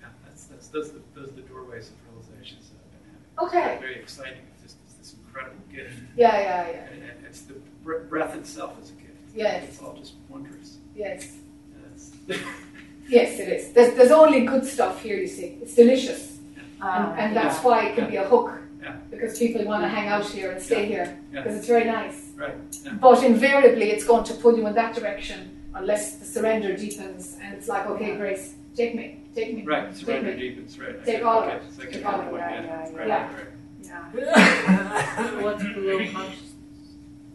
yeah. 0.00 0.06
That's 0.24 0.44
that's 0.44 0.68
those 0.68 0.90
are 0.90 0.92
the, 0.92 1.00
those 1.16 1.28
are 1.30 1.32
the 1.32 1.42
doorways 1.42 1.90
of 1.90 1.94
realizations 2.08 2.68
that 2.70 2.78
I've 2.78 2.92
been 2.92 3.50
having. 3.52 3.74
Okay. 3.74 3.80
Very 3.80 3.96
exciting. 3.96 4.42
It's 4.54 4.62
just 4.62 4.76
it's 4.86 4.94
this 4.94 5.14
incredible 5.26 5.56
gift. 5.70 5.94
Yeah, 6.16 6.38
yeah, 6.38 6.70
yeah. 6.70 6.76
And, 6.92 7.02
and 7.02 7.26
it's 7.26 7.40
the 7.40 7.54
br- 7.82 8.04
breath 8.08 8.36
itself 8.36 8.80
is 8.80 8.90
a 8.90 8.94
gift. 8.94 9.18
Yes. 9.34 9.64
It's 9.68 9.82
all 9.82 9.94
just 9.94 10.14
wondrous. 10.28 10.78
Yes. 10.94 11.32
And 12.28 12.40
Yes, 13.08 13.38
it 13.40 13.48
is. 13.48 13.72
There's, 13.72 13.94
there's 13.96 14.10
only 14.12 14.44
good 14.46 14.64
stuff 14.64 15.02
here. 15.02 15.16
You 15.16 15.26
see, 15.28 15.58
it's 15.62 15.74
delicious, 15.74 16.38
Ah, 16.80 17.10
and, 17.12 17.20
and 17.20 17.36
that's 17.36 17.56
Yeah. 17.58 17.62
why 17.64 17.86
it 17.86 17.94
can 17.96 18.08
be 18.10 18.16
a 18.16 18.24
hook 18.28 18.52
Yeah. 18.82 18.96
because 19.10 19.38
people 19.38 19.64
want 19.64 19.82
to 19.82 19.88
hang 19.88 20.08
out 20.08 20.24
here 20.28 20.50
and 20.52 20.60
stay 20.62 20.86
here 20.86 21.18
Yeah. 21.32 21.42
because 21.42 21.56
it's 21.58 21.66
very 21.66 21.84
nice. 21.84 22.30
Right. 22.36 22.54
Yeah. 22.84 22.92
But 23.00 23.22
invariably, 23.24 23.90
it's 23.90 24.04
going 24.04 24.24
to 24.24 24.34
pull 24.34 24.56
you 24.56 24.66
in 24.66 24.74
that 24.74 24.94
direction 24.94 25.62
unless 25.74 26.16
the 26.16 26.24
surrender 26.24 26.76
deepens, 26.76 27.36
and 27.42 27.54
it's 27.54 27.68
like, 27.68 27.86
okay, 27.86 28.16
Grace, 28.16 28.54
take 28.74 28.94
me, 28.94 29.20
take 29.34 29.54
me, 29.54 29.62
Right. 29.64 29.88
take 29.94 30.04
Surrender 30.06 30.32
me. 30.32 30.38
deepens. 30.40 30.78
Right. 30.78 31.04
Take 31.04 31.24
all 31.24 31.42
of 31.42 31.48
it. 31.48 31.62
Take 31.92 32.04
all 32.06 32.20
of 32.20 32.28
it. 32.28 32.36
Yeah, 32.38 32.62
yeah. 32.62 32.88
yeah, 32.90 32.96
Right. 32.98 33.08
yeah. 33.08 33.28
Right. 33.34 34.26
Yeah. 34.26 35.42
What's 35.42 35.62
below 35.62 35.98
consciousness? 36.12 36.52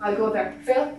I'll 0.01 0.15
go 0.15 0.29
there. 0.31 0.55
Phil? 0.63 0.97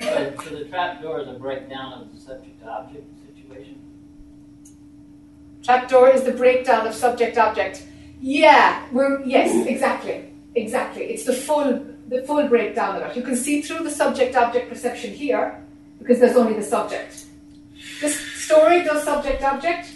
So, 0.00 0.34
so 0.44 0.50
the 0.56 0.64
trap 0.64 1.02
door 1.02 1.20
is 1.20 1.28
a 1.28 1.32
breakdown 1.34 1.92
of 1.94 2.14
the 2.14 2.20
subject 2.20 2.64
object 2.64 3.04
situation. 3.26 3.78
Trapdoor 5.62 6.08
is 6.10 6.22
the 6.24 6.32
breakdown 6.32 6.86
of 6.86 6.94
subject 6.94 7.36
object. 7.36 7.84
Yeah, 8.20 8.86
we're 8.92 9.22
yes, 9.24 9.66
exactly, 9.66 10.30
exactly. 10.54 11.04
It's 11.04 11.24
the 11.24 11.32
full 11.32 11.86
the 12.08 12.22
full 12.22 12.46
breakdown 12.48 12.96
of 12.96 13.10
it. 13.10 13.16
You 13.16 13.22
can 13.22 13.36
see 13.36 13.62
through 13.62 13.84
the 13.84 13.90
subject 13.90 14.36
object 14.36 14.68
perception 14.68 15.12
here 15.12 15.62
because 15.98 16.18
there's 16.18 16.36
only 16.36 16.54
the 16.54 16.62
subject. 16.62 17.26
This 18.00 18.18
story 18.44 18.82
does 18.82 19.04
subject 19.04 19.42
object. 19.42 19.94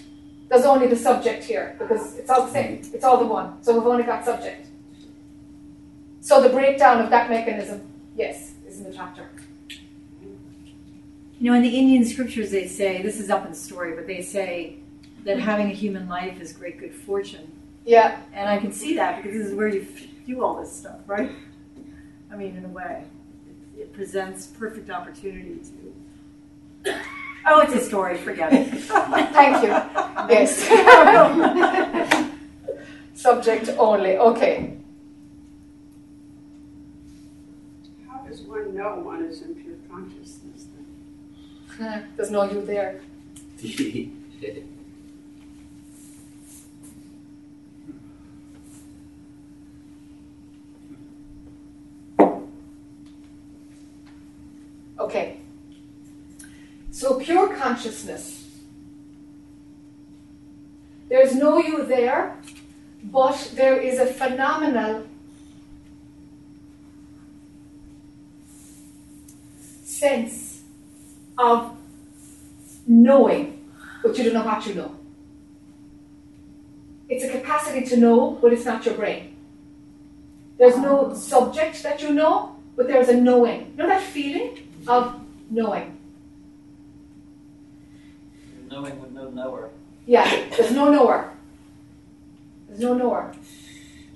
There's 0.48 0.64
only 0.64 0.86
the 0.86 0.96
subject 0.96 1.44
here 1.44 1.76
because 1.78 2.16
it's 2.16 2.30
all 2.30 2.46
the 2.46 2.52
same. 2.52 2.78
Mm-hmm. 2.78 2.94
It's 2.94 3.04
all 3.04 3.18
the 3.18 3.26
one. 3.26 3.62
So 3.62 3.74
we've 3.74 3.86
only 3.86 4.04
got 4.04 4.24
subject. 4.24 4.66
So 6.20 6.40
the 6.40 6.48
breakdown 6.48 7.02
of 7.02 7.10
that 7.10 7.28
mechanism, 7.28 7.86
yes, 8.16 8.52
is 8.66 8.78
in 8.78 8.84
the 8.84 8.92
trapdoor. 8.94 9.28
You 11.40 11.50
know, 11.50 11.54
in 11.54 11.62
the 11.62 11.76
Indian 11.76 12.04
scriptures, 12.04 12.50
they 12.50 12.68
say 12.68 13.02
this 13.02 13.18
is 13.18 13.28
up 13.28 13.44
in 13.44 13.50
the 13.50 13.58
story, 13.58 13.94
but 13.94 14.06
they 14.06 14.22
say 14.22 14.76
that 15.24 15.38
having 15.38 15.70
a 15.70 15.74
human 15.74 16.08
life 16.08 16.40
is 16.40 16.52
great 16.52 16.78
good 16.78 16.94
fortune. 16.94 17.50
Yeah. 17.84 18.20
And 18.32 18.48
I 18.48 18.58
can 18.58 18.72
see 18.72 18.94
that 18.96 19.22
because 19.22 19.36
this 19.38 19.46
is 19.48 19.54
where 19.54 19.68
you 19.68 19.82
f- 19.82 20.06
do 20.26 20.42
all 20.42 20.58
this 20.60 20.72
stuff, 20.72 21.00
right? 21.06 21.30
I 22.32 22.36
mean, 22.36 22.56
in 22.56 22.64
a 22.64 22.68
way, 22.68 23.04
it, 23.76 23.80
it 23.80 23.92
presents 23.92 24.46
perfect 24.46 24.90
opportunity 24.90 25.58
to. 26.84 26.94
Oh, 27.46 27.60
it's 27.60 27.74
a 27.74 27.80
story. 27.80 28.16
Forget 28.16 28.52
it. 28.52 28.70
Thank 28.80 29.62
you. 29.62 29.68
Yes. 30.34 30.64
Subject 33.14 33.68
only. 33.78 34.16
Okay. 34.16 34.76
How 38.08 38.18
does 38.20 38.40
one 38.42 38.74
know 38.74 38.96
one 38.96 39.24
is 39.24 39.42
in 39.42 39.54
pure 39.54 39.74
consciousness 39.90 40.66
then? 41.78 42.08
There's 42.16 42.30
no 42.30 42.50
you 42.50 42.64
there. 42.64 43.00
Okay. 54.98 55.38
So 56.90 57.18
pure 57.18 57.54
consciousness. 57.56 58.48
There's 61.08 61.34
no 61.34 61.58
you 61.58 61.84
there, 61.84 62.36
but 63.04 63.52
there 63.54 63.76
is 63.76 63.98
a 63.98 64.06
phenomenal 64.06 65.06
sense 69.82 70.62
of 71.36 71.76
knowing, 72.86 73.64
but 74.02 74.16
you 74.16 74.24
don't 74.24 74.34
know 74.34 74.44
what 74.44 74.66
you 74.66 74.74
know. 74.74 74.94
It's 77.08 77.24
a 77.24 77.28
capacity 77.28 77.84
to 77.86 77.96
know, 77.96 78.38
but 78.40 78.52
it's 78.52 78.64
not 78.64 78.84
your 78.86 78.94
brain. 78.94 79.36
There's 80.58 80.76
no 80.78 81.10
ah. 81.10 81.14
subject 81.14 81.82
that 81.82 82.02
you 82.02 82.12
know, 82.12 82.56
but 82.76 82.86
there's 82.86 83.08
a 83.08 83.16
knowing. 83.20 83.72
You 83.72 83.76
know 83.76 83.88
that 83.88 84.02
feeling 84.02 84.63
of 84.88 85.20
knowing? 85.50 85.98
Knowing 88.70 89.00
with 89.00 89.12
no 89.12 89.30
knower. 89.30 89.70
Yeah, 90.06 90.48
there's 90.56 90.72
no 90.72 90.90
knower. 90.90 91.32
There's 92.68 92.80
no 92.80 92.94
knower. 92.94 93.34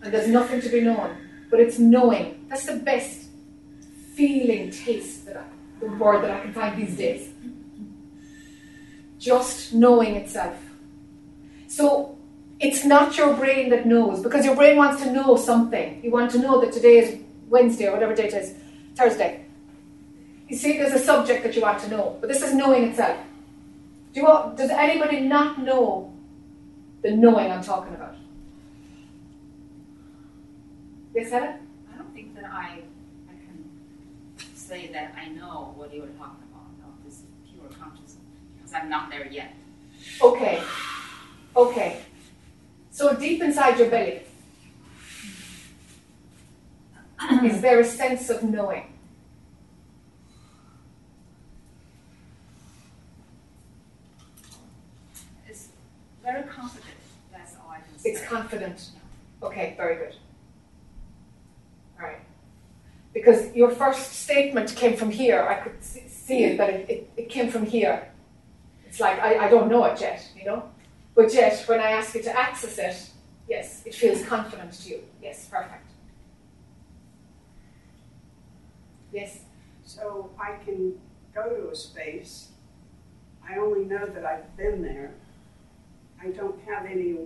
And 0.03 0.13
there's 0.13 0.29
nothing 0.29 0.61
to 0.61 0.69
be 0.69 0.81
known. 0.81 1.17
But 1.51 1.61
it's 1.61 1.79
knowing. 1.79 2.47
That's 2.49 2.67
the 2.67 2.77
best 2.77 3.29
feeling 4.15 4.71
taste 4.71 5.27
that 5.27 5.37
I, 5.37 5.45
the 5.81 5.87
word 5.87 6.23
that 6.25 6.31
I 6.31 6.41
can 6.41 6.53
find 6.53 6.81
these 6.81 6.97
days. 6.97 7.31
Just 9.19 9.73
knowing 9.73 10.17
itself. 10.17 10.57
So 11.69 12.19
it's 12.61 12.85
not 12.85 13.17
your 13.17 13.35
brain 13.35 13.71
that 13.71 13.87
knows, 13.87 14.23
because 14.23 14.45
your 14.45 14.57
brain 14.57 14.77
wants 14.77 15.03
to 15.03 15.13
know 15.13 15.37
something. 15.37 16.01
You 16.03 16.11
want 16.11 16.31
to 16.33 16.39
know 16.39 16.61
that 16.61 16.73
today 16.73 16.99
is 16.99 17.21
Wednesday 17.49 17.87
or 17.87 17.93
whatever 17.93 18.15
date 18.15 18.35
it 18.35 18.43
is, 18.43 18.55
Thursday. 18.97 19.45
You 20.49 20.57
see, 20.57 20.79
there's 20.79 20.95
a 20.95 20.99
subject 20.99 21.43
that 21.45 21.55
you 21.55 21.63
want 21.63 21.81
to 21.81 21.89
know, 21.89 22.17
but 22.21 22.29
this 22.29 22.43
is 22.43 22.55
knowing 22.55 22.85
itself. 22.85 23.19
Do 24.13 24.21
you 24.21 24.27
want, 24.27 24.57
does 24.57 24.71
anybody 24.71 25.21
not 25.21 25.61
know 25.63 26.13
the 27.03 27.11
knowing 27.11 27.53
I'm 27.53 27.63
talking 27.63 27.95
about? 27.95 28.15
Yes, 31.15 31.31
Helen? 31.31 31.55
I 31.93 31.97
don't 31.99 32.15
think 32.15 32.35
that 32.35 32.47
I, 32.47 32.81
I 33.29 33.33
can 33.33 33.69
say 34.55 34.87
that 34.93 35.15
I 35.21 35.29
know 35.29 35.75
what 35.77 35.93
you 35.93 36.01
were 36.01 36.09
talking 36.09 36.45
about, 36.51 36.89
of 36.89 37.05
this 37.05 37.23
pure 37.53 37.69
consciousness, 37.79 38.17
because 38.57 38.73
I'm 38.73 38.89
not 38.89 39.11
there 39.11 39.27
yet. 39.27 39.55
Okay. 40.23 40.63
Okay. 41.55 42.01
So 42.91 43.15
deep 43.15 43.43
inside 43.43 43.79
your 43.79 43.91
belly, 43.91 44.23
is 47.45 47.61
there 47.61 47.81
a 47.81 47.85
sense 47.85 48.31
of 48.31 48.43
knowing? 48.43 48.98
Very 56.33 56.45
confident, 56.45 56.95
that's 57.33 57.55
all 57.57 57.71
I 57.71 57.81
can 57.81 57.99
say. 57.99 58.11
It's 58.11 58.23
confident. 58.23 58.91
Okay, 59.43 59.75
very 59.77 59.97
good. 59.97 60.15
All 61.99 62.07
right. 62.07 62.21
Because 63.15 63.55
your 63.55 63.71
first 63.71 64.13
statement 64.13 64.75
came 64.77 64.97
from 64.97 65.11
here. 65.11 65.43
I 65.43 65.55
could 65.55 65.83
see 65.83 66.05
see 66.07 66.45
it, 66.45 66.59
but 66.59 66.69
it, 66.69 66.91
it, 66.91 67.11
it 67.17 67.29
came 67.31 67.51
from 67.51 67.65
here. 67.65 68.09
It's 68.87 69.01
like, 69.01 69.19
I, 69.19 69.47
I 69.47 69.49
don't 69.49 69.69
know 69.71 69.85
it 69.85 69.99
yet, 70.01 70.21
you 70.39 70.45
know? 70.45 70.69
But 71.15 71.33
yet, 71.33 71.65
when 71.67 71.81
I 71.81 71.91
ask 71.93 72.15
you 72.15 72.23
to 72.23 72.39
access 72.39 72.77
it, 72.79 73.11
yes, 73.49 73.83
it 73.87 73.95
feels 73.95 74.23
confident 74.25 74.73
to 74.75 74.91
you. 74.91 75.01
Yes, 75.23 75.47
perfect. 75.51 75.89
Yes. 79.11 79.41
So 79.85 80.31
I 80.39 80.57
can 80.65 80.93
go 81.35 81.49
to 81.49 81.71
a 81.71 81.75
space. 81.75 82.49
I 83.49 83.57
only 83.57 83.87
know 83.87 84.05
that 84.05 84.25
I've 84.27 84.55
been 84.59 84.83
there. 84.83 85.15
I 86.23 86.29
don't 86.29 86.61
have 86.67 86.87
any 86.87 87.17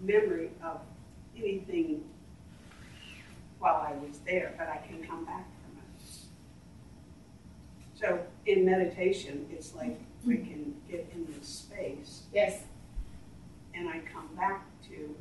memory 0.00 0.50
of 0.62 0.80
anything 1.36 2.04
while 3.58 3.76
I 3.88 3.92
was 4.04 4.18
there, 4.26 4.54
but 4.58 4.68
I 4.68 4.78
can 4.86 5.02
come 5.06 5.24
back 5.24 5.44
from 5.62 5.78
it. 5.78 6.04
So 7.94 8.18
in 8.46 8.64
meditation, 8.64 9.46
it's 9.50 9.74
like 9.74 10.00
we 10.26 10.38
can 10.38 10.74
get 10.90 11.08
in 11.14 11.26
this 11.32 11.46
space 11.48 12.22
Yes. 12.32 12.62
and 13.74 13.88
I 13.88 14.00
come 14.12 14.28
back 14.36 14.64
to 14.88 15.14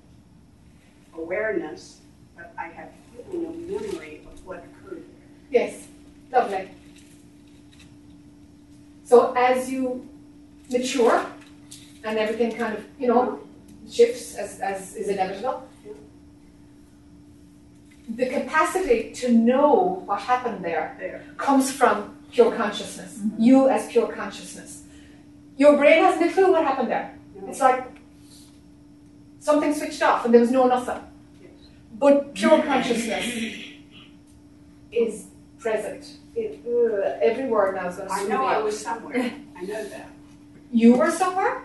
awareness, 1.16 2.00
but 2.36 2.54
I 2.58 2.68
have 2.68 2.90
no 3.32 3.52
memory 3.52 4.22
of 4.32 4.46
what 4.46 4.60
occurred 4.60 5.04
there. 5.04 5.62
Yes. 5.64 5.88
Lovely. 6.32 6.70
So 9.04 9.34
as 9.34 9.70
you 9.70 10.08
mature 10.72 11.26
and 12.04 12.18
everything 12.18 12.52
kind 12.56 12.76
of, 12.78 12.86
you 13.00 13.08
know, 13.08 13.40
shifts 13.90 14.36
as, 14.36 14.60
as 14.60 14.96
is 14.96 15.08
inevitable, 15.08 15.68
the 18.10 18.28
capacity 18.28 19.12
to 19.14 19.32
know 19.32 20.04
what 20.06 20.22
happened 20.22 20.64
there, 20.64 20.96
There. 21.00 21.24
comes 21.38 21.72
from 21.72 22.18
pure 22.32 22.54
consciousness. 22.56 23.20
You 23.38 23.70
as 23.70 23.88
pure 23.88 24.12
consciousness. 24.12 24.84
Your 25.58 25.78
brain 25.78 26.04
hasn't 26.04 26.30
a 26.30 26.34
clue 26.34 26.52
what 26.52 26.64
happened 26.64 26.90
there. 26.90 27.16
It's 27.48 27.60
like 27.60 27.86
something 29.40 29.74
switched 29.74 30.02
off 30.02 30.26
and 30.26 30.34
there 30.34 30.42
was 30.42 30.52
no 30.52 30.68
nothing. 30.68 31.02
But 31.94 32.34
pure 32.34 32.62
consciousness 32.64 33.26
is 34.92 35.26
present. 35.60 36.18
It, 36.36 36.62
uh, 36.66 37.20
every 37.22 37.46
word 37.46 37.76
now 37.76 37.88
is 37.88 37.98
going 37.98 38.08
to 38.08 38.14
I 38.14 38.24
know 38.24 38.46
I 38.46 38.58
was 38.58 38.80
somewhere. 38.80 39.34
I 39.58 39.62
know 39.62 39.84
that. 39.86 40.10
You 40.72 40.96
were 40.96 41.12
somewhere? 41.12 41.64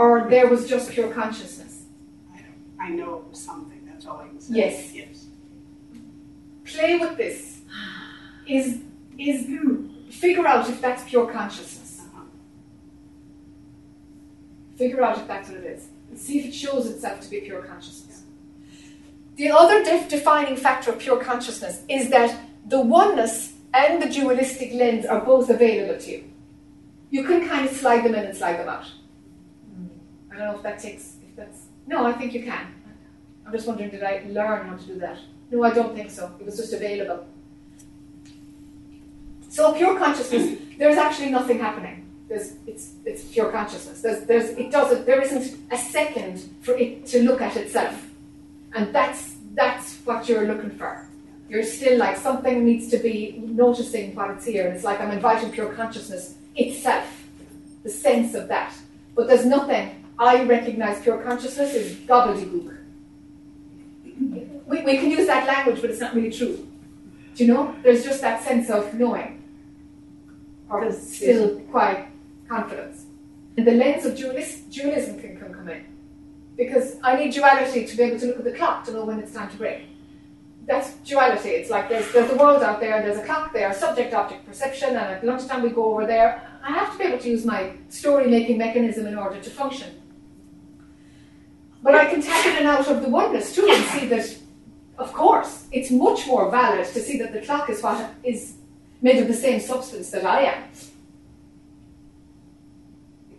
Or 0.00 0.26
there 0.30 0.48
was 0.48 0.66
just 0.66 0.92
pure 0.92 1.12
consciousness? 1.12 1.84
I 2.80 2.88
know 2.88 3.16
it 3.16 3.24
was 3.28 3.38
something. 3.38 3.82
That's 3.84 4.06
all 4.06 4.16
I 4.16 4.28
can 4.28 4.40
say. 4.40 4.54
Yes. 4.54 4.94
Yes. 4.94 5.26
Play 6.64 6.96
with 6.96 7.18
this. 7.18 7.60
Is 8.46 8.80
is 9.18 9.46
figure 10.08 10.46
out 10.46 10.66
if 10.70 10.80
that's 10.80 11.02
pure 11.04 11.30
consciousness. 11.30 12.00
Uh-huh. 12.00 12.22
Figure 14.78 15.04
out 15.04 15.18
if 15.18 15.26
that's 15.28 15.50
what 15.50 15.58
it 15.58 15.66
is. 15.66 15.88
And 16.08 16.18
see 16.18 16.38
if 16.38 16.46
it 16.46 16.54
shows 16.54 16.86
itself 16.86 17.20
to 17.20 17.28
be 17.28 17.40
pure 17.42 17.60
consciousness. 17.60 18.22
The 19.36 19.50
other 19.50 19.84
def- 19.84 20.08
defining 20.08 20.56
factor 20.56 20.92
of 20.92 20.98
pure 20.98 21.22
consciousness 21.22 21.82
is 21.90 22.08
that 22.08 22.40
the 22.66 22.80
oneness 22.80 23.52
and 23.74 24.02
the 24.02 24.08
dualistic 24.08 24.72
lens 24.72 25.04
are 25.04 25.20
both 25.20 25.50
available 25.50 26.00
to 26.00 26.10
you. 26.10 26.24
You 27.10 27.24
can 27.24 27.46
kind 27.46 27.68
of 27.68 27.76
slide 27.76 28.02
them 28.02 28.14
in 28.14 28.24
and 28.24 28.34
slide 28.34 28.58
them 28.58 28.70
out. 28.70 28.86
I 30.40 30.44
don't 30.44 30.52
know 30.52 30.58
if 30.58 30.62
that 30.62 30.78
takes, 30.78 31.16
if 31.22 31.36
that's, 31.36 31.66
no, 31.86 32.06
I 32.06 32.12
think 32.12 32.32
you 32.32 32.42
can. 32.42 32.74
I'm 33.44 33.52
just 33.52 33.66
wondering, 33.66 33.90
did 33.90 34.02
I 34.02 34.24
learn 34.28 34.68
how 34.68 34.76
to 34.76 34.84
do 34.84 34.98
that? 35.00 35.18
No, 35.50 35.62
I 35.64 35.70
don't 35.70 35.94
think 35.94 36.10
so. 36.10 36.34
It 36.40 36.46
was 36.46 36.56
just 36.56 36.72
available. 36.72 37.26
So 39.50 39.74
pure 39.74 39.98
consciousness, 39.98 40.58
there's 40.78 40.96
actually 40.96 41.30
nothing 41.30 41.58
happening. 41.58 42.08
There's, 42.28 42.54
it's, 42.66 42.92
it's 43.04 43.24
pure 43.24 43.50
consciousness. 43.50 44.00
There's, 44.00 44.24
there's, 44.24 44.50
it 44.50 44.70
doesn't, 44.70 45.04
there 45.04 45.20
isn't 45.20 45.58
a 45.70 45.76
second 45.76 46.56
for 46.62 46.74
it 46.74 47.04
to 47.06 47.22
look 47.22 47.42
at 47.42 47.56
itself. 47.56 48.08
And 48.72 48.94
that's, 48.94 49.36
that's 49.54 49.96
what 50.06 50.26
you're 50.26 50.46
looking 50.46 50.70
for. 50.70 51.06
You're 51.50 51.64
still 51.64 51.98
like 51.98 52.16
something 52.16 52.64
needs 52.64 52.88
to 52.88 52.98
be 52.98 53.42
noticing 53.44 54.14
what 54.14 54.30
it's 54.30 54.46
here. 54.46 54.68
It's 54.68 54.84
like 54.84 55.00
I'm 55.00 55.10
inviting 55.10 55.50
pure 55.50 55.74
consciousness 55.74 56.36
itself, 56.56 57.26
the 57.82 57.90
sense 57.90 58.34
of 58.34 58.48
that. 58.48 58.72
But 59.14 59.26
there's 59.26 59.44
nothing. 59.44 59.99
I 60.20 60.44
recognize 60.44 61.00
pure 61.00 61.16
consciousness 61.22 61.74
is 61.74 61.96
gobbledygook. 62.00 62.76
We, 64.66 64.82
we 64.82 64.98
can 64.98 65.10
use 65.10 65.26
that 65.26 65.46
language, 65.46 65.80
but 65.80 65.88
it's 65.88 66.00
not 66.00 66.14
really 66.14 66.30
true. 66.30 66.68
Do 67.34 67.44
you 67.44 67.54
know? 67.54 67.74
There's 67.82 68.04
just 68.04 68.20
that 68.20 68.44
sense 68.44 68.68
of 68.68 68.92
knowing, 68.92 69.42
or 70.68 70.92
still 70.92 71.60
quite 71.70 72.08
confidence. 72.46 73.06
And 73.56 73.66
the 73.66 73.72
lens 73.72 74.04
of 74.04 74.14
dualis- 74.14 74.70
dualism 74.70 75.18
can, 75.18 75.38
can 75.38 75.54
come 75.54 75.70
in. 75.70 75.86
Because 76.54 76.96
I 77.02 77.16
need 77.16 77.32
duality 77.32 77.86
to 77.86 77.96
be 77.96 78.02
able 78.02 78.20
to 78.20 78.26
look 78.26 78.38
at 78.40 78.44
the 78.44 78.52
clock 78.52 78.84
to 78.84 78.92
know 78.92 79.06
when 79.06 79.20
it's 79.20 79.32
time 79.32 79.50
to 79.50 79.56
break. 79.56 79.86
That's 80.66 80.92
duality. 80.96 81.48
It's 81.48 81.70
like 81.70 81.88
there's, 81.88 82.12
there's 82.12 82.30
the 82.30 82.36
world 82.36 82.62
out 82.62 82.78
there, 82.78 83.00
there's 83.00 83.16
a 83.16 83.24
clock 83.24 83.54
there, 83.54 83.72
subject 83.72 84.12
object 84.12 84.44
perception, 84.44 84.90
and 84.90 84.98
at 84.98 85.24
lunchtime 85.24 85.62
we 85.62 85.70
go 85.70 85.86
over 85.86 86.06
there. 86.06 86.42
I 86.62 86.72
have 86.72 86.92
to 86.92 86.98
be 86.98 87.04
able 87.04 87.18
to 87.18 87.30
use 87.30 87.46
my 87.46 87.72
story 87.88 88.26
making 88.26 88.58
mechanism 88.58 89.06
in 89.06 89.16
order 89.16 89.40
to 89.40 89.50
function. 89.50 89.99
But 91.82 91.94
I 91.94 92.06
can 92.06 92.20
tap 92.22 92.46
in 92.46 92.56
and 92.56 92.66
out 92.66 92.88
of 92.88 93.02
the 93.02 93.08
oneness 93.08 93.54
too 93.54 93.66
and 93.70 93.84
see 93.86 94.06
that, 94.08 94.36
of 94.98 95.12
course, 95.12 95.66
it's 95.72 95.90
much 95.90 96.26
more 96.26 96.50
valid 96.50 96.86
to 96.86 97.00
see 97.00 97.18
that 97.18 97.32
the 97.32 97.40
clock 97.40 97.70
is 97.70 97.82
what 97.82 98.10
is 98.22 98.54
made 99.00 99.18
of 99.18 99.28
the 99.28 99.34
same 99.34 99.60
substance 99.60 100.10
that 100.10 100.24
I 100.24 100.42
am. 100.42 100.64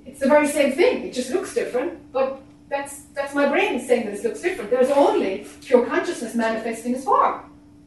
It's 0.06 0.20
the 0.20 0.28
very 0.28 0.48
same 0.48 0.72
thing. 0.74 1.04
It 1.04 1.14
just 1.14 1.30
looks 1.30 1.54
different, 1.54 2.12
but 2.12 2.42
that's 2.70 3.04
that's 3.14 3.36
my 3.36 3.48
brain 3.48 3.80
saying 3.80 4.06
that 4.06 4.16
it 4.16 4.24
looks 4.24 4.42
different. 4.42 4.72
There's 4.72 4.90
only 4.90 5.46
pure 5.62 5.86
consciousness 5.86 6.34
manifesting 6.34 6.96
as 6.96 7.04
form. 7.04 7.42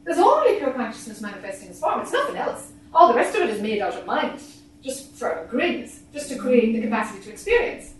There's 0.05 0.19
only 0.19 0.57
pure 0.57 0.71
consciousness 0.71 1.19
manifesting 1.19 1.69
as 1.69 1.79
form. 1.79 2.01
It's 2.01 2.13
nothing 2.13 2.37
else. 2.37 2.71
All 2.93 3.09
the 3.09 3.15
rest 3.15 3.35
of 3.35 3.41
it 3.41 3.49
is 3.49 3.61
made 3.61 3.81
out 3.81 3.95
of 3.95 4.05
mind, 4.05 4.39
just 4.81 5.11
for 5.15 5.45
grids, 5.49 6.01
just 6.13 6.29
to 6.29 6.37
create 6.37 6.73
the 6.73 6.81
capacity 6.81 7.21
to 7.23 7.31
experience. 7.31 7.94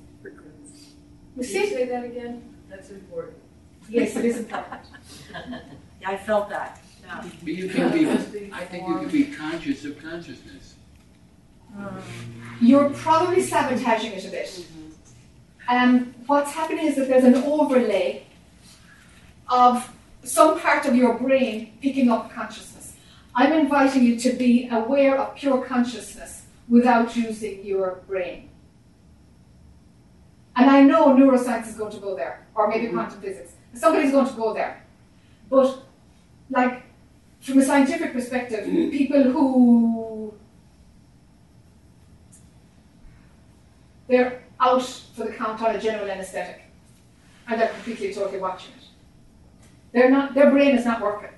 You 1.36 1.44
Can 1.44 1.52
see? 1.52 1.60
you 1.60 1.68
say 1.68 1.86
that 1.86 2.06
again? 2.06 2.42
That's 2.70 2.90
important. 2.90 3.38
Yes, 3.90 4.16
it 4.16 4.26
is 4.26 4.38
important. 4.38 4.82
Yeah, 6.02 6.10
I 6.10 6.18
felt 6.18 6.50
that. 6.50 6.82
Yeah. 7.04 7.24
But 7.44 7.54
you 7.54 7.70
can 7.70 7.92
be, 7.92 8.08
I 8.52 8.66
think 8.66 8.88
you 8.88 9.00
can 9.00 9.10
be 9.10 9.26
conscious 9.26 9.86
of 9.86 9.98
consciousness. 10.02 10.76
You're 12.62 12.90
probably 12.92 13.42
sabotaging 13.42 14.12
it 14.12 14.26
a 14.26 14.30
bit. 14.30 14.66
Um, 15.68 16.14
what's 16.28 16.52
happening 16.52 16.88
is 16.88 16.96
that 16.96 17.08
there's 17.08 17.24
an 17.24 17.36
overlay 17.36 18.26
of 19.50 19.92
some 20.24 20.60
part 20.60 20.86
of 20.86 20.96
your 20.96 21.18
brain 21.18 21.74
picking 21.82 22.10
up 22.10 22.32
consciousness. 22.32 22.94
I'm 23.36 23.54
inviting 23.54 24.04
you 24.04 24.20
to 24.20 24.34
be 24.34 24.68
aware 24.70 25.18
of 25.18 25.36
pure 25.36 25.64
consciousness 25.66 26.44
without 26.68 27.16
using 27.16 27.66
your 27.66 28.02
brain. 28.08 28.50
And 30.56 30.70
I 30.70 30.82
know 30.82 31.08
neuroscience 31.08 31.68
is 31.68 31.76
going 31.76 31.92
to 31.92 32.00
go 32.00 32.16
there, 32.16 32.46
or 32.56 32.68
maybe 32.68 32.86
mm-hmm. 32.86 32.96
quantum 32.96 33.22
physics. 33.22 33.54
Somebody's 33.74 34.12
going 34.12 34.28
to 34.28 34.34
go 34.34 34.54
there. 34.54 34.84
But, 35.50 35.80
like, 36.50 36.84
from 37.42 37.60
a 37.60 37.66
scientific 37.66 38.14
perspective, 38.14 38.66
mm-hmm. 38.66 38.90
people 38.90 39.24
who 39.24 40.34
they're 44.08 44.44
out 44.60 44.84
for 44.84 45.26
the 45.26 45.32
count 45.32 45.62
on 45.62 45.76
a 45.76 45.82
general 45.82 46.10
anesthetic, 46.10 46.62
and 47.48 47.60
they're 47.60 47.70
completely 47.70 48.14
totally 48.14 48.40
watching 48.40 48.74
it. 48.78 48.86
They're 49.92 50.10
not. 50.10 50.34
Their 50.34 50.52
brain 50.52 50.76
is 50.76 50.86
not 50.86 51.02
working. 51.02 51.30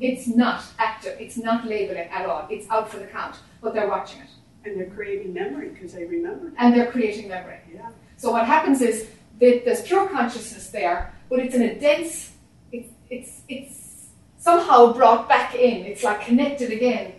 It's 0.00 0.28
not 0.28 0.62
active. 0.78 1.16
It's 1.18 1.36
not 1.36 1.66
labeling 1.66 2.08
at 2.08 2.26
all. 2.26 2.46
It's 2.50 2.68
out 2.70 2.88
for 2.90 2.98
the 2.98 3.06
count, 3.06 3.36
but 3.60 3.74
they're 3.74 3.88
watching 3.88 4.20
it, 4.20 4.30
And 4.64 4.78
they're 4.78 4.90
creating 4.90 5.34
memory 5.34 5.70
because 5.70 5.92
they 5.92 6.04
remember. 6.04 6.52
and 6.58 6.74
they're 6.74 6.90
creating 6.90 7.28
memory. 7.28 7.58
Yeah. 7.74 7.88
So 8.18 8.32
what 8.32 8.46
happens 8.46 8.82
is 8.82 9.08
that 9.38 9.62
there's 9.64 9.82
pure 9.82 10.08
consciousness 10.08 10.68
there, 10.70 11.14
but 11.30 11.38
it's 11.38 11.54
in 11.54 11.62
a 11.62 11.78
dense. 11.78 12.32
It's 12.72 12.88
it's 13.08 13.42
it's 13.48 14.08
somehow 14.38 14.92
brought 14.92 15.28
back 15.28 15.54
in. 15.54 15.86
It's 15.86 16.02
like 16.02 16.22
connected 16.22 16.72
again. 16.72 17.14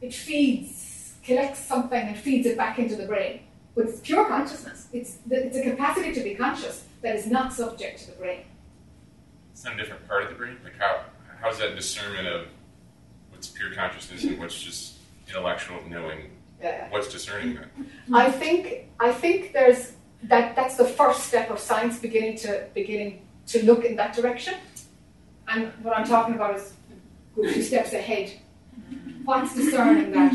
It 0.00 0.14
feeds, 0.14 1.14
collects 1.24 1.58
something, 1.58 2.00
and 2.00 2.16
feeds 2.16 2.46
it 2.46 2.56
back 2.56 2.78
into 2.78 2.94
the 2.94 3.06
brain. 3.06 3.40
But 3.74 3.86
it's 3.86 4.00
pure 4.00 4.24
consciousness. 4.26 4.86
It's 4.92 5.16
the, 5.26 5.46
it's 5.46 5.56
a 5.56 5.62
capacity 5.62 6.14
to 6.14 6.20
be 6.22 6.36
conscious 6.36 6.84
that 7.02 7.16
is 7.16 7.26
not 7.26 7.52
subject 7.52 7.98
to 8.00 8.12
the 8.12 8.16
brain. 8.16 8.42
It's 9.52 9.64
not 9.64 9.74
a 9.74 9.76
different 9.76 10.06
part 10.06 10.22
of 10.22 10.28
the 10.28 10.36
brain. 10.36 10.58
Like 10.62 10.78
how 10.78 11.06
how's 11.40 11.58
that 11.58 11.74
discernment 11.74 12.28
of 12.28 12.46
what's 13.30 13.48
pure 13.48 13.72
consciousness 13.72 14.22
and 14.22 14.38
what's 14.38 14.62
just 14.62 14.94
intellectual 15.26 15.78
knowing? 15.88 16.30
Yeah. 16.62 16.88
What's 16.90 17.08
discerning 17.08 17.56
that? 17.56 17.66
I 18.12 18.30
think 18.30 18.88
I 19.00 19.12
think 19.12 19.52
there's 19.52 19.92
that 20.28 20.56
that's 20.56 20.76
the 20.76 20.84
first 20.84 21.24
step 21.24 21.50
of 21.50 21.58
science 21.58 21.98
beginning 21.98 22.36
to 22.38 22.66
beginning 22.74 23.26
to 23.46 23.64
look 23.64 23.84
in 23.84 23.96
that 23.96 24.14
direction. 24.14 24.54
And 25.48 25.72
what 25.82 25.96
I'm 25.96 26.06
talking 26.06 26.34
about 26.34 26.56
is 26.56 26.72
a 27.42 27.52
few 27.52 27.62
steps 27.62 27.92
ahead. 27.92 28.32
What's 29.24 29.54
discerning 29.54 30.12
that? 30.12 30.34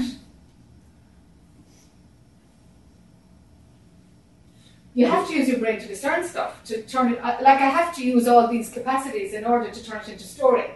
You 4.94 5.06
have 5.06 5.28
to 5.28 5.34
use 5.34 5.48
your 5.48 5.60
brain 5.60 5.80
to 5.80 5.88
discern 5.88 6.28
stuff, 6.28 6.64
to 6.66 6.82
turn 6.82 7.14
it, 7.14 7.20
uh, 7.20 7.38
like 7.41 7.61
I 7.61 7.70
have 7.70 7.95
to 7.95 8.06
use 8.06 8.28
all 8.28 8.48
these 8.48 8.70
capacities 8.70 9.34
in 9.34 9.45
order 9.45 9.72
to 9.72 9.84
turn 9.84 10.02
it 10.02 10.10
into 10.10 10.26
story. 10.26 10.72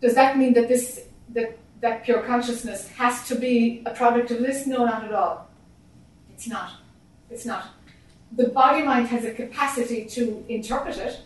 Does 0.00 0.14
that 0.14 0.38
mean 0.38 0.52
that 0.54 0.68
this, 0.68 1.00
that, 1.30 1.58
that 1.80 2.04
pure 2.04 2.22
consciousness 2.22 2.88
has 2.90 3.26
to 3.28 3.34
be 3.34 3.82
a 3.86 3.94
product 3.94 4.30
of 4.30 4.38
this? 4.38 4.66
No, 4.66 4.84
not 4.84 5.04
at 5.04 5.12
all. 5.12 5.48
It's 6.32 6.46
not. 6.46 6.72
It's 7.30 7.44
not. 7.44 7.68
the 8.32 8.48
body 8.48 8.82
mind 8.82 9.08
has 9.08 9.24
a 9.24 9.32
capacity 9.32 10.04
to 10.06 10.44
interpret 10.48 10.96
it, 10.98 11.20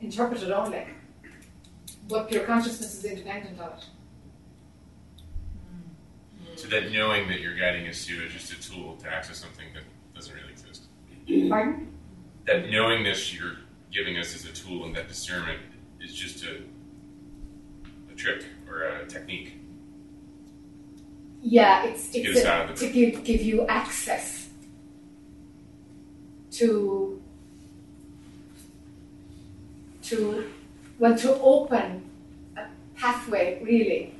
interpret 0.00 0.42
it 0.42 0.50
only, 0.50 0.86
but 2.08 2.28
pure 2.28 2.44
consciousness 2.44 2.96
is 2.98 3.04
independent 3.04 3.58
of 3.58 3.78
it. 3.78 3.84
So 6.56 6.68
that 6.68 6.90
knowing 6.92 7.28
that 7.28 7.40
you're 7.40 7.56
guiding 7.56 7.86
us 7.88 8.04
to 8.06 8.14
is 8.24 8.32
just 8.32 8.52
a 8.52 8.60
tool 8.60 8.96
to 8.96 9.08
access 9.12 9.38
something 9.38 9.66
that 9.74 9.82
doesn't 10.14 10.34
really 10.34 10.52
exist. 10.52 10.84
Pardon? 11.50 11.92
That 12.46 12.70
knowingness 12.70 13.34
you're 13.34 13.56
giving 13.92 14.16
us 14.16 14.34
as 14.34 14.44
a 14.44 14.52
tool 14.52 14.84
and 14.84 14.94
that 14.96 15.08
discernment 15.08 15.60
is 16.00 16.14
just 16.14 16.44
a, 16.44 16.62
a 18.10 18.14
trick 18.14 18.46
or 18.68 18.82
a 18.84 19.06
technique. 19.06 19.60
Yeah, 21.48 21.84
it's, 21.84 22.08
To 22.08 22.20
get 22.20 22.30
it's 22.32 22.40
a- 22.44 22.50
out 22.50 22.70
of 22.70 22.78
the- 22.78 22.86
to 22.88 22.92
give, 22.92 23.22
give 23.22 23.40
you 23.40 23.64
access 23.68 24.48
to 26.52 27.22
to 30.02 30.50
well 30.98 31.16
to 31.18 31.34
open 31.40 32.02
a 32.56 32.62
pathway 32.96 33.60
really 33.62 34.12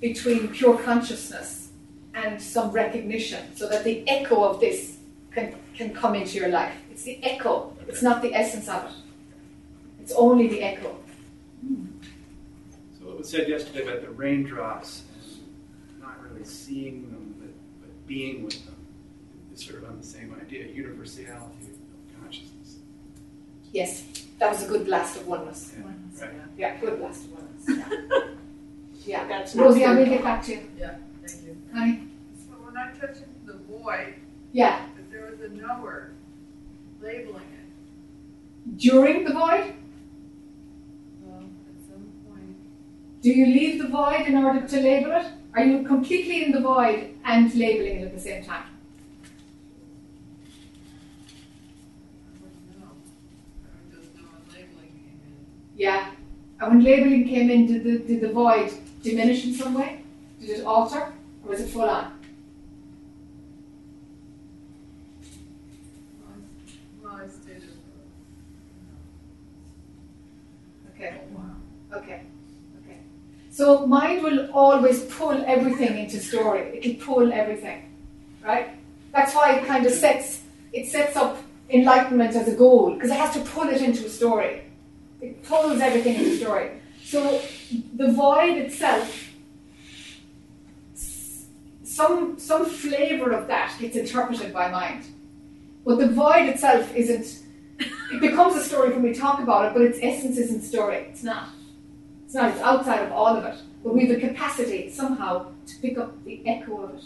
between 0.00 0.48
pure 0.48 0.78
consciousness 0.78 1.68
and 2.14 2.40
some 2.40 2.70
recognition 2.70 3.54
so 3.56 3.68
that 3.68 3.84
the 3.84 4.08
echo 4.08 4.42
of 4.44 4.58
this 4.60 4.98
can, 5.32 5.54
can 5.74 5.92
come 5.94 6.14
into 6.14 6.38
your 6.38 6.48
life. 6.48 6.74
It's 6.90 7.02
the 7.02 7.22
echo, 7.24 7.76
it's 7.88 8.02
not 8.02 8.22
the 8.22 8.32
essence 8.34 8.68
of 8.68 8.84
it. 8.84 8.92
It's 10.00 10.12
only 10.12 10.46
the 10.48 10.62
echo. 10.62 10.96
So 12.98 13.06
what 13.06 13.18
was 13.18 13.28
said 13.30 13.48
yesterday 13.48 13.82
about 13.82 14.02
the 14.02 14.10
raindrops 14.10 15.02
and 16.44 16.52
seeing 16.52 17.10
them, 17.10 17.34
but, 17.40 17.48
but 17.80 18.06
being 18.06 18.44
with 18.44 18.64
them, 18.66 18.74
is 19.54 19.64
sort 19.64 19.82
of 19.82 19.88
on 19.88 19.98
the 19.98 20.06
same 20.06 20.34
idea, 20.38 20.66
universality 20.66 21.70
of 21.70 22.20
consciousness. 22.20 22.76
Yes, 23.72 24.04
that 24.38 24.50
was 24.50 24.62
a 24.64 24.68
good 24.68 24.84
blast 24.84 25.16
of 25.16 25.26
oneness. 25.26 25.72
Right. 26.20 26.30
Yeah, 26.58 26.76
good 26.76 26.98
blast 26.98 27.24
of 27.24 27.32
oneness. 27.32 27.64
Yeah. 27.66 28.24
yeah. 29.06 29.28
That's 29.28 29.54
Rosie, 29.56 29.84
I 29.84 29.94
will 29.94 30.04
good. 30.04 30.10
get 30.10 30.22
back 30.22 30.42
to 30.44 30.52
you. 30.52 30.60
Yeah, 30.78 30.94
thank 31.24 31.44
you. 31.44 31.56
Honey? 31.72 32.08
So 32.36 32.52
when 32.62 32.76
I 32.76 32.92
touch 32.92 33.16
the 33.46 33.54
void, 33.54 34.14
Yeah. 34.52 34.84
if 34.98 35.10
there 35.10 35.30
was 35.30 35.40
a 35.40 35.48
knower 35.48 36.10
labeling 37.00 37.42
it, 37.42 38.76
During 38.76 39.24
the 39.24 39.32
void, 39.32 39.74
well, 41.22 41.42
at 41.42 41.88
some 41.88 42.06
point, 42.28 42.56
do 43.22 43.30
you 43.30 43.46
leave 43.46 43.80
the 43.82 43.88
void 43.88 44.26
in 44.26 44.36
order 44.36 44.66
to 44.66 44.80
label 44.80 45.12
it? 45.12 45.26
Are 45.54 45.64
you 45.64 45.84
completely 45.84 46.44
in 46.44 46.50
the 46.50 46.60
void 46.60 47.14
and 47.24 47.54
labeling 47.54 48.00
it 48.00 48.06
at 48.06 48.14
the 48.14 48.20
same 48.20 48.44
time? 48.44 48.64
I 52.26 52.42
wouldn't 52.42 52.80
know. 52.80 52.90
I 53.64 53.68
would 53.78 54.02
just 54.02 54.16
know 54.16 54.22
a 54.22 54.50
labeling 54.52 54.90
came 54.90 55.20
in. 55.24 55.76
Yeah. 55.76 56.10
And 56.60 56.74
when 56.74 56.84
labeling 56.84 57.28
came 57.28 57.50
in, 57.50 57.66
did 57.66 57.84
the, 57.84 57.98
did 57.98 58.20
the 58.20 58.32
void 58.32 58.72
diminish 59.02 59.44
in 59.44 59.54
some 59.54 59.74
way? 59.74 60.02
Did 60.40 60.50
it 60.50 60.64
alter? 60.64 61.12
Or 61.44 61.50
was 61.50 61.60
it 61.60 61.68
full 61.68 61.82
on? 61.82 62.18
Well, 67.00 67.12
I 67.12 67.28
stayed 67.28 67.56
as 67.58 67.62
Okay. 70.94 71.20
Okay. 71.92 71.96
Okay. 71.96 72.20
So 73.54 73.86
mind 73.86 74.24
will 74.24 74.50
always 74.50 75.04
pull 75.04 75.44
everything 75.46 75.96
into 75.96 76.18
story. 76.18 76.76
It'll 76.76 77.00
pull 77.06 77.32
everything. 77.32 77.88
Right? 78.42 78.70
That's 79.12 79.32
why 79.32 79.54
it 79.54 79.64
kind 79.64 79.86
of 79.86 79.92
sets 79.92 80.42
it 80.72 80.88
sets 80.88 81.16
up 81.16 81.38
enlightenment 81.70 82.34
as 82.34 82.48
a 82.48 82.56
goal, 82.56 82.94
because 82.94 83.10
it 83.10 83.16
has 83.16 83.32
to 83.34 83.40
pull 83.52 83.68
it 83.68 83.80
into 83.80 84.06
a 84.06 84.08
story. 84.08 84.62
It 85.20 85.44
pulls 85.44 85.80
everything 85.80 86.16
into 86.16 86.36
story. 86.36 86.70
So 87.04 87.40
the 87.94 88.10
void 88.10 88.56
itself 88.58 89.30
some 91.84 92.36
some 92.40 92.66
flavour 92.66 93.30
of 93.30 93.46
that 93.46 93.76
gets 93.78 93.94
interpreted 93.94 94.52
by 94.52 94.68
mind. 94.68 95.04
But 95.84 95.98
the 95.98 96.08
void 96.08 96.48
itself 96.48 96.92
isn't 96.96 97.26
it 97.78 98.20
becomes 98.20 98.56
a 98.56 98.64
story 98.64 98.90
when 98.90 99.02
we 99.02 99.14
talk 99.14 99.38
about 99.38 99.66
it, 99.66 99.74
but 99.74 99.82
its 99.82 100.00
essence 100.02 100.38
isn't 100.38 100.62
story. 100.62 101.06
It's 101.10 101.22
not. 101.22 101.50
It's 102.34 102.42
not. 102.42 102.50
It's 102.50 102.62
outside 102.62 103.00
of 103.00 103.12
all 103.12 103.36
of 103.36 103.44
it. 103.44 103.60
But 103.84 103.94
we 103.94 104.06
have 104.06 104.20
the 104.20 104.26
capacity 104.26 104.90
somehow 104.90 105.52
to 105.66 105.76
pick 105.80 105.96
up 105.96 106.24
the 106.24 106.44
echo 106.44 106.82
of 106.82 106.96
it. 106.96 107.04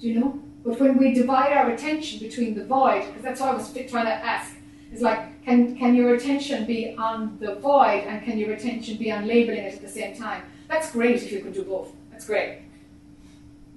Do 0.00 0.08
you 0.08 0.20
know? 0.20 0.40
But 0.64 0.80
when 0.80 0.96
we 0.96 1.12
divide 1.12 1.52
our 1.52 1.70
attention 1.70 2.18
between 2.18 2.54
the 2.54 2.64
void, 2.64 3.04
because 3.06 3.22
that's 3.22 3.42
what 3.42 3.50
I 3.50 3.54
was 3.56 3.70
trying 3.70 4.06
to 4.06 4.14
ask, 4.14 4.54
is 4.90 5.02
like, 5.02 5.44
can, 5.44 5.76
can 5.76 5.94
your 5.94 6.14
attention 6.14 6.64
be 6.64 6.96
on 6.96 7.36
the 7.40 7.56
void 7.56 8.04
and 8.08 8.24
can 8.24 8.38
your 8.38 8.52
attention 8.52 8.96
be 8.96 9.12
on 9.12 9.26
labeling 9.26 9.64
it 9.64 9.74
at 9.74 9.82
the 9.82 9.88
same 9.88 10.16
time? 10.16 10.44
That's 10.66 10.90
great 10.90 11.16
if 11.16 11.30
you 11.30 11.40
can 11.40 11.52
do 11.52 11.62
both. 11.62 11.92
That's 12.10 12.26
great. 12.26 12.62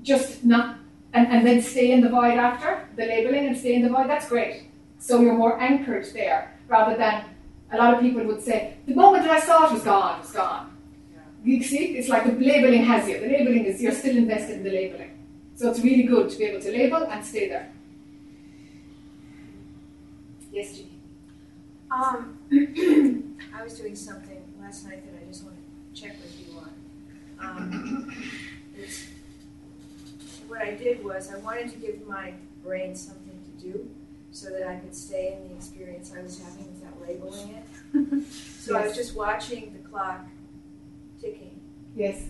Just 0.04 0.46
not, 0.46 0.78
and, 1.12 1.28
and 1.28 1.46
then 1.46 1.62
stay 1.62 1.92
in 1.92 2.00
the 2.00 2.08
void 2.08 2.38
after 2.38 2.88
the 2.96 3.06
labeling 3.06 3.48
and 3.48 3.58
stay 3.58 3.76
in 3.76 3.82
the 3.82 3.90
void, 3.90 4.10
that's 4.10 4.30
great. 4.30 4.68
So 5.00 5.20
you're 5.20 5.38
more 5.38 5.60
anchored 5.60 6.06
there 6.14 6.58
rather 6.70 6.96
than 6.96 7.26
a 7.72 7.78
lot 7.78 7.94
of 7.94 8.00
people 8.02 8.24
would 8.24 8.42
say, 8.42 8.76
the 8.88 8.96
moment 8.96 9.24
that 9.24 9.32
I 9.32 9.40
saw 9.40 9.68
it 9.68 9.74
was 9.74 9.84
gone, 9.84 10.20
it's 10.22 10.32
gone. 10.32 10.78
You 11.44 11.64
see, 11.64 11.98
it's 11.98 12.10
like 12.10 12.26
the 12.26 12.32
labeling 12.32 12.84
has 12.84 13.08
you. 13.08 13.20
The 13.20 13.28
labeling 13.28 13.66
is 13.66 13.82
you're 13.82 13.92
still 13.92 14.18
invested 14.18 14.58
in 14.58 14.64
the 14.64 14.72
labeling. 14.72 15.18
So 15.56 15.70
it's 15.70 15.80
really 15.80 16.04
good 16.04 16.30
to 16.30 16.38
be 16.38 16.46
able 16.46 16.62
to 16.62 16.72
label 16.72 17.04
and 17.04 17.26
stay 17.26 17.50
there. 17.50 17.72
Yes, 20.52 20.74
Jeannie. 20.74 21.00
Um, 21.92 22.38
I 23.54 23.64
was 23.64 23.78
doing 23.78 23.96
something 23.96 24.42
last 24.62 24.86
night 24.86 25.06
that 25.06 25.22
I 25.22 25.26
just 25.26 25.44
want 25.44 25.56
to 25.56 26.02
check 26.02 26.16
with 26.22 26.40
you 26.40 26.58
on. 26.60 26.72
Um, 27.40 28.24
it's, 28.78 29.08
what 30.48 30.62
I 30.62 30.72
did 30.72 31.04
was 31.04 31.32
I 31.32 31.38
wanted 31.40 31.72
to 31.72 31.78
give 31.78 32.08
my 32.08 32.34
brain 32.64 32.96
something 32.96 33.40
to 33.46 33.64
do 33.64 33.90
so 34.32 34.50
that 34.50 34.68
I 34.68 34.76
could 34.76 34.96
stay 34.96 35.38
in 35.40 35.50
the 35.50 35.56
experience 35.56 36.14
I 36.18 36.22
was 36.22 36.40
having 36.40 36.68
without 36.74 36.77
labeling 37.08 37.56
it. 37.56 38.24
so 38.60 38.78
I 38.78 38.86
was 38.86 38.96
just 38.96 39.16
watching 39.16 39.74
the 39.74 39.88
clock 39.90 40.26
ticking. 41.22 41.60
Yes. 41.96 42.30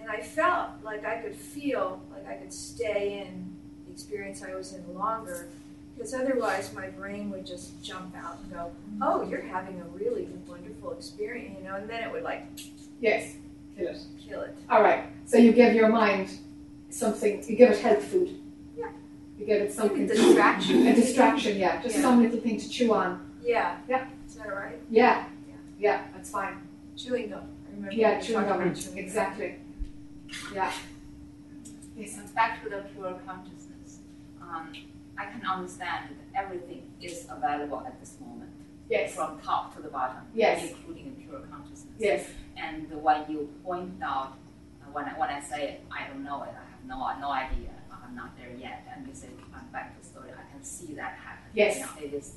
And 0.00 0.08
I 0.10 0.20
felt 0.20 0.70
like 0.82 1.04
I 1.04 1.16
could 1.16 1.34
feel 1.34 2.02
like 2.12 2.28
I 2.28 2.34
could 2.34 2.52
stay 2.52 3.26
in 3.26 3.56
the 3.86 3.92
experience 3.92 4.42
I 4.42 4.54
was 4.54 4.72
in 4.74 4.94
longer 4.94 5.48
because 5.96 6.12
otherwise 6.12 6.72
my 6.74 6.88
brain 6.88 7.30
would 7.30 7.46
just 7.46 7.82
jump 7.82 8.14
out 8.16 8.38
and 8.42 8.52
go, 8.52 8.70
mm-hmm. 8.90 9.02
oh, 9.02 9.28
you're 9.28 9.42
having 9.42 9.80
a 9.80 9.84
really 9.84 10.28
wonderful 10.46 10.92
experience, 10.92 11.56
you 11.58 11.64
know, 11.68 11.76
and 11.76 11.88
then 11.88 12.02
it 12.02 12.12
would 12.12 12.22
like 12.22 12.46
Yes. 13.00 13.34
Kill 13.76 13.88
it. 13.88 13.98
kill 14.26 14.40
it. 14.42 14.56
All 14.70 14.82
right. 14.82 15.04
So 15.26 15.36
you 15.36 15.52
give 15.52 15.74
your 15.74 15.88
mind 15.88 16.30
something. 16.90 17.42
You 17.46 17.56
give 17.56 17.70
it 17.70 17.80
health 17.80 18.04
food. 18.04 18.38
Yeah. 18.78 18.88
You 19.38 19.46
give 19.46 19.62
it 19.62 19.72
something. 19.72 20.04
a 20.04 20.06
distraction. 20.06 20.86
A 20.86 20.94
distraction. 20.94 21.58
Yeah. 21.58 21.82
Just 21.82 21.96
Yeah. 21.96 22.02
some 22.02 22.22
little 22.22 22.40
thing 22.40 22.58
to 22.58 22.68
chew 22.68 22.94
on. 22.94 23.20
Yeah. 23.44 23.78
Yeah. 23.88 24.06
Is 24.26 24.34
that 24.36 24.46
all 24.46 24.54
right? 24.56 24.80
Yeah. 24.90 25.26
Yeah. 25.78 26.02
That's 26.14 26.30
fine. 26.30 26.66
Chewing 26.96 27.28
gum. 27.30 27.42
I 27.66 27.70
remember 27.74 27.92
Yeah. 27.94 28.18
we 28.20 28.26
Chewing 28.26 28.46
gum. 28.48 28.74
chewing 28.74 28.94
gum. 28.94 28.98
Exactly. 28.98 29.56
Yeah. 30.52 30.72
Yes, 31.96 32.16
and 32.18 32.34
back 32.34 32.62
to 32.64 32.70
the 32.70 32.84
pure 32.94 33.14
consciousness. 33.26 33.98
Um, 34.40 34.72
I 35.16 35.26
can 35.26 35.46
understand 35.46 36.08
that 36.10 36.42
everything 36.44 36.82
is 37.00 37.26
available 37.30 37.82
at 37.86 38.00
this 38.00 38.16
moment. 38.20 38.50
Yes. 38.88 39.14
From 39.14 39.38
top 39.40 39.74
to 39.76 39.82
the 39.82 39.88
bottom. 39.88 40.22
Yes. 40.34 40.70
Including 40.70 41.14
pure 41.28 41.40
consciousness. 41.50 41.94
Yes. 41.98 42.26
And 42.56 42.90
when 43.02 43.24
you 43.30 43.48
point 43.64 44.02
out, 44.02 44.32
uh, 44.82 44.86
when 44.92 45.04
I, 45.04 45.18
when 45.18 45.28
I 45.30 45.40
say 45.40 45.80
I 45.90 46.08
don't 46.08 46.24
know 46.24 46.42
it, 46.42 46.50
I 46.50 46.64
have 46.70 46.84
no 46.86 46.96
no 47.20 47.30
idea, 47.32 47.70
I'm 47.90 48.14
not 48.14 48.36
there 48.36 48.52
yet, 48.58 48.86
and 48.94 49.06
you 49.06 49.14
say 49.14 49.28
I'm 49.54 49.66
back 49.72 49.94
to 49.94 50.00
the 50.02 50.06
story, 50.06 50.30
I 50.30 50.52
can 50.52 50.62
see 50.62 50.94
that 50.94 51.12
happen. 51.14 51.50
Yes. 51.54 51.76
You 51.78 51.82
know, 52.10 52.16
it's 52.18 52.32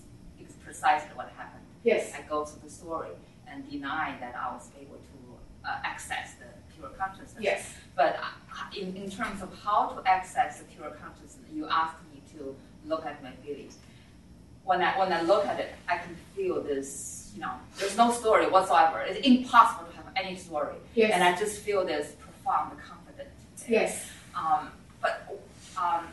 precisely 0.68 1.12
what 1.16 1.30
happened. 1.38 1.64
Yes. 1.84 2.12
I 2.14 2.22
go 2.34 2.44
to 2.44 2.56
the 2.64 2.70
story 2.70 3.14
and 3.50 3.58
deny 3.72 4.08
that 4.20 4.36
I 4.36 4.54
was 4.54 4.70
able 4.82 5.00
to 5.12 5.18
uh, 5.64 5.92
access 5.92 6.28
the 6.42 6.50
pure 6.76 6.90
consciousness. 7.00 7.42
Yes. 7.50 7.74
But 7.96 8.18
uh, 8.18 8.78
in, 8.78 8.88
in 9.02 9.10
terms 9.10 9.42
of 9.42 9.50
how 9.64 9.80
to 9.94 9.98
access 10.16 10.60
the 10.60 10.66
pure 10.66 10.92
consciousness, 11.02 11.48
you 11.54 11.66
asked 11.82 12.02
me 12.12 12.22
to 12.34 12.54
look 12.86 13.06
at 13.06 13.24
my 13.24 13.32
feelings. 13.44 13.78
When 14.66 14.82
I 14.82 15.00
when 15.00 15.14
I 15.14 15.22
look 15.22 15.46
at 15.46 15.58
it, 15.62 15.72
I 15.88 15.96
can 16.04 16.16
feel 16.36 16.62
this. 16.62 17.32
You 17.34 17.42
know, 17.44 17.54
there's 17.78 17.96
no 17.96 18.12
story 18.12 18.46
whatsoever. 18.56 19.00
It's 19.08 19.26
impossible 19.26 19.90
to 19.92 19.96
have 19.96 20.10
any 20.22 20.36
story. 20.36 20.76
Yes. 20.96 21.12
And 21.14 21.24
I 21.24 21.32
just 21.44 21.56
feel 21.66 21.86
this 21.86 22.16
profound 22.26 22.78
confidence. 22.90 23.40
Yes. 23.70 24.10
Um, 24.36 24.72
but 25.02 25.14
um, 25.82 26.04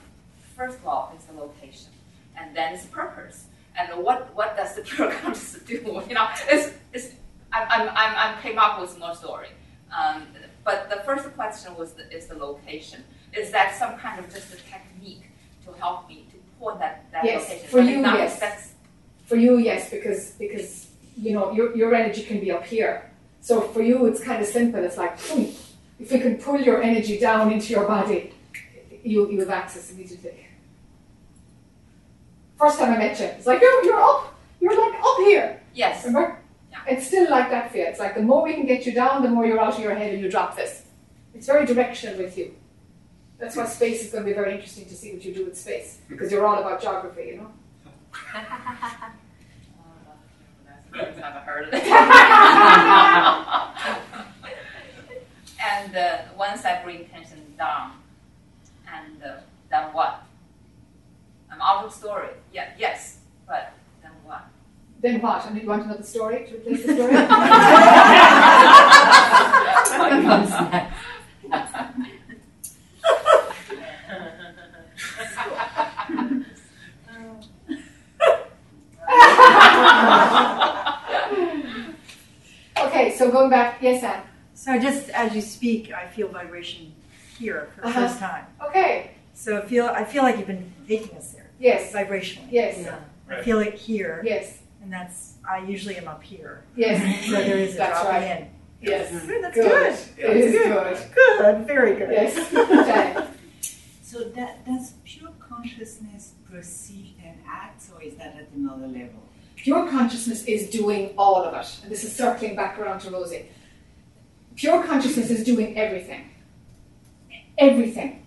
first 0.56 0.76
of 0.78 0.86
all, 0.86 1.12
it's 1.14 1.24
the 1.24 1.36
location, 1.46 1.90
and 2.38 2.54
then 2.56 2.74
it's 2.74 2.86
purpose. 2.86 3.46
And 3.78 4.04
what 4.04 4.34
what 4.34 4.56
does 4.56 4.76
the 4.76 4.82
consciousness 5.22 5.62
do? 5.66 5.74
You 6.08 6.14
know, 6.14 6.28
it's, 6.48 6.72
it's 6.92 7.08
I'm, 7.52 7.66
I'm, 7.68 7.88
I'm, 7.88 8.14
I'm 8.16 8.42
came 8.42 8.58
up 8.58 8.80
with 8.80 8.98
more 8.98 9.14
story. 9.14 9.48
Um, 9.96 10.26
but 10.64 10.90
the 10.90 10.96
first 11.04 11.32
question 11.34 11.74
was 11.76 11.92
the, 11.92 12.10
is 12.10 12.26
the 12.26 12.34
location. 12.34 13.04
Is 13.32 13.50
that 13.52 13.76
some 13.76 13.96
kind 13.98 14.18
of 14.18 14.32
just 14.32 14.52
a 14.54 14.56
technique 14.56 15.24
to 15.64 15.72
help 15.74 16.08
me 16.08 16.26
to 16.30 16.36
point 16.58 16.78
that, 16.80 17.04
that 17.12 17.24
Yes, 17.24 17.48
location? 17.48 17.68
for 17.68 17.80
you, 17.80 18.00
yes. 18.00 18.40
That's, 18.40 18.72
For 19.26 19.36
you, 19.36 19.58
yes, 19.58 19.90
because 19.90 20.32
because 20.32 20.88
you 21.16 21.32
know 21.32 21.52
your 21.52 21.76
your 21.76 21.94
energy 21.94 22.22
can 22.22 22.40
be 22.40 22.50
up 22.50 22.64
here. 22.66 23.10
So 23.40 23.60
for 23.60 23.82
you, 23.82 24.06
it's 24.06 24.22
kind 24.22 24.40
of 24.42 24.48
simple. 24.48 24.82
It's 24.84 24.96
like 24.96 25.18
if 25.98 26.12
we 26.12 26.18
can 26.18 26.36
pull 26.38 26.60
your 26.60 26.82
energy 26.82 27.18
down 27.18 27.52
into 27.52 27.68
your 27.72 27.86
body, 27.86 28.32
you 29.02 29.30
you 29.30 29.40
have 29.40 29.50
access 29.50 29.92
immediately. 29.92 30.46
First 32.58 32.78
time 32.78 32.92
I 32.94 32.98
met 32.98 33.18
you, 33.18 33.26
it's 33.26 33.46
like 33.46 33.60
you're 33.60 33.84
you're 33.84 34.00
up, 34.00 34.34
you're 34.60 34.78
like 34.78 35.00
up 35.02 35.16
here. 35.18 35.60
yes. 35.74 36.04
Remember? 36.04 36.38
It's 36.86 37.06
still 37.06 37.30
like 37.30 37.50
that 37.50 37.72
fear. 37.72 37.86
It's 37.86 37.98
like 37.98 38.14
the 38.14 38.22
more 38.22 38.42
we 38.44 38.52
can 38.54 38.66
get 38.66 38.84
you 38.84 38.92
down, 38.92 39.22
the 39.22 39.28
more 39.28 39.46
you're 39.46 39.60
out 39.60 39.74
of 39.74 39.80
your 39.80 39.94
head 39.94 40.12
and 40.12 40.22
you 40.22 40.30
drop 40.30 40.54
this. 40.54 40.82
It's 41.34 41.46
very 41.46 41.64
directional 41.64 42.18
with 42.18 42.36
you. 42.36 42.54
That's 43.38 43.56
why 43.56 43.64
space 43.66 44.04
is 44.04 44.12
going 44.12 44.24
to 44.24 44.30
be 44.30 44.34
very 44.34 44.52
interesting 44.54 44.84
to 44.86 44.94
see 44.94 45.12
what 45.12 45.24
you 45.24 45.34
do 45.34 45.44
with 45.46 45.56
space 45.58 45.98
because 46.08 46.30
you're 46.30 46.46
all 46.46 46.58
about 46.60 46.80
geography, 46.82 47.24
you 47.28 47.36
know. 47.38 47.50
Never 50.94 51.40
heard 51.40 51.68
it. 51.72 51.82
and 55.60 55.96
uh, 55.96 56.18
once 56.38 56.64
I 56.64 56.82
bring 56.84 57.06
tension 57.06 57.42
down, 57.58 57.92
and 58.92 59.22
uh, 59.22 59.36
then 59.70 59.92
what? 59.92 60.22
I'm 61.54 61.62
out 61.62 61.84
of 61.84 61.92
story. 61.92 62.28
Yeah, 62.52 62.70
yes, 62.78 63.18
but 63.46 63.72
then 64.02 64.10
what? 64.24 64.44
Then 65.00 65.20
what? 65.20 65.44
I 65.44 65.48
And 65.48 65.60
you 65.62 65.68
want 65.68 65.84
another 65.84 66.02
story 66.02 66.46
to 66.48 66.54
replace 66.56 66.84
the 66.84 66.94
story? 66.94 67.14
okay, 82.78 83.14
so 83.16 83.30
going 83.30 83.50
back, 83.50 83.78
yes, 83.80 84.02
Anne. 84.02 84.22
So 84.54 84.78
just 84.78 85.08
as 85.10 85.34
you 85.34 85.40
speak, 85.42 85.92
I 85.92 86.06
feel 86.06 86.28
vibration 86.28 86.92
here 87.38 87.68
for 87.74 87.82
the 87.82 87.88
Uh-huh. 87.88 88.00
first 88.08 88.18
time. 88.18 88.46
Okay. 88.68 89.10
So 89.34 89.58
I 89.58 89.62
feel 89.66 89.86
I 89.86 90.04
feel 90.04 90.22
like 90.22 90.38
you've 90.38 90.46
been 90.46 90.72
taking 90.86 91.16
us 91.18 91.32
there. 91.32 91.43
Yes. 91.58 91.92
Vibrationally. 91.92 92.48
Yes. 92.50 92.78
Yeah. 92.80 92.98
I 93.28 93.34
Right. 93.36 93.44
feel 93.44 93.60
it 93.60 93.74
here. 93.74 94.22
Yes. 94.24 94.58
And 94.82 94.92
that's 94.92 95.34
I 95.48 95.58
usually 95.58 95.96
am 95.96 96.08
up 96.08 96.22
here. 96.22 96.64
Yes. 96.76 97.26
So 97.26 97.32
there 97.32 97.56
is 97.58 97.74
a 97.74 97.78
That's 97.78 98.02
dropping 98.02 98.22
right. 98.22 98.40
in. 98.40 98.48
Yes. 98.82 99.10
Good, 99.26 99.42
That's 99.44 99.54
Good. 99.54 100.16
good. 100.16 100.24
It 100.30 100.36
is 100.36 100.52
good. 100.52 101.14
good. 101.14 101.38
Good. 101.38 101.66
Very 101.66 101.94
good. 101.96 102.10
Yes. 102.10 102.52
Okay. 102.54 103.26
So 104.02 104.24
that 104.24 104.64
does 104.64 104.92
pure 105.04 105.30
consciousness 105.40 106.34
perceive 106.48 107.14
and 107.24 107.36
act, 107.48 107.82
or 107.92 108.00
is 108.02 108.14
that 108.16 108.36
at 108.36 108.48
another 108.54 108.86
level? 108.86 109.22
Pure 109.56 109.88
consciousness 109.90 110.44
is 110.44 110.70
doing 110.70 111.14
all 111.18 111.36
of 111.42 111.52
it. 111.54 111.78
And 111.82 111.90
this 111.90 112.04
is 112.04 112.14
circling 112.14 112.54
back 112.54 112.78
around 112.78 113.00
to 113.00 113.10
Rosie. 113.10 113.46
Pure 114.54 114.84
consciousness 114.84 115.30
is 115.30 115.42
doing 115.42 115.76
everything. 115.76 116.28
Everything. 117.58 118.24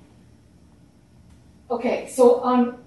Okay, 1.71 2.07
so 2.09 2.43
um, 2.43 2.77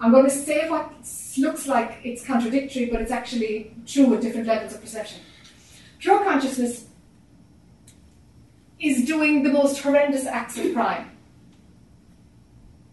I'm 0.00 0.10
going 0.10 0.24
to 0.24 0.30
say 0.30 0.68
what 0.68 0.92
looks 1.38 1.66
like 1.66 1.98
it's 2.04 2.24
contradictory, 2.24 2.86
but 2.86 3.00
it's 3.00 3.10
actually 3.10 3.74
true 3.86 4.14
at 4.14 4.20
different 4.20 4.46
levels 4.46 4.74
of 4.74 4.80
perception. 4.80 5.20
Pure 5.98 6.24
consciousness 6.24 6.86
is 8.78 9.04
doing 9.04 9.42
the 9.42 9.50
most 9.50 9.80
horrendous 9.82 10.26
acts 10.26 10.58
of 10.58 10.72
crime. 10.74 11.10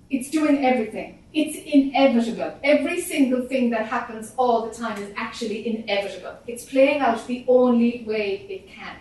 It's 0.09 0.29
doing 0.29 0.65
everything. 0.65 1.23
It's 1.33 1.57
inevitable. 1.57 2.57
Every 2.63 3.01
single 3.01 3.47
thing 3.47 3.71
that 3.71 3.87
happens 3.87 4.33
all 4.37 4.67
the 4.67 4.73
time 4.73 5.01
is 5.01 5.11
actually 5.17 5.67
inevitable. 5.67 6.37
It's 6.45 6.65
playing 6.65 7.01
out 7.01 7.25
the 7.25 7.43
only 7.47 8.03
way 8.05 8.45
it 8.47 8.67
can. 8.67 8.95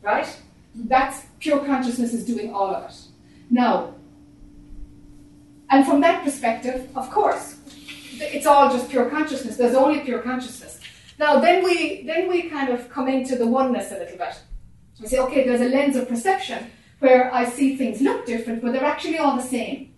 Right? 0.00 0.28
That's 0.74 1.26
pure 1.40 1.64
consciousness 1.64 2.14
is 2.14 2.24
doing 2.24 2.54
all 2.54 2.72
of 2.74 2.88
it. 2.88 2.96
Now, 3.50 3.94
and 5.70 5.86
from 5.86 6.00
that 6.00 6.24
perspective, 6.24 6.88
of 6.96 7.10
course, 7.10 7.56
it's 8.20 8.46
all 8.46 8.70
just 8.70 8.88
pure 8.88 9.08
consciousness. 9.08 9.56
There's 9.56 9.74
only 9.74 10.00
pure 10.00 10.20
consciousness. 10.20 10.80
Now, 11.18 11.40
then 11.40 11.64
we 11.64 12.02
then 12.02 12.28
we 12.28 12.48
kind 12.48 12.68
of 12.70 12.88
come 12.88 13.08
into 13.08 13.36
the 13.36 13.46
oneness 13.46 13.90
a 13.90 13.98
little 13.98 14.18
bit. 14.18 14.40
We 15.00 15.06
say, 15.06 15.18
okay, 15.18 15.46
there's 15.46 15.60
a 15.60 15.68
lens 15.68 15.96
of 15.96 16.08
perception 16.08 16.70
where 17.00 17.32
I 17.32 17.44
see 17.44 17.76
things 17.76 18.00
look 18.00 18.26
different, 18.26 18.62
but 18.62 18.72
they're 18.72 18.84
actually 18.84 19.18
all 19.18 19.36
the 19.36 19.42
same. 19.42 19.94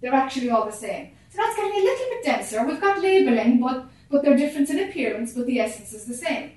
They're 0.00 0.14
actually 0.14 0.50
all 0.50 0.64
the 0.64 0.72
same. 0.72 1.12
So 1.28 1.38
that's 1.38 1.56
getting 1.56 1.72
a 1.72 1.84
little 1.84 2.06
bit 2.10 2.24
denser. 2.24 2.66
We've 2.66 2.80
got 2.80 3.00
labeling, 3.00 3.60
but 3.60 3.86
but 4.10 4.22
they're 4.22 4.36
different 4.36 4.70
in 4.70 4.88
appearance, 4.88 5.34
but 5.34 5.46
the 5.46 5.60
essence 5.60 5.92
is 5.92 6.04
the 6.04 6.14
same. 6.14 6.52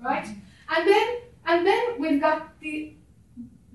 Right? 0.00 0.26
And 0.26 0.88
then 0.88 1.16
and 1.46 1.66
then 1.66 2.00
we've 2.00 2.20
got 2.20 2.58
the 2.60 2.94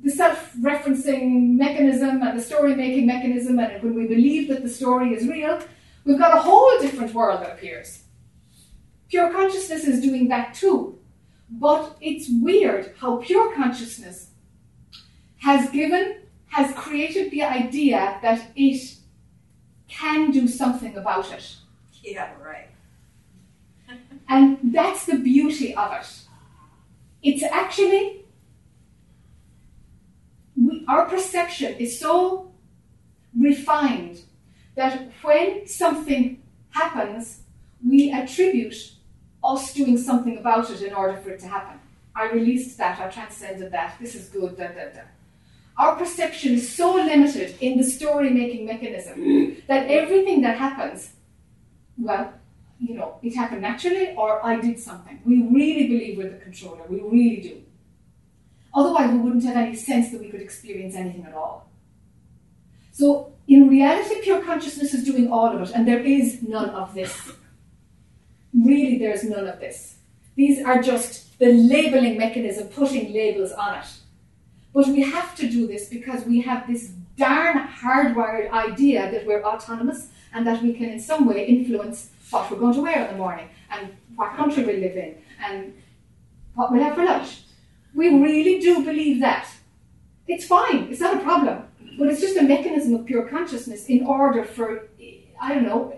the 0.03 0.11
self-referencing 0.11 1.57
mechanism 1.57 2.21
and 2.21 2.37
the 2.37 2.41
story-making 2.41 3.05
mechanism, 3.05 3.59
and 3.59 3.81
when 3.83 3.95
we 3.95 4.07
believe 4.07 4.47
that 4.49 4.63
the 4.63 4.69
story 4.69 5.13
is 5.13 5.27
real, 5.27 5.59
we've 6.05 6.19
got 6.19 6.37
a 6.37 6.41
whole 6.41 6.79
different 6.79 7.13
world 7.13 7.41
that 7.41 7.53
appears. 7.53 8.03
Pure 9.09 9.31
consciousness 9.31 9.85
is 9.85 10.01
doing 10.01 10.27
that 10.27 10.53
too. 10.53 10.99
But 11.49 11.95
it's 12.01 12.27
weird 12.29 12.93
how 12.99 13.17
pure 13.17 13.55
consciousness 13.55 14.31
has 15.39 15.69
given, 15.69 16.23
has 16.47 16.73
created 16.75 17.31
the 17.31 17.43
idea 17.43 18.19
that 18.21 18.51
it 18.55 18.97
can 19.87 20.31
do 20.31 20.45
something 20.47 20.97
about 20.97 21.31
it. 21.31 21.55
Yeah, 22.03 22.33
right. 22.43 22.67
And 24.27 24.59
that's 24.61 25.05
the 25.05 25.17
beauty 25.17 25.73
of 25.73 25.93
it. 25.93 26.21
It's 27.23 27.43
actually, 27.43 28.25
our 30.87 31.05
perception 31.05 31.75
is 31.75 31.99
so 31.99 32.51
refined 33.37 34.21
that 34.75 35.09
when 35.21 35.67
something 35.67 36.41
happens, 36.69 37.41
we 37.85 38.11
attribute 38.11 38.93
us 39.43 39.73
doing 39.73 39.97
something 39.97 40.37
about 40.37 40.69
it 40.69 40.81
in 40.81 40.93
order 40.93 41.17
for 41.17 41.31
it 41.31 41.39
to 41.39 41.47
happen. 41.47 41.79
I 42.15 42.31
released 42.31 42.77
that, 42.77 42.99
I 42.99 43.09
transcended 43.09 43.71
that, 43.71 43.97
this 43.99 44.15
is 44.15 44.29
good, 44.29 44.57
da 44.57 44.67
da 44.67 44.85
da. 44.93 45.01
Our 45.77 45.95
perception 45.95 46.53
is 46.53 46.73
so 46.73 46.95
limited 46.95 47.55
in 47.61 47.77
the 47.77 47.83
story 47.83 48.31
making 48.31 48.65
mechanism 48.65 49.19
mm. 49.19 49.67
that 49.67 49.91
everything 49.91 50.41
that 50.41 50.57
happens, 50.57 51.11
well, 51.99 52.33
you 52.79 52.95
know, 52.95 53.19
it 53.21 53.35
happened 53.35 53.61
naturally 53.61 54.15
or 54.15 54.43
I 54.43 54.59
did 54.59 54.79
something. 54.79 55.21
We 55.23 55.43
really 55.43 55.87
believe 55.87 56.17
we're 56.17 56.31
the 56.31 56.37
controller, 56.37 56.83
we 56.89 57.01
really 57.01 57.41
do. 57.41 57.63
Otherwise, 58.77 59.11
we 59.11 59.17
wouldn't 59.17 59.43
have 59.43 59.57
any 59.57 59.75
sense 59.75 60.11
that 60.11 60.21
we 60.21 60.29
could 60.29 60.39
experience 60.39 60.93
anything 60.95 61.25
at 61.25 61.33
all. 61.33 61.67
So, 62.91 63.33
in 63.47 63.67
reality, 63.67 64.21
pure 64.21 64.43
consciousness 64.43 64.93
is 64.93 65.03
doing 65.03 65.31
all 65.31 65.47
of 65.47 65.59
it, 65.63 65.73
and 65.73 65.87
there 65.87 65.99
is 65.99 66.43
none 66.43 66.69
of 66.69 66.93
this. 66.93 67.31
Really, 68.53 68.99
there's 68.99 69.23
none 69.23 69.47
of 69.47 69.59
this. 69.59 69.95
These 70.35 70.63
are 70.63 70.79
just 70.79 71.39
the 71.39 71.53
labeling 71.53 72.19
mechanism 72.19 72.67
putting 72.67 73.11
labels 73.13 73.51
on 73.51 73.79
it. 73.79 73.87
But 74.75 74.85
we 74.89 75.01
have 75.01 75.35
to 75.37 75.49
do 75.49 75.65
this 75.65 75.89
because 75.89 76.23
we 76.25 76.41
have 76.41 76.67
this 76.67 76.89
darn 77.17 77.67
hardwired 77.67 78.51
idea 78.51 79.11
that 79.11 79.25
we're 79.25 79.43
autonomous 79.43 80.09
and 80.35 80.45
that 80.45 80.61
we 80.61 80.73
can, 80.73 80.89
in 80.89 80.99
some 80.99 81.27
way, 81.27 81.47
influence 81.47 82.11
what 82.29 82.51
we're 82.51 82.59
going 82.59 82.75
to 82.75 82.81
wear 82.81 83.05
in 83.05 83.11
the 83.13 83.17
morning 83.17 83.49
and 83.71 83.89
what 84.15 84.35
country 84.35 84.63
we 84.63 84.73
live 84.73 84.95
in 84.95 85.15
and 85.43 85.73
what 86.53 86.71
we'll 86.71 86.83
have 86.83 86.93
for 86.93 87.05
lunch. 87.05 87.39
We 87.97 88.09
really 88.09 88.59
do 88.59 88.83
believe 88.83 89.19
that. 89.21 89.49
It's 90.27 90.45
fine, 90.45 90.87
it's 90.91 91.01
not 91.01 91.17
a 91.17 91.23
problem. 91.23 91.63
But 91.97 92.09
it's 92.09 92.21
just 92.21 92.37
a 92.37 92.43
mechanism 92.43 92.93
of 92.93 93.07
pure 93.07 93.27
consciousness 93.27 93.87
in 93.87 94.05
order 94.05 94.43
for, 94.43 94.87
I 95.41 95.55
don't 95.55 95.63
know, 95.65 95.91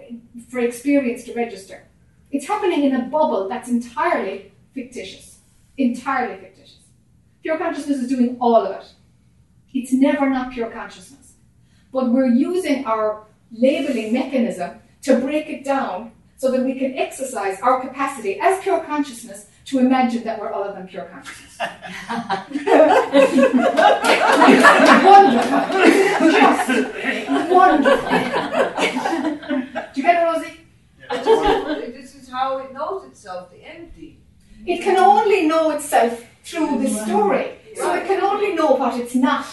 for 0.50 0.60
experience 0.60 1.26
to 1.26 1.34
register. 1.34 1.84
It's 2.32 2.48
happening 2.48 2.86
in 2.86 2.96
a 2.96 3.02
bubble 3.10 3.50
that's 3.50 3.68
entirely 3.68 4.54
fictitious. 4.74 5.40
Entirely 5.78 6.38
fictitious. 6.40 6.78
Pure 7.42 7.58
consciousness 7.58 7.98
is 7.98 8.08
doing 8.08 8.38
all 8.40 8.56
of 8.56 8.80
it. 8.80 8.94
It's 9.74 9.92
never 9.92 10.30
not 10.30 10.54
pure 10.54 10.72
consciousness. 10.72 11.34
But 11.92 12.12
we're 12.12 12.28
using 12.28 12.86
our 12.86 13.26
labeling 13.52 14.14
mechanism 14.14 14.80
to 15.02 15.20
break 15.20 15.50
it 15.50 15.66
down 15.66 16.14
so 16.38 16.50
that 16.50 16.64
we 16.64 16.80
can 16.80 16.98
exercise 16.98 17.60
our 17.60 17.82
capacity 17.82 18.40
as 18.40 18.64
pure 18.64 18.82
consciousness 18.86 19.48
to 19.65 19.80
imagine 19.80 20.23
that 20.23 20.40
we're 20.40 20.52
other 20.53 20.73
than 20.73 20.88
pure 20.88 21.06
consciousness. 21.06 21.57
wonderful. 25.06 25.60
Just 26.31 27.49
wonderful. 27.52 28.10
Do 29.94 30.02
you 30.02 30.03
get 30.03 30.15
it, 30.15 30.26
Rosie? 30.26 30.56
this 31.94 32.15
is 32.15 32.30
how 32.30 32.57
it 32.60 32.73
knows 32.73 33.06
itself, 33.06 33.52
the 33.52 33.64
empty. 33.64 34.19
It 34.65 34.81
can 34.81 34.98
only 34.98 35.48
know 35.48 35.72
itself 35.72 36.23
through 36.44 36.80
the 36.84 36.90
story. 36.90 37.56
So 37.76 37.94
it 37.95 38.06
can 38.07 38.22
only 38.22 38.53
know 38.56 38.72
what 38.72 38.99
it's 38.99 39.15
not. 39.15 39.45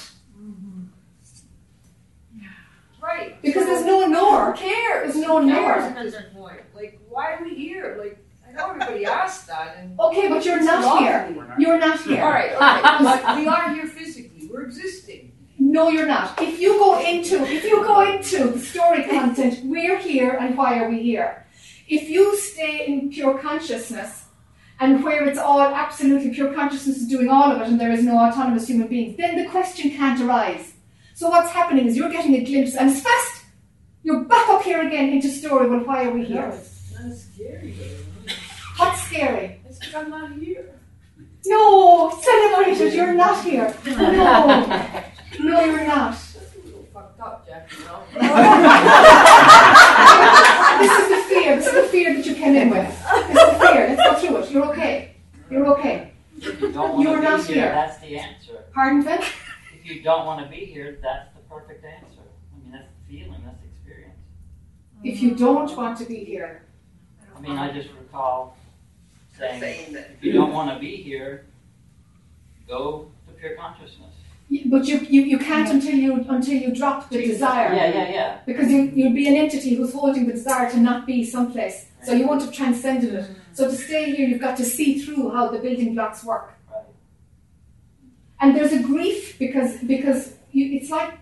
Right. 3.00 3.40
Because 3.40 3.62
So, 3.64 3.68
there's 3.72 3.84
no 3.86 4.06
nor. 4.08 4.52
Who 4.52 4.58
cares? 4.58 5.14
There's 5.14 5.24
no 5.26 5.40
Who 5.40 5.48
cares 5.48 5.92
nor. 5.92 5.98
at 5.98 6.04
this 6.10 6.16
point? 6.34 6.60
Like, 6.74 6.98
why 7.08 7.34
are 7.34 7.44
we 7.44 7.54
here? 7.54 7.96
Like, 8.00 8.18
I 8.18 8.18
know 8.18 8.25
everybody 8.58 9.04
asked 9.04 9.46
that, 9.46 9.76
and 9.78 9.98
Okay, 9.98 10.28
but 10.28 10.44
you're 10.44 10.62
not 10.62 10.98
here. 10.98 11.54
You're 11.58 11.78
not 11.78 12.00
here. 12.00 12.22
All 12.22 12.30
right, 12.30 12.52
okay, 12.52 13.04
but 13.24 13.36
we 13.38 13.46
are 13.46 13.74
here 13.74 13.86
physically. 13.86 14.48
We're 14.50 14.62
existing. 14.62 15.32
No, 15.58 15.88
you're 15.88 16.06
not. 16.06 16.40
If 16.40 16.60
you 16.60 16.78
go 16.78 17.00
into 17.00 17.42
if 17.44 17.64
you 17.64 17.82
go 17.82 18.00
into 18.02 18.48
the 18.48 18.58
story 18.60 19.04
content, 19.04 19.60
we're 19.64 19.98
here 19.98 20.30
and 20.30 20.56
why 20.56 20.78
are 20.78 20.88
we 20.88 21.02
here? 21.02 21.46
If 21.88 22.08
you 22.08 22.36
stay 22.36 22.86
in 22.86 23.10
pure 23.10 23.38
consciousness 23.38 24.24
and 24.80 25.02
where 25.02 25.26
it's 25.28 25.38
all 25.38 25.60
absolutely 25.60 26.30
pure 26.34 26.52
consciousness 26.52 26.98
is 26.98 27.08
doing 27.08 27.28
all 27.28 27.50
of 27.50 27.60
it 27.60 27.68
and 27.68 27.80
there 27.80 27.90
is 27.90 28.04
no 28.04 28.18
autonomous 28.18 28.68
human 28.68 28.88
beings, 28.88 29.16
then 29.16 29.36
the 29.42 29.48
question 29.50 29.90
can't 29.90 30.20
arise. 30.20 30.74
So 31.14 31.30
what's 31.30 31.50
happening 31.50 31.86
is 31.86 31.96
you're 31.96 32.10
getting 32.10 32.34
a 32.34 32.44
glimpse 32.44 32.74
and 32.74 32.90
it's 32.90 33.00
fast. 33.00 33.44
You're 34.02 34.24
back 34.24 34.48
up 34.48 34.62
here 34.62 34.86
again 34.86 35.08
into 35.08 35.28
story. 35.28 35.68
Well, 35.68 35.80
why 35.80 36.04
are 36.04 36.10
we 36.10 36.24
here? 36.24 36.52
not 37.06 37.16
scary 37.16 37.72
though. 37.72 37.95
What's 38.76 39.02
scary? 39.02 39.60
It's 39.68 39.78
because 39.78 39.94
I'm 39.94 40.10
not 40.10 40.32
here. 40.32 40.72
No, 41.46 42.10
celebrated, 42.20 42.92
you're 42.92 43.14
not 43.14 43.42
here. 43.44 43.74
No, 43.86 44.56
no, 45.40 45.64
you're 45.64 45.86
not. 45.86 46.12
That's 46.12 46.54
a 46.54 46.58
little 46.66 46.86
fucked 46.92 47.20
up, 47.20 47.46
Jack. 47.46 47.70
You 47.78 47.84
know. 47.84 48.02
this 50.80 50.92
is 50.98 51.08
the 51.08 51.16
fear. 51.28 51.56
This 51.56 51.66
is 51.66 51.74
the 51.74 51.82
fear 51.88 52.14
that 52.14 52.26
you 52.26 52.34
came 52.34 52.56
in 52.56 52.70
with. 52.70 52.88
This 52.88 53.28
is 53.28 53.34
the 53.34 53.58
fear. 53.66 53.96
Let's 53.96 54.02
go 54.02 54.14
through 54.20 54.36
it. 54.38 54.50
You're 54.50 54.66
okay. 54.66 55.14
You're 55.50 55.66
okay. 55.78 56.12
If 56.38 56.60
you 56.60 56.72
don't 56.72 57.00
You're 57.00 57.12
want 57.12 57.24
to 57.24 57.30
not 57.30 57.46
here, 57.46 57.54
here. 57.56 57.68
that's 57.72 57.98
the 58.00 58.18
answer. 58.18 58.64
Pardon, 58.72 59.02
Finn? 59.02 59.20
If 59.74 59.86
you 59.86 60.02
don't 60.02 60.26
want 60.26 60.44
to 60.44 60.50
be 60.50 60.64
here, 60.66 60.98
that's 61.02 61.32
the 61.34 61.40
perfect 61.48 61.84
answer. 61.84 62.20
I 62.52 62.58
mean, 62.62 62.72
that's 62.72 62.88
the 62.88 63.14
feeling, 63.14 63.40
that's 63.44 63.60
the 63.60 63.66
experience. 63.68 64.18
If 65.04 65.22
you 65.22 65.34
don't 65.34 65.74
want 65.76 65.98
to 65.98 66.04
be 66.04 66.24
here, 66.24 66.62
I 67.36 67.40
mean, 67.40 67.56
I 67.56 67.70
just 67.72 67.88
recall 67.98 68.56
saying, 69.38 69.60
Saying 69.60 69.92
that. 69.94 70.10
if 70.18 70.24
you 70.24 70.32
don't 70.32 70.52
want 70.52 70.72
to 70.72 70.78
be 70.78 70.96
here, 70.96 71.44
go 72.68 73.10
to 73.28 73.32
pure 73.34 73.54
consciousness. 73.56 74.14
but 74.66 74.84
you, 74.86 74.98
you, 74.98 75.22
you 75.22 75.38
can't 75.38 75.68
until 75.70 75.94
you 75.94 76.24
until 76.28 76.54
you 76.54 76.74
drop 76.74 77.08
the 77.10 77.24
desire. 77.26 77.74
Yeah, 77.74 77.88
yeah, 77.88 78.08
yeah. 78.10 78.38
Because 78.46 78.70
you, 78.70 78.82
you'll 78.94 79.12
be 79.12 79.26
an 79.28 79.36
entity 79.36 79.74
who's 79.74 79.92
holding 79.92 80.26
the 80.26 80.32
desire 80.32 80.70
to 80.70 80.78
not 80.78 81.06
be 81.06 81.24
someplace. 81.24 81.86
So 82.04 82.12
you 82.12 82.26
won't 82.28 82.42
have 82.42 82.52
transcended 82.52 83.12
it. 83.14 83.30
So 83.52 83.68
to 83.68 83.76
stay 83.76 84.14
here, 84.14 84.28
you've 84.28 84.40
got 84.40 84.56
to 84.58 84.64
see 84.64 85.00
through 85.00 85.30
how 85.30 85.48
the 85.48 85.58
building 85.58 85.94
blocks 85.94 86.22
work. 86.24 86.54
Right. 86.72 86.84
And 88.40 88.56
there's 88.56 88.72
a 88.72 88.82
grief 88.82 89.38
because 89.38 89.78
because 89.78 90.34
you, 90.52 90.76
it's 90.78 90.90
like 90.90 91.14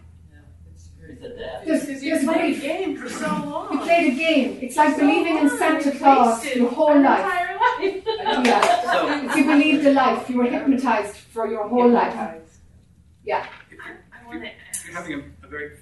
It's 1.08 1.22
a 1.24 1.28
death. 1.28 1.64
There's- 1.66 2.02
you 2.02 2.10
there's 2.10 2.24
played 2.24 2.56
a 2.56 2.60
game 2.60 2.96
for 2.96 3.08
so 3.08 3.26
long. 3.28 3.72
you 3.72 3.78
played 3.80 4.12
a 4.12 4.16
game. 4.16 4.58
It's 4.60 4.76
like 4.76 4.94
So 4.94 5.00
believing 5.00 5.38
in 5.38 5.48
Santa 5.48 5.90
Claus 5.92 6.42
wasted 6.42 6.58
your 6.62 6.70
whole 6.70 7.00
life. 7.00 7.24
Entire 7.82 8.24
life. 8.24 8.46
Yeah. 8.46 9.30
If 9.30 9.36
you 9.36 9.44
believed 9.44 9.84
the 9.84 9.92
life, 9.92 10.28
you 10.30 10.38
were 10.38 10.44
hypnotized 10.44 11.16
for 11.16 11.46
your 11.46 11.68
whole 11.68 11.88
life. 11.90 12.14
Yeah. 13.24 13.46
I 14.12 14.26
want 14.26 14.42
to 14.42 14.48
If 14.48 14.84
you're 14.86 14.94
having 14.94 15.32
a, 15.42 15.46
a 15.46 15.48
very 15.48 15.72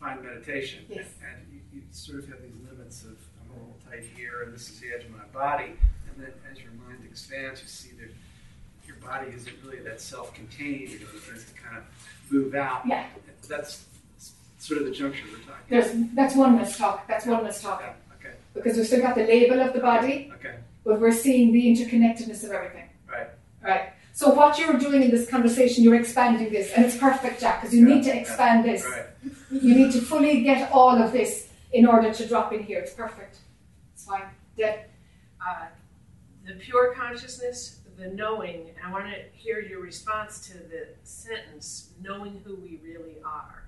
fine 0.00 0.22
meditation, 0.22 0.84
Yes. 0.88 1.06
and 1.22 1.46
you, 1.52 1.60
you 1.72 1.82
sort 1.90 2.18
of 2.18 2.28
have 2.28 2.40
these 2.42 2.56
limits 2.70 3.02
of 3.04 3.16
I'm 3.42 3.50
a 3.50 3.52
little 3.58 3.76
tight 3.90 4.04
here, 4.16 4.42
and 4.44 4.54
this 4.54 4.68
is 4.70 4.80
the 4.80 4.88
edge 4.94 5.04
of 5.04 5.10
my 5.10 5.24
body, 5.32 5.72
and 6.08 6.22
then 6.24 6.32
as 6.50 6.58
your 6.58 6.72
mind 6.86 7.00
expands, 7.04 7.60
you 7.62 7.68
see 7.68 7.90
that 8.00 8.10
your 8.86 8.96
body 8.96 9.30
isn't 9.34 9.54
really 9.64 9.80
that 9.80 10.00
self-contained. 10.00 10.88
you 10.90 10.98
know, 11.00 11.06
It 11.14 11.24
begins 11.26 11.44
to 11.44 11.54
kind 11.60 11.76
of 11.78 11.84
move 12.30 12.54
out. 12.54 12.82
Yeah. 12.86 13.06
That's 13.48 13.84
sort 14.58 14.80
of 14.80 14.86
the 14.86 14.92
juncture 14.92 15.24
we're 15.30 15.38
talking. 15.38 15.54
There's 15.68 15.90
that's 16.14 16.34
oneness 16.34 16.76
talk. 16.76 17.06
That's 17.06 17.26
oneness 17.26 17.62
talk. 17.62 17.82
Okay. 18.20 18.34
Because 18.54 18.76
we've 18.76 18.86
still 18.86 19.00
got 19.02 19.14
the 19.14 19.24
label 19.24 19.60
of 19.60 19.72
the 19.72 19.80
body, 19.80 20.30
Okay. 20.34 20.56
But 20.88 21.00
we're 21.00 21.12
seeing 21.12 21.52
the 21.52 21.66
interconnectedness 21.66 22.42
of 22.44 22.50
everything. 22.50 22.88
Right. 23.06 23.28
Right. 23.62 23.90
So 24.14 24.30
what 24.30 24.58
you're 24.58 24.78
doing 24.78 25.02
in 25.02 25.10
this 25.10 25.28
conversation, 25.28 25.84
you're 25.84 26.00
expanding 26.00 26.50
this, 26.50 26.72
and 26.72 26.82
it's 26.82 26.96
perfect, 26.96 27.40
Jack, 27.42 27.60
because 27.60 27.74
you 27.76 27.84
need 27.86 28.04
to 28.04 28.16
expand 28.16 28.64
this. 28.64 28.86
Right. 28.86 29.04
You 29.50 29.74
need 29.74 29.92
to 29.92 30.00
fully 30.00 30.42
get 30.42 30.72
all 30.72 30.96
of 31.00 31.12
this 31.12 31.48
in 31.72 31.86
order 31.86 32.10
to 32.12 32.26
drop 32.26 32.54
in 32.54 32.62
here. 32.62 32.78
It's 32.78 32.94
perfect. 32.94 33.36
It's 33.92 34.06
fine. 34.06 34.22
Deb? 34.56 34.80
uh, 35.46 35.66
the 36.46 36.54
pure 36.54 36.94
consciousness, 36.94 37.80
the 37.98 38.08
knowing. 38.08 38.70
I 38.82 38.90
want 38.90 39.04
to 39.08 39.16
hear 39.34 39.60
your 39.60 39.80
response 39.80 40.40
to 40.48 40.54
the 40.54 40.88
sentence, 41.02 41.90
knowing 42.02 42.40
who 42.46 42.56
we 42.56 42.80
really 42.82 43.16
are. 43.24 43.64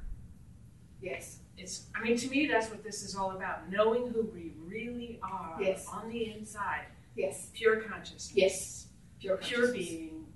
Yes. 1.03 1.41
It's, 1.59 1.85
I 1.95 2.03
mean, 2.03 2.17
to 2.17 2.29
me, 2.29 2.47
that's 2.47 2.71
what 2.71 2.83
this 2.83 3.03
is 3.03 3.15
all 3.15 3.33
about, 3.33 3.71
knowing 3.71 4.09
who 4.09 4.23
we 4.23 4.55
really 4.67 5.21
are 5.23 5.59
Yes. 5.61 5.87
on 5.93 6.09
the 6.09 6.33
inside. 6.33 6.87
Yes. 7.21 7.51
Pure 7.55 7.81
consciousness. 7.83 8.33
Yes. 8.35 8.87
Pure 9.21 9.37
Pure 9.39 9.73
being. 9.73 10.27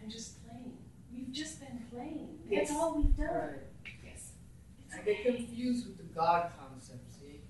And 0.00 0.10
just 0.10 0.44
playing. 0.46 0.76
We've 1.12 1.32
just 1.32 1.60
been 1.60 1.84
playing. 1.92 2.38
Yes. 2.48 2.68
That's 2.68 2.78
all 2.80 2.96
we've 2.96 3.16
done. 3.16 3.26
Right. 3.26 3.54
Yes. 4.04 4.30
I 4.94 5.02
get 5.02 5.24
confused 5.24 5.86
with 5.88 5.98
the 5.98 6.04
God 6.14 6.50
concept, 6.58 7.12
see? 7.12 7.40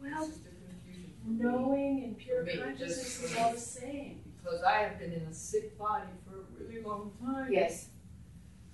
Well, 0.00 0.26
This 0.26 0.36
is 0.36 0.42
the 0.42 0.50
confusion 0.50 1.12
for 1.22 1.28
me. 1.30 1.44
knowing 1.44 2.04
and 2.04 2.18
pure 2.18 2.44
For 2.44 2.56
me, 2.56 2.62
consciousness 2.62 3.22
is 3.24 3.36
all 3.36 3.52
the 3.52 3.58
same. 3.58 4.20
Because 4.42 4.62
I 4.62 4.78
have 4.78 4.98
been 4.98 5.12
in 5.12 5.22
a 5.22 5.34
sick 5.34 5.76
body 5.76 6.06
for 6.24 6.38
a 6.40 6.64
really 6.68 6.80
long 6.82 7.10
time. 7.20 7.52
Yes. 7.52 7.88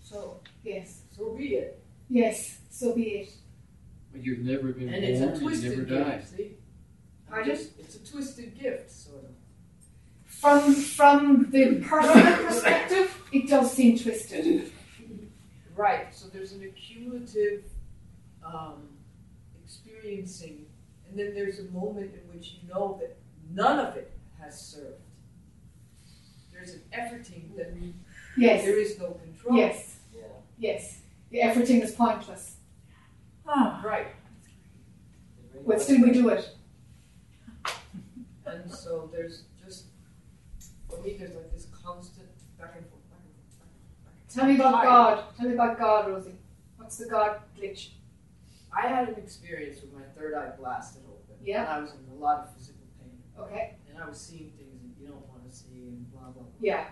So, 0.01 0.41
Yes. 0.63 1.01
so 1.11 1.35
be 1.35 1.55
it. 1.55 1.83
Yes. 2.11 2.59
So 2.71 2.95
be 2.95 3.03
it. 3.21 3.31
But 4.13 4.23
you've 4.23 4.41
never 4.41 4.73
been 4.73 4.93
And 4.93 5.03
born, 5.03 5.05
it's 5.05 5.21
a 5.21 5.25
you 5.25 5.27
never 5.31 5.41
twisted 5.41 5.89
died. 5.89 6.21
gift, 6.21 6.37
see? 6.37 6.57
Pardon? 7.29 7.53
It's 7.79 7.97
a 7.97 8.11
twisted 8.11 8.59
gift, 8.59 8.91
sort 8.91 9.25
of. 9.25 9.31
From 10.27 10.75
from 10.75 11.51
the 11.51 11.77
personal 11.87 12.37
perspective, 12.47 13.17
it 13.33 13.49
does 13.49 13.73
seem 13.73 13.99
twisted. 13.99 14.71
Right, 15.77 16.15
so 16.15 16.29
there's 16.29 16.53
an 16.53 16.63
accumulative 16.63 17.65
um, 18.45 18.89
experiencing, 19.65 20.67
and 21.09 21.19
then 21.19 21.35
there's 21.35 21.59
a 21.59 21.65
moment 21.65 22.13
in 22.15 22.21
which 22.37 22.59
you 22.63 22.69
know 22.73 22.97
that 23.01 23.17
none 23.53 23.81
of 23.85 23.97
it 23.97 24.13
has 24.41 24.61
served. 24.61 25.01
There's 26.53 26.75
an 26.75 26.83
efforting 26.93 27.57
that 27.57 27.73
Yes. 28.37 28.65
there 28.65 28.79
is 28.79 28.99
no 28.99 29.13
control. 29.13 29.57
Yes. 29.57 29.97
Yes. 30.59 31.01
The 31.31 31.39
efforting 31.41 31.83
is 31.83 31.93
pointless. 31.93 32.57
Ah. 33.47 33.81
Right. 33.85 34.09
But 35.67 35.81
still 35.81 36.01
we 36.03 36.11
do 36.13 36.29
it. 36.29 36.49
And 38.47 38.71
so 38.71 39.11
there's 39.13 39.45
just, 39.63 39.87
for 40.89 41.01
me, 41.01 41.17
there's 41.19 41.35
like 41.35 41.53
this 41.53 41.67
constant 41.73 42.29
back 42.59 42.75
and 42.77 42.87
forth, 42.89 43.03
back 43.11 43.21
and 43.25 43.35
forth, 43.35 43.59
back 43.59 43.69
and 43.73 43.85
forth. 43.91 44.05
Back 44.05 44.15
and 44.21 44.35
Tell 44.35 44.47
me 44.47 44.55
about 44.57 44.75
Hi. 44.75 44.85
God. 44.85 45.25
Tell 45.37 45.49
me 45.49 45.55
about 45.55 45.79
God, 45.79 46.09
Rosie. 46.11 46.35
What's 46.77 46.99
the 46.99 47.07
God 47.07 47.41
glitch? 47.59 47.91
I 48.77 48.89
had 48.89 49.09
an 49.09 49.15
experience 49.17 49.81
with 49.81 49.93
my 49.93 50.03
third 50.17 50.35
eye 50.35 50.51
blasted 50.59 51.03
open. 51.07 51.37
Yeah. 51.43 51.63
And 51.63 51.69
I 51.69 51.81
was 51.81 51.93
in 51.93 52.05
a 52.13 52.21
lot 52.21 52.41
of 52.41 52.55
physical 52.55 52.85
pain. 53.01 53.19
Okay. 53.39 53.77
And 53.89 54.03
I 54.03 54.09
was 54.09 54.21
seeing 54.21 54.51
things 54.59 54.81
that 54.83 55.01
you 55.01 55.07
don't 55.07 55.27
want 55.29 55.49
to 55.49 55.57
see 55.57 55.89
and 55.89 56.11
blah, 56.13 56.23
blah, 56.23 56.43
blah. 56.43 56.53
Yeah. 56.61 56.87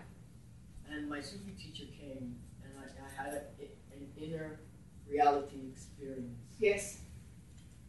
And 0.90 1.08
my 1.08 1.20
Sufi 1.20 1.52
teacher 1.52 1.84
came 1.98 2.36
and 2.62 2.72
I, 2.78 2.84
I 2.84 3.22
had 3.22 3.34
a, 3.34 3.94
an 3.94 4.06
inner 4.16 4.60
reality 5.08 5.68
experience. 5.72 6.38
Yes. 6.58 7.00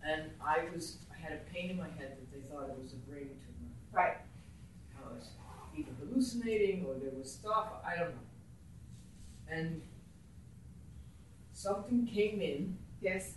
And 0.06 0.32
I 0.46 0.64
was, 0.74 0.98
I 1.14 1.22
had 1.22 1.34
a 1.34 1.54
pain 1.54 1.70
in 1.70 1.78
my 1.78 1.88
head 1.88 2.18
that 2.18 2.32
they 2.32 2.42
thought 2.50 2.70
it 2.70 2.82
was 2.82 2.94
a 2.94 2.98
brain 2.98 3.30
tumor. 3.30 3.43
Right. 3.94 4.18
I 4.98 5.14
was 5.14 5.28
either 5.78 5.92
hallucinating 6.00 6.86
or 6.86 6.96
there 6.96 7.12
was 7.18 7.32
stuff, 7.32 7.68
I 7.86 7.96
don't 8.00 8.10
know. 8.10 8.22
And 9.48 9.82
something 11.54 12.08
came 12.08 12.42
in 12.42 12.78
Yes. 13.02 13.34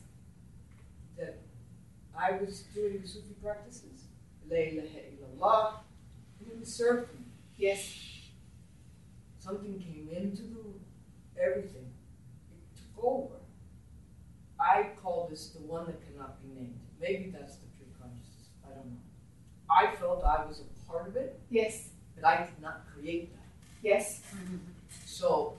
that 1.19 1.39
I 2.17 2.33
was 2.33 2.63
doing 2.75 3.05
Sufi 3.05 3.35
practices, 3.43 4.05
La 4.49 4.57
ilaha 4.57 5.01
illallah, 5.11 5.75
and 6.41 6.63
it 6.63 6.67
served 6.69 7.13
me. 7.15 7.27
Yes. 7.57 8.31
Something 9.41 9.79
came 9.81 10.09
into 10.17 10.43
the 10.43 11.43
everything. 11.43 11.91
It 12.53 12.77
took 12.77 13.05
over. 13.05 13.35
I 14.59 14.91
call 15.03 15.27
this 15.29 15.49
the 15.51 15.61
one 15.61 15.87
that 15.87 16.01
cannot 16.07 16.41
be 16.43 16.49
named. 16.61 16.79
Maybe 17.01 17.31
that's 17.31 17.57
the 17.57 17.67
pure 17.77 17.89
consciousness. 18.01 18.49
I 18.65 18.69
don't 18.75 18.87
know. 18.87 19.01
I 19.71 19.95
felt 19.97 20.25
I 20.25 20.45
was 20.45 20.61
a 20.61 20.91
part 20.91 21.09
of 21.09 21.17
it, 21.17 21.39
Yes. 21.51 21.89
but 22.15 22.25
I 22.25 22.45
did 22.45 22.61
not 22.61 22.85
create 22.93 23.33
that. 23.35 23.43
Yes. 23.83 24.23
So 25.05 25.57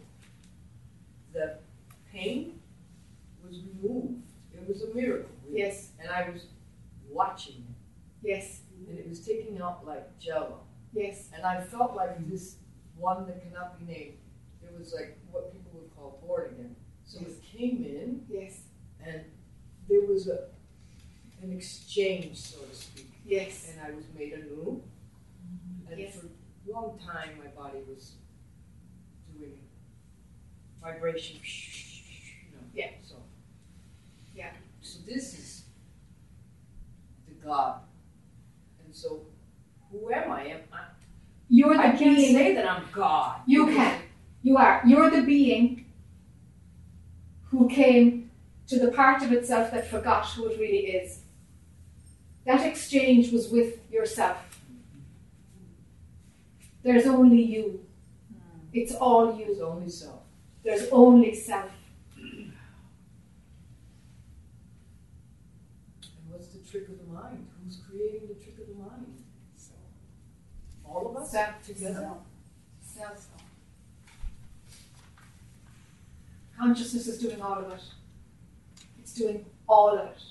the 1.33 1.59
pain 2.11 2.59
was 3.43 3.59
removed. 3.61 4.23
It 4.53 4.67
was 4.67 4.83
a 4.83 4.93
miracle. 4.93 5.29
really. 5.45 5.59
Yes. 5.59 5.91
And 5.99 6.09
I 6.09 6.29
was 6.29 6.45
watching 7.09 7.55
it. 7.69 8.27
Yes. 8.27 8.61
And 8.89 8.97
it 8.97 9.07
was 9.07 9.25
taking 9.25 9.59
out 9.61 9.85
like 9.85 10.17
jello. 10.19 10.61
Yes. 10.93 11.29
And 11.33 11.45
I 11.45 11.61
felt 11.61 11.95
like 11.95 12.27
this 12.29 12.55
one 12.97 13.27
that 13.27 13.43
cannot 13.43 13.77
be 13.79 13.85
named. 13.93 14.13
It 14.63 14.77
was 14.77 14.93
like 14.93 15.17
what 15.31 15.51
people 15.51 15.71
would 15.79 15.95
call 15.95 16.21
born 16.25 16.49
again. 16.51 16.75
So 17.05 17.19
it 17.21 17.41
came 17.41 17.83
in 17.83 18.25
Yes. 18.29 18.61
and 19.05 19.21
there 19.89 20.01
was 20.01 20.27
a 20.27 20.49
an 21.43 21.53
exchange, 21.53 22.35
so 22.37 22.59
to 22.61 22.75
speak. 22.75 22.96
Yes. 23.27 23.71
And 23.71 23.85
I 23.85 23.95
was 23.95 24.05
made 24.17 24.33
anew. 24.33 24.81
And 25.89 25.99
Yes. 25.99 26.15
for 26.15 26.27
a 26.27 26.73
long 26.73 26.97
time, 26.99 27.37
my 27.43 27.47
body 27.49 27.79
was 27.87 28.13
doing 29.37 29.57
vibration. 30.81 31.39
You 31.43 32.51
know, 32.57 32.63
Yeah. 32.73 32.91
So. 33.03 33.15
Yeah. 34.33 34.51
So 34.81 34.99
this 35.05 35.37
is 35.37 35.65
the 37.27 37.33
God. 37.33 37.81
And 38.85 38.95
so, 38.95 39.25
who 39.91 40.11
am 40.11 40.31
I? 40.31 40.43
Am 40.47 40.61
I? 40.71 40.85
You're 41.49 41.73
the 41.73 41.79
I 41.79 41.91
can't 41.97 42.15
being. 42.17 42.33
say 42.35 42.55
that 42.55 42.65
I'm 42.69 42.85
God. 42.93 43.41
You 43.45 43.67
can. 43.67 44.01
You 44.41 44.57
are. 44.57 44.81
You're 44.85 45.09
the 45.09 45.21
being 45.21 45.85
who 47.45 47.67
came 47.69 48.31
to 48.67 48.79
the 48.79 48.91
part 48.91 49.21
of 49.23 49.31
itself 49.31 49.71
that 49.71 49.87
forgot 49.87 50.25
who 50.27 50.47
it 50.47 50.59
really 50.59 50.85
is. 50.87 51.21
That 52.47 52.65
exchange 52.65 53.33
was 53.33 53.49
with 53.49 53.79
yourself. 53.91 54.61
There's 56.81 57.05
only 57.05 57.41
you. 57.41 57.85
Hmm. 58.31 58.59
It's 58.71 58.95
all 58.95 59.37
you. 59.37 59.47
There's 59.47 59.59
only 59.59 59.89
self. 59.89 60.21
There's 60.63 60.87
only 60.89 61.35
self. 61.35 61.69
And 62.15 62.53
what's 66.29 66.47
the 66.47 66.59
trick 66.59 66.87
of 66.87 66.97
the 66.99 67.13
mind? 67.13 67.45
Who's 67.65 67.81
creating 67.89 68.29
the 68.29 68.35
trick 68.35 68.57
of 68.59 68.67
the 68.67 68.81
mind? 68.81 69.23
So 69.57 69.73
all 70.85 71.09
of 71.09 71.17
us 71.21 71.29
Self. 71.29 71.61
together. 71.65 72.11
Self. 72.81 73.27
Consciousness 76.57 77.07
is 77.07 77.17
doing 77.17 77.41
all 77.41 77.59
of 77.59 77.73
it. 77.73 77.83
It's 78.99 79.13
doing 79.13 79.45
all 79.67 79.99
of 79.99 80.05
it. 80.07 80.21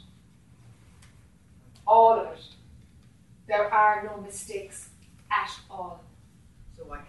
All 1.87 2.19
of 2.19 2.27
it. 2.33 2.45
There 3.47 3.73
are 3.73 4.03
no 4.05 4.21
mistakes 4.23 4.89
at 5.31 5.51
all. 5.71 6.03
So 6.77 6.93
I 6.93 6.97
can. 6.97 7.07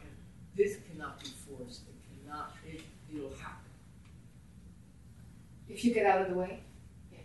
This 0.56 0.78
cannot 0.90 1.20
be 1.20 1.28
forced. 1.28 1.82
It 1.88 2.26
cannot. 2.26 2.56
It, 2.66 2.82
it'll 3.14 3.30
happen. 3.30 3.72
If 5.70 5.84
you 5.84 5.94
get 5.94 6.06
out 6.06 6.22
of 6.22 6.30
the 6.30 6.36
way, 6.36 6.62
yes. 7.12 7.22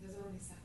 There's 0.00 0.14
only 0.24 0.40
self. 0.40 0.58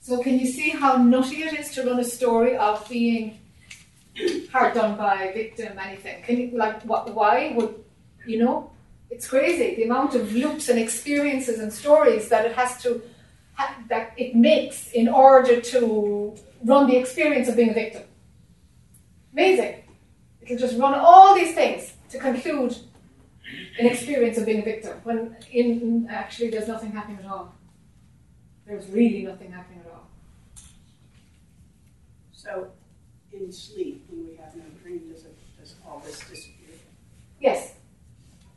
So 0.00 0.22
can 0.22 0.38
you 0.38 0.46
see 0.46 0.70
how 0.70 0.96
nutty 0.96 1.42
it 1.42 1.58
is 1.58 1.70
to 1.74 1.84
run 1.84 2.00
a 2.00 2.04
story 2.04 2.56
of 2.56 2.88
being 2.88 3.38
hard 4.50 4.74
done 4.74 4.96
by, 4.96 5.30
victim, 5.34 5.78
anything? 5.78 6.22
Can 6.22 6.36
you 6.38 6.56
like 6.56 6.82
what? 6.82 7.14
Why 7.14 7.52
would 7.56 7.82
you 8.26 8.38
know? 8.38 8.70
It's 9.10 9.28
crazy 9.28 9.74
the 9.76 9.84
amount 9.84 10.14
of 10.14 10.32
loops 10.32 10.68
and 10.68 10.78
experiences 10.78 11.58
and 11.60 11.72
stories 11.72 12.28
that 12.30 12.46
it 12.46 12.54
has 12.54 12.82
to 12.82 13.02
ha- 13.54 13.76
that 13.88 14.12
it 14.16 14.34
makes 14.34 14.90
in 14.92 15.08
order 15.08 15.60
to 15.60 16.34
run 16.64 16.86
the 16.86 16.96
experience 16.96 17.48
of 17.48 17.56
being 17.56 17.70
a 17.70 17.74
victim. 17.74 18.02
Amazing. 19.32 19.82
It'll 20.42 20.58
just 20.58 20.78
run 20.78 20.94
all 20.94 21.34
these 21.34 21.54
things 21.54 21.92
to 22.10 22.18
conclude 22.18 22.76
an 23.78 23.86
experience 23.86 24.38
of 24.38 24.46
being 24.46 24.60
a 24.60 24.64
victim 24.64 24.98
when 25.04 25.36
in 25.50 26.06
actually 26.10 26.50
there's 26.50 26.68
nothing 26.68 26.92
happening 26.92 27.18
at 27.18 27.26
all. 27.26 27.54
There's 28.66 28.88
really 28.88 29.22
nothing 29.22 29.50
happening 29.52 29.80
at 29.84 29.92
all. 29.92 30.08
So, 32.32 32.70
in 33.34 33.52
sleep, 33.52 34.04
when 34.08 34.28
we 34.28 34.36
have 34.36 34.54
no 34.56 34.64
dream, 34.82 35.08
does 35.12 35.24
it, 35.24 35.36
does 35.58 35.74
all 35.86 36.00
this 36.04 36.18
disappear? 36.20 36.76
Yes. 37.40 37.74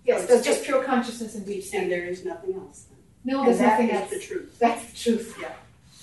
Yes, 0.06 0.28
there's 0.28 0.46
just 0.46 0.64
pure 0.64 0.84
consciousness 0.84 1.36
in 1.36 1.44
deep 1.46 1.64
sleep. 1.64 1.84
And 1.84 1.92
there 1.92 2.06
is 2.06 2.24
nothing 2.24 2.54
else 2.54 2.86
then? 2.90 3.00
No, 3.24 3.44
there's 3.46 3.58
that 3.58 3.80
nothing 3.80 3.90
is 3.90 4.02
else. 4.02 4.10
the 4.12 4.20
truth. 4.20 4.60
That's 4.60 4.92
the 4.92 4.98
truth. 5.12 5.38
Yeah. 5.42 5.54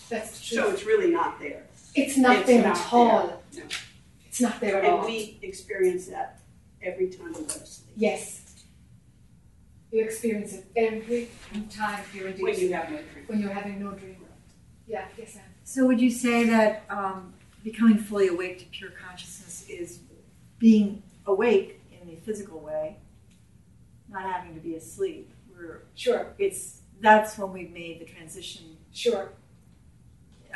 That's 0.09 0.39
the 0.41 0.45
truth. 0.57 0.65
So 0.67 0.71
it's 0.73 0.85
really 0.85 1.11
not 1.13 1.39
there. 1.39 1.63
It's 1.95 2.17
not 2.17 2.39
It's 2.39 2.47
there 2.47 2.63
not 2.65 2.77
at 2.77 2.93
all. 2.93 3.27
there. 3.53 3.63
No. 3.65 3.71
It's 4.27 4.41
not 4.41 4.61
there 4.61 4.79
at 4.79 4.85
And 4.85 4.93
all. 4.95 4.99
And 5.01 5.07
we 5.07 5.39
experience 5.43 6.07
that 6.07 6.41
every 6.83 7.09
time 7.11 7.29
we 7.29 7.35
go 7.35 7.45
to 7.45 7.67
sleep. 7.67 7.93
Yes. 7.97 8.41
You 9.93 10.03
experience 10.03 10.55
it 10.55 10.65
every 10.75 11.29
time 11.71 12.03
you're 12.15 12.29
in 12.29 12.33
deep 12.35 12.43
When 12.43 12.53
you 12.55 12.59
sleep. 12.61 12.73
have 12.73 12.91
no 12.91 12.97
dream. 12.97 13.25
When 13.27 13.41
you're 13.41 13.53
having 13.53 13.79
no 13.79 13.93
dream. 13.93 14.17
Yeah, 14.89 15.05
yes, 15.17 15.37
Anne. 15.37 15.43
So 15.65 15.87
would 15.87 16.01
you 16.01 16.11
say 16.11 16.45
that 16.49 16.85
um, 16.91 17.35
becoming 17.63 17.99
fully 17.99 18.29
awake 18.29 18.59
to 18.61 18.65
pure 18.67 18.91
consciousness 18.91 19.67
is 19.69 20.01
being 20.59 21.03
awake 21.27 21.81
in 21.91 22.09
the 22.09 22.17
physical 22.17 22.61
way, 22.61 22.97
not 24.09 24.23
having 24.23 24.55
to 24.55 24.61
be 24.61 24.75
asleep? 24.75 25.33
We're, 25.55 25.83
Sure. 25.95 26.35
It's 26.39 26.81
that's 27.01 27.37
when 27.37 27.53
we've 27.53 27.73
made 27.73 28.01
the 28.01 28.05
transition. 28.05 28.77
Sure. 28.93 29.31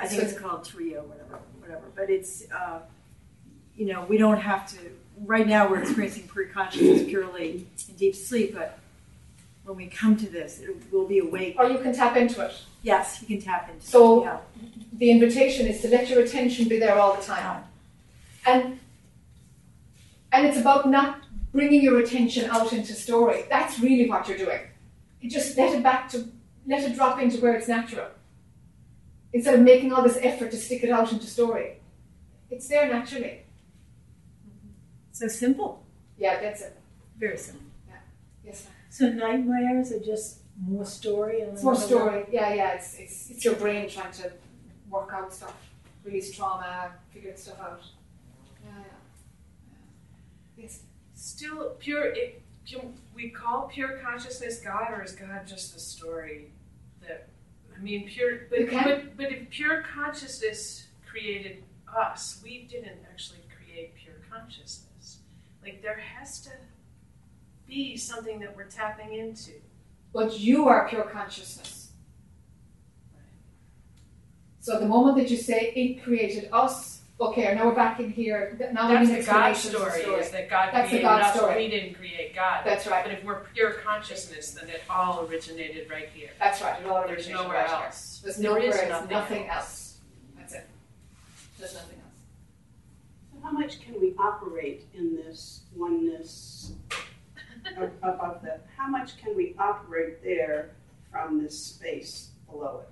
I 0.01 0.07
think 0.07 0.23
it's 0.23 0.39
called 0.39 0.63
turiya, 0.63 1.03
whatever, 1.05 1.41
whatever. 1.59 1.87
But 1.95 2.11
it's 2.11 2.45
uh, 2.53 2.81
you 3.75 3.87
know 3.87 4.05
we 4.09 4.19
don't 4.19 4.41
have 4.41 4.69
to. 4.73 4.79
Right 5.25 5.47
now 5.47 5.69
we're 5.69 5.81
experiencing 5.81 6.29
pure 6.29 6.47
consciousness 6.47 7.05
purely 7.05 7.67
in 7.89 7.95
deep 7.97 8.15
sleep, 8.15 8.55
but 8.55 8.79
when 9.65 9.77
we 9.77 9.87
come 9.87 10.17
to 10.17 10.29
this, 10.29 10.61
it 10.61 10.93
will 10.93 11.07
be 11.07 11.19
awake. 11.19 11.57
Or 11.59 11.69
you 11.69 11.79
can 11.79 11.93
tap 11.93 12.17
into 12.17 12.45
it. 12.45 12.55
Yes, 12.87 13.21
you 13.21 13.27
can 13.27 13.45
tap 13.45 13.69
into. 13.69 13.85
So 13.85 14.23
yeah. 14.23 14.39
the 14.93 15.11
invitation 15.11 15.67
is 15.67 15.81
to 15.83 15.89
let 15.89 16.09
your 16.09 16.21
attention 16.21 16.69
be 16.69 16.79
there 16.79 16.97
all 16.97 17.17
the 17.17 17.23
time. 17.23 17.65
And 18.47 18.79
and 20.31 20.47
it's 20.47 20.59
about 20.59 20.89
not 20.89 21.19
bringing 21.51 21.83
your 21.83 21.99
attention 21.99 22.49
out 22.49 22.73
into 22.73 22.93
story. 22.93 23.45
That's 23.51 23.81
really 23.81 24.09
what 24.09 24.29
you're 24.29 24.39
doing. 24.39 24.61
You 25.21 25.29
just 25.29 25.59
let 25.59 25.75
it 25.75 25.83
back 25.83 26.09
to 26.11 26.29
let 26.69 26.85
it 26.85 26.95
drop 26.95 27.21
into 27.21 27.39
where 27.41 27.57
it's 27.57 27.67
natural. 27.67 28.07
Instead 29.33 29.55
of 29.55 29.63
making 29.63 29.93
all 29.93 30.05
this 30.05 30.21
effort 30.23 30.53
to 30.53 30.57
stick 30.57 30.85
it 30.85 30.91
out 30.91 31.11
into 31.11 31.27
story. 31.27 31.81
It's 32.51 32.69
there 32.69 32.87
naturally. 32.87 33.43
So 35.11 35.27
simple. 35.27 35.85
Yeah, 36.19 36.41
that's 36.41 36.61
it. 36.63 36.79
Very 37.19 37.37
simple. 37.37 37.67
Yeah. 37.89 37.95
Yes, 38.45 38.65
ma'am. 38.65 38.75
So 38.91 39.09
nightmares 39.09 39.91
are 39.91 39.99
just 39.99 40.46
more 40.65 40.85
story 40.85 41.41
and 41.43 41.53
It's 41.53 41.63
more 41.63 41.73
another- 41.75 41.87
story. 41.87 42.25
Yeah, 42.31 42.55
yeah. 42.55 42.73
It's, 42.73 42.95
it's 42.99 43.31
it's 43.31 43.45
your 43.45 43.55
brain 43.57 43.89
trying 43.89 44.13
to 44.13 44.33
work 44.91 45.11
out 45.13 45.33
stuff, 45.33 45.55
release 46.05 46.35
trauma, 46.35 46.93
figure 47.13 47.37
stuff 47.37 47.61
out. 47.61 47.83
Yeah, 48.65 48.71
yeah. 48.71 48.85
yeah. 50.57 50.63
Yes. 50.65 50.81
Still, 51.15 51.77
pure. 51.79 52.05
It, 52.07 52.43
can 52.67 52.95
we 53.15 53.31
call 53.31 53.69
pure 53.69 53.99
consciousness 53.99 54.61
God, 54.61 54.93
or 54.93 55.03
is 55.03 55.13
God 55.13 55.47
just 55.47 55.77
a 55.77 55.79
story? 55.81 56.51
That 57.07 57.29
I 57.77 57.81
mean, 57.83 58.09
pure. 58.09 58.47
But 58.51 58.61
You 58.61 58.71
but, 58.73 59.17
but 59.17 59.33
if 59.33 59.51
pure 59.51 59.83
consciousness 59.95 60.87
created 61.09 61.63
us, 61.97 62.41
we 62.43 62.67
didn't 62.71 62.99
actually 63.11 63.41
create 63.57 63.95
pure 63.95 64.17
consciousness. 64.31 65.19
Like 65.63 65.83
there 65.83 65.99
has 65.99 66.41
to 66.43 66.51
be 67.67 67.97
something 67.97 68.41
that 68.41 68.57
we're 68.57 68.65
tapping 68.65 69.13
into. 69.15 69.53
But 70.13 70.39
you 70.39 70.69
are 70.69 70.89
pure 70.89 71.05
consciousness. 71.05 71.91
So 74.61 74.81
the 74.81 74.87
moment 74.87 75.17
that 75.19 75.31
you 75.31 75.37
say 75.37 75.73
it 75.77 76.03
created 76.03 76.49
us, 76.53 77.03
okay, 77.21 77.55
now 77.55 77.67
we're 77.67 77.75
back 77.75 78.01
in 78.01 78.11
here. 78.11 78.57
th- 78.59 78.73
Now 78.73 78.89
That's 78.89 79.09
the 79.09 79.23
God 79.33 79.51
explanation 79.51 79.75
of 79.77 79.85
the 79.95 80.01
story, 80.01 80.21
is 80.21 80.31
that 80.31 80.51
God 80.51 80.71
That's 80.73 80.87
the 80.91 80.99
created 80.99 81.03
God 81.07 81.23
us, 81.23 81.37
story. 81.37 81.57
we 81.65 81.71
didn't 81.71 81.95
create 81.95 82.35
God. 82.35 82.63
That's 82.65 82.87
right. 82.89 83.05
But 83.05 83.13
if 83.15 83.25
we're 83.25 83.45
pure 83.55 83.73
consciousness, 83.75 84.51
then 84.53 84.69
it 84.69 84.83
all 84.91 85.25
originated 85.27 85.89
right 85.89 86.09
here. 86.13 86.31
That's 86.41 86.61
right. 86.63 86.81
It 86.81 86.87
all 86.87 87.03
There's 87.07 87.11
originated 87.29 87.43
nowhere 87.45 87.59
right 87.59 87.69
here. 87.69 87.87
else. 87.87 88.21
There's 88.25 88.37
There 88.39 88.51
nowhere 88.51 88.69
is 88.71 88.77
else, 88.77 88.89
nothing 88.91 89.11
nothing 89.11 89.49
else. 89.49 89.57
else. 89.57 89.99
That's 90.37 90.55
it. 90.55 90.67
There's 91.61 91.75
nothing 91.75 91.99
else. 92.01 92.21
So 93.33 93.41
how 93.45 93.51
much 93.53 93.81
can 93.81 94.01
we 94.01 94.15
operate 94.19 94.87
in 94.95 95.15
this 95.15 95.61
oneness 95.77 96.73
ab- 96.91 96.99
above 98.03 98.43
the, 98.43 98.61
How 98.77 98.89
much 98.89 99.17
can 99.19 99.35
we 99.37 99.55
operate 99.59 100.23
there 100.23 100.71
from 101.11 101.43
this 101.43 101.59
space 101.59 102.31
below 102.51 102.81
it? 102.83 102.89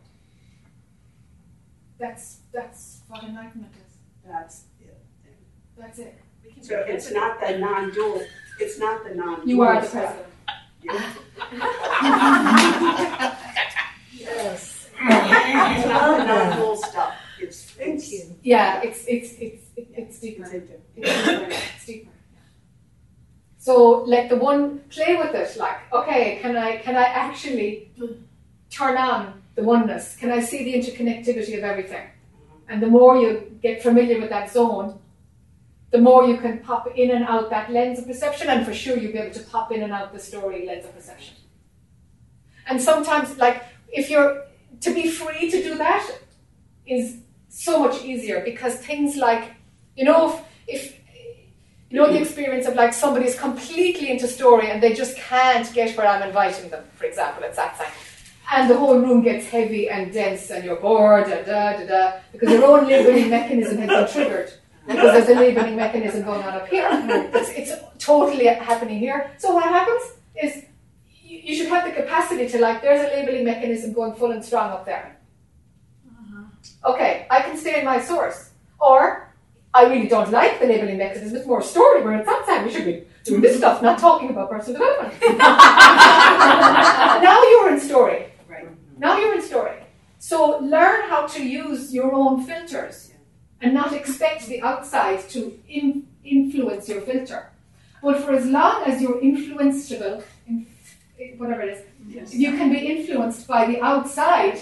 That's 1.98 2.38
that's 2.52 3.02
what 3.08 3.22
enlightenment 3.22 3.72
is. 3.86 3.94
That's 4.26 4.64
it. 4.80 4.96
That's 5.78 5.98
it. 5.98 6.18
We 6.44 6.50
can 6.52 6.62
So 6.62 6.84
it's 6.86 7.10
not 7.12 7.40
the 7.40 7.58
non-dual. 7.58 8.22
It's 8.58 8.78
not 8.78 9.04
the 9.04 9.14
non-dual. 9.14 9.48
You 9.48 9.62
are 9.62 9.80
the 9.80 9.86
stuff. 9.86 10.16
president. 10.84 11.18
Yes. 14.16 14.88
It's 15.00 15.86
not 15.86 16.18
the 16.18 16.24
non-dual 16.24 16.76
stuff. 16.76 17.14
It's 17.40 17.62
Thank 17.70 17.96
it's, 17.96 18.12
you. 18.12 18.34
Yeah, 18.42 18.80
it's 18.82 19.04
it's 19.06 19.32
it's 19.38 19.64
it, 19.76 19.88
it's 19.96 20.18
deeper. 20.20 20.44
It's 20.44 20.52
into- 20.54 20.74
It's 20.96 21.26
deeper. 21.26 21.48
It's 21.76 21.86
deeper. 21.86 22.10
So 23.66 23.74
let 24.14 24.28
the 24.28 24.36
one 24.36 24.62
play 24.94 25.12
with 25.16 25.34
it. 25.34 25.56
Like, 25.56 25.78
okay, 25.92 26.38
can 26.42 26.52
I 26.56 26.70
can 26.84 26.96
I 27.04 27.06
actually 27.24 27.68
turn 28.70 28.96
on 28.96 29.20
the 29.56 29.62
oneness? 29.62 30.16
Can 30.20 30.30
I 30.30 30.40
see 30.40 30.60
the 30.66 30.74
interconnectivity 30.78 31.56
of 31.58 31.64
everything? 31.64 32.06
and 32.68 32.82
the 32.82 32.86
more 32.86 33.16
you 33.16 33.58
get 33.62 33.82
familiar 33.82 34.20
with 34.20 34.30
that 34.30 34.50
zone, 34.50 34.98
the 35.90 35.98
more 35.98 36.26
you 36.26 36.38
can 36.38 36.58
pop 36.58 36.86
in 36.96 37.10
and 37.10 37.24
out 37.24 37.50
that 37.50 37.70
lens 37.70 37.98
of 37.98 38.06
perception, 38.06 38.48
and 38.48 38.66
for 38.66 38.74
sure 38.74 38.96
you'll 38.96 39.12
be 39.12 39.18
able 39.18 39.34
to 39.34 39.44
pop 39.44 39.70
in 39.70 39.82
and 39.82 39.92
out 39.92 40.12
the 40.12 40.18
story 40.18 40.66
lens 40.66 40.84
of 40.84 40.94
perception. 40.94 41.36
And 42.66 42.80
sometimes, 42.80 43.36
like, 43.38 43.62
if 43.92 44.10
you're 44.10 44.44
to 44.80 44.94
be 44.94 45.08
free 45.08 45.50
to 45.50 45.62
do 45.62 45.76
that 45.76 46.10
is 46.86 47.18
so 47.48 47.78
much 47.78 48.02
easier 48.02 48.42
because 48.44 48.74
things 48.76 49.16
like, 49.16 49.52
you 49.96 50.04
know, 50.04 50.40
if, 50.66 50.98
if 51.03 51.03
you 51.94 52.00
know 52.00 52.12
the 52.12 52.20
experience 52.20 52.66
of 52.66 52.74
like 52.74 52.92
somebody's 52.92 53.38
completely 53.38 54.10
into 54.10 54.26
story 54.26 54.68
and 54.68 54.82
they 54.82 54.94
just 54.94 55.16
can't 55.16 55.72
get 55.72 55.96
where 55.96 56.08
I'm 56.08 56.24
inviting 56.26 56.68
them, 56.68 56.84
for 56.96 57.04
example, 57.04 57.44
at 57.44 57.54
Satsang. 57.54 57.88
And 58.52 58.68
the 58.68 58.76
whole 58.76 58.98
room 58.98 59.22
gets 59.22 59.46
heavy 59.46 59.88
and 59.88 60.12
dense 60.12 60.50
and 60.50 60.64
you're 60.64 60.80
bored 60.88 61.28
and 61.28 61.46
da 61.46 61.76
da 61.76 61.86
da 61.86 62.12
because 62.32 62.50
your 62.50 62.64
own 62.64 62.88
labeling 62.88 63.30
mechanism 63.30 63.78
has 63.78 63.88
been 63.88 64.08
triggered. 64.12 64.52
Because 64.88 65.12
there's 65.12 65.38
a 65.38 65.40
labeling 65.40 65.76
mechanism 65.76 66.24
going 66.24 66.42
on 66.42 66.54
up 66.54 66.66
here. 66.66 66.88
It's, 67.32 67.50
it's 67.50 67.72
totally 68.00 68.46
happening 68.46 68.98
here. 68.98 69.30
So 69.38 69.54
what 69.54 69.62
happens 69.62 70.02
is 70.42 70.64
you, 71.22 71.38
you 71.44 71.54
should 71.54 71.68
have 71.68 71.84
the 71.84 71.92
capacity 71.92 72.48
to 72.48 72.58
like, 72.58 72.82
there's 72.82 73.08
a 73.08 73.14
labeling 73.14 73.44
mechanism 73.44 73.92
going 73.92 74.14
full 74.16 74.32
and 74.32 74.44
strong 74.44 74.72
up 74.72 74.84
there. 74.84 75.16
Uh-huh. 76.10 76.92
Okay, 76.92 77.28
I 77.30 77.40
can 77.42 77.56
stay 77.56 77.78
in 77.78 77.84
my 77.84 78.00
source. 78.00 78.50
Or 78.80 79.23
I 79.74 79.86
really 79.86 80.06
don't 80.06 80.30
like 80.30 80.60
the 80.60 80.66
labeling 80.66 80.98
mechanism. 80.98 81.36
It's 81.36 81.46
more 81.46 81.60
story 81.60 82.02
where 82.02 82.16
it's 82.18 82.26
not 82.26 82.46
time 82.46 82.64
we 82.64 82.70
should 82.72 82.84
be 82.84 83.04
doing 83.24 83.40
this 83.40 83.56
stuff, 83.56 83.82
not 83.82 83.98
talking 83.98 84.30
about 84.30 84.48
personal 84.48 84.80
development. 84.80 85.14
now 87.28 87.42
you're 87.42 87.72
in 87.74 87.80
story. 87.80 88.26
Right. 88.48 88.68
Now 88.98 89.18
you're 89.18 89.34
in 89.34 89.42
story. 89.42 89.78
So 90.18 90.58
learn 90.58 91.08
how 91.08 91.26
to 91.26 91.44
use 91.44 91.92
your 91.92 92.12
own 92.14 92.44
filters 92.44 93.12
and 93.60 93.74
not 93.74 93.92
expect 93.92 94.46
the 94.46 94.62
outside 94.62 95.28
to 95.30 95.58
in, 95.68 96.06
influence 96.24 96.88
your 96.88 97.00
filter. 97.00 97.50
But 98.02 98.20
for 98.22 98.32
as 98.32 98.46
long 98.46 98.84
as 98.86 99.02
you're 99.02 99.20
influenceable, 99.20 100.22
in, 100.46 100.66
whatever 101.38 101.62
it 101.62 101.78
is, 101.78 101.82
Yes. 102.06 102.34
you 102.34 102.52
can 102.52 102.70
be 102.70 102.78
influenced 102.86 103.46
by 103.48 103.66
the 103.66 103.80
outside. 103.80 104.58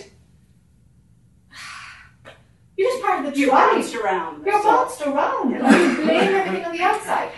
You're 2.76 2.90
just 2.90 3.02
part 3.02 3.24
of 3.24 3.32
the 3.32 3.38
You're 3.38 3.50
bounced 3.50 3.94
around. 3.94 4.44
You're 4.44 4.54
that's 4.54 4.66
all. 4.66 4.84
bounced 4.84 5.02
around. 5.02 5.50
You 5.50 5.58
blame 6.04 6.34
everything 6.34 6.64
on 6.64 6.72
the 6.72 6.82
outside. 6.82 7.32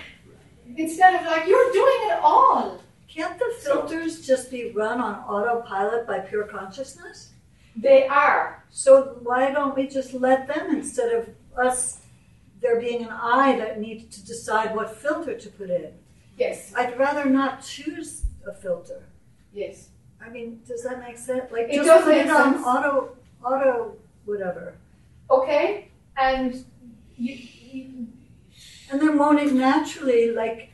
Instead 0.77 1.15
of 1.15 1.27
like, 1.27 1.47
you're 1.47 1.73
doing 1.73 1.99
it 2.11 2.19
all. 2.23 2.81
Can't 3.09 3.39
the 3.39 3.55
filters 3.61 4.27
just 4.27 4.51
be 4.51 4.71
run 4.73 5.01
on 5.01 5.17
autopilot 5.25 6.07
by 6.07 6.21
pure 6.21 6.45
consciousness? 6.45 7.31
They 7.77 8.07
are. 8.07 8.65
So 8.71 9.19
why 9.23 9.51
don't 9.53 9.77
we 9.77 9.87
just 9.87 10.15
let 10.15 10.47
them 10.49 10.75
instead 10.75 11.13
of 11.13 11.29
us 11.57 12.01
there 12.61 12.81
being 12.81 13.05
an 13.05 13.11
I 13.11 13.57
that 13.59 13.81
needs 13.81 14.17
to 14.17 14.25
decide 14.25 14.75
what 14.75 14.97
filter 14.97 15.39
to 15.39 15.49
put 15.51 15.71
in? 15.71 15.93
Yes. 16.37 16.73
I'd 16.77 16.99
rather 16.99 17.25
not 17.27 17.63
choose 17.63 18.23
a 18.47 18.53
filter. 18.53 19.05
Yes. 19.53 19.89
I 20.25 20.29
mean, 20.31 20.61
does 20.67 20.83
that 20.85 20.99
make 21.01 21.19
sense? 21.19 21.53
Like 21.53 21.69
It 21.69 21.75
just 21.77 21.87
does 21.87 22.05
put 22.05 22.17
make 22.17 22.27
it 22.27 22.33
on 22.33 22.65
auto 22.65 23.17
auto 23.45 23.97
whatever. 24.25 24.75
Okay? 25.31 25.91
And 26.17 26.65
you, 27.17 27.39
you 27.73 28.07
And 28.91 29.19
won't 29.19 29.41
it 29.41 29.53
naturally 29.53 30.31
like 30.31 30.71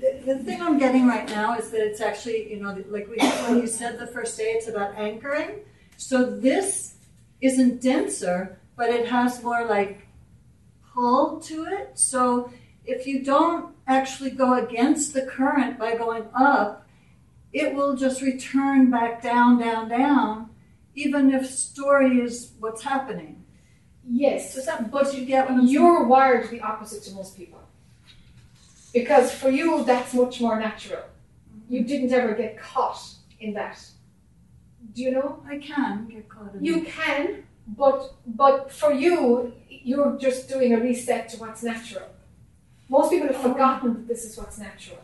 the, 0.00 0.34
the 0.34 0.38
thing 0.40 0.60
I'm 0.60 0.78
getting 0.78 1.06
right 1.06 1.28
now 1.28 1.56
is 1.56 1.70
that 1.70 1.80
it's 1.80 2.00
actually, 2.00 2.50
you 2.50 2.60
know, 2.60 2.76
like 2.90 3.08
we, 3.08 3.16
when 3.16 3.58
you 3.58 3.66
said 3.66 3.98
the 3.98 4.06
first 4.06 4.36
day, 4.36 4.52
it's 4.56 4.68
about 4.68 4.94
anchoring. 4.96 5.60
So 5.96 6.24
this 6.24 6.96
isn't 7.40 7.80
denser, 7.80 8.58
but 8.76 8.90
it 8.90 9.06
has 9.08 9.42
more 9.42 9.64
like 9.64 10.06
pull 10.92 11.40
to 11.40 11.64
it. 11.64 11.98
So 11.98 12.52
if 12.84 13.06
you 13.06 13.24
don't 13.24 13.74
actually 13.86 14.30
go 14.30 14.54
against 14.64 15.14
the 15.14 15.22
current 15.22 15.78
by 15.78 15.96
going 15.96 16.24
up, 16.34 16.86
it 17.52 17.74
will 17.74 17.96
just 17.96 18.20
return 18.20 18.90
back 18.90 19.22
down, 19.22 19.58
down, 19.58 19.88
down, 19.88 20.50
even 20.94 21.32
if 21.32 21.50
story 21.50 22.20
is 22.20 22.52
what's 22.58 22.82
happening. 22.82 23.44
Yes, 24.06 24.54
Does 24.54 24.66
that, 24.66 24.90
but 24.90 25.14
you 25.14 25.24
get 25.24 25.44
what 25.48 25.52
I'm 25.52 25.60
saying? 25.60 25.72
you're 25.72 26.04
wired 26.06 26.44
to 26.44 26.50
the 26.50 26.60
opposite 26.60 27.02
to 27.04 27.14
most 27.14 27.36
people. 27.36 27.60
Because 28.92 29.32
for 29.34 29.48
you, 29.48 29.82
that's 29.84 30.14
much 30.14 30.40
more 30.40 30.58
natural. 30.58 31.02
You 31.68 31.80
mm-hmm. 31.80 31.88
didn't 31.88 32.12
ever 32.12 32.34
get 32.34 32.58
caught 32.58 33.02
in 33.40 33.54
that. 33.54 33.78
Do 34.94 35.02
you 35.02 35.10
know? 35.10 35.42
I 35.48 35.58
can 35.58 36.06
get 36.06 36.28
caught 36.28 36.54
in 36.54 36.64
You 36.64 36.82
it. 36.82 36.86
can, 36.86 37.44
but 37.66 38.12
but 38.26 38.70
for 38.70 38.92
you, 38.92 39.52
you're 39.68 40.16
just 40.18 40.48
doing 40.48 40.74
a 40.74 40.80
reset 40.80 41.28
to 41.30 41.38
what's 41.38 41.62
natural. 41.62 42.08
Most 42.88 43.10
people 43.10 43.28
have 43.28 43.44
oh. 43.44 43.52
forgotten 43.52 43.94
that 43.94 44.08
this 44.08 44.24
is 44.24 44.36
what's 44.36 44.58
natural. 44.58 44.98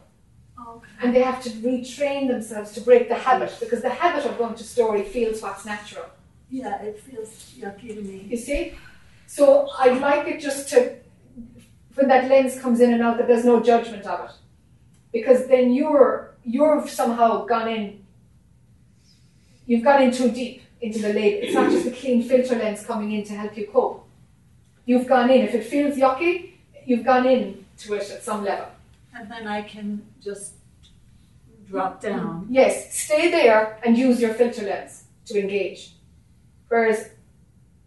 Okay. 0.69 0.87
And 1.03 1.15
they 1.15 1.23
have 1.23 1.43
to 1.43 1.51
retrain 1.51 2.29
themselves 2.29 2.73
to 2.73 2.81
break 2.81 3.09
the 3.09 3.15
habit 3.15 3.57
because 3.61 3.83
the 3.83 3.91
habit 3.91 4.25
of 4.27 4.39
going 4.39 4.55
to 4.55 4.65
story 4.65 5.03
feels 5.03 5.43
what's 5.43 5.65
natural. 5.65 6.07
Yeah, 6.51 6.83
it 6.83 7.01
feels 7.01 7.29
yucky 7.59 7.95
to 7.95 8.03
me. 8.03 8.27
You 8.29 8.37
see? 8.37 8.75
So 9.27 9.69
I'd 9.79 10.01
like 10.01 10.27
it 10.27 10.41
just 10.41 10.69
to, 10.71 10.97
when 11.95 12.09
that 12.09 12.29
lens 12.29 12.59
comes 12.59 12.81
in 12.81 12.93
and 12.93 13.03
out, 13.03 13.19
that 13.19 13.29
there's 13.29 13.45
no 13.45 13.61
judgment 13.61 14.05
of 14.07 14.29
it, 14.29 14.37
because 15.13 15.47
then 15.47 15.73
you're 15.73 16.35
you've 16.45 16.91
somehow 16.91 17.45
gone 17.45 17.69
in. 17.69 18.05
You've 19.67 19.85
gone 19.85 20.03
in 20.03 20.11
too 20.11 20.31
deep 20.31 20.63
into 20.81 21.01
the 21.01 21.13
label. 21.13 21.47
It's 21.47 21.55
not 21.55 21.71
just 21.71 21.87
a 21.87 21.91
clean 21.93 22.23
filter 22.23 22.57
lens 22.57 22.85
coming 22.85 23.13
in 23.13 23.25
to 23.25 23.35
help 23.35 23.57
you 23.57 23.69
cope. 23.69 24.09
You've 24.85 25.07
gone 25.07 25.31
in. 25.31 25.43
If 25.43 25.55
it 25.55 25.65
feels 25.65 25.97
yucky, 25.97 26.55
you've 26.85 27.05
gone 27.05 27.27
in 27.27 27.65
to 27.79 27.95
it 27.95 28.11
at 28.11 28.25
some 28.25 28.43
level. 28.43 28.67
And 29.15 29.31
then 29.31 29.47
I 29.47 29.63
can 29.63 30.07
just 30.23 30.55
drop 31.69 32.01
down. 32.01 32.47
Yes, 32.51 32.97
stay 32.97 33.31
there 33.31 33.79
and 33.85 33.97
use 33.97 34.21
your 34.21 34.35
filter 34.35 34.63
lens 34.63 35.05
to 35.27 35.39
engage. 35.39 35.95
Whereas 36.69 37.11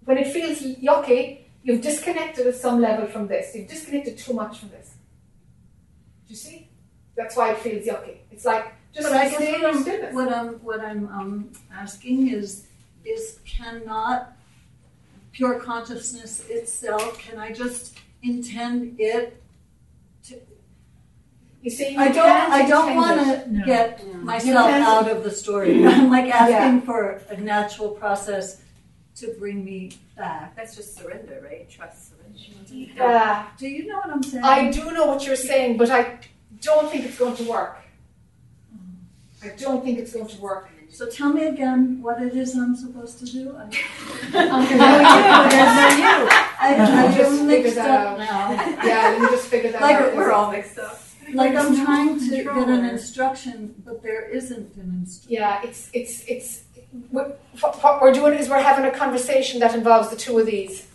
when 0.06 0.18
it 0.18 0.28
feels 0.28 0.60
yucky, 0.60 1.40
you've 1.64 1.82
disconnected 1.82 2.48
at 2.48 2.56
some 2.56 2.82
level 2.82 3.08
from 3.08 3.28
this. 3.28 3.56
You've 3.56 3.68
disconnected 3.68 4.18
too 4.18 4.34
much 4.34 4.60
from 4.60 4.70
this. 4.70 4.96
Do 6.28 6.34
you 6.34 6.36
see? 6.36 6.70
That's 7.16 7.36
why 7.36 7.52
it 7.52 7.60
feels 7.60 7.86
yucky. 7.86 8.18
It's 8.32 8.46
like 8.46 8.74
just 8.94 9.10
but 9.10 9.32
stay 9.32 9.60
what 9.62 9.76
I'm, 9.76 10.14
what 10.14 10.34
I'm 10.34 10.48
what 10.68 10.82
I'm 10.82 11.08
um, 11.08 11.52
asking 11.72 12.30
is 12.30 12.68
is 13.06 13.40
cannot 13.46 14.34
pure 15.32 15.60
consciousness 15.60 16.48
itself? 16.48 17.18
Can 17.20 17.40
I 17.40 17.52
just 17.52 17.98
intend 18.22 19.00
it? 19.00 19.43
To, 21.64 21.70
You 21.70 21.76
see, 21.76 21.90
you 21.94 22.00
I 22.00 22.06
don't. 22.10 22.16
can't 22.26 22.52
I 22.54 22.68
don't 22.68 22.90
intend 22.90 22.98
want 22.98 23.28
it. 23.28 23.44
to 23.46 23.52
No. 23.52 23.66
get 23.66 24.08
No. 24.08 24.14
myself 24.20 24.70
can't- 24.70 24.84
out 24.84 25.10
of 25.10 25.24
the 25.24 25.32
story. 25.32 25.86
I'm 25.86 26.10
like 26.10 26.34
asking 26.34 26.80
Yeah. 26.80 26.86
for 26.86 27.22
a 27.30 27.38
natural 27.38 27.90
process 27.92 28.62
to 29.16 29.28
bring 29.40 29.64
me 29.64 29.92
back. 30.18 30.56
That's 30.56 30.76
just 30.76 30.96
surrender, 30.98 31.40
right? 31.44 31.70
Trust, 31.70 32.10
surrender. 32.10 33.02
Uh, 33.02 33.44
Do 33.58 33.68
you 33.68 33.88
know 33.88 33.98
what 33.98 34.10
I'm 34.10 34.24
saying? 34.24 34.44
I 34.44 34.72
do 34.72 34.92
know 34.92 35.06
what 35.06 35.26
you're 35.26 35.36
saying, 35.36 35.78
but 35.78 35.90
I 35.90 36.20
don't 36.62 36.90
think 36.92 37.06
it's 37.06 37.18
going 37.18 37.36
to 37.38 37.44
work. 37.44 37.78
I 39.44 39.50
don't 39.58 39.84
think 39.84 40.00
it's 40.00 40.14
going 40.14 40.28
to 40.28 40.42
work. 40.42 40.70
So 40.90 41.08
tell 41.10 41.34
me 41.34 41.46
again 41.48 42.02
what 42.02 42.22
it 42.22 42.36
is 42.36 42.56
I'm 42.56 42.76
supposed 42.76 43.18
to 43.20 43.26
do. 43.26 43.56
I, 43.58 43.64
Okay, 43.66 44.32
now 44.78 45.42
you, 45.44 45.50
there's 45.50 45.76
no 45.78 45.88
you. 45.98 46.30
I, 46.60 46.76
I 46.76 47.06
I'm 47.06 47.14
just 47.14 47.18
just 47.18 47.32
figured 47.42 47.48
mixed 47.64 47.76
that 47.76 47.90
up 47.90 48.08
out. 48.14 48.18
now. 48.20 48.86
Yeah, 48.88 49.10
let 49.10 49.22
me 49.22 49.28
just 49.28 49.48
figure 49.48 49.72
that 49.72 49.82
out. 49.82 49.88
Like, 49.90 49.96
out. 49.98 50.16
we're 50.16 50.32
all 50.32 50.52
mixed 50.52 50.78
up. 50.80 51.00
Like 51.34 51.56
I'm 51.56 51.76
trying 51.86 52.20
to 52.20 52.44
get 52.44 52.70
an 52.70 52.86
instruction, 52.86 53.76
but 53.86 54.02
there 54.04 54.28
isn't 54.30 54.76
an 54.76 54.90
instruction. 55.02 55.34
Yeah, 55.34 55.62
it's 55.64 55.90
it's 55.94 56.24
it's 56.26 56.64
what, 57.10 57.40
what 57.82 58.02
we're 58.02 58.14
doing 58.14 58.34
is 58.38 58.50
we're 58.50 58.62
having 58.62 58.86
a 58.86 58.92
conversation 58.92 59.60
that 59.62 59.74
involves 59.76 60.10
the 60.10 60.16
two 60.16 60.38
of 60.40 60.46
these. 60.46 60.88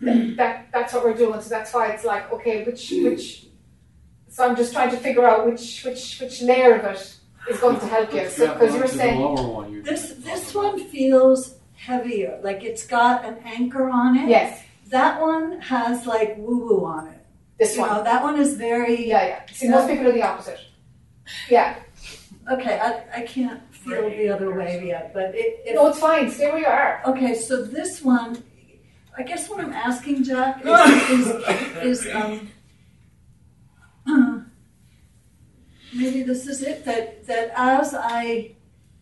That, 0.00 0.36
that 0.36 0.68
that's 0.72 0.92
what 0.94 1.04
we're 1.04 1.14
doing. 1.14 1.40
So 1.40 1.48
that's 1.48 1.72
why 1.72 1.88
it's 1.88 2.04
like 2.04 2.30
okay, 2.32 2.64
which 2.64 2.90
which. 2.90 3.46
So 4.28 4.46
I'm 4.46 4.56
just 4.56 4.72
trying 4.72 4.90
to 4.90 4.96
figure 4.98 5.26
out 5.26 5.46
which 5.46 5.84
which 5.84 6.20
which 6.20 6.42
layer 6.42 6.74
of 6.74 6.84
it 6.84 7.16
is 7.50 7.58
going 7.60 7.78
to 7.80 7.86
help 7.86 8.12
you. 8.12 8.28
So 8.28 8.52
because 8.52 8.74
you 8.74 8.80
were 8.80 8.86
saying 8.88 9.20
lower 9.20 9.48
one, 9.48 9.72
you 9.72 9.82
This 9.82 10.14
this 10.18 10.54
one 10.54 10.78
feels 10.88 11.54
heavier, 11.76 12.40
like 12.42 12.62
it's 12.62 12.86
got 12.86 13.24
an 13.24 13.36
anchor 13.44 13.88
on 13.88 14.16
it. 14.18 14.28
yes, 14.28 14.62
That 14.88 15.20
one 15.20 15.60
has 15.60 16.06
like 16.06 16.36
woo 16.36 16.58
woo 16.66 16.84
on 16.84 17.08
it. 17.08 17.15
This 17.58 17.74
You 17.74 17.82
one. 17.82 17.90
know, 17.90 18.02
that 18.04 18.22
one 18.22 18.38
is 18.38 18.54
very 18.56 19.06
Yeah, 19.08 19.26
yeah. 19.26 19.40
See, 19.52 19.68
most 19.68 19.88
people 19.88 20.06
are 20.08 20.12
the 20.12 20.22
opposite. 20.22 20.60
Yeah. 21.48 21.76
okay. 22.50 22.78
I, 22.78 23.20
I 23.20 23.22
can't 23.22 23.60
feel 23.74 24.08
the 24.10 24.28
other 24.28 24.54
way 24.54 24.84
yet, 24.86 25.12
but 25.14 25.34
it, 25.34 25.60
it 25.64 25.74
No, 25.74 25.88
it's 25.88 25.98
fine. 25.98 26.30
Stay 26.30 26.48
where 26.50 26.58
you 26.58 26.66
are. 26.66 27.02
Okay, 27.06 27.34
so 27.34 27.64
this 27.64 28.02
one, 28.02 28.42
I 29.16 29.22
guess 29.22 29.48
what 29.48 29.60
I'm 29.60 29.72
asking 29.72 30.24
Jack 30.24 30.62
is, 30.64 31.26
is, 31.90 32.06
is 32.06 32.14
um, 32.14 32.50
maybe 35.94 36.22
this 36.22 36.46
is 36.46 36.62
it 36.62 36.84
that 36.84 37.26
that 37.26 37.52
as 37.56 37.94
I 37.94 38.52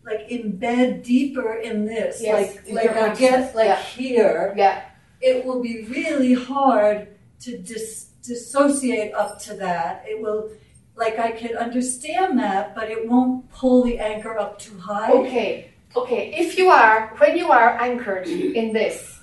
like 0.05 0.29
embed 0.29 1.03
deeper 1.03 1.55
in 1.55 1.85
this, 1.85 2.21
Yes, 2.21 2.55
like 2.69 2.87
like 2.87 2.95
I 2.97 3.51
like 3.53 3.67
Yeah. 3.67 3.81
here, 3.81 4.53
Yeah. 4.55 4.81
it 5.21 5.43
will 5.45 5.61
be 5.61 5.83
really 5.85 6.33
hard 6.33 7.07
to 7.41 7.57
dis- 7.57 8.11
dissociate 8.27 9.13
up 9.13 9.39
to 9.39 9.53
that. 9.55 10.03
It 10.07 10.21
will, 10.21 10.51
like 10.95 11.19
I 11.19 11.31
can 11.31 11.55
understand 11.57 12.39
that, 12.39 12.75
but 12.75 12.89
it 12.89 13.07
won't 13.07 13.51
pull 13.51 13.83
the 13.83 13.99
anchor 13.99 14.37
up 14.37 14.59
too 14.59 14.77
high. 14.77 15.11
Okay, 15.11 15.71
okay. 15.95 16.33
If 16.35 16.57
you 16.57 16.69
are, 16.69 17.13
when 17.17 17.37
you 17.37 17.51
are 17.51 17.79
anchored 17.81 18.27
in 18.27 18.73
this, 18.73 19.19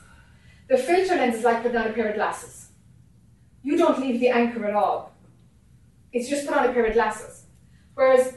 the 0.69 0.79
filter 0.79 1.17
lens 1.17 1.37
is 1.37 1.45
like 1.45 1.63
putting 1.63 1.77
on 1.77 1.89
a 1.89 1.93
pair 1.93 2.09
of 2.09 2.15
glasses. 2.15 2.69
You 3.63 3.77
don't 3.77 4.01
leave 4.01 4.21
the 4.21 4.29
anchor 4.29 4.65
at 4.67 4.75
all. 4.75 5.15
It's 6.13 6.29
just 6.29 6.47
put 6.47 6.57
on 6.57 6.69
a 6.69 6.73
pair 6.73 6.87
of 6.87 6.95
glasses. 6.95 7.45
Whereas, 7.95 8.35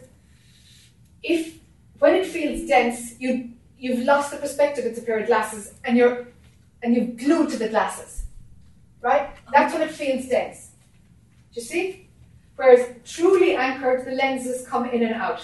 if 1.24 1.60
when 2.00 2.16
it 2.16 2.26
feels 2.26 2.68
dense, 2.68 3.20
you 3.20 3.52
you've 3.78 4.06
lost 4.06 4.32
the 4.32 4.38
perspective. 4.38 4.86
It's 4.86 5.00
a 5.00 5.02
pair 5.02 5.20
of 5.20 5.28
glasses, 5.28 5.74
and 5.84 5.98
you're 5.98 6.28
and 6.84 6.96
you've 6.96 7.18
glued 7.18 7.50
to 7.50 7.58
the 7.58 7.70
glasses, 7.70 8.25
right? 9.06 9.30
That's 9.54 9.72
when 9.74 9.84
it 9.84 9.92
feels 9.92 10.28
dense. 10.28 10.72
Do 11.54 11.62
you 11.62 11.66
see? 11.72 12.10
Whereas 12.56 12.82
truly 13.06 13.56
anchored, 13.56 14.06
the 14.08 14.12
lenses 14.12 14.68
come 14.68 14.86
in 14.90 15.04
and 15.04 15.14
out. 15.14 15.44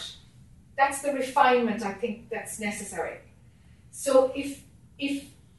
That's 0.77 1.01
the 1.03 1.13
refinement 1.13 1.85
I 1.85 1.93
think 1.93 2.29
that's 2.29 2.59
necessary. 2.59 3.17
So 3.91 4.31
if 4.35 4.63
if 4.97 5.15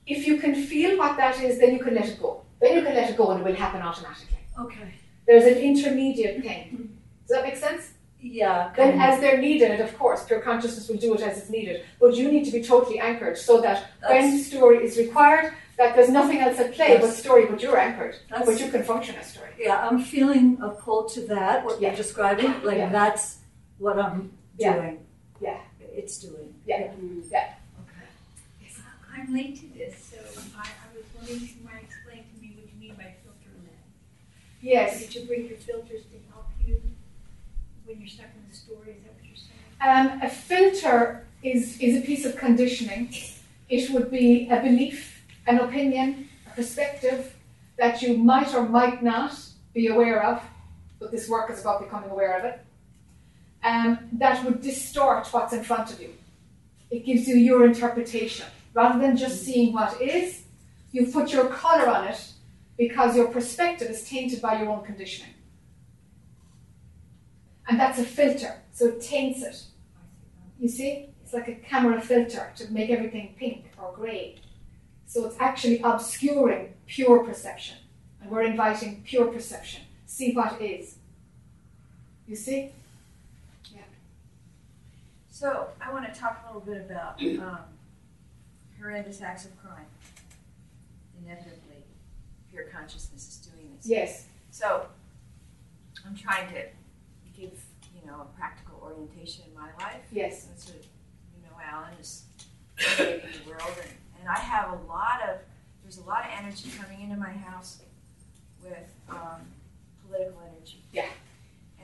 if 0.07 0.27
you 0.27 0.39
can 0.39 0.55
feel 0.55 0.99
what 0.99 1.17
that 1.17 1.41
is, 1.41 1.61
then 1.61 1.71
you 1.75 1.83
can 1.85 1.95
let 1.95 2.09
it 2.09 2.21
go. 2.21 2.43
Then 2.61 2.77
you 2.77 2.83
can 2.83 2.95
let 2.95 3.11
it 3.11 3.17
go 3.17 3.31
and 3.31 3.41
it 3.41 3.45
will 3.45 3.61
happen 3.67 3.81
automatically. 3.83 4.43
Okay. 4.59 4.89
There's 5.27 5.45
an 5.45 5.59
intermediate 5.71 6.43
thing. 6.43 6.63
Mm-hmm. 6.65 6.87
Does 7.25 7.37
that 7.37 7.45
make 7.45 7.57
sense? 7.57 7.93
Yeah. 8.21 8.73
Then 8.77 9.01
as 9.01 9.21
they're 9.21 9.41
needed, 9.41 9.81
of 9.81 9.97
course, 9.99 10.25
pure 10.25 10.41
consciousness 10.41 10.89
will 10.89 10.97
do 11.07 11.15
it 11.15 11.23
as 11.23 11.39
it's 11.39 11.51
needed. 11.51 11.85
But 12.01 12.15
you 12.15 12.31
need 12.33 12.45
to 12.47 12.53
be 12.53 12.63
totally 12.63 12.99
anchored 12.99 13.37
so 13.39 13.61
that 13.61 13.79
when 14.09 14.31
the 14.33 14.43
story 14.43 14.79
is 14.87 14.97
required, 14.97 15.55
that 15.79 15.95
there's 15.97 16.11
nothing 16.11 16.39
else 16.39 16.59
at 16.59 16.73
play 16.75 16.99
but 17.01 17.11
story, 17.13 17.47
but 17.47 17.63
you're 17.63 17.79
anchored. 17.79 18.17
That's- 18.29 18.47
but 18.47 18.61
you 18.61 18.71
can 18.71 18.83
function 18.85 19.15
as 19.17 19.27
story. 19.33 19.51
Yeah, 19.59 19.87
I'm 19.89 20.03
feeling 20.03 20.59
a 20.63 20.71
pull 20.71 21.09
to 21.11 21.21
that, 21.29 21.65
what 21.65 21.81
Yeah. 21.81 21.89
you're 21.89 21.97
describing. 21.97 22.63
Like 22.63 22.79
Yeah. 22.79 22.89
that's 22.91 23.39
what 23.79 23.99
I'm 23.99 24.33
Yeah. 24.59 24.75
doing. 24.77 25.07
Yeah. 25.41 25.59
It's 25.95 26.19
doing. 26.19 26.55
Yeah. 26.67 26.93
Yeah. 27.31 27.55
Okay. 27.83 28.07
I'm 29.15 29.33
late 29.33 29.57
to 29.61 29.67
this, 29.79 29.95
so 30.11 30.19
I, 30.57 30.61
I 30.61 30.97
was 30.97 31.05
wondering 31.17 31.43
if 31.43 31.57
you 31.57 31.65
might 31.65 31.83
explain 31.85 32.25
to 32.35 32.41
me 32.43 32.55
what 32.57 32.65
you 32.73 32.79
mean 32.81 32.95
by 32.95 33.15
filter 33.23 33.51
lens. 33.65 33.77
Yes. 34.61 35.01
Did 35.01 35.15
you 35.15 35.27
bring 35.27 35.47
your 35.49 35.59
filters 35.59 36.03
to 36.13 36.17
help 36.33 36.47
you 36.67 36.81
when 37.85 37.99
you're 38.01 38.09
stuck 38.09 38.27
in 38.37 38.49
the 38.49 38.55
story? 38.57 38.93
Is 38.97 39.03
that 39.05 39.13
what 39.15 39.25
you're 39.25 39.37
saying? 39.37 40.09
Um, 40.13 40.23
a 40.23 40.29
filter 40.31 41.27
is, 41.43 41.79
is 41.81 41.97
a 42.03 42.07
piece 42.07 42.25
of 42.25 42.37
conditioning. 42.37 43.13
It 43.69 43.91
would 43.91 44.11
be 44.11 44.49
a 44.49 44.61
belief, 44.61 45.12
an 45.47 45.59
opinion, 45.59 46.29
a 46.47 46.51
perspective 46.51 47.35
that 47.79 48.03
you 48.03 48.17
might 48.17 48.55
or 48.55 48.69
might 48.69 49.03
not 49.03 49.39
be 49.75 49.89
aware 49.89 50.23
of, 50.25 50.43
but 50.99 51.11
this 51.11 51.29
work 51.29 51.51
is 51.51 51.61
about 51.61 51.83
becoming 51.83 52.11
aware 52.11 52.39
of 52.39 52.45
it, 52.45 52.65
um, 53.65 53.99
that 54.13 54.45
would 54.45 54.61
distort 54.61 55.27
what's 55.29 55.53
in 55.53 55.63
front 55.63 55.93
of 55.93 56.01
you. 56.01 56.15
It 56.91 57.05
gives 57.05 57.27
you 57.27 57.37
your 57.37 57.65
interpretation. 57.65 58.47
Rather 58.75 58.99
than 58.99 59.17
just 59.17 59.45
seeing 59.45 59.73
what 59.73 60.01
is, 60.01 60.43
you 60.93 61.07
put 61.07 61.33
your 61.33 61.47
color 61.47 61.89
on 61.89 62.09
it 62.09 62.33
because 62.77 63.17
your 63.17 63.29
perspective 63.29 63.89
is 63.91 64.09
tainted 64.09 64.41
by 64.41 64.61
your 64.61 64.71
own 64.71 64.85
conditioning. 64.85 65.35
And 67.69 67.79
that's 67.79 67.99
a 67.99 68.05
filter, 68.05 68.61
so 68.73 68.89
it 68.89 69.01
taints 69.01 69.43
it. 69.43 69.63
You 70.59 70.69
see? 70.69 71.09
It's 71.23 71.33
like 71.33 71.49
a 71.49 71.55
camera 71.55 72.01
filter 72.01 72.53
to 72.57 72.73
make 72.73 72.91
everything 72.91 73.35
pink 73.39 73.71
or 73.81 73.93
grey. 73.95 74.39
So 75.13 75.27
it's 75.27 75.37
actually 75.39 75.79
obscuring 75.83 76.73
pure 76.87 77.23
perception. 77.23 77.77
And 78.23 78.31
we're 78.31 78.45
inviting 78.45 79.03
pure 79.07 79.27
perception. 79.27 79.83
See 80.07 80.33
what 80.33 80.59
is. 80.59 80.97
You 82.27 82.35
see? 82.35 82.71
Yeah. 83.75 83.83
So 85.29 85.67
I 85.83 85.93
want 85.93 86.11
to 86.11 86.19
talk 86.19 86.43
a 86.43 86.59
little 86.59 86.63
bit 86.63 86.91
about 86.91 87.21
um, 87.23 87.59
horrendous 88.81 89.21
acts 89.21 89.45
of 89.45 89.51
crime. 89.63 89.85
Inevitably, 91.23 91.85
pure 92.51 92.65
consciousness 92.75 93.29
is 93.29 93.37
doing 93.53 93.69
this. 93.77 93.87
Yes. 93.87 94.27
So 94.51 94.87
I'm 96.07 96.17
trying 96.17 96.49
to 96.55 96.63
give 97.39 97.53
you 97.95 98.07
know 98.07 98.23
a 98.23 98.39
practical 98.39 98.81
orientation 98.83 99.45
in 99.47 99.55
my 99.55 99.69
life. 99.79 100.07
Yes. 100.11 100.47
And 100.47 100.59
so 100.59 100.73
you 100.73 101.43
know, 101.43 101.55
Alan 101.63 101.93
is 102.01 102.23
navigating 102.79 103.29
the 103.45 103.51
world, 103.51 103.75
and, 103.83 103.91
and 104.23 104.31
I 104.31 104.39
have 104.39 104.71
a 104.73 104.77
lot 104.87 105.21
of 105.29 105.41
there's 105.83 105.99
a 105.99 106.03
lot 106.05 106.21
of 106.21 106.31
energy 106.39 106.71
coming 106.81 107.03
into 107.03 107.17
my 107.17 107.33
house 107.33 107.81
with 108.63 108.89
um, 109.11 109.41
political 110.07 110.41
energy. 110.49 110.81
Yeah. 110.93 111.07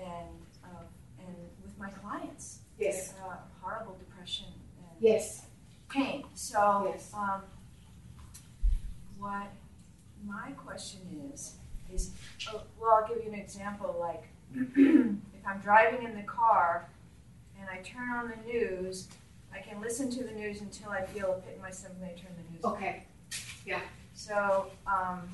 And 0.00 0.28
uh, 0.64 0.84
and 1.18 1.34
with 1.64 1.76
my 1.78 1.90
clients. 1.90 2.60
Yes. 2.78 3.14
Uh, 3.20 3.34
horrible 3.60 3.96
depression 3.98 4.46
and 4.78 4.86
Yes. 5.00 5.46
pain. 5.90 6.24
So, 6.34 6.92
Yes. 6.94 7.12
um, 7.12 7.42
what 9.18 9.48
my 10.24 10.52
question 10.52 11.00
is 11.34 11.54
is, 11.92 12.12
oh, 12.52 12.62
well, 12.80 13.00
I'll 13.02 13.08
give 13.08 13.24
you 13.24 13.32
an 13.32 13.38
example. 13.38 13.96
Like, 13.98 14.28
if 14.54 15.44
I'm 15.46 15.58
driving 15.60 16.04
in 16.06 16.14
the 16.14 16.22
car 16.22 16.88
and 17.58 17.68
I 17.68 17.78
turn 17.82 18.10
on 18.10 18.28
the 18.30 18.36
news, 18.52 19.08
I 19.52 19.58
can 19.60 19.80
listen 19.80 20.10
to 20.10 20.24
the 20.24 20.32
news 20.32 20.60
until 20.60 20.90
I 20.90 21.02
feel 21.02 21.32
a 21.32 21.40
pit 21.40 21.54
in 21.56 21.62
my 21.62 21.70
stomach 21.70 21.98
and 22.00 22.10
I 22.10 22.14
turn 22.14 22.32
the 22.36 22.52
news. 22.52 22.64
off. 22.64 22.74
Okay. 22.74 23.04
Yeah. 23.64 23.80
So, 24.14 24.66
um, 24.86 25.28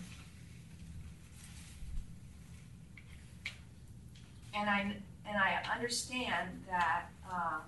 and 4.55 4.69
I 4.69 4.81
and 5.27 5.36
I 5.36 5.62
understand 5.74 6.62
that 6.69 7.07
uh, 7.31 7.61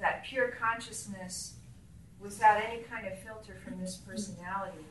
that 0.00 0.24
pure 0.24 0.48
consciousness, 0.48 1.54
without 2.20 2.62
any 2.62 2.82
kind 2.82 3.06
of 3.06 3.18
filter 3.20 3.56
from 3.64 3.80
this 3.80 3.96
personality, 3.96 4.84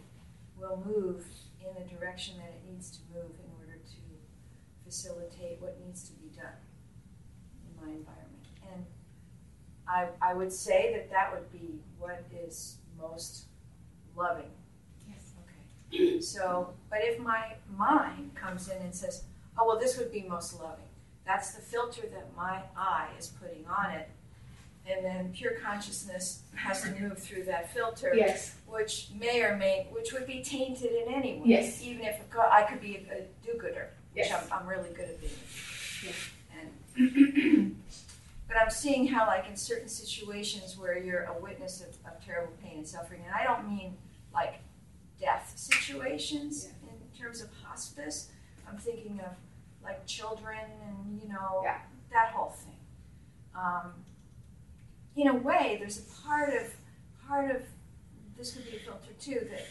will 0.59 0.83
move 0.85 1.25
in 1.61 1.73
the 1.75 1.87
direction 1.95 2.37
that 2.37 2.49
it 2.49 2.61
needs 2.71 2.89
to 2.91 2.99
move 3.13 3.31
in 3.39 3.51
order 3.59 3.77
to 3.77 4.83
facilitate 4.83 5.61
what 5.61 5.79
needs 5.85 6.03
to 6.09 6.13
be 6.13 6.27
done 6.35 6.62
my 7.83 7.89
environment. 7.91 8.45
And 8.71 8.85
I, 9.87 10.07
I 10.21 10.33
would 10.33 10.51
say 10.51 10.93
that 10.93 11.09
that 11.11 11.31
would 11.33 11.51
be 11.51 11.79
what 11.99 12.23
is 12.45 12.77
most 12.99 13.45
loving. 14.15 14.51
Yes. 15.07 15.31
Okay. 15.43 16.19
So, 16.21 16.73
but 16.89 16.99
if 17.01 17.19
my 17.19 17.53
mind 17.77 18.33
comes 18.35 18.69
in 18.69 18.77
and 18.81 18.93
says, 18.95 19.23
oh, 19.57 19.65
well, 19.67 19.79
this 19.79 19.97
would 19.97 20.11
be 20.11 20.23
most 20.27 20.59
loving, 20.59 20.85
that's 21.25 21.51
the 21.51 21.61
filter 21.61 22.01
that 22.13 22.35
my 22.35 22.61
I 22.77 23.07
is 23.19 23.27
putting 23.27 23.65
on 23.67 23.91
it. 23.91 24.09
And 24.85 25.05
then 25.05 25.31
pure 25.33 25.53
consciousness 25.63 26.41
has 26.55 26.81
to 26.81 26.91
move 26.99 27.17
through 27.17 27.43
that 27.45 27.73
filter, 27.73 28.11
Yes. 28.13 28.55
which 28.67 29.11
may 29.17 29.41
or 29.41 29.55
may, 29.55 29.87
which 29.91 30.11
would 30.11 30.27
be 30.27 30.43
tainted 30.43 30.91
in 30.91 31.13
any 31.13 31.35
way. 31.35 31.43
Yes. 31.45 31.81
Even 31.81 32.03
if 32.05 32.19
I 32.37 32.63
could 32.63 32.81
be 32.81 33.07
a, 33.09 33.19
a 33.19 33.21
do-gooder, 33.45 33.91
which 34.13 34.25
Yes. 34.27 34.45
I'm, 34.51 34.59
I'm 34.61 34.67
really 34.67 34.89
good 34.89 35.05
at 35.07 35.21
being. 35.21 35.31
Yes. 36.03 36.15
But 38.53 38.61
I'm 38.61 38.69
seeing 38.69 39.07
how, 39.07 39.25
like 39.25 39.49
in 39.49 39.57
certain 39.57 39.87
situations 39.87 40.77
where 40.77 40.95
you're 40.95 41.23
a 41.23 41.41
witness 41.41 41.81
of, 41.81 41.87
of 42.05 42.23
terrible 42.23 42.53
pain 42.63 42.77
and 42.77 42.87
suffering, 42.87 43.21
and 43.25 43.33
I 43.33 43.43
don't 43.43 43.67
mean 43.67 43.97
like 44.31 44.59
death 45.19 45.53
situations 45.55 46.65
in 46.65 47.19
terms 47.19 47.41
of 47.41 47.49
hospice. 47.63 48.29
I'm 48.69 48.77
thinking 48.77 49.19
of 49.21 49.35
like 49.83 50.05
children 50.05 50.59
and 50.87 51.19
you 51.19 51.29
know 51.29 51.65
that 52.11 52.29
whole 52.31 52.51
thing. 52.51 52.77
Um, 53.55 53.93
in 55.15 55.27
a 55.29 55.35
way, 55.35 55.77
there's 55.79 55.97
a 55.97 56.21
part 56.21 56.53
of 56.53 56.75
part 57.27 57.49
of 57.49 57.63
this 58.37 58.53
could 58.53 58.69
be 58.69 58.77
a 58.77 58.79
filter 58.81 59.13
too 59.19 59.47
that 59.49 59.65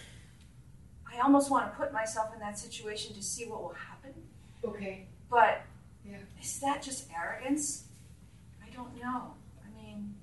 I 1.06 1.20
almost 1.20 1.52
want 1.52 1.70
to 1.70 1.76
put 1.78 1.92
myself 1.92 2.34
in 2.34 2.40
that 2.40 2.58
situation 2.58 3.14
to 3.14 3.22
see 3.22 3.44
what 3.44 3.62
will 3.62 3.74
happen. 3.74 4.12
Okay. 4.64 5.06
But 5.30 5.62
Yeah. 6.08 6.16
is 6.40 6.58
that 6.60 6.82
just 6.82 7.08
arrogance? 7.16 7.84
I 8.64 8.74
don't 8.74 8.94
know. 9.00 9.34
I 9.64 9.82
mean, 9.82 10.14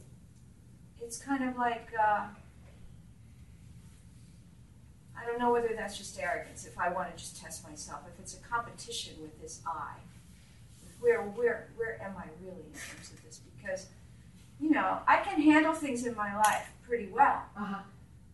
it's 1.01 1.17
kind 1.17 1.47
of 1.47 1.57
like 1.57 1.89
uh, 1.99 2.25
I 5.17 5.25
don't 5.25 5.39
know 5.39 5.51
whether 5.51 5.69
that's 5.75 5.97
just 5.97 6.19
arrogance. 6.19 6.65
If 6.65 6.77
I 6.79 6.89
want 6.91 7.11
to 7.15 7.17
just 7.21 7.41
test 7.41 7.67
myself, 7.67 8.01
if 8.11 8.19
it's 8.19 8.35
a 8.35 8.39
competition 8.39 9.15
with 9.21 9.39
this 9.41 9.61
I, 9.67 9.95
where 10.99 11.21
where 11.23 11.69
where 11.75 12.01
am 12.01 12.15
I 12.17 12.25
really 12.43 12.63
in 12.65 12.71
terms 12.73 13.11
of 13.11 13.23
this? 13.23 13.41
Because 13.57 13.87
you 14.59 14.69
know 14.71 14.99
I 15.07 15.17
can 15.17 15.41
handle 15.41 15.73
things 15.73 16.05
in 16.05 16.15
my 16.15 16.35
life 16.37 16.71
pretty 16.87 17.07
well, 17.07 17.43
Uh-huh. 17.57 17.81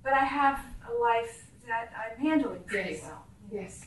but 0.04 0.14
I 0.14 0.24
have 0.26 0.60
a 0.90 0.94
life 0.94 1.46
that 1.68 1.92
I'm 1.98 2.20
handling 2.20 2.62
pretty 2.66 2.92
Yes. 2.94 3.02
well. 3.04 3.26
Yes. 3.52 3.86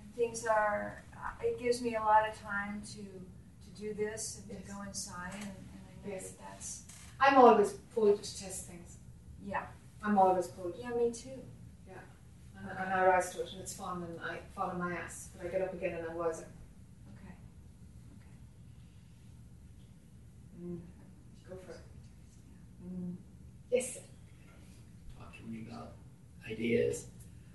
And 0.00 0.14
things 0.16 0.46
are. 0.46 1.02
Uh, 1.22 1.30
it 1.42 1.58
gives 1.58 1.82
me 1.82 1.94
a 1.96 2.00
lot 2.00 2.28
of 2.28 2.40
time 2.40 2.80
to 2.94 3.02
to 3.02 3.80
do 3.80 3.92
this 3.94 4.40
and 4.50 4.64
to 4.66 4.72
go 4.72 4.82
inside, 4.82 5.32
and, 5.34 5.42
and 5.44 5.80
I 6.04 6.08
know 6.08 6.14
Yes. 6.14 6.30
that 6.30 6.38
that's 6.50 6.82
I'm 7.20 7.36
always 7.36 7.72
pulled 7.94 8.22
to 8.22 8.38
test 8.42 8.66
things. 8.66 8.96
yeah. 9.46 9.66
I'm 10.02 10.16
always 10.18 10.46
pulled. 10.48 10.74
Yeah, 10.78 10.90
me 10.90 11.12
too. 11.12 11.38
Yeah. 11.86 11.94
And, 12.58 12.70
and 12.70 12.92
I 12.94 13.06
rise 13.06 13.30
to 13.34 13.42
it, 13.42 13.52
and 13.52 13.60
it's 13.60 13.74
fun, 13.74 14.02
and 14.02 14.18
I 14.20 14.38
fall 14.54 14.70
on 14.70 14.78
my 14.78 14.94
ass, 14.94 15.28
but 15.36 15.46
I 15.46 15.50
get 15.50 15.60
up 15.60 15.74
again 15.74 15.98
and 15.98 16.06
I'm 16.08 16.16
wiser. 16.16 16.46
Okay. 17.22 17.34
Mm. 20.62 20.78
Go 21.48 21.56
for 21.66 21.72
it. 21.72 21.80
Mm. 22.86 23.14
Yes. 23.70 23.94
sir. 23.94 24.00
talking 25.18 25.66
about 25.70 25.92
ideas. 26.50 27.06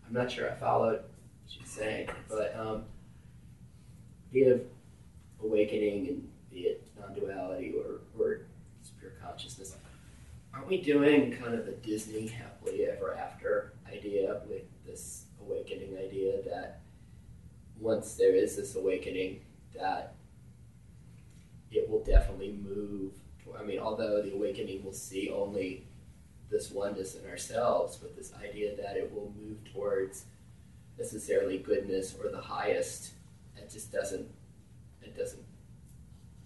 I'm 0.05 0.13
not 0.13 0.31
sure 0.31 0.49
I 0.51 0.53
followed 0.53 0.99
what 0.99 1.09
she's 1.47 1.67
saying, 1.69 2.09
but 2.29 2.55
um, 2.55 2.83
be 4.35 4.61
awakening 5.41 6.07
and 6.07 6.29
be 6.51 6.61
it 6.61 6.87
non-duality 6.99 7.73
or, 7.77 8.01
or 8.19 8.41
pure 8.99 9.11
consciousness, 9.23 9.75
aren't 10.53 10.67
we 10.67 10.81
doing 10.81 11.31
kind 11.31 11.55
of 11.55 11.67
a 11.67 11.71
Disney 11.71 12.27
happily 12.27 12.85
ever 12.85 13.15
after 13.15 13.73
idea 13.91 14.41
with 14.47 14.63
this 14.85 15.25
awakening 15.41 15.97
idea 15.97 16.41
that 16.43 16.81
once 17.79 18.15
there 18.15 18.35
is 18.35 18.57
this 18.57 18.75
awakening 18.75 19.39
that 19.73 20.15
it 21.71 21.89
will 21.89 22.03
definitely 22.03 22.57
move. 22.63 23.13
I 23.57 23.63
mean, 23.63 23.79
although 23.79 24.21
the 24.21 24.33
awakening 24.33 24.83
will 24.83 24.93
see 24.93 25.29
only 25.29 25.87
this 26.49 26.71
oneness 26.71 27.15
in 27.15 27.29
ourselves, 27.29 27.97
but 27.97 28.15
this 28.15 28.33
idea 28.41 28.75
that 28.77 28.97
it 28.97 29.13
will 29.13 29.33
move 29.41 29.57
towards 29.73 30.25
necessarily 30.97 31.57
goodness 31.57 32.15
or 32.21 32.31
the 32.31 32.39
highest, 32.41 33.11
it 33.65 33.71
just 33.71 33.91
doesn't. 33.91 34.27
It 35.01 35.17
doesn't. 35.17 35.43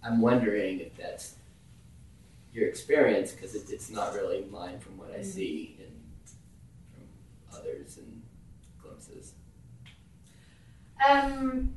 I'm 0.02 0.20
wondering 0.20 0.80
if 0.80 0.96
that's 0.96 1.34
your 2.52 2.66
experience 2.66 3.32
because 3.32 3.54
it, 3.54 3.70
it's 3.70 3.90
not 3.90 4.14
really 4.14 4.44
mine 4.50 4.80
from 4.80 4.96
what 4.96 5.12
I 5.12 5.22
see 5.22 5.76
and 5.78 5.92
from 6.94 7.58
others 7.58 7.98
and 7.98 8.22
glimpses. 8.82 9.34
Um, 11.08 11.74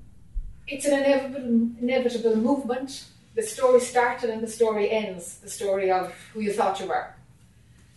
it's 0.68 0.86
an 0.86 1.04
inevitable, 1.04 1.70
inevitable 1.82 2.36
movement. 2.38 3.06
The 3.36 3.44
story 3.44 3.82
started 3.82 4.30
and 4.30 4.42
the 4.42 4.48
story 4.48 4.90
ends. 4.92 5.40
The 5.40 5.50
story 5.50 5.92
of 5.92 6.14
who 6.34 6.42
you 6.42 6.54
thought 6.54 6.80
you 6.80 6.88
were. 6.88 7.14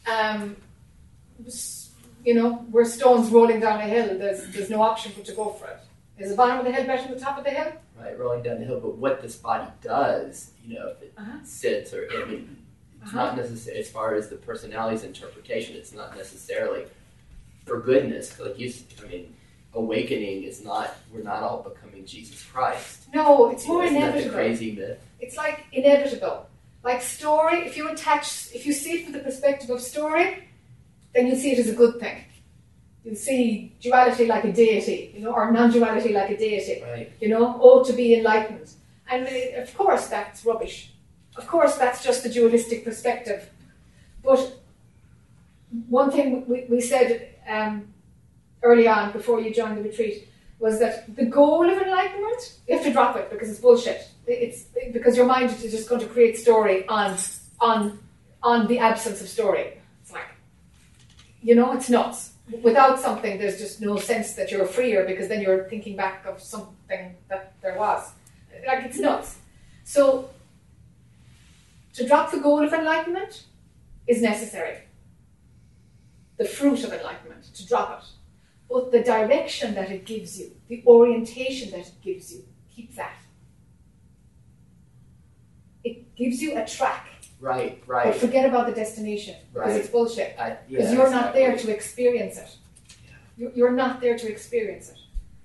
Um, 0.06 0.56
you 2.24 2.34
know, 2.34 2.66
we're 2.70 2.84
stones 2.84 3.30
rolling 3.30 3.60
down 3.60 3.80
a 3.80 3.84
hill. 3.84 4.18
There's 4.18 4.48
there's 4.48 4.70
no 4.70 4.82
option 4.82 5.12
but 5.14 5.24
to 5.26 5.32
go 5.32 5.50
for 5.50 5.68
it. 5.68 5.85
Is 6.18 6.30
the 6.30 6.36
bottom 6.36 6.58
of 6.58 6.64
the 6.64 6.72
head 6.72 6.86
better 6.86 7.02
than 7.02 7.12
the 7.12 7.20
top 7.20 7.36
of 7.38 7.44
the 7.44 7.50
head? 7.50 7.78
Right, 7.98 8.18
rolling 8.18 8.42
down 8.42 8.58
the 8.58 8.64
hill, 8.64 8.80
but 8.80 8.96
what 8.96 9.20
this 9.20 9.36
body 9.36 9.70
does, 9.82 10.52
you 10.64 10.74
know, 10.78 10.88
if 10.88 11.02
it 11.02 11.12
Uh-huh. 11.16 11.38
sits 11.44 11.92
or 11.92 12.08
I 12.10 12.24
mean, 12.24 12.56
it's 13.02 13.12
Uh-huh. 13.12 13.26
not 13.26 13.36
necessarily 13.36 13.80
as 13.80 13.90
far 13.90 14.14
as 14.14 14.28
the 14.28 14.36
personality's 14.36 15.04
interpretation. 15.04 15.76
It's 15.76 15.92
not 15.92 16.16
necessarily 16.16 16.84
for 17.66 17.80
goodness. 17.80 18.38
Like 18.40 18.58
you, 18.58 18.72
I 19.04 19.08
mean, 19.08 19.36
awakening 19.74 20.44
is 20.44 20.64
not. 20.64 20.94
We're 21.12 21.22
not 21.22 21.42
all 21.42 21.62
becoming 21.62 22.06
Jesus 22.06 22.42
Christ. 22.42 23.08
No, 23.14 23.50
it's 23.50 23.66
more 23.66 23.84
inevitable. 23.84 24.34
crazy 24.34 24.72
myth? 24.72 24.98
It's 25.20 25.36
like 25.36 25.64
inevitable. 25.72 26.48
Like 26.82 27.02
story, 27.02 27.66
if 27.66 27.76
you 27.76 27.88
attach, 27.90 28.48
if 28.54 28.64
you 28.64 28.72
see 28.72 28.92
it 28.92 29.04
from 29.04 29.12
the 29.12 29.18
perspective 29.18 29.68
of 29.70 29.80
story, 29.82 30.48
then 31.14 31.26
you 31.26 31.36
see 31.36 31.52
it 31.52 31.58
as 31.58 31.68
a 31.68 31.74
good 31.74 31.98
thing. 32.00 32.24
You 33.06 33.14
see 33.14 33.72
duality 33.80 34.26
like 34.26 34.44
a 34.44 34.52
deity, 34.52 35.12
you 35.14 35.20
know, 35.22 35.32
or 35.32 35.52
non-duality 35.52 36.12
like 36.12 36.30
a 36.30 36.36
deity. 36.36 36.82
Right. 36.82 37.12
You 37.20 37.28
know, 37.28 37.56
oh, 37.62 37.84
to 37.84 37.92
be 37.92 38.16
enlightened. 38.16 38.68
And 39.08 39.28
uh, 39.28 39.62
of 39.62 39.72
course, 39.78 40.08
that's 40.08 40.44
rubbish. 40.44 40.90
Of 41.36 41.46
course, 41.46 41.76
that's 41.76 42.02
just 42.02 42.24
the 42.24 42.28
dualistic 42.28 42.84
perspective. 42.84 43.48
But 44.24 44.58
one 45.88 46.10
thing 46.10 46.48
we, 46.48 46.66
we 46.68 46.80
said 46.80 47.28
um, 47.48 47.86
early 48.62 48.88
on, 48.88 49.12
before 49.12 49.40
you 49.40 49.54
joined 49.54 49.78
the 49.78 49.82
retreat, 49.82 50.28
was 50.58 50.80
that 50.80 51.14
the 51.14 51.26
goal 51.26 51.70
of 51.70 51.78
enlightenment, 51.80 52.54
you 52.66 52.74
have 52.74 52.84
to 52.84 52.92
drop 52.92 53.14
it 53.16 53.30
because 53.30 53.48
it's 53.48 53.60
bullshit. 53.60 54.08
It's 54.26 54.64
because 54.92 55.16
your 55.16 55.26
mind 55.26 55.52
is 55.52 55.70
just 55.70 55.88
going 55.88 56.00
to 56.00 56.08
create 56.08 56.36
story 56.38 56.88
on 56.88 57.16
on 57.60 58.00
on 58.42 58.66
the 58.66 58.80
absence 58.80 59.20
of 59.20 59.28
story. 59.28 59.78
It's 60.02 60.10
like, 60.10 60.30
you 61.40 61.54
know, 61.54 61.72
it's 61.72 61.88
nuts. 61.88 62.32
Without 62.62 63.00
something, 63.00 63.38
there's 63.38 63.58
just 63.58 63.80
no 63.80 63.96
sense 63.96 64.34
that 64.34 64.52
you're 64.52 64.66
freer 64.66 65.04
because 65.04 65.28
then 65.28 65.40
you're 65.40 65.64
thinking 65.68 65.96
back 65.96 66.24
of 66.24 66.40
something 66.40 67.16
that 67.28 67.54
there 67.60 67.76
was. 67.76 68.12
Like 68.66 68.84
it's 68.84 68.98
nuts. 68.98 69.38
So 69.84 70.30
to 71.94 72.06
drop 72.06 72.30
the 72.30 72.38
goal 72.38 72.62
of 72.62 72.72
enlightenment 72.72 73.44
is 74.06 74.22
necessary. 74.22 74.78
The 76.36 76.44
fruit 76.44 76.84
of 76.84 76.92
enlightenment, 76.92 77.44
to 77.54 77.66
drop 77.66 78.02
it. 78.02 78.08
But 78.70 78.92
the 78.92 79.02
direction 79.02 79.74
that 79.74 79.90
it 79.90 80.04
gives 80.04 80.38
you, 80.38 80.52
the 80.68 80.82
orientation 80.86 81.70
that 81.70 81.80
it 81.80 82.00
gives 82.02 82.32
you, 82.32 82.44
keep 82.74 82.94
that. 82.96 83.16
It 85.82 86.14
gives 86.14 86.42
you 86.42 86.56
a 86.56 86.66
track. 86.66 87.08
Right, 87.46 87.82
right. 87.86 88.04
But 88.04 88.10
right. 88.12 88.16
forget 88.16 88.44
about 88.48 88.66
the 88.66 88.72
destination 88.72 89.36
because 89.54 89.68
Right. 89.70 89.80
it's 89.80 89.88
bullshit. 89.88 90.36
Because 90.36 90.56
yeah, 90.68 90.92
you're 90.92 91.10
not 91.10 91.32
there 91.32 91.52
exactly. 91.52 91.72
to 91.72 91.76
experience 91.76 92.38
it. 92.38 92.50
You- 93.38 93.52
You're 93.54 93.72
not 93.72 94.00
there 94.00 94.16
to 94.18 94.26
experience 94.28 94.90
it. 94.90 94.98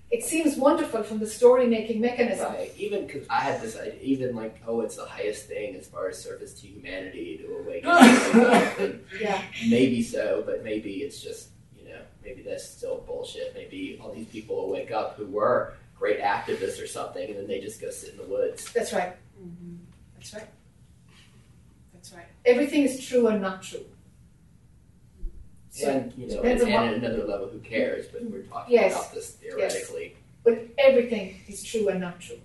It 0.09 0.23
seems 0.25 0.57
wonderful 0.57 1.03
from 1.03 1.19
the 1.19 1.27
story 1.27 1.67
making 1.67 2.01
mechanism. 2.01 2.51
Right. 2.53 2.73
Even 2.77 3.05
because 3.07 3.25
I 3.29 3.39
had 3.41 3.61
this 3.61 3.77
idea, 3.77 3.95
even 4.01 4.35
like, 4.35 4.55
oh, 4.67 4.81
it's 4.81 4.97
the 4.97 5.05
highest 5.05 5.45
thing 5.47 5.75
as 5.75 5.87
far 5.87 6.09
as 6.09 6.21
service 6.21 6.53
to 6.59 6.67
humanity 6.67 7.37
to 7.37 7.45
awaken. 7.59 7.89
and 7.89 9.05
Yeah. 9.21 9.41
maybe 9.69 10.01
so, 10.03 10.43
but 10.45 10.63
maybe 10.65 10.95
it's 11.03 11.21
just 11.21 11.49
you 11.77 11.87
know 11.87 12.01
maybe 12.25 12.41
that's 12.41 12.67
still 12.67 13.03
bullshit. 13.07 13.53
Maybe 13.55 13.99
all 14.01 14.11
these 14.11 14.27
people 14.27 14.55
will 14.57 14.69
wake 14.71 14.91
up 14.91 15.15
who 15.17 15.27
were 15.27 15.73
great 15.97 16.19
activists 16.19 16.81
or 16.83 16.87
something, 16.87 17.25
and 17.29 17.37
then 17.37 17.47
they 17.47 17.61
just 17.61 17.79
go 17.79 17.89
sit 17.89 18.09
in 18.11 18.17
the 18.17 18.23
woods. 18.25 18.69
That's 18.73 18.91
right. 18.91 19.13
Mm-hmm. 19.41 19.75
That's 20.15 20.33
right. 20.33 20.47
That's 22.01 22.13
right. 22.13 22.25
Everything 22.45 22.81
is 22.83 23.05
true 23.05 23.27
and 23.27 23.41
not 23.43 23.61
true. 23.61 23.85
So, 25.69 25.87
and 25.89 26.11
you 26.17 26.27
know, 26.27 26.41
and, 26.41 26.59
on 26.61 26.67
and 26.67 26.73
what- 26.75 26.87
at 26.87 26.93
another 26.95 27.23
level, 27.25 27.47
who 27.49 27.59
cares? 27.59 28.07
But 28.07 28.23
we're 28.23 28.41
talking 28.41 28.73
Yes. 28.73 28.93
about 28.93 29.13
this 29.13 29.37
Yes. 29.39 29.53
theoretically. 29.53 30.15
But 30.43 30.65
everything 30.79 31.35
is 31.47 31.63
true 31.63 31.89
and 31.89 32.01
not 32.01 32.19
true. 32.19 32.39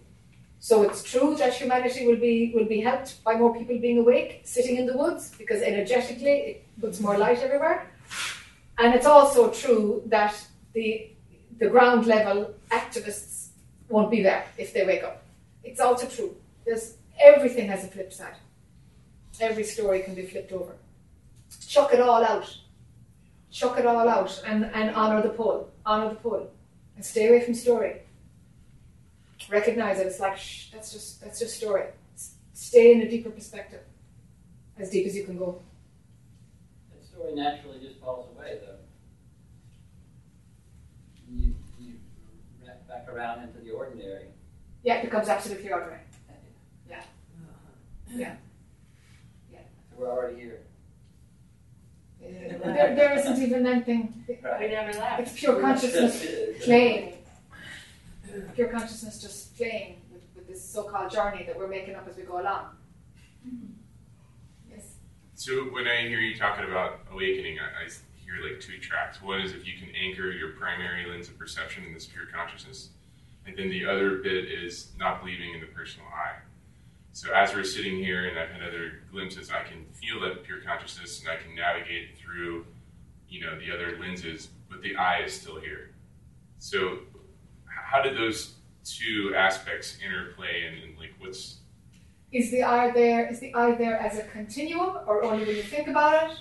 So 0.61 0.83
it's 0.83 1.03
true 1.03 1.35
that 1.37 1.55
humanity 1.55 2.07
will 2.07 2.17
be 2.29 2.53
will 2.55 2.67
be 2.67 2.81
helped 2.83 3.25
by 3.25 3.35
more 3.37 3.55
people 3.57 3.79
being 3.79 3.99
awake, 3.99 4.43
sitting 4.45 4.77
in 4.77 4.85
the 4.87 4.97
woods, 4.97 5.33
because 5.39 5.63
energetically 5.63 6.37
it 6.51 6.57
puts 6.81 7.01
more 7.01 7.17
light 7.17 7.39
everywhere. 7.39 7.87
And 8.79 8.95
it's 8.95 9.07
also 9.07 9.51
true 9.51 10.03
that 10.07 10.35
the 10.75 11.09
the 11.59 11.69
ground 11.71 12.05
level 12.07 12.55
activists 12.71 13.49
won't 13.89 14.11
be 14.11 14.21
there 14.23 14.45
if 14.59 14.75
they 14.75 14.85
wake 14.85 15.03
up. 15.03 15.23
It's 15.65 15.81
also 15.81 16.07
true. 16.07 16.37
There's 16.67 16.97
everything 17.19 17.69
has 17.69 17.85
a 17.85 17.89
flip 17.89 18.13
side. 18.13 18.37
Every 19.41 19.65
story 19.65 20.01
can 20.01 20.15
be 20.15 20.27
flipped 20.27 20.53
over. 20.53 20.75
Chuck 21.67 21.93
it 21.93 22.01
all 22.01 22.25
out. 22.25 22.57
Chuck 23.51 23.79
it 23.79 23.87
all 23.87 24.09
out 24.09 24.43
and, 24.47 24.65
and 24.75 24.95
honor 24.95 25.23
the 25.23 25.29
pull. 25.29 25.71
Honor 25.85 26.11
the 26.11 26.17
pull. 26.17 26.51
And 26.97 27.05
stay 27.05 27.29
away 27.29 27.45
from 27.45 27.55
story. 27.55 28.03
Recognize 29.49 30.01
it. 30.01 30.07
It's 30.07 30.19
like 30.19 30.37
shh, 30.37 30.71
that's 30.73 30.93
just 30.93 31.21
that's 31.21 31.39
just 31.39 31.57
story. 31.57 31.85
Stay 32.55 32.93
in 32.95 33.03
a 33.03 33.09
deeper 33.09 33.31
perspective. 33.31 33.81
As 34.79 34.91
deep 34.91 35.07
as 35.07 35.15
you 35.15 35.25
can 35.25 35.39
go. 35.39 35.61
That 36.91 37.05
story 37.05 37.35
naturally 37.35 37.79
just 37.81 38.01
falls 38.01 38.29
away, 38.35 38.59
though. 38.65 38.77
You, 41.31 41.55
you 41.79 41.95
wrap 42.67 42.87
back 42.89 43.09
around 43.09 43.45
into 43.45 43.61
the 43.61 43.71
ordinary. 43.71 44.27
Yeah, 44.83 44.97
it 44.97 45.05
becomes 45.05 45.29
absolutely 45.29 45.71
ordinary. 45.71 46.01
Yeah. 46.89 47.03
Yeah. 48.11 48.35
So 49.97 50.03
we're 50.03 50.11
already 50.11 50.41
here. 50.41 50.61
There, 52.21 52.95
there 52.95 53.19
isn't 53.19 53.43
even 53.43 53.67
anything. 53.67 54.25
We 54.29 54.37
never 54.69 54.99
left. 54.99 55.21
It's 55.21 55.33
pure 55.33 55.61
consciousness 55.61 56.65
playing. 56.65 57.13
Pure 58.55 58.69
consciousness 58.69 59.23
just 59.23 59.57
playing 59.57 59.97
with, 60.13 60.21
with 60.35 60.47
this 60.47 60.63
so-called 60.63 61.11
journey 61.11 61.45
that 61.45 61.57
we're 61.57 61.69
making 61.69 61.95
up 61.95 62.07
as 62.07 62.17
we 62.17 62.23
go 62.23 62.39
along. 62.39 62.67
Mm-hmm. 63.47 63.67
Yes. 64.71 64.83
So 65.35 65.63
when 65.73 65.87
I 65.87 66.03
hear 66.03 66.19
you 66.19 66.37
talking 66.37 66.67
about 66.67 67.01
awakening, 67.11 67.57
I, 67.59 67.85
I 67.85 67.89
hear 68.23 68.47
like 68.47 68.61
two 68.61 68.77
tracks. 68.79 69.23
One 69.23 69.41
is 69.41 69.53
if 69.53 69.67
you 69.67 69.73
can 69.79 69.89
anchor 69.95 70.33
your 70.33 70.51
primary 70.51 71.07
lens 71.07 71.29
of 71.29 71.39
perception 71.39 71.85
in 71.85 71.95
this 71.95 72.05
pure 72.05 72.27
consciousness, 72.27 72.91
and 73.47 73.57
then 73.57 73.71
the 73.71 73.87
other 73.87 74.17
bit 74.17 74.45
is 74.53 74.93
not 74.99 75.21
believing 75.21 75.55
in 75.55 75.61
the 75.61 75.67
personal 75.69 76.07
I. 76.09 76.46
So 77.17 77.33
as 77.33 77.55
we're 77.55 77.65
sitting 77.65 77.97
here 77.97 78.29
and 78.29 78.39
I've 78.39 78.51
had 78.51 78.61
other 78.61 79.01
glimpses, 79.11 79.51
I 79.51 79.63
can 79.63 79.87
feel 79.95 80.21
that 80.21 80.45
pure 80.45 80.61
consciousness 80.61 81.21
and 81.21 81.31
I 81.31 81.37
can 81.37 81.55
navigate 81.55 82.19
through, 82.19 82.67
you 83.27 83.41
know, 83.41 83.59
the 83.59 83.73
other 83.73 83.97
lenses, 83.99 84.49
but 84.69 84.83
the 84.83 84.95
I 84.97 85.21
is 85.21 85.33
still 85.33 85.59
here. 85.59 85.93
So 86.59 86.99
how 87.65 88.03
did 88.03 88.19
those 88.19 88.57
two 88.85 89.33
aspects 89.35 89.97
interplay 90.05 90.67
and, 90.67 90.83
and 90.83 90.99
like 90.99 91.15
what's 91.19 91.61
is 92.33 92.51
the 92.51 92.63
I 92.63 92.91
there 92.91 93.27
is 93.27 93.41
the 93.41 93.55
I 93.55 93.75
there 93.77 93.99
as 93.99 94.19
a 94.19 94.25
continuum 94.25 94.99
or 95.07 95.25
only 95.25 95.47
when 95.47 95.57
you 95.57 95.63
think 95.63 95.89
about 95.89 96.31
it? 96.31 96.39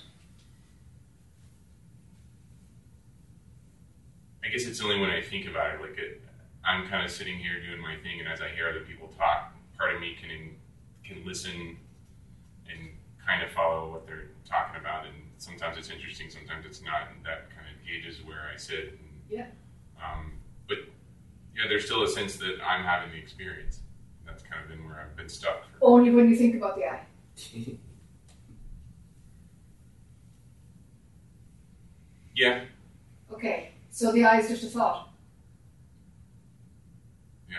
I 4.43 4.49
guess 4.49 4.65
it's 4.65 4.81
only 4.81 4.99
when 4.99 5.09
I 5.09 5.21
think 5.21 5.47
about 5.47 5.75
it. 5.75 5.79
Like 5.79 5.97
it, 5.97 6.21
I'm 6.65 6.85
kind 6.89 7.05
of 7.05 7.11
sitting 7.11 7.37
here 7.37 7.61
doing 7.65 7.79
my 7.79 7.95
thing, 8.03 8.19
and 8.19 8.27
as 8.27 8.41
I 8.41 8.49
hear 8.49 8.67
other 8.67 8.81
people 8.81 9.07
talk, 9.17 9.53
part 9.77 9.95
of 9.95 10.01
me 10.01 10.17
can 10.19 10.55
can 11.07 11.25
listen 11.25 11.77
and 12.69 12.89
kind 13.25 13.43
of 13.43 13.51
follow 13.51 13.91
what 13.91 14.07
they're 14.07 14.29
talking 14.47 14.79
about. 14.79 15.05
And 15.05 15.15
sometimes 15.37 15.77
it's 15.77 15.89
interesting, 15.89 16.29
sometimes 16.29 16.65
it's 16.65 16.81
not, 16.81 17.09
and 17.13 17.25
that 17.25 17.49
kind 17.55 17.67
of 17.67 17.85
gauges 17.85 18.23
where 18.23 18.49
I 18.53 18.57
sit. 18.57 18.89
And, 18.89 18.99
yeah. 19.29 19.47
Um, 20.03 20.33
but 20.67 20.77
yeah, 21.55 21.63
there's 21.69 21.85
still 21.85 22.03
a 22.03 22.07
sense 22.07 22.37
that 22.37 22.57
I'm 22.65 22.83
having 22.83 23.11
the 23.11 23.17
experience. 23.17 23.79
That's 24.25 24.43
kind 24.43 24.61
of 24.63 24.69
been 24.69 24.83
where 24.85 24.99
I've 24.99 25.15
been 25.15 25.29
stuck. 25.29 25.63
Only 25.81 26.11
when 26.11 26.29
you 26.29 26.35
think 26.35 26.55
about 26.55 26.75
the 26.75 26.85
I. 26.85 27.01
yeah. 32.35 32.65
Okay. 33.31 33.71
So 33.91 34.11
the 34.11 34.25
I 34.25 34.39
is 34.39 34.49
just 34.49 34.63
a 34.63 34.67
thought. 34.67 35.09
Yeah. 37.49 37.57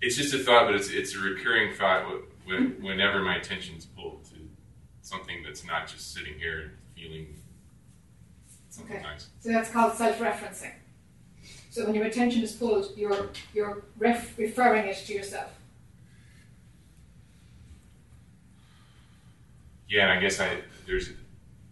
It's 0.00 0.16
just 0.16 0.34
a 0.34 0.38
thought, 0.38 0.66
but 0.66 0.74
it's 0.74 0.90
it's 0.90 1.14
a 1.14 1.18
recurring 1.18 1.74
thought 1.74 2.04
whenever 2.46 3.22
my 3.22 3.36
attention's 3.36 3.86
pulled 3.86 4.24
to 4.26 4.36
something 5.02 5.42
that's 5.42 5.64
not 5.64 5.86
just 5.86 6.12
sitting 6.12 6.38
here 6.38 6.60
and 6.60 6.70
feeling 6.94 7.34
something 8.70 8.96
okay. 8.96 9.02
nice. 9.02 9.28
So 9.40 9.50
that's 9.50 9.70
called 9.70 9.94
self-referencing. 9.94 10.72
So 11.70 11.84
when 11.84 11.94
your 11.94 12.04
attention 12.04 12.42
is 12.42 12.52
pulled, 12.52 12.92
you're 12.96 13.30
you're 13.52 13.84
ref- 13.98 14.38
referring 14.38 14.86
it 14.86 14.96
to 15.06 15.12
yourself. 15.12 15.50
Yeah, 19.88 20.10
and 20.10 20.18
I 20.18 20.20
guess 20.20 20.40
I 20.40 20.58
there's 20.86 21.10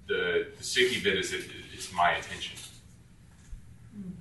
the 0.06 0.47
the 0.56 0.64
sticky 0.64 1.02
bit 1.02 1.18
is 1.18 1.32
it, 1.32 1.44
it's 1.72 1.93
my 1.93 2.12
attention. 2.12 2.56
Mm. 3.97 4.12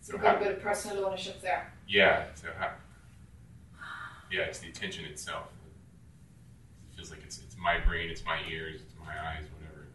So 0.00 0.18
got 0.18 0.36
a 0.36 0.38
bit 0.38 0.52
of 0.52 0.62
personal 0.62 1.04
ownership 1.06 1.40
there. 1.40 1.72
Yeah, 1.88 2.24
so 2.34 2.48
how, 2.58 2.70
yeah, 4.30 4.42
it's 4.42 4.58
the 4.60 4.68
attention 4.68 5.04
itself. 5.06 5.46
It 6.92 6.96
feels 6.96 7.10
like 7.10 7.20
it's 7.24 7.38
it's 7.38 7.56
my 7.58 7.78
brain, 7.80 8.10
it's 8.10 8.24
my 8.24 8.40
ears, 8.50 8.80
it's 8.82 8.94
my 8.98 9.12
eyes, 9.12 9.44
whatever. 9.58 9.86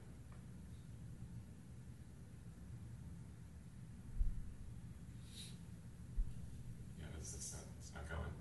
Yeah, 6.99 7.05
that's, 7.15 7.31
that's 7.31 7.53
not, 7.53 7.63
that's 7.79 7.93
not 7.93 8.09
going. 8.09 8.31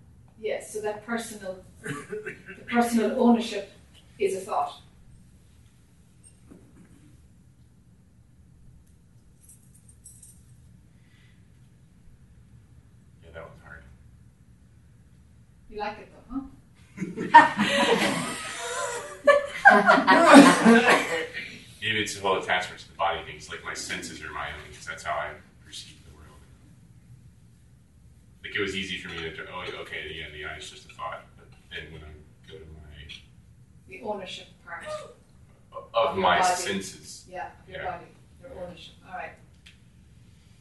Yes, 0.40 0.72
so 0.72 0.80
that 0.82 1.06
personal, 1.06 1.64
the 1.82 2.64
personal 2.70 3.20
ownership 3.20 3.72
is 4.18 4.36
a 4.36 4.40
thought. 4.40 4.80
Yeah, 13.24 13.30
that 13.34 13.42
was 13.42 13.52
hard. 13.64 13.82
You 15.70 15.78
like 15.78 15.98
it 15.98 16.08
though, 16.30 16.34
huh? 16.34 16.42
Maybe 21.82 22.00
it's 22.00 22.18
whole 22.18 22.38
attachment 22.38 22.80
to 22.80 22.88
the 22.88 22.94
body 22.94 23.22
thing. 23.24 23.36
It's 23.36 23.48
like 23.50 23.64
my 23.64 23.74
senses 23.74 24.22
are 24.22 24.30
my 24.32 24.48
own 24.48 24.60
because 24.68 24.86
that's 24.86 25.02
how 25.02 25.12
I 25.12 25.30
perceive 25.64 25.96
the 26.04 26.14
world. 26.16 26.40
Like 28.46 28.54
it 28.54 28.60
was 28.62 28.76
easy 28.76 28.96
for 28.98 29.08
me 29.08 29.16
to, 29.16 29.44
oh, 29.52 29.64
okay, 29.82 30.12
yeah, 30.14 30.26
the 30.32 30.44
I 30.44 30.56
is 30.56 30.70
just 30.70 30.88
a 30.88 30.94
thought. 30.94 31.24
and 31.72 31.92
when 31.92 32.00
I 32.02 32.12
go 32.50 32.58
to 32.58 32.64
my 32.64 33.08
The 33.88 34.02
ownership 34.02 34.46
part. 34.64 34.84
of, 35.92 36.14
your 36.14 36.22
my 36.22 36.38
body. 36.38 36.54
senses, 36.54 37.24
Yeah, 37.28 37.50
your 37.68 37.78
Yeah. 37.82 37.90
body, 37.90 38.06
your 38.40 38.64
ownership. 38.64 38.94
All 39.08 39.14
right. 39.16 39.32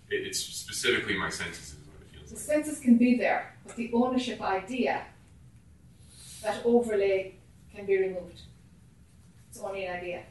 it, 0.10 0.26
it's 0.28 0.40
specifically 0.40 1.16
my 1.16 1.30
senses 1.30 1.74
is 1.74 1.78
what 1.88 2.02
it 2.02 2.07
feels 2.18 2.30
The 2.32 2.36
like. 2.38 2.44
senses 2.66 2.80
can 2.80 2.98
be 2.98 3.18
there, 3.18 3.56
but 3.68 3.76
the 3.76 3.91
ownership 3.94 4.41
idea, 4.41 5.06
that 6.41 6.66
overlay 6.66 7.36
can 7.76 7.86
be 7.86 7.98
removed. 7.99 8.41
It's 9.49 9.60
only 9.60 9.86
an 9.86 9.98
idea. 9.98 10.24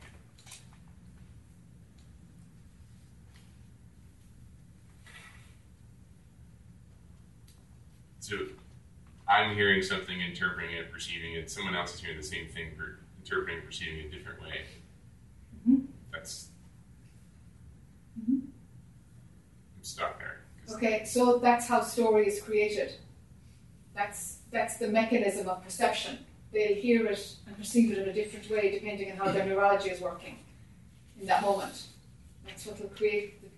So 8.25 8.37
I'm 9.29 9.55
hearing 9.55 9.83
something, 9.83 10.19
interpreting 10.19 10.75
it, 10.75 10.91
perceiving 10.91 11.35
it. 11.35 11.51
Someone 11.51 11.75
else 11.77 11.93
is 11.93 12.01
hearing 12.01 12.17
the 12.17 12.23
same 12.23 12.49
thing, 12.49 12.71
per- 12.75 12.97
interpreting, 13.23 13.61
perceiving 13.67 13.99
it 13.99 14.07
a 14.07 14.11
different 14.17 14.41
way. 14.41 14.63
Mhm. 15.69 15.89
That's 16.11 16.49
Mhm. 18.19 18.41
I'm 19.77 19.83
stuck 19.83 20.19
there. 20.19 20.41
Okay, 20.71 21.05
so 21.05 21.39
that's 21.39 21.67
how 21.67 21.83
story 21.83 22.27
is 22.27 22.41
created. 22.41 22.95
That's 23.93 24.39
that's 24.51 24.79
the 24.79 24.89
mechanism 24.89 25.47
of 25.47 25.63
perception. 25.63 26.25
They'll 26.51 26.81
hear 26.81 27.07
it 27.09 27.37
and 27.47 27.55
perceive 27.59 27.93
it 27.93 27.99
in 27.99 28.09
a 28.09 28.13
different 28.15 28.49
way 28.49 28.71
depending 28.71 29.13
on 29.13 29.19
how 29.19 29.33
their 29.33 29.45
neurology 29.45 29.91
is 29.91 30.01
working 30.01 30.39
in 31.21 31.27
that 31.27 31.43
moment. 31.43 31.89
That's 32.47 32.65
what 32.65 32.81
will 32.81 32.89
create 32.89 33.43
the 33.43 33.51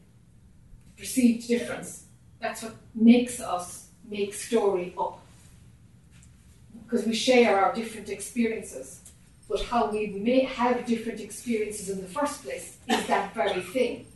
perceived 0.96 1.46
difference. 1.46 2.06
That's 2.40 2.64
what 2.64 2.74
makes 2.94 3.38
us 3.38 3.85
make 4.08 4.34
story 4.34 4.94
up. 4.98 5.20
Because 6.84 7.06
we 7.06 7.14
share 7.14 7.58
our 7.58 7.74
different 7.74 8.08
experiences. 8.08 9.00
But 9.48 9.62
how 9.62 9.90
we 9.90 10.08
may 10.08 10.40
have 10.40 10.86
different 10.86 11.20
experiences 11.20 11.88
in 11.88 12.00
the 12.00 12.08
first 12.08 12.42
place 12.42 12.78
is 12.88 13.06
that 13.06 13.34
very 13.34 13.60
thing 13.60 14.06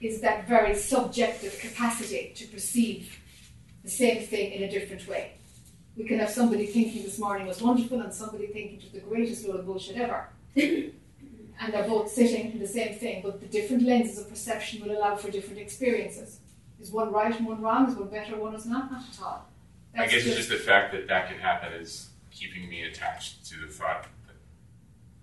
is 0.00 0.20
that 0.20 0.46
very 0.46 0.74
subjective 0.74 1.58
capacity 1.58 2.32
to 2.36 2.46
perceive 2.46 3.18
the 3.82 3.90
same 3.90 4.22
thing 4.22 4.52
in 4.52 4.62
a 4.62 4.70
different 4.70 5.06
way. 5.08 5.32
We 5.96 6.04
can 6.04 6.18
have 6.20 6.30
somebody 6.30 6.66
thinking 6.66 7.02
this 7.02 7.18
morning 7.18 7.46
was 7.46 7.60
wonderful 7.60 8.00
and 8.00 8.14
somebody 8.14 8.46
thinking 8.46 8.78
just 8.78 8.92
the 8.92 9.00
greatest 9.00 9.46
load 9.46 9.60
of 9.60 9.66
bullshit 9.66 9.96
ever. 9.96 10.28
and 10.54 10.92
they're 11.72 11.88
both 11.88 12.10
sitting 12.10 12.52
in 12.52 12.58
the 12.60 12.68
same 12.68 12.94
thing, 12.94 13.22
but 13.22 13.40
the 13.40 13.46
different 13.46 13.82
lenses 13.82 14.18
of 14.18 14.28
perception 14.28 14.80
will 14.80 14.96
allow 14.96 15.16
for 15.16 15.30
different 15.30 15.58
experiences. 15.58 16.38
Is 16.80 16.92
one 16.92 17.12
right 17.12 17.34
and 17.36 17.46
one 17.46 17.60
wrong? 17.60 17.88
Is 17.88 17.96
one 17.96 18.08
better, 18.08 18.36
one 18.36 18.54
is 18.54 18.66
not? 18.66 18.90
Not 18.90 19.02
at 19.02 19.22
all. 19.22 19.48
I 19.96 20.06
guess 20.06 20.24
it's 20.24 20.36
just 20.36 20.48
the 20.48 20.56
fact 20.56 20.92
that 20.92 21.08
that 21.08 21.28
can 21.28 21.38
happen 21.38 21.72
is 21.72 22.10
keeping 22.30 22.68
me 22.68 22.82
attached 22.82 23.44
to 23.46 23.58
the 23.58 23.66
thought 23.66 24.06
that, 24.26 24.36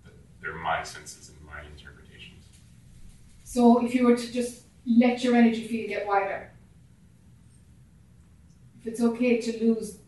that 0.04 0.12
they're 0.42 0.54
my 0.54 0.82
senses 0.82 1.30
and 1.30 1.38
my 1.46 1.60
interpretations. 1.62 2.44
So 3.44 3.84
if 3.84 3.94
you 3.94 4.06
were 4.06 4.16
to 4.16 4.32
just 4.32 4.64
let 4.86 5.24
your 5.24 5.34
energy 5.34 5.66
field 5.66 5.88
get 5.88 6.06
wider, 6.06 6.50
if 8.80 8.86
it's 8.86 9.00
okay 9.00 9.40
to 9.40 9.64
lose 9.64 9.98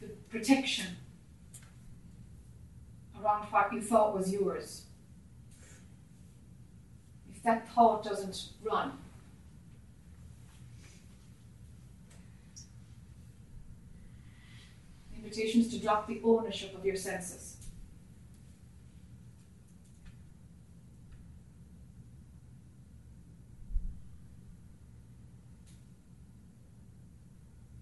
the 0.00 0.06
protection 0.30 0.86
around 3.22 3.44
what 3.50 3.72
you 3.74 3.82
thought 3.82 4.16
was 4.16 4.32
yours, 4.32 4.84
if 7.30 7.42
that 7.42 7.68
thought 7.74 8.02
doesn't 8.02 8.48
run, 8.64 8.92
the 15.22 15.28
invitation 15.28 15.60
is 15.60 15.68
to 15.68 15.78
drop 15.78 16.08
the 16.08 16.20
ownership 16.24 16.76
of 16.76 16.84
your 16.84 16.96
senses. 16.96 17.56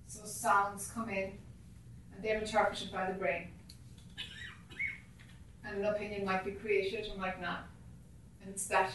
So 0.06 0.24
sounds 0.26 0.88
come 0.88 1.08
in 1.08 1.32
and 2.14 2.22
they're 2.22 2.40
interpreted 2.40 2.92
by 2.92 3.10
the 3.10 3.18
brain. 3.18 3.48
And 5.64 5.78
an 5.78 5.84
opinion 5.86 6.26
might 6.26 6.44
be 6.44 6.52
created 6.52 7.10
or 7.10 7.18
might 7.18 7.40
not. 7.40 7.68
And 8.42 8.50
it's 8.50 8.66
that 8.66 8.92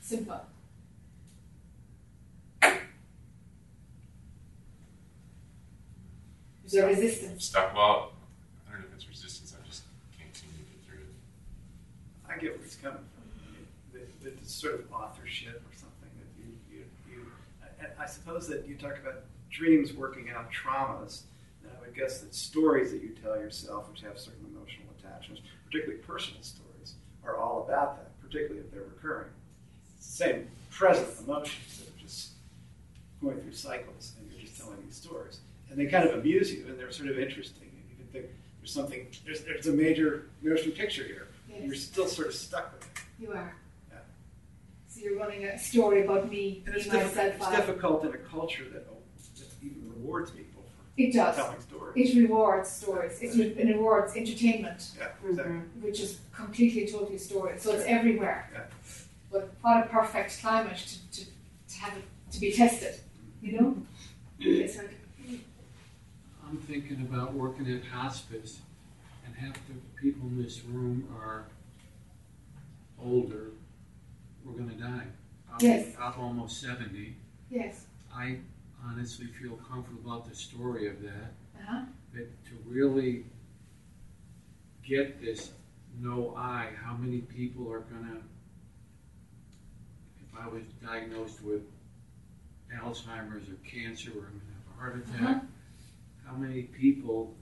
simple. 0.00 0.40
Is 6.70 6.74
there 6.74 6.86
resistance? 6.86 7.46
Stuck. 7.46 7.74
Well, 7.74 8.12
I 8.68 8.70
don't 8.70 8.82
know 8.82 8.86
if 8.90 8.94
it's 8.94 9.08
resistance. 9.08 9.56
I 9.58 9.66
just 9.66 9.82
can't 10.16 10.32
seem 10.36 10.50
to 10.50 10.58
get 10.70 10.86
through 10.86 11.02
it. 11.02 12.30
I 12.30 12.38
get 12.38 12.56
where 12.56 12.64
it's 12.64 12.76
coming 12.76 13.02
from. 13.10 13.26
That, 13.92 14.22
that 14.22 14.34
it's 14.40 14.54
sort 14.54 14.74
of 14.74 14.92
authorship 14.92 15.66
or 15.66 15.74
something 15.74 16.10
that 16.14 16.30
you, 16.38 16.54
you, 16.70 16.84
you 17.10 17.26
I, 17.74 18.04
I 18.04 18.06
suppose 18.06 18.46
that 18.46 18.68
you 18.68 18.76
talk 18.76 18.96
about 19.02 19.24
dreams 19.50 19.92
working 19.92 20.30
out 20.30 20.46
traumas, 20.52 21.22
and 21.64 21.72
I 21.76 21.80
would 21.80 21.92
guess 21.92 22.20
that 22.20 22.32
stories 22.36 22.92
that 22.92 23.02
you 23.02 23.16
tell 23.20 23.34
yourself, 23.36 23.90
which 23.90 24.02
have 24.02 24.16
certain 24.16 24.46
emotional 24.54 24.94
attachments, 24.96 25.42
particularly 25.66 26.00
personal 26.04 26.40
stories, 26.40 26.94
are 27.24 27.36
all 27.36 27.64
about 27.66 27.96
that, 27.96 28.12
particularly 28.22 28.60
if 28.60 28.70
they're 28.70 28.82
recurring. 28.94 29.30
It's 29.98 30.06
the 30.06 30.12
same 30.12 30.48
present 30.70 31.08
emotions 31.26 31.80
that 31.80 31.88
are 31.88 32.00
just 32.00 32.28
going 33.20 33.40
through 33.40 33.54
cycles, 33.54 34.12
and 34.20 34.30
you're 34.30 34.42
just 34.42 34.56
telling 34.56 34.78
these 34.86 34.94
stories. 34.94 35.40
And 35.70 35.78
they 35.78 35.86
kind 35.86 36.08
of 36.08 36.18
amuse 36.18 36.52
you, 36.52 36.66
and 36.68 36.78
they're 36.78 36.90
sort 36.90 37.08
of 37.10 37.18
interesting. 37.18 37.68
And 37.70 37.88
you 37.90 37.96
can 37.96 38.06
think 38.12 38.26
there's 38.60 38.72
something, 38.72 39.06
there's, 39.24 39.42
there's 39.42 39.66
a 39.68 39.72
major 39.72 40.26
motion 40.42 40.72
picture 40.72 41.04
here. 41.04 41.28
Yes. 41.48 41.60
You're 41.64 41.74
still 41.74 42.06
sort 42.06 42.28
of 42.28 42.34
stuck 42.34 42.72
with 42.72 42.82
it. 42.82 42.88
You 43.20 43.32
are. 43.32 43.54
Yeah. 43.90 43.98
So 44.88 45.00
you're 45.00 45.18
running 45.18 45.44
a 45.44 45.58
story 45.58 46.04
about 46.04 46.28
me, 46.30 46.62
And 46.66 46.74
it's, 46.74 46.86
myself. 46.86 47.14
difficult, 47.14 47.34
it's 47.36 47.46
I. 47.46 47.56
difficult 47.56 48.04
in 48.04 48.12
a 48.14 48.18
culture 48.18 48.64
that, 48.72 48.84
that 48.86 49.46
even 49.62 49.92
rewards 49.94 50.30
people 50.32 50.62
for 50.62 51.00
It 51.02 51.12
does. 51.12 51.36
telling 51.36 51.60
stories. 51.60 52.10
It 52.16 52.20
rewards 52.20 52.68
stories. 52.68 53.18
It, 53.22 53.56
re- 53.56 53.72
rewards 53.72 54.16
entertainment, 54.16 54.90
Yeah, 54.98 55.04
mm-hmm. 55.04 55.28
exactly. 55.30 55.54
which 55.82 56.00
is 56.00 56.18
completely, 56.34 56.86
totally 56.90 57.18
stories. 57.18 57.62
So 57.62 57.72
it's 57.72 57.84
everywhere. 57.84 58.50
Yeah. 58.52 58.60
But 59.30 59.50
what 59.60 59.84
a 59.84 59.88
perfect 59.88 60.40
climate 60.40 60.76
to, 60.78 61.20
to, 61.20 61.30
to 61.68 61.78
have 61.80 61.96
it 61.96 62.04
to 62.32 62.40
be 62.40 62.52
tested. 62.52 62.94
You 63.40 63.52
know. 63.52 63.66
Mm-hmm. 63.68 63.82
Yes, 64.40 64.74
sir. 64.76 64.90
I'm 66.50 66.58
thinking 66.58 67.06
about 67.08 67.32
working 67.34 67.70
at 67.72 67.84
hospice, 67.84 68.58
and 69.24 69.34
half 69.36 69.54
the 69.68 69.74
people 70.02 70.26
in 70.28 70.42
this 70.42 70.62
room 70.64 71.08
are 71.16 71.44
older. 73.00 73.52
We're 74.44 74.54
going 74.54 74.70
to 74.70 74.74
die. 74.74 75.04
I'm, 75.52 75.58
Yes. 75.60 75.94
I'm 76.00 76.18
almost 76.18 76.60
70. 76.60 77.14
Yes. 77.50 77.86
I 78.12 78.38
honestly 78.84 79.26
feel 79.26 79.56
comfortable 79.70 80.10
about 80.10 80.28
the 80.28 80.34
story 80.34 80.88
of 80.88 81.00
that. 81.02 81.32
Uh-huh. 81.60 81.82
That 82.14 82.44
to 82.46 82.50
really 82.66 83.26
get 84.84 85.20
this 85.22 85.52
no 86.00 86.34
I, 86.36 86.70
how 86.82 86.94
many 86.96 87.18
people 87.18 87.70
are 87.70 87.80
going 87.80 88.04
to, 88.06 88.16
if 90.20 90.40
I 90.44 90.48
was 90.48 90.62
diagnosed 90.84 91.42
with 91.44 91.62
Alzheimer's 92.74 93.48
or 93.48 93.56
cancer 93.68 94.10
or 94.10 94.26
I'm 94.26 94.40
going 94.40 94.40
to 94.40 94.54
have 94.56 94.66
a 94.74 94.80
heart 94.80 94.96
attack, 94.96 95.36
Uh-huh. 95.36 95.40
How 96.30 96.36
many 96.36 96.62
people 96.62 97.34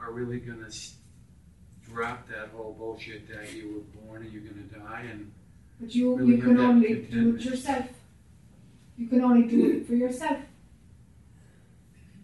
are 0.00 0.12
really 0.12 0.38
going 0.38 0.64
to 0.64 1.90
drop 1.90 2.28
that 2.28 2.48
whole 2.54 2.74
bullshit 2.78 3.28
that 3.28 3.52
you 3.52 3.74
were 3.74 4.00
born 4.00 4.22
and 4.22 4.32
you're 4.32 4.42
going 4.42 4.68
to 4.68 4.78
die 4.78 5.04
and 5.10 5.30
But 5.80 5.94
you, 5.94 6.14
really 6.16 6.36
you 6.36 6.42
can 6.42 6.58
only 6.60 6.94
do 6.94 7.36
it 7.36 7.42
yourself. 7.42 7.86
You 8.96 9.08
can 9.08 9.22
only 9.22 9.46
do 9.48 9.70
it 9.70 9.86
for 9.86 9.94
yourself. 9.94 10.38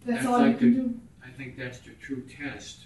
That's, 0.05 0.25
all 0.25 0.47
you 0.47 0.55
can 0.55 0.73
the- 0.73 0.79
do. 0.81 0.99
I 1.25 1.29
think 1.29 1.57
that's 1.57 1.79
the 1.79 1.91
true 2.01 2.21
test. 2.23 2.85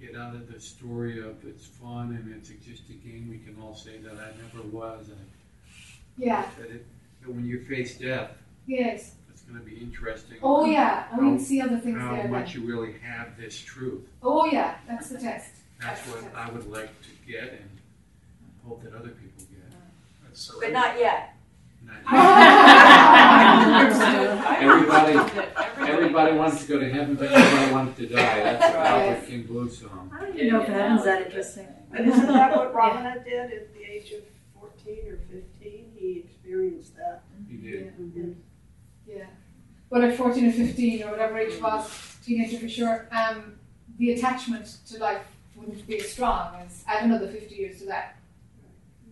Get 0.00 0.16
out 0.16 0.34
of 0.34 0.50
the 0.52 0.58
story 0.60 1.18
of 1.20 1.44
it's 1.44 1.66
fun 1.66 2.14
and 2.14 2.34
it's 2.34 2.50
a 2.50 2.54
just 2.54 2.88
a 2.88 2.94
game 2.94 3.28
we 3.28 3.38
can 3.38 3.60
all 3.62 3.74
say 3.74 3.98
that 3.98 4.12
I 4.14 4.30
never 4.42 4.66
was. 4.68 5.08
And 5.10 5.18
Yeah. 6.16 6.48
that, 6.58 6.70
it, 6.70 6.86
when 7.26 7.44
you 7.44 7.64
face 7.64 7.98
death, 7.98 8.30
Yes. 8.66 9.14
It's 9.50 9.58
going 9.58 9.64
to 9.64 9.70
be 9.78 9.82
interesting. 9.84 10.38
Oh, 10.42 10.64
yeah. 10.64 11.06
And 11.12 11.24
we 11.26 11.32
how- 11.32 11.38
see 11.38 11.60
other 11.60 11.78
things 11.78 11.98
How 12.00 12.12
there 12.12 12.22
then. 12.22 12.30
much 12.30 12.54
you 12.54 12.62
really 12.62 12.94
have 13.02 13.36
this 13.36 13.58
truth. 13.58 14.06
Oh 14.22 14.46
yeah, 14.46 14.76
that's 14.86 15.08
the 15.08 15.18
test. 15.18 15.50
That's 15.80 16.02
the 16.02 16.10
what 16.12 16.22
test. 16.22 16.36
I 16.36 16.50
would 16.50 16.70
like 16.70 16.90
to 17.02 17.08
get 17.30 17.52
and 17.52 17.70
hope 18.66 18.82
that 18.84 18.92
other 18.94 19.08
people 19.10 19.44
get. 19.50 19.72
Uh-huh. 19.72 20.58
But 20.60 20.72
not 20.72 20.98
yet. 20.98 21.34
Everybody, 24.60 25.14
everybody 25.90 26.32
wants 26.36 26.62
to 26.62 26.68
go 26.68 26.78
to 26.78 26.88
heaven, 26.92 27.14
but 27.16 27.30
nobody 27.30 27.72
wants 27.72 27.98
to 27.98 28.06
die. 28.06 28.16
That's 28.42 28.74
a 28.74 28.78
Albert 28.78 29.26
King 29.26 29.42
blues 29.44 29.78
song. 29.78 30.10
I 30.14 30.20
don't 30.26 30.34
even 30.36 30.48
know 30.48 30.60
if 30.60 30.68
heaven's 30.68 31.04
that 31.04 31.22
interesting. 31.26 31.66
But 31.90 32.02
isn't 32.02 32.26
that 32.26 32.54
what 32.56 32.72
Ramana 32.74 33.24
did 33.24 33.52
at 33.52 33.74
the 33.74 33.82
age 33.82 34.12
of 34.12 34.20
fourteen 34.54 35.08
or 35.10 35.16
fifteen? 35.32 35.90
He 35.96 36.18
experienced 36.24 36.96
that. 36.96 37.22
He 37.48 37.56
did. 37.56 37.80
Yeah. 37.86 37.90
Mm-hmm. 38.04 38.32
Well, 39.90 40.04
at 40.04 40.16
14 40.16 40.48
or 40.48 40.52
15 40.52 41.02
or 41.02 41.10
whatever 41.10 41.36
age 41.36 41.60
was, 41.60 42.16
teenager 42.24 42.58
for 42.58 42.68
sure, 42.68 43.08
um, 43.10 43.56
the 43.98 44.12
attachment 44.12 44.78
to 44.88 44.98
life 44.98 45.26
wouldn't 45.56 45.84
be 45.86 45.98
as 45.98 46.12
strong 46.12 46.54
as 46.64 46.84
add 46.86 47.04
another 47.04 47.26
50 47.26 47.52
years 47.52 47.80
to 47.80 47.86
that. 47.86 48.16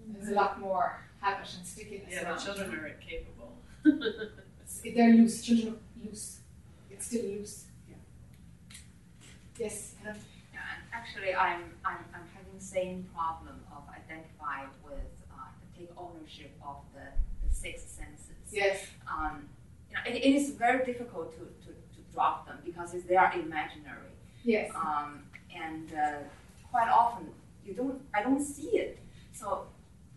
There's 0.06 0.28
a 0.28 0.34
lot 0.34 0.60
more 0.60 1.00
habit 1.20 1.48
and 1.56 1.66
stickiness. 1.66 2.08
Yeah, 2.10 2.32
the 2.32 2.40
children 2.40 2.74
are 2.78 2.86
incapable. 2.86 3.56
They're 4.94 5.14
loose. 5.14 5.42
Children 5.42 5.74
are 5.74 6.06
loose. 6.06 6.38
It's 6.90 7.06
still 7.06 7.24
loose. 7.24 7.64
Yeah. 7.88 7.96
Yes. 9.58 9.94
Helen? 10.00 10.18
Yeah, 10.52 10.60
and 10.74 10.82
actually, 10.92 11.34
I'm, 11.34 11.72
I'm, 11.84 12.04
I'm 12.14 12.28
having 12.34 12.56
the 12.56 12.64
same 12.64 13.04
problem 13.14 13.60
of 13.74 13.82
identify 13.90 14.66
with, 14.84 14.94
uh, 15.32 15.50
take 15.76 15.90
ownership 15.96 16.52
of 16.64 16.76
the, 16.94 17.00
the 17.46 17.52
six 17.52 17.82
senses. 17.82 18.52
Yes. 18.52 18.86
Um, 19.10 19.32
you 19.32 19.42
know, 19.42 19.57
it, 20.14 20.24
is 20.24 20.50
very 20.50 20.84
difficult 20.84 21.32
to, 21.32 21.40
to, 21.66 21.72
to 21.72 22.12
drop 22.12 22.46
them 22.46 22.58
because 22.64 22.94
it's, 22.94 23.04
they 23.06 23.16
are 23.16 23.32
imaginary. 23.34 24.12
Yes. 24.44 24.70
Um, 24.74 25.22
and 25.54 25.92
uh, 25.92 26.18
quite 26.70 26.88
often 26.88 27.28
you 27.64 27.74
don't, 27.74 28.00
I 28.14 28.22
don't 28.22 28.42
see 28.42 28.70
it. 28.78 28.98
So, 29.32 29.66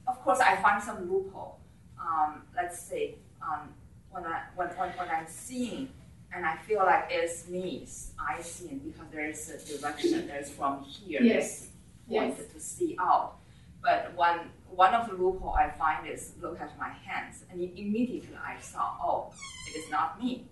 of 0.08 0.20
course, 0.24 0.40
I 0.40 0.56
find 0.58 0.82
some 0.82 1.10
loophole. 1.12 1.60
Um, 2.00 2.44
let's 2.56 2.82
say 2.82 3.16
um, 3.42 3.70
when 4.10 4.26
I 4.26 4.42
when, 4.56 4.68
when, 4.70 4.90
when 4.90 5.10
I'm 5.10 5.28
seeing 5.28 5.90
and 6.34 6.46
I 6.46 6.56
feel 6.58 6.80
like 6.80 7.08
it's 7.10 7.48
me, 7.48 7.88
I 8.20 8.42
see 8.42 8.66
it 8.66 8.84
because 8.86 9.12
there 9.12 9.30
is 9.30 9.50
a 9.50 9.78
direction. 9.80 10.28
There's 10.28 10.50
from 10.50 10.84
here. 10.84 11.22
Yes. 11.22 11.68
Pointed 12.10 12.38
Yes. 12.40 12.54
to 12.54 12.60
see 12.60 12.98
out. 13.00 13.36
But 13.82 14.14
one 14.16 14.50
one 14.76 14.94
of 14.94 15.08
the 15.10 15.14
loophole 15.16 15.54
I 15.54 15.70
find 15.72 16.08
is 16.08 16.34
look 16.42 16.60
at 16.62 16.78
my 16.80 16.90
hands, 16.90 17.44
and 17.52 17.62
immediately 17.62 18.36
I 18.36 18.60
saw, 18.62 18.96
oh, 19.02 19.34
it 19.68 19.78
is 19.78 19.90
not 19.90 20.22
me. 20.22 20.46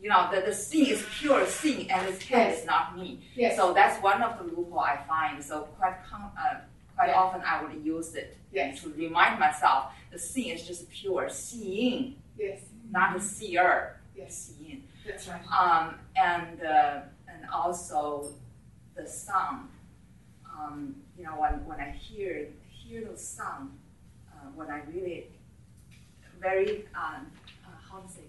You 0.00 0.08
know, 0.08 0.28
the, 0.34 0.40
the 0.40 0.52
seeing 0.54 0.88
is 0.90 1.04
pure 1.18 1.46
seeing, 1.46 1.90
and 1.90 2.08
its 2.08 2.24
head 2.24 2.48
Yes. 2.50 2.60
is 2.60 2.66
not 2.66 2.96
me. 2.98 3.20
Yes. 3.36 3.56
So 3.56 3.72
that's 3.72 4.02
one 4.02 4.20
of 4.22 4.38
the 4.38 4.44
loophole 4.44 4.80
I 4.80 4.96
find. 5.06 5.42
So 5.42 5.62
quite 5.78 5.96
com- 6.10 6.32
uh, 6.38 6.60
quite 6.96 7.08
Yeah. 7.10 7.14
often 7.20 7.42
I 7.46 7.62
would 7.62 7.84
use 7.84 8.14
it 8.14 8.36
Yes. 8.52 8.80
to 8.82 8.92
remind 8.94 9.38
myself 9.38 9.92
the 10.10 10.18
seeing 10.18 10.56
is 10.56 10.66
just 10.66 10.90
pure 10.90 11.28
seeing, 11.28 12.16
Yes. 12.36 12.60
not 12.90 13.14
a 13.16 13.20
seer. 13.20 14.00
Yes. 14.16 14.34
Seeing. 14.34 14.82
That's 15.06 15.28
right. 15.28 15.40
Um, 15.50 15.94
and 16.16 16.62
uh, 16.62 17.00
and 17.28 17.48
also 17.52 18.32
the 18.96 19.06
sound. 19.06 19.68
Um, 20.52 20.96
you 21.16 21.24
know, 21.24 21.32
when, 21.40 21.64
when 21.64 21.80
I 21.80 21.90
hear 21.90 22.48
hear 22.92 23.08
the 23.10 23.16
sound, 23.16 23.70
uh, 24.30 24.48
when 24.54 24.68
I 24.70 24.82
really 24.92 25.28
very 26.38 26.84
um, 26.94 27.30
uh, 27.64 27.68
how 27.90 28.00
to 28.00 28.08
say 28.08 28.24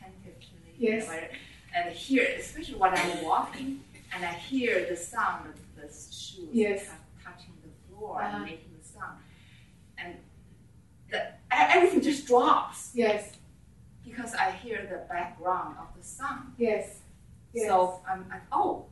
tentatively, 0.00 0.74
Yes. 0.78 1.08
where- 1.08 1.30
and 1.74 1.92
hear, 1.92 2.24
especially 2.38 2.76
when 2.78 2.94
I'm 2.94 3.24
walking, 3.24 3.82
and 4.14 4.24
I 4.24 4.32
hear 4.34 4.86
the 4.88 4.96
sound 4.96 5.48
of 5.48 5.56
the 5.74 5.88
shoes 5.88 6.50
Yes. 6.52 6.86
tou- 6.86 7.24
touching 7.24 7.54
the 7.64 7.70
floor 7.88 8.22
Uh-huh. 8.22 8.36
and 8.36 8.44
making 8.44 8.72
the 8.80 8.84
sound, 8.86 9.18
and 9.98 10.18
the, 11.10 11.20
everything 11.50 12.00
just 12.00 12.26
drops 12.26 12.92
Yes. 12.94 13.32
because 14.04 14.32
I 14.34 14.52
hear 14.52 14.86
the 14.86 14.98
background 15.12 15.76
of 15.78 15.88
the 15.96 16.04
sound. 16.04 16.54
Yes. 16.56 17.00
Yes. 17.52 17.66
So 17.68 18.00
I'm 18.08 18.28
like, 18.28 18.42
oh, 18.52 18.86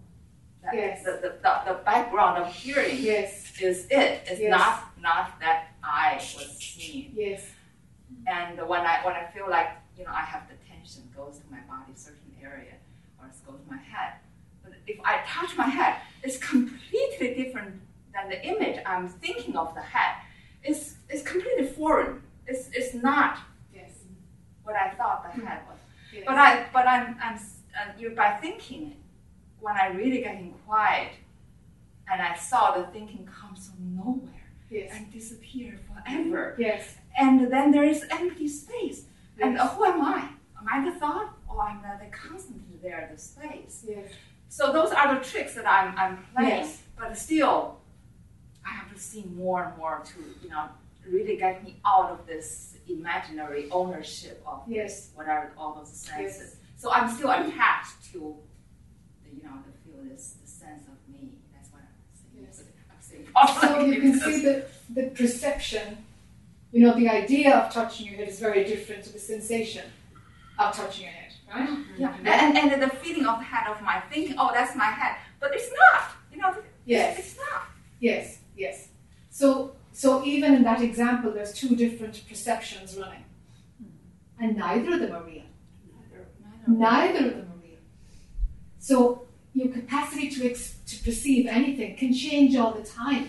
that, 0.62 0.74
Yes. 0.74 1.04
the, 1.04 1.12
the, 1.22 1.28
the, 1.42 1.72
the 1.72 1.78
background 1.84 2.38
of 2.42 2.52
hearing 2.52 2.96
Yes. 2.98 3.52
is 3.60 3.86
it. 3.90 4.22
It's 4.26 4.40
Yes. 4.40 4.50
not 4.50 4.74
not 5.00 5.40
that 5.40 5.68
I 5.82 6.14
was 6.16 6.56
seeing. 6.58 7.12
Yes. 7.14 7.50
And 8.26 8.58
when 8.68 8.80
I 8.82 9.04
when 9.04 9.14
I 9.14 9.24
feel 9.34 9.48
like 9.50 9.70
you 9.98 10.04
know 10.04 10.12
I 10.12 10.20
have 10.22 10.42
the 10.48 10.54
tension 10.70 11.02
goes 11.16 11.38
to 11.38 11.44
my 11.50 11.60
body, 11.60 11.92
certain 11.96 12.32
area, 12.42 12.74
or 13.18 13.26
it 13.26 13.34
goes 13.46 13.60
to 13.64 13.70
my 13.70 13.78
head. 13.82 14.14
But 14.62 14.72
if 14.86 14.98
I 15.04 15.20
touch 15.26 15.56
my 15.56 15.66
head, 15.66 15.96
it's 16.22 16.36
completely 16.38 17.34
different 17.34 17.80
than 18.14 18.28
the 18.28 18.44
image 18.46 18.78
I'm 18.86 19.08
thinking 19.08 19.56
of 19.56 19.74
the 19.74 19.82
head. 19.82 20.14
It's 20.62 20.94
it's 21.08 21.22
completely 21.22 21.66
foreign. 21.66 22.22
It's 22.46 22.68
it's 22.72 22.94
not 22.94 23.38
Yes. 23.74 23.90
what 24.62 24.76
I 24.76 24.90
thought 24.90 25.24
the 25.24 25.44
head 25.44 25.62
was. 25.68 25.78
Yes. 26.12 26.22
But 26.26 26.36
I 26.38 26.66
but 26.72 26.86
I'm 26.86 27.16
I'm 27.20 27.34
uh, 27.36 27.92
you 27.98 28.10
by 28.10 28.30
thinking 28.36 28.94
when 29.62 29.76
I 29.76 29.86
really 29.88 30.20
getting 30.20 30.52
quiet 30.66 31.12
and 32.10 32.20
I 32.20 32.36
saw 32.36 32.76
the 32.76 32.84
thinking 32.88 33.24
comes 33.26 33.70
from 33.70 33.96
nowhere 33.96 34.42
Yes. 34.70 34.90
and 34.94 35.10
disappear 35.12 35.78
forever. 35.86 36.56
Yes. 36.58 36.96
And 37.16 37.50
then 37.52 37.70
there 37.70 37.84
is 37.84 38.04
empty 38.10 38.48
space. 38.48 39.04
And 39.40 39.54
Yes. 39.54 39.60
uh, 39.62 39.68
who 39.74 39.84
am 39.84 40.00
I? 40.02 40.20
Am 40.58 40.66
I 40.74 40.90
the 40.90 40.98
thought 40.98 41.36
or 41.48 41.62
am 41.68 41.80
I 41.84 42.04
the 42.04 42.10
constantly 42.10 42.76
there, 42.82 43.08
the 43.12 43.18
space? 43.20 43.84
Yes. 43.88 44.10
So 44.48 44.72
those 44.72 44.90
are 44.92 45.14
the 45.14 45.20
tricks 45.24 45.54
that 45.54 45.66
I'm, 45.66 45.96
I'm 45.96 46.24
playing. 46.34 46.48
Yes. 46.64 46.82
But 46.98 47.16
still, 47.16 47.78
I 48.66 48.70
have 48.70 48.92
to 48.92 48.98
see 48.98 49.24
more 49.34 49.64
and 49.64 49.76
more 49.78 50.02
to, 50.04 50.18
you 50.42 50.48
know, 50.50 50.64
really 51.08 51.36
get 51.36 51.62
me 51.64 51.76
out 51.84 52.10
of 52.10 52.26
this 52.26 52.74
imaginary 52.88 53.68
ownership 53.70 54.42
of 54.46 54.62
Yes. 54.66 55.10
what 55.14 55.26
are 55.28 55.52
all 55.56 55.74
those 55.74 55.90
senses. 55.92 56.56
So 56.76 56.90
I'm 56.92 57.08
still 57.14 57.30
attached 57.30 58.12
to, 58.12 58.36
you 59.34 59.42
know, 59.42 59.56
the 59.66 59.72
feel 59.82 60.02
this 60.04 60.36
the 60.42 60.48
sense 60.48 60.84
of 60.86 60.96
me. 61.12 61.32
That's 61.52 61.70
what 61.72 61.82
I'm 61.82 62.52
saying. 63.02 63.26
I'm 63.36 63.48
saying. 63.48 63.60
So 63.60 63.80
you 63.92 64.00
can 64.00 64.20
see 64.20 64.44
that 64.44 64.68
the 64.90 65.04
perception, 65.10 65.98
you 66.72 66.80
know, 66.80 66.94
the 66.96 67.08
idea 67.08 67.56
of 67.56 67.72
touching 67.72 68.06
your 68.06 68.16
head 68.16 68.28
is 68.28 68.38
very 68.38 68.64
different 68.64 69.04
to 69.04 69.12
the 69.12 69.18
sensation 69.18 69.84
of 70.58 70.74
touching 70.74 71.04
your 71.04 71.12
head, 71.12 71.32
right? 71.52 71.68
Mm-hmm. 71.68 72.00
Yeah, 72.00 72.16
and, 72.24 72.72
and 72.72 72.82
the 72.82 72.94
feeling 72.96 73.26
of 73.26 73.38
the 73.38 73.44
head 73.44 73.70
of 73.70 73.80
my 73.82 74.00
thinking, 74.12 74.36
oh, 74.38 74.50
that's 74.52 74.76
my 74.76 74.84
head, 74.84 75.16
but 75.40 75.54
it's 75.54 75.70
not. 75.70 76.10
You 76.32 76.38
know, 76.40 76.54
Yes. 76.84 77.18
it's 77.18 77.36
not. 77.36 77.62
Yes, 78.00 78.38
yes. 78.56 78.88
So, 79.30 79.76
so 79.92 80.24
even 80.24 80.54
in 80.54 80.62
that 80.64 80.82
example, 80.82 81.32
there's 81.32 81.52
two 81.52 81.76
different 81.76 82.22
perceptions 82.28 82.96
running, 82.96 83.24
hmm. 83.78 84.44
and 84.44 84.56
neither 84.56 84.94
of 84.94 85.00
them 85.00 85.12
are 85.12 85.22
real. 85.22 85.42
Neither 86.66 87.18
of 87.18 87.24
them 87.24 87.30
are 87.30 87.34
real. 87.36 87.51
So 88.82 89.28
your 89.54 89.68
capacity 89.68 90.28
to 90.30 90.50
ex- 90.50 90.74
to 90.88 91.04
perceive 91.04 91.46
anything 91.46 91.96
can 91.96 92.12
change 92.12 92.56
all 92.56 92.72
the 92.72 92.82
time. 92.82 93.28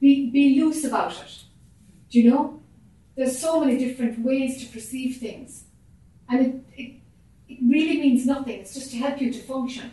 Be 0.00 0.28
be 0.30 0.60
loose 0.60 0.84
about 0.84 1.12
it. 1.12 1.44
Do 2.10 2.20
you 2.20 2.30
know? 2.30 2.60
There's 3.16 3.38
so 3.38 3.60
many 3.60 3.78
different 3.78 4.18
ways 4.18 4.60
to 4.60 4.66
perceive 4.70 5.16
things, 5.16 5.64
and 6.28 6.38
it, 6.46 6.54
it 6.76 6.92
it 7.48 7.58
really 7.62 7.98
means 8.04 8.26
nothing. 8.26 8.60
It's 8.60 8.74
just 8.74 8.90
to 8.90 8.98
help 8.98 9.18
you 9.18 9.32
to 9.32 9.40
function. 9.40 9.92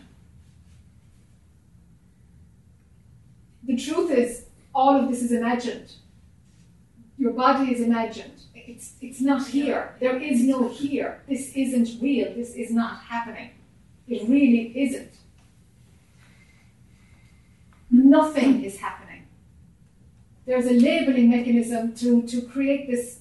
The 3.64 3.76
truth 3.76 4.10
is, 4.10 4.44
all 4.74 4.94
of 5.00 5.08
this 5.08 5.22
is 5.22 5.32
imagined. 5.32 5.92
Your 7.16 7.32
body 7.32 7.72
is 7.72 7.80
imagined. 7.80 8.38
It's, 8.54 8.92
it's 9.00 9.20
not 9.20 9.46
here. 9.48 9.96
There 9.98 10.18
is 10.18 10.42
no 10.42 10.68
here. 10.68 11.22
This 11.26 11.52
isn't 11.56 12.00
real. 12.02 12.34
This 12.34 12.54
is 12.54 12.70
not 12.70 13.00
happening. 13.00 13.50
It 14.08 14.28
really 14.28 14.72
isn't. 14.78 15.12
Nothing 17.90 18.64
is 18.64 18.78
happening. 18.78 19.26
There's 20.46 20.66
a 20.66 20.72
labeling 20.72 21.30
mechanism 21.30 21.94
to, 21.96 22.22
to 22.22 22.42
create 22.42 22.88
this, 22.88 23.20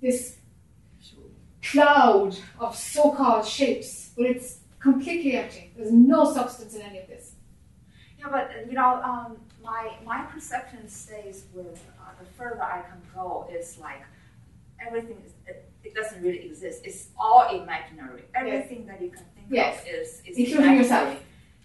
this 0.00 0.36
cloud 1.62 2.38
of 2.58 2.74
so 2.76 3.12
called 3.12 3.46
shapes, 3.46 4.12
but 4.16 4.26
it's 4.26 4.58
completely 4.80 5.34
empty. 5.34 5.72
There's 5.76 5.92
no 5.92 6.32
substance 6.32 6.74
in 6.74 6.82
any 6.82 7.00
of 7.00 7.08
this. 7.08 7.32
Yeah, 8.18 8.26
but 8.30 8.50
uh, 8.50 8.66
you 8.68 8.72
know, 8.72 9.00
um, 9.02 9.36
my 9.62 9.92
my 10.04 10.22
perception 10.22 10.88
stays 10.88 11.44
with 11.52 11.84
uh, 12.00 12.10
the 12.18 12.26
further 12.36 12.62
I 12.62 12.80
can 12.82 13.00
go 13.14 13.48
is 13.52 13.78
like 13.78 14.02
everything 14.84 15.18
is 15.24 15.32
it, 15.46 15.70
it 15.84 15.94
doesn't 15.94 16.22
really 16.22 16.46
exist. 16.46 16.82
It's 16.84 17.08
all 17.18 17.48
imaginary. 17.50 18.24
Everything 18.34 18.86
that 18.86 19.00
you 19.00 19.10
can 19.10 19.24
Yes. 19.50 19.84
is 19.86 20.22
is 20.26 20.36
Including 20.38 20.76
yourself. 20.76 21.16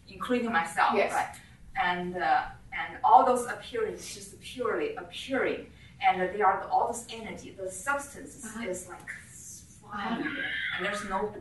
including 0.09 0.51
myself, 0.51 0.91
Yes. 0.95 1.11
right? 1.13 1.35
And 1.81 2.17
uh, 2.17 2.43
and 2.79 2.97
all 3.03 3.25
those 3.25 3.45
appearances 3.47 4.13
just 4.15 4.39
purely 4.41 4.95
appearing, 4.95 5.67
and 6.05 6.21
they 6.33 6.41
are 6.41 6.63
all 6.71 6.87
this 6.91 7.05
energy. 7.19 7.55
The 7.57 7.69
substance 7.71 8.35
is, 8.37 8.45
Uh-huh. 8.45 8.69
is 8.69 8.87
like 8.89 9.09
flying, 9.81 10.25
and 10.77 10.85
there's 10.85 11.03
no 11.09 11.33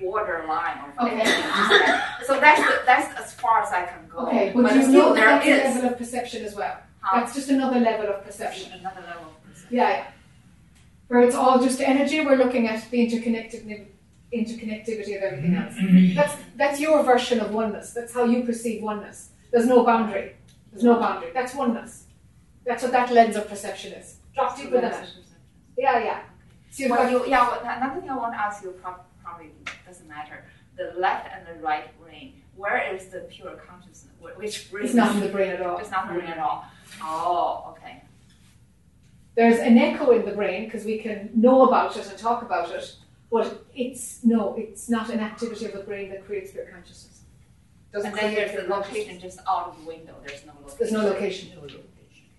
borderline 0.00 0.78
or 0.98 1.06
Okay. 1.06 1.20
anything. 1.20 1.42
Just 1.42 1.70
that. 1.70 2.18
So 2.26 2.40
that's 2.40 2.60
the, 2.60 2.82
that's 2.86 3.20
as 3.20 3.32
far 3.34 3.62
as 3.62 3.72
I 3.72 3.84
can 3.84 4.08
go. 4.08 4.18
Okay, 4.26 4.52
but, 4.54 4.62
but 4.64 4.74
you 4.74 4.82
still 4.82 5.08
know 5.10 5.14
there 5.14 5.38
that's 5.38 5.46
a 5.46 5.80
level 5.80 5.90
of 5.92 5.98
perception 5.98 6.44
as 6.44 6.54
well. 6.54 6.76
Huh? 7.00 7.20
That's 7.20 7.34
just 7.34 7.48
another 7.50 7.80
level 7.80 8.06
of 8.08 8.24
perception. 8.24 8.72
another 8.72 9.00
level 9.02 9.26
of 9.32 9.44
perception. 9.44 9.76
Yeah, 9.76 9.88
yeah. 9.90 10.06
Where 11.08 11.20
it's 11.22 11.34
all 11.34 11.60
just 11.60 11.80
energy, 11.80 12.20
we're 12.24 12.36
looking 12.36 12.68
at 12.68 12.88
the 12.90 13.02
interconnected 13.04 13.66
interconnectivity 14.34 15.16
of 15.16 15.22
everything 15.22 15.54
else. 15.54 15.74
That's 16.14 16.34
that's 16.56 16.80
your 16.80 17.02
version 17.02 17.40
of 17.40 17.52
oneness. 17.52 17.92
That's 17.92 18.14
how 18.14 18.24
you 18.24 18.44
perceive 18.44 18.82
oneness. 18.82 19.30
There's 19.50 19.66
no 19.66 19.84
boundary. 19.84 20.36
There's 20.70 20.84
no 20.84 20.98
boundary. 20.98 21.30
That's 21.34 21.54
oneness. 21.54 22.06
That's 22.64 22.82
what 22.82 22.92
that 22.92 23.12
lens 23.12 23.36
of 23.36 23.48
perception 23.48 23.92
is. 23.92 24.16
Drop 24.34 24.56
deeper 24.56 24.80
than 24.80 24.90
that. 24.90 25.08
Yeah, 25.76 25.98
yeah. 26.04 26.20
So 26.70 26.88
Well, 26.88 27.10
you, 27.10 27.26
yeah, 27.26 27.48
well, 27.48 27.60
another 27.62 28.00
thing 28.00 28.08
I 28.08 28.16
want 28.16 28.32
to 28.32 28.40
ask 28.40 28.62
you 28.62 28.70
probably 29.22 29.50
doesn't 29.86 30.08
matter. 30.08 30.44
The 30.76 30.94
left 30.98 31.28
and 31.34 31.46
the 31.46 31.62
right 31.62 31.86
brain, 32.00 32.40
where 32.56 32.94
is 32.94 33.08
the 33.08 33.20
pure 33.20 33.56
consciousness? 33.56 34.14
Which 34.36 34.70
brain? 34.70 34.84
It's 34.86 34.94
not 34.94 35.14
in 35.14 35.20
the 35.20 35.28
brain 35.28 35.50
at 35.50 35.60
all. 35.60 35.78
It's 35.78 35.90
not 35.90 36.08
in 36.08 36.14
the 36.14 36.20
brain 36.20 36.32
at 36.32 36.38
all. 36.38 36.64
Oh, 37.02 37.74
okay. 37.76 38.02
There's 39.34 39.58
an 39.58 39.76
echo 39.76 40.10
in 40.12 40.24
the 40.24 40.32
brain 40.32 40.64
because 40.64 40.84
we 40.84 40.98
can 40.98 41.30
know 41.34 41.66
about 41.66 41.96
it 41.96 42.06
and 42.08 42.18
talk 42.18 42.42
about 42.42 42.70
it, 42.70 42.96
but 43.32 43.64
it's 43.74 44.22
no, 44.22 44.54
it's 44.58 44.90
not 44.90 45.08
an 45.08 45.18
activity 45.20 45.64
of 45.64 45.72
the 45.72 45.80
brain 45.80 46.10
that 46.10 46.26
creates 46.26 46.52
pure 46.52 46.66
consciousness. 46.66 47.22
Doesn't 47.90 48.10
And 48.10 48.18
then 48.18 48.34
there's 48.34 48.50
pure 48.50 48.62
the 48.64 48.68
location 48.68 49.18
just 49.18 49.38
out 49.48 49.68
of 49.68 49.80
the 49.80 49.86
window. 49.86 50.14
There's 50.24 50.44
no 50.44 50.52
location. 50.60 50.78
There's 50.78 50.92
no 50.92 51.00
location. 51.00 51.48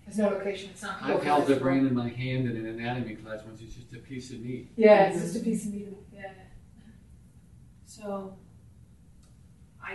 There's 0.06 0.18
no 0.18 0.28
location. 0.28 0.70
It's 0.70 0.82
not. 0.82 1.02
I've 1.02 1.22
held 1.22 1.48
the 1.48 1.56
brain 1.56 1.86
in 1.86 1.94
my 1.94 2.08
hand 2.08 2.48
in 2.48 2.56
an 2.56 2.66
anatomy 2.66 3.16
class 3.16 3.40
once. 3.44 3.60
It's 3.60 3.74
just 3.74 3.92
a 3.92 3.98
piece 3.98 4.30
of 4.30 4.40
meat. 4.40 4.70
Yeah, 4.76 5.08
it's 5.08 5.20
just 5.20 5.36
a 5.36 5.40
piece 5.40 5.66
of 5.66 5.74
meat. 5.74 5.88
Yeah. 6.14 6.30
So, 7.86 8.36
I 9.82 9.92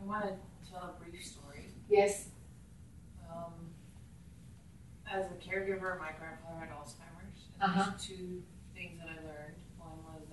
I 0.00 0.04
want 0.04 0.24
to 0.24 0.70
tell 0.70 0.96
a 0.98 1.04
brief 1.04 1.24
story. 1.24 1.66
Yes. 1.90 2.28
Um, 3.30 3.52
as 5.10 5.26
a 5.26 5.34
caregiver, 5.34 5.98
my 5.98 6.12
grandfather 6.18 6.60
had 6.60 6.70
Alzheimer's. 6.70 7.42
And 7.60 7.70
Uh-huh. 7.70 7.90
There's 7.90 8.06
two 8.06 8.42
things 8.74 8.98
that 8.98 9.08
I 9.08 9.26
learned. 9.26 9.55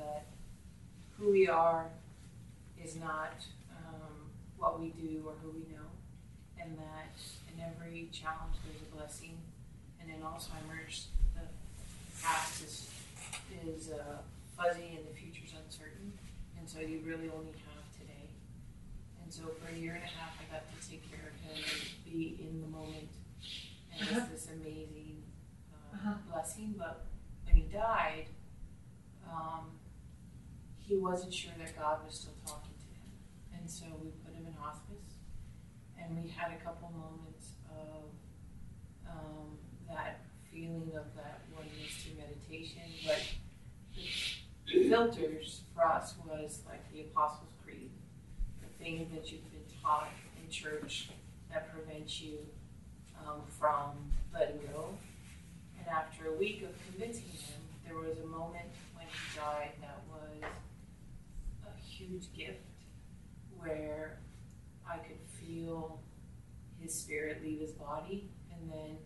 That 0.04 0.26
who 1.18 1.32
we 1.32 1.48
are 1.48 1.86
is 2.84 2.96
not 2.98 3.34
um, 3.72 4.30
what 4.58 4.80
we 4.82 4.90
do 4.90 5.24
or 5.26 5.34
who 5.42 5.52
we 5.52 5.62
know, 5.74 5.88
and 6.60 6.78
that 6.78 7.16
in 7.54 7.64
every 7.64 8.10
challenge 8.12 8.56
there's 8.66 8.82
a 8.82 8.96
blessing. 8.96 9.38
And 10.02 10.10
in 10.12 10.20
Alzheimer's, 10.22 11.08
the 11.36 11.48
past 12.22 12.64
is 12.64 12.90
is 13.66 13.92
uh, 13.92 14.18
fuzzy 14.58 14.98
and 14.98 15.08
the 15.08 15.14
future's 15.18 15.54
uncertain, 15.64 16.12
and 16.60 16.68
so 16.68 16.80
you 16.80 17.00
really 17.06 17.30
only 17.30 17.54
have 17.64 17.86
today. 17.98 18.28
And 19.24 19.32
so 19.32 19.44
for 19.62 19.74
a 19.74 19.78
year 19.78 19.94
and 19.94 20.04
a 20.04 20.08
half, 20.08 20.36
I 20.42 20.52
got 20.54 20.64
to 20.68 20.90
take 20.90 21.10
care 21.10 21.32
of 21.32 21.36
him 21.40 21.64
and 21.64 22.12
be 22.14 22.38
in 22.42 22.60
the 22.62 22.68
moment, 22.68 23.08
and 23.98 24.10
Uh-huh. 24.10 24.20
it's 24.34 24.46
this 24.46 24.54
amazing 24.54 25.24
uh, 25.72 25.96
Uh-huh. 25.96 26.14
blessing. 26.30 26.76
But 26.78 27.06
when 27.46 27.56
he 27.56 27.62
died, 27.64 28.26
um, 29.32 29.72
he 30.88 30.98
wasn't 30.98 31.34
sure 31.34 31.52
that 31.58 31.78
God 31.78 32.00
was 32.06 32.16
still 32.16 32.36
talking 32.46 32.76
to 32.78 32.88
him, 33.00 33.60
and 33.60 33.70
so 33.70 33.86
we 34.02 34.10
put 34.26 34.34
him 34.34 34.46
in 34.48 34.54
hospice, 34.54 35.18
and 36.00 36.22
we 36.22 36.30
had 36.30 36.52
a 36.52 36.64
couple 36.64 36.92
moments 36.92 37.54
of 37.70 38.04
um, 39.10 39.58
that 39.90 40.22
feeling 40.52 40.92
of 40.96 41.06
that 41.16 41.42
oneness 41.56 41.94
through 42.04 42.18
meditation, 42.18 42.82
but 43.06 43.22
the 44.68 44.90
filters 44.90 45.62
for 45.74 45.86
us 45.86 46.16
was 46.26 46.62
like 46.68 46.92
the 46.92 47.02
Apostles' 47.02 47.52
Creed, 47.64 47.92
the 48.62 48.84
thing 48.84 49.10
that 49.14 49.32
you've 49.32 49.50
been 49.52 49.62
taught 49.82 50.10
in 50.42 50.50
church 50.50 51.10
that 51.52 51.72
prevents 51.74 52.22
you 52.22 52.38
um, 53.20 53.42
from 53.60 53.92
letting 54.34 54.60
go. 54.74 54.90
And 55.78 55.88
after 55.88 56.28
a 56.28 56.34
week 56.34 56.64
of 56.64 56.70
convincing 56.88 57.30
him, 57.30 57.62
there 57.86 57.98
was 57.98 58.18
a 58.20 58.26
moment 58.26 58.66
when 58.96 59.06
he 59.08 59.40
died 59.40 59.72
that 59.82 60.00
was 60.10 60.50
huge 62.04 62.34
gift 62.34 62.60
where 63.58 64.20
I 64.90 64.98
could 64.98 65.20
feel 65.40 66.00
his 66.82 66.94
spirit 66.94 67.42
leave 67.44 67.62
his 67.62 67.72
body, 67.72 68.30
and 68.52 68.70
then 68.72 68.98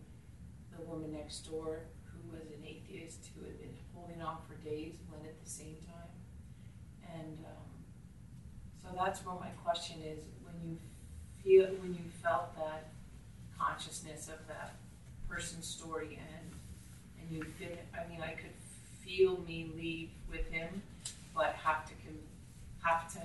the 0.76 0.84
woman 0.84 1.12
next 1.12 1.50
door 1.50 1.80
who 2.04 2.36
was 2.36 2.48
an 2.50 2.64
atheist 2.66 3.30
who 3.34 3.44
had 3.44 3.58
been 3.60 3.74
holding 3.94 4.20
on 4.20 4.38
for 4.46 4.54
days 4.68 4.94
went 5.10 5.24
at 5.24 5.42
the 5.42 5.50
same 5.50 5.76
time. 5.86 7.14
And 7.14 7.38
um, 7.44 7.68
so 8.82 8.88
that's 8.96 9.24
where 9.24 9.36
my 9.36 9.50
question 9.64 9.96
is 10.02 10.24
when 10.42 10.54
you 10.70 10.78
feel 11.42 11.66
when 11.80 11.94
you 11.94 12.04
felt 12.22 12.54
that 12.56 12.88
consciousness 13.58 14.28
of 14.28 14.46
that 14.48 14.74
person's 15.28 15.66
story 15.66 16.18
and 16.34 16.52
and 17.20 17.30
you 17.36 17.42
feel 17.58 17.76
I 17.94 18.08
mean 18.08 18.20
I 18.22 18.32
could 18.32 18.54
feel 19.04 19.38
me 19.46 19.70
leave 19.76 20.10
with 20.30 20.46
him 20.50 20.82
but 21.34 21.54
have 21.64 21.86
to 21.86 21.94
have 22.88 23.12
to 23.12 23.20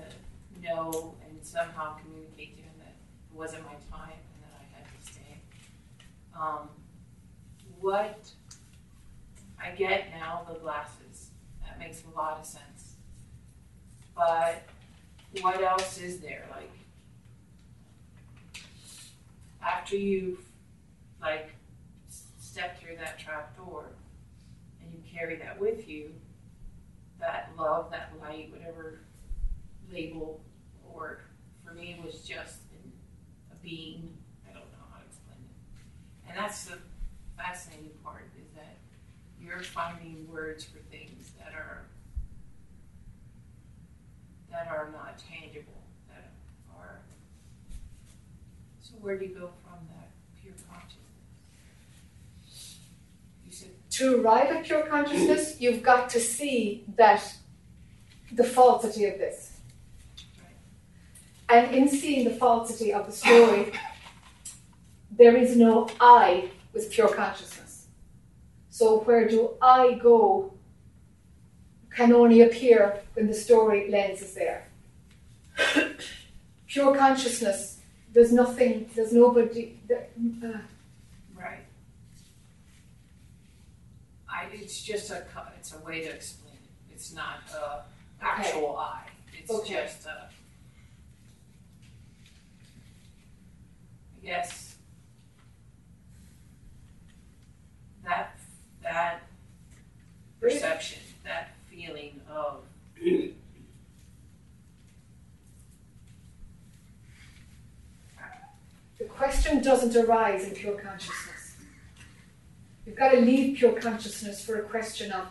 know 0.61 1.15
and 1.27 1.45
somehow 1.45 1.95
communicate 1.97 2.57
to 2.57 2.63
him 2.63 2.71
that 2.79 2.95
it 3.31 3.37
wasn't 3.37 3.63
my 3.63 3.73
time 3.91 4.19
and 4.33 4.43
that 4.43 4.59
I 4.59 4.77
had 4.77 4.85
to 4.85 5.11
stay. 5.11 5.41
Um, 6.39 6.69
what 7.79 8.29
I 9.61 9.71
get 9.71 10.09
now 10.11 10.45
the 10.47 10.59
glasses. 10.59 11.31
That 11.61 11.79
makes 11.79 12.03
a 12.03 12.17
lot 12.17 12.39
of 12.39 12.45
sense. 12.45 12.95
But 14.15 14.63
what 15.41 15.61
else 15.61 15.97
is 15.97 16.19
there? 16.19 16.45
Like 16.51 16.69
after 19.61 19.95
you've 19.95 20.39
like 21.21 21.51
stepped 22.37 22.81
through 22.81 22.97
that 22.97 23.17
trap 23.17 23.55
door 23.55 23.85
and 24.81 24.93
you 24.93 24.99
carry 25.11 25.37
that 25.37 25.59
with 25.59 25.87
you, 25.87 26.11
that 27.19 27.51
love, 27.57 27.89
that 27.91 28.11
light, 28.21 28.51
whatever 28.51 28.99
label, 29.93 30.41
or 30.91 31.19
for 31.65 31.73
me 31.73 31.95
it 31.97 32.03
was 32.03 32.21
just 32.21 32.57
a 33.51 33.55
being. 33.63 34.17
I 34.49 34.53
don't 34.53 34.63
know 34.71 34.85
how 34.91 34.99
to 34.99 35.05
explain 35.05 35.37
it. 35.39 36.29
And 36.29 36.37
that's 36.37 36.65
the 36.65 36.77
fascinating 37.37 37.91
part 38.03 38.29
is 38.37 38.47
that 38.55 38.77
you're 39.39 39.59
finding 39.59 40.27
words 40.31 40.63
for 40.63 40.79
things 40.91 41.31
that 41.37 41.53
are 41.53 41.85
that 44.51 44.67
are 44.67 44.89
not 44.91 45.17
tangible, 45.17 45.81
that 46.09 46.31
are 46.77 46.99
so 48.81 48.93
where 49.01 49.17
do 49.17 49.25
you 49.25 49.33
go 49.33 49.49
from 49.63 49.79
that 49.95 50.11
pure 50.41 50.53
consciousness? 50.69 50.99
You 53.45 53.51
said 53.51 53.69
to 53.91 54.21
arrive 54.21 54.51
at 54.51 54.63
pure 54.63 54.83
consciousness, 54.83 55.59
you've 55.59 55.83
got 55.83 56.09
to 56.11 56.19
see 56.19 56.83
that 56.95 57.35
the 58.31 58.43
falsity 58.43 59.05
of 59.05 59.17
this. 59.17 59.52
And 61.53 61.75
in 61.75 61.87
seeing 61.87 62.23
the 62.23 62.31
falsity 62.31 62.91
of 62.91 63.05
the 63.05 63.11
story, 63.11 63.71
there 65.11 65.37
is 65.37 65.55
no 65.55 65.87
I 66.01 66.49
with 66.73 66.89
pure 66.89 67.09
consciousness. 67.09 67.85
So 68.71 69.01
where 69.01 69.27
do 69.29 69.51
I 69.61 69.93
go 70.01 70.53
can 71.95 72.11
only 72.11 72.41
appear 72.41 73.01
when 73.13 73.27
the 73.27 73.35
story 73.35 73.91
lens 73.91 74.23
is 74.23 74.33
there. 74.33 74.67
pure 76.67 76.95
consciousness, 76.95 77.81
there's 78.11 78.33
nothing, 78.33 78.89
there's 78.95 79.13
nobody. 79.13 79.77
Uh, 79.91 80.57
right. 81.39 81.65
I, 84.27 84.47
it's 84.53 84.81
just 84.81 85.11
a 85.11 85.23
it's 85.59 85.71
a 85.75 85.77
way 85.85 86.01
to 86.01 86.09
explain 86.09 86.55
it. 86.55 86.93
It's 86.95 87.13
not 87.13 87.41
a 87.55 87.83
actual 88.19 88.75
I. 88.75 89.01
It's 89.37 89.51
Okay. 89.51 89.83
just 89.83 90.07
a. 90.07 90.32
Guess 94.23 94.75
that 98.05 98.39
that 98.81 99.23
perception, 100.39 101.01
that 101.23 101.55
feeling 101.69 102.21
of 102.29 102.63
The 108.97 109.05
question 109.09 109.61
doesn't 109.61 109.95
arise 109.95 110.47
in 110.47 110.51
pure 110.51 110.79
consciousness. 110.79 111.57
You've 112.85 112.95
got 112.95 113.09
to 113.09 113.19
leave 113.19 113.57
pure 113.57 113.73
consciousness 113.73 114.43
for 114.43 114.59
a 114.59 114.63
question 114.63 115.11
of 115.11 115.27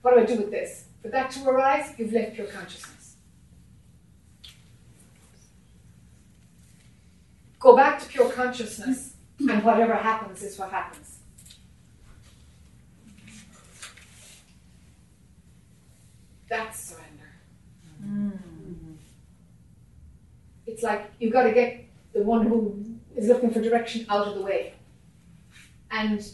what 0.00 0.14
do 0.14 0.20
I 0.20 0.24
do 0.24 0.36
with 0.36 0.50
this? 0.50 0.86
For 1.02 1.08
that 1.08 1.30
to 1.32 1.48
arise, 1.48 1.92
you've 1.98 2.12
left 2.12 2.34
pure 2.34 2.46
consciousness. 2.46 3.01
Go 7.62 7.76
back 7.76 8.00
to 8.00 8.08
pure 8.08 8.28
consciousness, 8.28 9.14
and 9.38 9.62
whatever 9.62 9.94
happens 9.94 10.42
is 10.42 10.58
what 10.58 10.70
happens. 10.70 11.20
That's 16.50 16.80
surrender. 16.80 17.30
Mm-hmm. 18.04 18.94
It's 20.66 20.82
like 20.82 21.12
you've 21.20 21.32
got 21.32 21.44
to 21.44 21.52
get 21.52 21.84
the 22.12 22.22
one 22.22 22.48
who 22.48 22.84
is 23.14 23.28
looking 23.28 23.52
for 23.52 23.60
direction 23.60 24.06
out 24.08 24.26
of 24.26 24.34
the 24.34 24.42
way. 24.42 24.74
And 25.92 26.28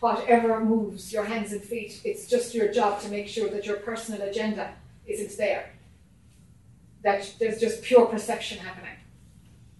whatever 0.00 0.60
moves 0.62 1.10
your 1.10 1.24
hands 1.24 1.52
and 1.52 1.62
feet, 1.62 2.02
it's 2.04 2.26
just 2.28 2.54
your 2.54 2.70
job 2.70 3.00
to 3.00 3.08
make 3.08 3.26
sure 3.26 3.48
that 3.48 3.64
your 3.64 3.78
personal 3.78 4.20
agenda 4.28 4.74
isn't 5.06 5.34
there. 5.38 5.70
That 7.02 7.32
there's 7.40 7.58
just 7.58 7.82
pure 7.82 8.04
perception 8.04 8.58
happening. 8.58 8.98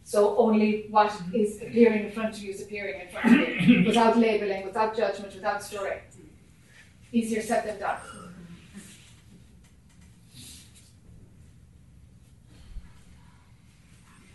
So 0.05 0.37
only 0.37 0.87
what 0.91 1.11
is 1.33 1.63
appearing 1.63 2.05
in 2.05 2.13
front 2.13 2.37
of 2.37 2.43
you 2.43 2.53
is 2.53 2.61
appearing 2.61 3.01
in 3.01 3.09
front 3.09 3.41
of 3.41 3.69
you, 3.69 3.85
without 3.87 4.19
labeling, 4.19 4.65
without 4.65 4.95
judgment, 4.95 5.35
without 5.35 5.63
story. 5.63 5.99
Easier 7.11 7.41
said 7.41 7.67
than 7.67 7.79
done. 7.81 7.97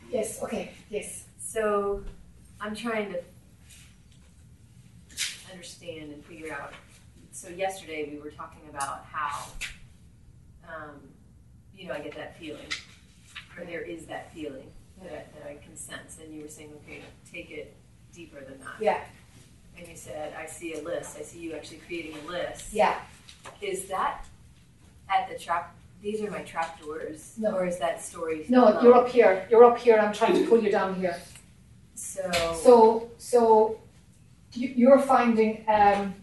Yes, 0.10 0.42
okay, 0.42 0.72
yes. 0.90 1.26
So 1.40 2.04
I'm 2.60 2.76
trying 2.76 3.14
to 3.14 3.22
understand 5.52 6.14
and 6.14 6.26
figure 6.26 6.52
out. 6.52 6.74
So 7.32 7.48
yesterday 7.50 8.10
we 8.12 8.20
were 8.20 8.32
talking 8.32 8.68
about 8.70 9.06
how, 9.06 9.46
um, 10.68 11.00
you 11.76 11.88
know, 11.88 11.94
I 11.94 12.00
get 12.00 12.16
that 12.16 12.40
feeling, 12.40 12.72
or 13.56 13.66
there 13.66 13.82
is 13.82 14.08
that 14.08 14.34
feeling 14.34 14.72
that, 15.04 15.12
I, 15.12 15.40
that 15.40 15.50
I 15.50 15.56
can 15.64 15.76
sense, 15.76 16.18
and 16.24 16.34
you 16.34 16.44
were 16.44 16.48
saying, 16.50 16.72
okay, 16.84 17.00
take 17.32 17.52
it 17.52 17.76
deeper 18.14 18.40
than 18.42 18.60
that. 18.60 18.76
Yeah. 18.82 19.00
And 19.78 19.88
you 19.88 19.96
said, 19.96 20.34
I 20.38 20.46
see 20.46 20.74
a 20.74 20.82
list. 20.82 21.18
I 21.18 21.22
see 21.24 21.40
you 21.40 21.54
actually 21.56 21.78
creating 21.88 22.16
a 22.26 22.32
list. 22.32 22.74
Yeah. 22.74 23.00
Is 23.62 23.86
that 23.88 24.26
at 25.10 25.30
the 25.30 25.38
trap? 25.40 25.76
These 26.02 26.22
are 26.22 26.32
my 26.32 26.42
trap 26.44 26.82
doors, 26.82 27.34
No. 27.38 27.56
or 27.56 27.66
is 27.66 27.78
that 27.80 28.02
story? 28.02 28.46
No, 28.50 28.70
alone? 28.70 28.84
you're 28.84 28.94
up 28.96 29.10
here. 29.10 29.48
You're 29.50 29.66
up 29.66 29.78
here. 29.78 29.98
I'm 29.98 30.14
trying 30.14 30.34
to 30.36 30.48
pull 30.48 30.62
you 30.64 30.72
down 30.72 30.96
here. 30.96 31.16
So. 31.96 32.32
So, 32.64 33.10
so 33.18 33.80
you- 34.54 34.74
you're 34.76 35.00
finding, 35.00 35.66
um, 35.68 36.16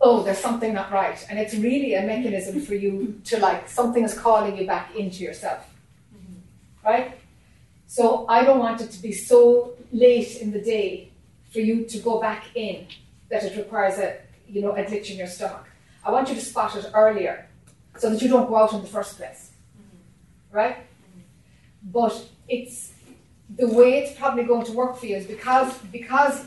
oh, 0.00 0.22
there's 0.24 0.38
something 0.38 0.74
not 0.74 0.90
right, 0.92 1.24
and 1.30 1.38
it's 1.38 1.54
really 1.54 1.94
a 1.94 2.02
mechanism 2.02 2.60
for 2.60 2.74
you 2.74 3.20
to 3.24 3.38
like 3.38 3.68
something 3.68 4.02
is 4.04 4.14
calling 4.18 4.56
you 4.58 4.66
back 4.66 4.94
into 4.96 5.22
yourself, 5.22 5.64
right? 6.84 7.12
So 7.92 8.24
I 8.26 8.42
don't 8.42 8.58
want 8.58 8.80
it 8.80 8.90
to 8.92 9.02
be 9.02 9.12
so 9.12 9.74
late 9.92 10.36
in 10.36 10.50
the 10.50 10.62
day 10.62 11.10
for 11.52 11.60
you 11.60 11.84
to 11.84 11.98
go 11.98 12.18
back 12.18 12.44
in 12.54 12.86
that 13.28 13.44
it 13.44 13.54
requires 13.54 13.98
a, 13.98 14.16
you 14.48 14.62
know, 14.62 14.72
a 14.72 14.82
glitch 14.82 15.10
in 15.10 15.18
your 15.18 15.26
stomach. 15.26 15.66
I 16.02 16.10
want 16.10 16.30
you 16.30 16.34
to 16.34 16.40
spot 16.40 16.74
it 16.74 16.86
earlier, 16.94 17.46
so 17.98 18.08
that 18.08 18.22
you 18.22 18.30
don't 18.30 18.48
go 18.48 18.56
out 18.56 18.72
in 18.72 18.80
the 18.80 18.88
first 18.88 19.18
place, 19.18 19.50
mm-hmm. 19.76 20.56
right? 20.56 20.76
But 21.82 22.14
it's 22.48 22.94
the 23.58 23.68
way 23.68 23.98
it's 23.98 24.18
probably 24.18 24.44
going 24.44 24.64
to 24.64 24.72
work 24.72 24.96
for 24.96 25.04
you 25.04 25.16
is 25.16 25.26
because 25.26 25.76
because 25.98 26.46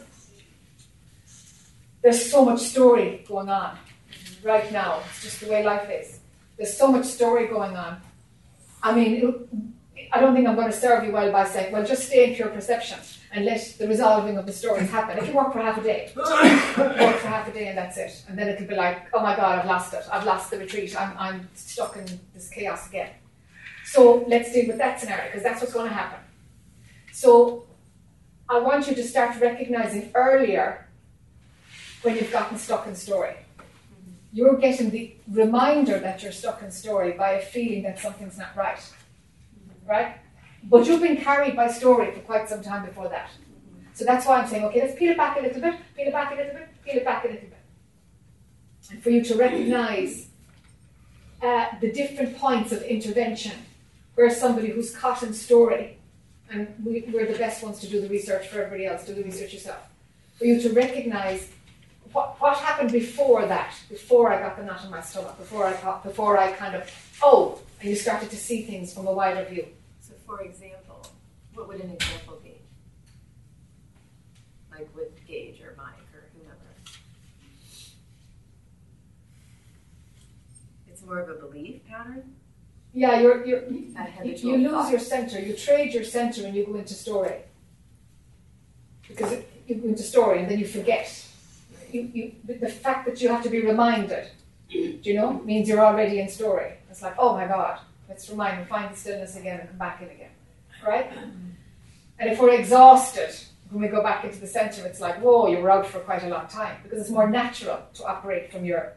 there's 2.01 2.31
so 2.31 2.43
much 2.43 2.61
story 2.61 3.23
going 3.27 3.49
on 3.49 3.77
right 4.41 4.71
now. 4.71 4.99
It's 5.11 5.21
just 5.21 5.41
the 5.41 5.49
way 5.51 5.63
life 5.63 5.87
is. 5.91 6.21
There's 6.57 6.75
so 6.75 6.87
much 6.91 7.05
story 7.05 7.45
going 7.45 7.77
on. 7.77 8.01
I 8.81 8.95
mean, 8.95 9.11
it, 9.23 9.74
I 10.11 10.19
don't 10.19 10.33
think 10.33 10.47
I'm 10.47 10.55
going 10.55 10.71
to 10.71 10.77
serve 10.77 11.03
you 11.03 11.11
well 11.11 11.31
by 11.31 11.45
saying, 11.45 11.71
well, 11.71 11.85
just 11.85 12.07
stay 12.07 12.29
in 12.29 12.35
pure 12.35 12.49
perception 12.49 12.99
and 13.31 13.45
let 13.45 13.75
the 13.77 13.87
resolving 13.87 14.37
of 14.37 14.45
the 14.45 14.53
stories 14.53 14.89
happen. 14.89 15.17
It 15.17 15.25
can 15.25 15.33
work 15.33 15.51
for 15.53 15.59
half 15.59 15.77
a 15.77 15.83
day. 15.83 16.11
work 16.15 17.17
for 17.17 17.27
half 17.27 17.47
a 17.47 17.51
day 17.51 17.67
and 17.67 17.77
that's 17.77 17.97
it. 17.97 18.23
And 18.27 18.37
then 18.37 18.47
it'll 18.47 18.67
be 18.67 18.75
like, 18.75 19.07
oh 19.13 19.21
my 19.21 19.35
God, 19.35 19.59
I've 19.59 19.65
lost 19.65 19.93
it. 19.93 20.03
I've 20.11 20.25
lost 20.25 20.51
the 20.51 20.57
retreat. 20.57 20.99
I'm, 20.99 21.15
I'm 21.17 21.49
stuck 21.53 21.97
in 21.97 22.05
this 22.33 22.49
chaos 22.49 22.87
again. 22.87 23.09
So 23.85 24.25
let's 24.27 24.51
deal 24.51 24.67
with 24.67 24.77
that 24.77 24.99
scenario 24.99 25.25
because 25.25 25.43
that's 25.43 25.61
what's 25.61 25.73
going 25.73 25.89
to 25.89 25.93
happen. 25.93 26.19
So 27.11 27.65
I 28.49 28.59
want 28.59 28.87
you 28.87 28.95
to 28.95 29.03
start 29.03 29.39
recognizing 29.39 30.11
earlier 30.13 30.87
when 32.01 32.15
you've 32.15 32.31
gotten 32.31 32.57
stuck 32.57 32.87
in 32.87 32.95
story. 32.95 33.35
You're 34.31 34.57
getting 34.57 34.89
the 34.91 35.15
reminder 35.31 35.99
that 35.99 36.21
you're 36.21 36.31
stuck 36.31 36.61
in 36.61 36.71
story 36.71 37.13
by 37.13 37.31
a 37.31 37.41
feeling 37.41 37.83
that 37.83 37.99
something's 37.99 38.37
not 38.37 38.55
right. 38.55 38.79
Right? 39.87 40.17
But 40.63 40.87
you've 40.87 41.01
been 41.01 41.17
carried 41.17 41.55
by 41.55 41.67
story 41.67 42.11
for 42.11 42.19
quite 42.21 42.49
some 42.49 42.61
time 42.61 42.85
before 42.85 43.07
that. 43.09 43.29
So 43.93 44.03
that's 44.03 44.25
why 44.25 44.41
I'm 44.41 44.47
saying, 44.47 44.65
okay, 44.65 44.81
let's 44.81 44.97
peel 44.97 45.11
it 45.11 45.17
back 45.17 45.37
a 45.37 45.41
little 45.41 45.61
bit, 45.61 45.75
peel 45.95 46.07
it 46.07 46.13
back 46.13 46.33
a 46.33 46.35
little 46.35 46.53
bit, 46.53 46.67
peel 46.83 46.97
it 46.97 47.05
back 47.05 47.23
a 47.23 47.27
little 47.27 47.49
bit. 47.49 47.57
And 48.91 49.01
for 49.01 49.09
you 49.09 49.23
to 49.23 49.35
recognize 49.35 50.27
uh, 51.41 51.67
the 51.79 51.91
different 51.91 52.37
points 52.37 52.71
of 52.71 52.81
intervention 52.83 53.53
where 54.15 54.29
somebody 54.29 54.69
who's 54.69 54.95
caught 54.95 55.23
in 55.23 55.33
story 55.33 55.97
and 56.49 56.73
we, 56.83 57.05
we're 57.11 57.31
the 57.31 57.37
best 57.37 57.63
ones 57.63 57.79
to 57.79 57.87
do 57.87 58.01
the 58.01 58.09
research 58.09 58.47
for 58.47 58.61
everybody 58.61 58.85
else, 58.85 59.05
do 59.05 59.13
the 59.13 59.23
research 59.23 59.53
yourself. 59.53 59.87
For 60.37 60.45
you 60.45 60.61
to 60.61 60.73
recognize 60.73 61.49
what, 62.11 62.39
what 62.39 62.57
happened 62.57 62.91
before 62.91 63.45
that, 63.45 63.73
before 63.89 64.31
I 64.31 64.39
got 64.39 64.57
the 64.57 64.63
knot 64.63 64.83
in 64.83 64.91
my 64.91 65.01
stomach, 65.01 65.37
before 65.37 65.65
I 65.65 65.99
before 66.03 66.37
I 66.37 66.51
kind 66.51 66.75
of, 66.75 66.89
oh, 67.21 67.59
and 67.81 67.89
you 67.89 67.95
started 67.95 68.29
to 68.29 68.37
see 68.37 68.63
things 68.63 68.93
from 68.93 69.07
a 69.07 69.11
wider 69.11 69.43
view. 69.45 69.67
For 70.25 70.41
example, 70.41 71.05
what 71.53 71.67
would 71.67 71.81
an 71.81 71.91
example 71.91 72.39
be? 72.43 72.55
Like 74.71 74.89
with 74.95 75.25
Gage 75.27 75.61
or 75.61 75.73
Mike 75.77 75.93
or 76.13 76.23
whomever. 76.33 76.75
It's 80.87 81.05
more 81.05 81.19
of 81.19 81.29
a 81.29 81.33
belief 81.35 81.85
pattern. 81.87 82.35
Yeah, 82.93 83.19
you're, 83.19 83.45
you're, 83.45 83.67
you, 83.69 83.93
you 84.23 84.57
lose 84.57 84.71
thought. 84.71 84.91
your 84.91 84.99
center, 84.99 85.39
you 85.39 85.53
trade 85.53 85.93
your 85.93 86.05
center 86.05 86.45
and 86.45 86.55
you 86.55 86.65
go 86.65 86.75
into 86.75 86.93
story. 86.93 87.41
Because 89.07 89.33
it, 89.33 89.49
you 89.67 89.75
go 89.75 89.89
into 89.89 90.03
story 90.03 90.39
and 90.39 90.49
then 90.49 90.59
you 90.59 90.65
forget. 90.65 91.25
You, 91.91 92.09
you, 92.13 92.35
the 92.45 92.53
the 92.53 92.69
fact 92.69 93.05
that 93.05 93.21
you 93.21 93.29
have 93.29 93.43
to 93.43 93.49
be 93.49 93.61
reminded 93.61 94.29
Do 94.69 94.99
you 95.03 95.13
know? 95.13 95.33
Means 95.45 95.67
you're 95.67 95.85
already 95.85 96.19
in 96.19 96.27
story. 96.29 96.73
It's 96.89 97.01
like, 97.01 97.15
oh 97.17 97.33
my 97.33 97.47
God, 97.47 97.79
let's 98.07 98.29
remind 98.29 98.59
and 98.59 98.67
find 98.67 98.93
the 98.93 98.97
stillness 98.97 99.35
again 99.35 99.59
and 99.59 99.69
come 99.69 99.77
back 99.77 100.01
in 100.01 100.09
again. 100.09 100.31
Right? 100.85 101.11
And 102.19 102.29
if 102.29 102.39
we're 102.39 102.53
exhausted, 102.53 103.35
when 103.69 103.81
we 103.81 103.87
go 103.87 104.01
back 104.01 104.23
into 104.23 104.39
the 104.39 104.47
center, 104.47 104.85
it's 104.85 105.01
like, 105.01 105.19
whoa, 105.21 105.47
you 105.47 105.57
were 105.57 105.71
out 105.71 105.87
for 105.87 105.99
quite 105.99 106.23
a 106.23 106.29
long 106.29 106.47
time. 106.47 106.77
Because 106.83 107.01
it's 107.01 107.09
more 107.09 107.29
natural 107.29 107.79
to 107.95 108.05
operate 108.05 108.51
from 108.51 108.63
your 108.63 108.93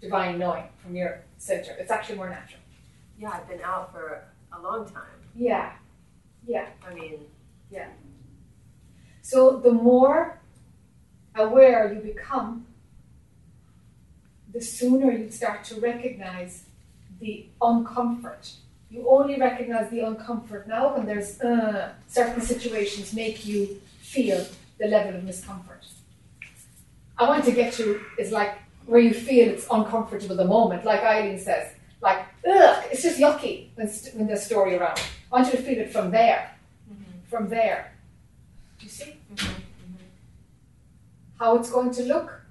divine 0.00 0.38
knowing, 0.38 0.64
from 0.82 0.94
your 0.94 1.22
center. 1.38 1.72
It's 1.78 1.90
actually 1.90 2.16
more 2.16 2.28
natural. 2.28 2.60
Yeah, 3.18 3.30
I've 3.30 3.48
been 3.48 3.62
out 3.62 3.92
for 3.92 4.24
a 4.52 4.60
long 4.60 4.88
time. 4.88 5.02
Yeah. 5.34 5.72
Yeah. 6.46 6.68
I 6.86 6.94
mean, 6.94 7.20
Yeah. 7.70 7.88
So 9.22 9.58
the 9.58 9.72
more 9.72 10.38
aware 11.34 11.92
you 11.92 12.00
become, 12.00 12.66
the 14.52 14.60
sooner 14.60 15.10
you 15.10 15.30
start 15.30 15.64
to 15.64 15.80
recognize 15.80 16.64
the 17.24 17.46
uncomfort. 17.62 18.52
You 18.90 19.08
only 19.08 19.40
recognize 19.40 19.90
the 19.90 20.00
uncomfort 20.00 20.66
now 20.66 20.94
when 20.94 21.06
there's 21.06 21.40
uh, 21.40 21.92
certain 22.06 22.42
situations 22.42 23.14
make 23.14 23.46
you 23.46 23.80
feel 23.98 24.46
the 24.78 24.86
level 24.86 25.16
of 25.16 25.26
discomfort. 25.26 25.84
I 27.16 27.26
want 27.26 27.44
to 27.46 27.52
get 27.52 27.72
to 27.74 28.00
is 28.18 28.30
like 28.30 28.52
where 28.84 29.00
you 29.00 29.14
feel 29.14 29.48
it's 29.48 29.66
uncomfortable 29.70 30.36
the 30.36 30.44
moment, 30.44 30.84
like 30.84 31.00
Eileen 31.00 31.38
says, 31.38 31.72
like 32.02 32.18
ugh, 32.46 32.84
it's 32.90 33.02
just 33.02 33.18
yucky 33.18 33.68
when, 33.76 33.88
st- 33.88 34.14
when 34.16 34.26
there's 34.26 34.44
story 34.44 34.76
around. 34.76 35.00
I 35.32 35.40
want 35.40 35.46
you 35.46 35.58
to 35.58 35.64
feel 35.64 35.78
it 35.78 35.90
from 35.90 36.10
there, 36.10 36.50
mm-hmm. 36.92 37.26
from 37.30 37.48
there. 37.48 37.94
Do 38.78 38.84
you 38.84 38.90
see 38.90 39.16
mm-hmm. 39.34 39.46
Mm-hmm. 39.46 40.04
how 41.38 41.56
it's 41.56 41.70
going 41.70 41.92
to 41.92 42.02
look? 42.02 42.43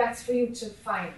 That's 0.00 0.22
for 0.22 0.32
you 0.32 0.46
to 0.46 0.66
find. 0.70 1.12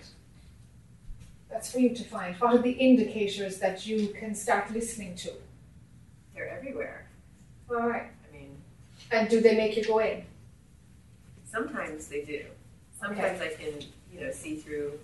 That's 1.49 1.71
for 1.71 1.79
you 1.79 1.95
to 1.95 2.03
find. 2.03 2.35
What 2.41 2.53
are 2.57 2.59
the 2.59 2.73
indicators 2.73 3.61
that 3.61 3.87
you 3.87 4.09
can 4.09 4.35
start 4.35 4.73
listening 4.73 5.15
to? 5.23 5.31
they're 6.35 6.49
everywhere. 6.49 7.07
All 7.71 7.77
right. 7.89 8.11
I 8.29 8.37
mean, 8.37 8.57
And 9.13 9.29
do 9.29 9.41
they 9.41 9.57
make 9.57 9.77
you 9.77 9.85
go 9.85 10.01
in? 10.01 10.25
sometimes 11.49 12.09
they 12.09 12.23
do. 12.25 12.43
Sometimes 12.99 13.41
I 13.41 13.49
can, 13.51 13.75
you 14.13 14.21
know, 14.21 14.33
see 14.33 14.57
through 14.57 14.99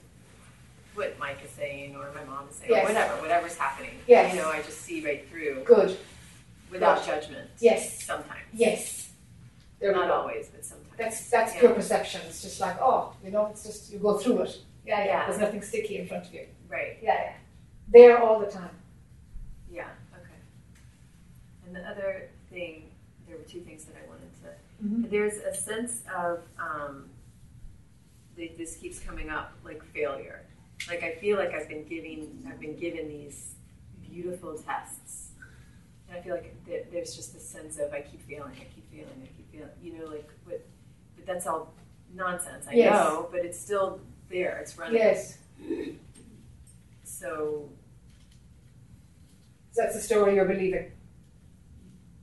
what 0.94 1.16
Mike 1.20 1.38
is 1.44 1.50
saying 1.52 1.94
or 1.94 2.10
my 2.14 2.24
mom 2.24 2.48
is 2.50 2.56
saying 2.56 2.70
Yes. 2.72 2.84
or 2.84 2.88
whatever, 2.88 3.14
whatever's 3.22 3.56
happening. 3.56 3.92
Yes. 4.08 4.34
You 4.34 4.40
know, 4.40 4.48
I 4.48 4.60
just 4.62 4.80
see 4.80 5.04
right 5.04 5.28
through. 5.30 5.62
Good. 5.64 5.96
Without 6.72 6.98
Good. 7.04 7.06
judgment. 7.06 7.50
Yes. 7.60 8.02
Sometimes. 8.02 8.48
Yes. 8.52 9.10
They're 9.78 9.92
Not 9.92 10.10
always, 10.10 10.48
but 10.48 10.64
sometimes. 10.64 10.87
That's 10.98 11.30
that's 11.30 11.54
Yeah. 11.54 11.60
pure 11.60 11.74
perception. 11.74 12.20
It's 12.26 12.42
just 12.42 12.60
like, 12.60 12.76
oh, 12.80 13.14
you 13.24 13.30
know, 13.30 13.46
it's 13.46 13.62
just 13.64 13.92
you 13.92 13.98
go 13.98 14.18
through 14.18 14.42
it. 14.42 14.58
Yeah, 14.84 14.98
yeah. 15.00 15.04
Yeah. 15.06 15.26
There's 15.26 15.40
nothing 15.40 15.62
sticky 15.62 15.98
in 15.98 16.06
front 16.08 16.26
of 16.26 16.34
you. 16.34 16.46
Right. 16.68 16.98
Yeah, 17.02 17.14
yeah. 17.22 17.32
There 17.88 18.18
all 18.22 18.38
the 18.40 18.50
time. 18.50 18.70
Yeah, 19.70 19.88
okay. 20.14 20.38
And 21.66 21.76
the 21.76 21.80
other 21.88 22.28
thing, 22.50 22.90
there 23.26 23.36
were 23.36 23.44
two 23.44 23.60
things 23.60 23.84
that 23.84 23.94
I 24.02 24.08
wanted 24.08 24.30
to. 24.42 24.84
Mhm. 24.84 25.10
There's 25.10 25.36
a 25.38 25.54
sense 25.54 26.02
of, 26.14 26.44
um, 26.58 27.10
th- 28.36 28.56
this 28.56 28.76
keeps 28.76 28.98
coming 29.00 29.28
up, 29.30 29.52
like 29.64 29.82
failure. 29.84 30.44
Like 30.88 31.02
I 31.02 31.14
feel 31.16 31.36
like 31.38 31.52
I've 31.52 31.68
been 31.68 31.84
giving, 31.84 32.44
I've 32.48 32.60
been 32.60 32.76
given 32.76 33.08
these 33.08 33.54
beautiful 34.08 34.56
tests, 34.56 35.32
and 36.08 36.16
I 36.16 36.20
feel 36.22 36.34
like 36.34 36.64
th- 36.66 36.86
there's 36.92 37.14
just 37.16 37.32
this 37.34 37.46
sense 37.46 37.78
of 37.78 37.92
I 37.92 38.00
keep 38.02 38.22
failing, 38.28 38.52
I 38.60 38.64
keep 38.74 38.90
failing, 38.90 39.20
I 39.22 39.26
keep 39.36 39.50
failing. 39.52 39.70
You 39.82 39.98
know, 39.98 40.06
like 40.06 40.28
what? 40.44 40.64
That's 41.28 41.46
all 41.46 41.74
nonsense. 42.14 42.66
I 42.66 42.72
Yes. 42.72 42.92
know, 42.94 43.28
but 43.30 43.44
it's 43.44 43.60
still 43.60 44.00
there. 44.30 44.58
It's 44.62 44.78
running. 44.78 44.96
Yes. 44.96 45.36
So 47.04 47.68
So 49.72 49.82
that's 49.82 49.94
the 49.94 50.00
story 50.00 50.34
you're 50.34 50.46
believing. 50.46 50.90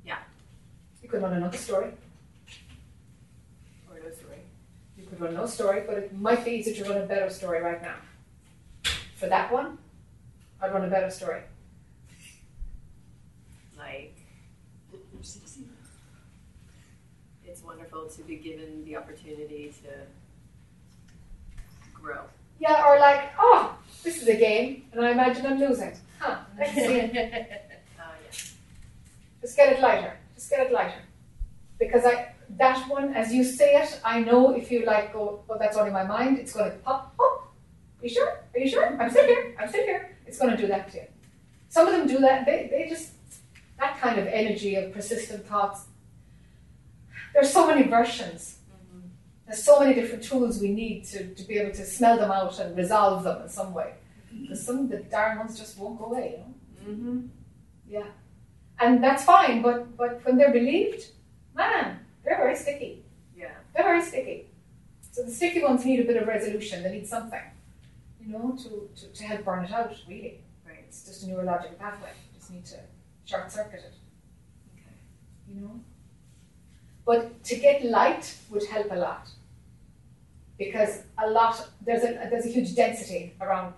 Yeah. 0.04 0.18
You 1.04 1.08
could 1.08 1.22
run 1.22 1.34
another 1.34 1.58
story. 1.58 1.92
or 3.92 4.00
no 4.04 4.12
story. 4.12 4.40
You 4.98 5.06
could 5.06 5.22
run 5.22 5.34
no 5.36 5.46
story, 5.46 5.84
but 5.88 5.98
it 6.00 6.14
might 6.18 6.44
be 6.44 6.52
easier 6.52 6.74
to 6.84 6.90
run 6.92 7.02
a 7.04 7.06
better 7.06 7.30
story 7.30 7.62
right 7.62 7.82
now. 7.82 7.98
For 9.16 9.28
that 9.28 9.52
one, 9.54 9.78
I'd 10.60 10.74
run 10.74 10.84
a 10.84 10.90
better 10.90 11.12
story. 11.12 11.42
like 13.78 14.18
wonderful 17.96 18.16
to 18.16 18.28
be 18.28 18.36
given 18.36 18.84
the 18.86 18.96
opportunity 18.96 19.74
to 19.84 19.90
grow. 21.94 22.22
Yeah, 22.60 22.88
or 22.88 23.00
like, 23.00 23.32
oh, 23.40 23.78
this 24.04 24.22
is 24.22 24.28
a 24.28 24.36
game, 24.36 24.86
and 24.92 25.06
I 25.06 25.12
imagine 25.12 25.46
I'm 25.46 25.60
losing. 25.60 25.94
Huh, 26.20 26.38
let's 26.58 26.74
see. 26.74 27.12
Uh, 27.98 28.12
yeah. 28.24 28.38
Just 29.42 29.56
get 29.56 29.74
it 29.74 29.82
lighter. 29.82 30.18
Just 30.36 30.50
get 30.50 30.68
it 30.68 30.74
lighter. 30.74 31.02
Because 31.80 32.06
I 32.06 32.34
that 32.58 32.90
one, 32.90 33.14
as 33.14 33.34
you 33.34 33.44
say 33.44 33.82
it, 33.82 34.00
I 34.04 34.20
know 34.20 34.54
if 34.54 34.70
you 34.70 34.86
like 34.86 35.14
go, 35.14 35.44
oh, 35.50 35.58
that's 35.58 35.78
only 35.78 35.92
my 35.92 36.04
mind, 36.04 36.38
it's 36.38 36.54
going 36.54 36.72
to 36.72 36.78
pop 36.80 37.16
pop. 37.18 37.54
Are 38.02 38.04
you 38.04 38.10
sure? 38.10 38.44
Are 38.54 38.60
you 38.60 38.70
sure? 38.70 39.02
I'm 39.02 39.10
still 39.10 39.26
here. 39.26 39.56
I'm 39.60 39.70
still 39.70 39.86
here. 39.86 40.18
It's 40.28 40.38
going 40.38 40.52
to 40.52 40.58
do 40.58 40.68
that 40.68 40.92
to 40.92 40.98
you. 40.98 41.08
Some 41.70 41.88
of 41.88 41.94
them 41.94 42.06
do 42.06 42.20
that. 42.20 42.46
They, 42.46 42.68
they 42.70 42.90
just, 42.90 43.14
that 43.80 43.98
kind 44.00 44.20
of 44.20 44.28
energy 44.28 44.76
of 44.76 44.94
persistent 44.94 45.48
thoughts. 45.48 45.86
There's 47.36 47.52
so 47.52 47.68
many 47.68 47.84
versions. 47.84 48.60
There's 49.46 49.62
so 49.62 49.80
many 49.80 49.94
different 49.94 50.24
tools 50.24 50.62
we 50.62 50.70
need 50.70 51.04
to, 51.12 51.36
to 51.36 51.44
be 51.44 51.58
able 51.60 51.76
to 51.76 51.86
smell 51.86 52.18
them 52.18 52.32
out 52.32 52.58
and 52.60 52.76
resolve 52.78 53.26
them 53.26 53.42
in 53.42 53.50
some 53.50 53.74
way. 53.74 53.94
Because 54.42 54.66
some 54.66 54.80
of 54.80 54.90
the 54.90 55.00
darn 55.00 55.38
ones 55.38 55.60
just 55.60 55.78
won't 55.78 56.00
go 56.00 56.06
away, 56.06 56.32
you 56.32 56.38
know? 56.38 56.94
Mm-hmm. 56.94 57.28
Yeah. 57.90 58.08
And 58.80 59.04
that's 59.04 59.24
fine, 59.26 59.62
but 59.62 59.96
but 59.98 60.26
when 60.26 60.38
they're 60.38 60.52
believed, 60.52 61.12
man, 61.54 62.00
they're 62.24 62.38
very 62.38 62.56
sticky. 62.56 63.04
Yeah. 63.38 63.52
They're 63.74 63.84
very 63.84 64.02
sticky. 64.02 64.48
So 65.12 65.24
the 65.24 65.32
sticky 65.32 65.62
ones 65.62 65.86
need 65.86 66.00
a 66.00 66.06
bit 66.06 66.18
of 66.18 66.28
resolution. 66.28 66.84
They 66.84 66.92
need 66.92 67.08
something, 67.08 67.46
you 68.20 68.32
know, 68.32 68.58
to, 68.64 68.90
to, 68.98 69.08
to 69.14 69.24
help 69.24 69.44
burn 69.44 69.66
it 69.66 69.72
out, 69.72 69.94
really. 70.08 70.40
Right. 70.66 70.86
It's 70.88 71.06
just 71.06 71.24
a 71.24 71.30
neurological 71.30 71.78
pathway. 71.78 72.10
You 72.34 72.40
just 72.40 72.52
need 72.52 72.66
to 72.66 72.80
short 73.26 73.52
circuit 73.52 73.82
it. 73.90 73.96
Okay. 74.74 74.96
You 75.48 75.62
know? 75.62 75.80
But 77.06 77.44
to 77.46 77.56
get 77.56 77.86
light 77.86 78.36
would 78.50 78.66
help 78.66 78.88
a 78.92 78.96
lot. 78.96 79.28
Because 80.58 81.02
a 81.24 81.30
lot 81.30 81.68
there's 81.86 82.04
a 82.04 82.28
there's 82.30 82.46
a 82.46 82.50
huge 82.50 82.76
density 82.76 83.34
around 83.42 83.74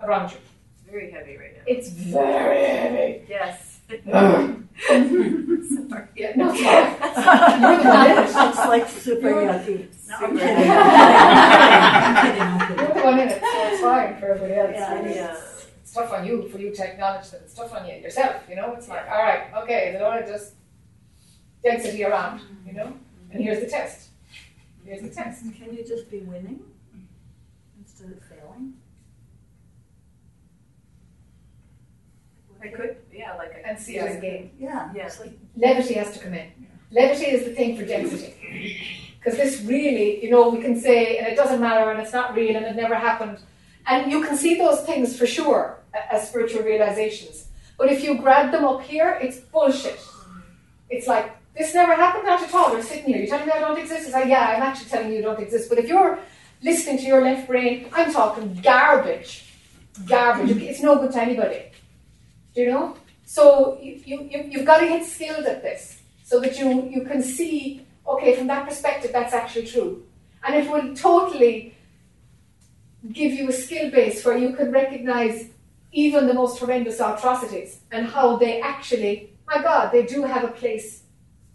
around 0.00 0.32
you. 0.32 0.38
It's 0.74 0.82
very 0.90 1.10
heavy 1.10 1.36
right 1.38 1.54
now. 1.56 1.62
It's 1.66 1.88
very 1.88 2.64
heavy. 2.66 3.24
Yes. 3.28 3.80
Sorry. 4.88 6.08
Yeah, 6.16 6.32
no, 6.36 6.50
it's. 6.52 6.60
You're 6.60 7.78
the 7.78 7.88
one 7.88 8.10
in 8.10 8.18
it. 8.18 8.28
It's 8.28 8.58
like 8.58 8.88
super 8.88 9.28
You're- 9.28 9.46
yucky. 9.46 9.88
No, 10.08 10.14
I'm 10.16 10.36
super 10.36 10.46
kidding. 10.46 10.70
I'm 10.70 12.58
kidding, 12.66 12.78
You're 12.78 12.94
the 12.94 13.00
one 13.04 13.18
in 13.20 13.28
it, 13.28 13.40
so 13.40 13.48
it's 13.68 13.80
fine 13.82 14.16
for 14.18 14.26
everybody 14.32 14.54
else. 14.54 14.70
Yeah, 14.74 14.98
It's- 15.00 15.16
yeah. 15.16 15.36
It's 15.82 15.92
tough 15.92 16.12
on 16.12 16.26
you 16.26 16.48
for 16.48 16.58
you 16.58 16.74
to 16.74 16.82
acknowledge 16.92 17.30
that 17.30 17.42
it's 17.42 17.54
tough 17.54 17.72
on 17.72 17.86
you 17.86 17.94
yourself, 17.96 18.42
you 18.48 18.56
know? 18.56 18.72
It's 18.74 18.88
like, 18.88 19.06
all 19.08 19.22
right, 19.22 19.42
okay, 19.62 19.92
they 19.92 19.98
don't 19.98 20.26
just 20.26 20.54
density 21.64 22.04
around, 22.04 22.40
you 22.66 22.74
know? 22.74 22.86
Mm-hmm. 22.86 23.32
And 23.32 23.42
here's 23.42 23.60
the 23.60 23.68
test. 23.68 24.10
Here's 24.84 25.02
the 25.02 25.08
test. 25.08 25.42
Can 25.58 25.74
you 25.74 25.84
just 25.84 26.10
be 26.10 26.20
winning 26.20 26.60
instead 27.80 28.10
of 28.12 28.22
failing? 28.22 28.74
I 32.62 32.68
could, 32.68 32.96
yeah, 33.12 33.34
like 33.34 33.52
I 33.56 33.70
And 33.70 33.78
see 33.78 33.96
it 33.96 34.06
as 34.06 34.16
a 34.16 34.20
game. 34.20 34.50
Yeah. 34.58 34.90
Yeah. 34.94 35.10
Like, 35.20 35.38
Levity 35.56 35.94
has 35.94 36.12
to 36.12 36.18
come 36.18 36.34
in. 36.34 36.50
Levity 36.90 37.26
is 37.26 37.44
the 37.44 37.54
thing 37.54 37.76
for 37.76 37.84
density. 37.84 38.80
Because 39.18 39.38
this 39.38 39.62
really, 39.62 40.22
you 40.22 40.30
know, 40.30 40.50
we 40.50 40.60
can 40.60 40.78
say, 40.78 41.18
and 41.18 41.26
it 41.26 41.34
doesn't 41.34 41.60
matter, 41.60 41.90
and 41.90 42.00
it's 42.00 42.12
not 42.12 42.34
real, 42.34 42.56
and 42.56 42.64
it 42.66 42.76
never 42.76 42.94
happened. 42.94 43.38
And 43.86 44.10
you 44.10 44.22
can 44.22 44.36
see 44.36 44.56
those 44.56 44.80
things 44.82 45.18
for 45.18 45.26
sure 45.26 45.78
as 46.10 46.28
spiritual 46.28 46.62
realizations. 46.62 47.48
But 47.76 47.90
if 47.90 48.02
you 48.04 48.18
grab 48.18 48.52
them 48.52 48.64
up 48.64 48.82
here, 48.82 49.18
it's 49.20 49.38
bullshit. 49.40 50.00
It's 50.88 51.06
like, 51.06 51.34
this 51.56 51.74
never 51.74 51.94
happened, 51.94 52.24
not 52.24 52.42
at 52.42 52.52
all. 52.54 52.72
You're 52.72 52.82
sitting 52.82 53.04
here. 53.06 53.18
You're 53.18 53.26
telling 53.28 53.46
me 53.46 53.52
I 53.52 53.60
don't 53.60 53.78
exist? 53.78 54.04
It's 54.04 54.12
like, 54.12 54.28
yeah, 54.28 54.54
I'm 54.56 54.62
actually 54.62 54.88
telling 54.90 55.10
you 55.10 55.16
you 55.18 55.22
don't 55.22 55.40
exist. 55.40 55.68
But 55.68 55.78
if 55.78 55.88
you're 55.88 56.18
listening 56.62 56.98
to 56.98 57.04
your 57.04 57.22
left 57.22 57.46
brain, 57.46 57.88
I'm 57.92 58.12
talking 58.12 58.54
garbage. 58.62 59.44
Garbage. 60.06 60.50
Mm-hmm. 60.50 60.60
It's 60.60 60.82
no 60.82 60.96
good 60.98 61.12
to 61.12 61.20
anybody. 61.22 61.62
Do 62.54 62.62
you 62.62 62.70
know? 62.70 62.96
So 63.24 63.78
you, 63.80 64.00
you- 64.04 64.46
you've 64.50 64.66
got 64.66 64.78
to 64.80 64.86
get 64.86 65.04
skilled 65.06 65.44
at 65.46 65.62
this 65.62 66.00
so 66.24 66.40
that 66.40 66.58
you, 66.58 66.88
you 66.90 67.02
can 67.02 67.22
see, 67.22 67.86
okay, 68.06 68.34
from 68.36 68.48
that 68.48 68.66
perspective, 68.68 69.12
that's 69.12 69.32
actually 69.32 69.66
true. 69.66 70.02
And 70.42 70.54
it 70.56 70.70
will 70.70 70.94
totally 70.94 71.74
give 73.12 73.32
you 73.32 73.48
a 73.48 73.52
skill 73.52 73.90
base 73.90 74.24
where 74.24 74.36
you 74.36 74.54
can 74.54 74.72
recognize 74.72 75.48
even 75.92 76.26
the 76.26 76.34
most 76.34 76.58
horrendous 76.58 76.98
atrocities 77.00 77.80
and 77.92 78.06
how 78.08 78.36
they 78.36 78.60
actually, 78.60 79.30
my 79.46 79.62
God, 79.62 79.92
they 79.92 80.04
do 80.04 80.24
have 80.24 80.42
a 80.44 80.48
place 80.48 81.03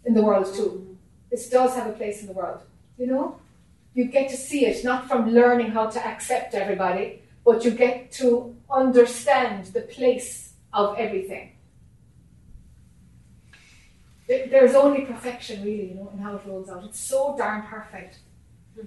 in 0.04 0.14
the 0.14 0.22
world 0.22 0.52
too. 0.54 0.96
This 1.30 1.48
does 1.48 1.74
have 1.74 1.86
a 1.86 1.92
place 1.92 2.20
in 2.20 2.26
the 2.26 2.32
world. 2.32 2.62
You 2.98 3.06
know? 3.06 3.40
You 3.94 4.04
get 4.04 4.30
to 4.30 4.36
see 4.36 4.66
it 4.66 4.84
not 4.84 5.08
from 5.08 5.30
learning 5.30 5.72
how 5.72 5.88
to 5.90 6.06
accept 6.06 6.54
everybody, 6.54 7.22
but 7.44 7.64
you 7.64 7.70
get 7.72 8.12
to 8.12 8.56
understand 8.70 9.66
the 9.66 9.80
place 9.82 10.52
of 10.72 10.96
everything. 10.98 11.52
There's 14.28 14.74
only 14.76 15.06
perfection, 15.06 15.64
really, 15.64 15.88
you 15.88 15.94
know, 15.94 16.08
in 16.12 16.20
how 16.20 16.36
it 16.36 16.42
rolls 16.46 16.70
out. 16.70 16.84
It's 16.84 17.00
so 17.00 17.34
darn 17.36 17.62
perfect. 17.62 18.20
So 18.76 18.82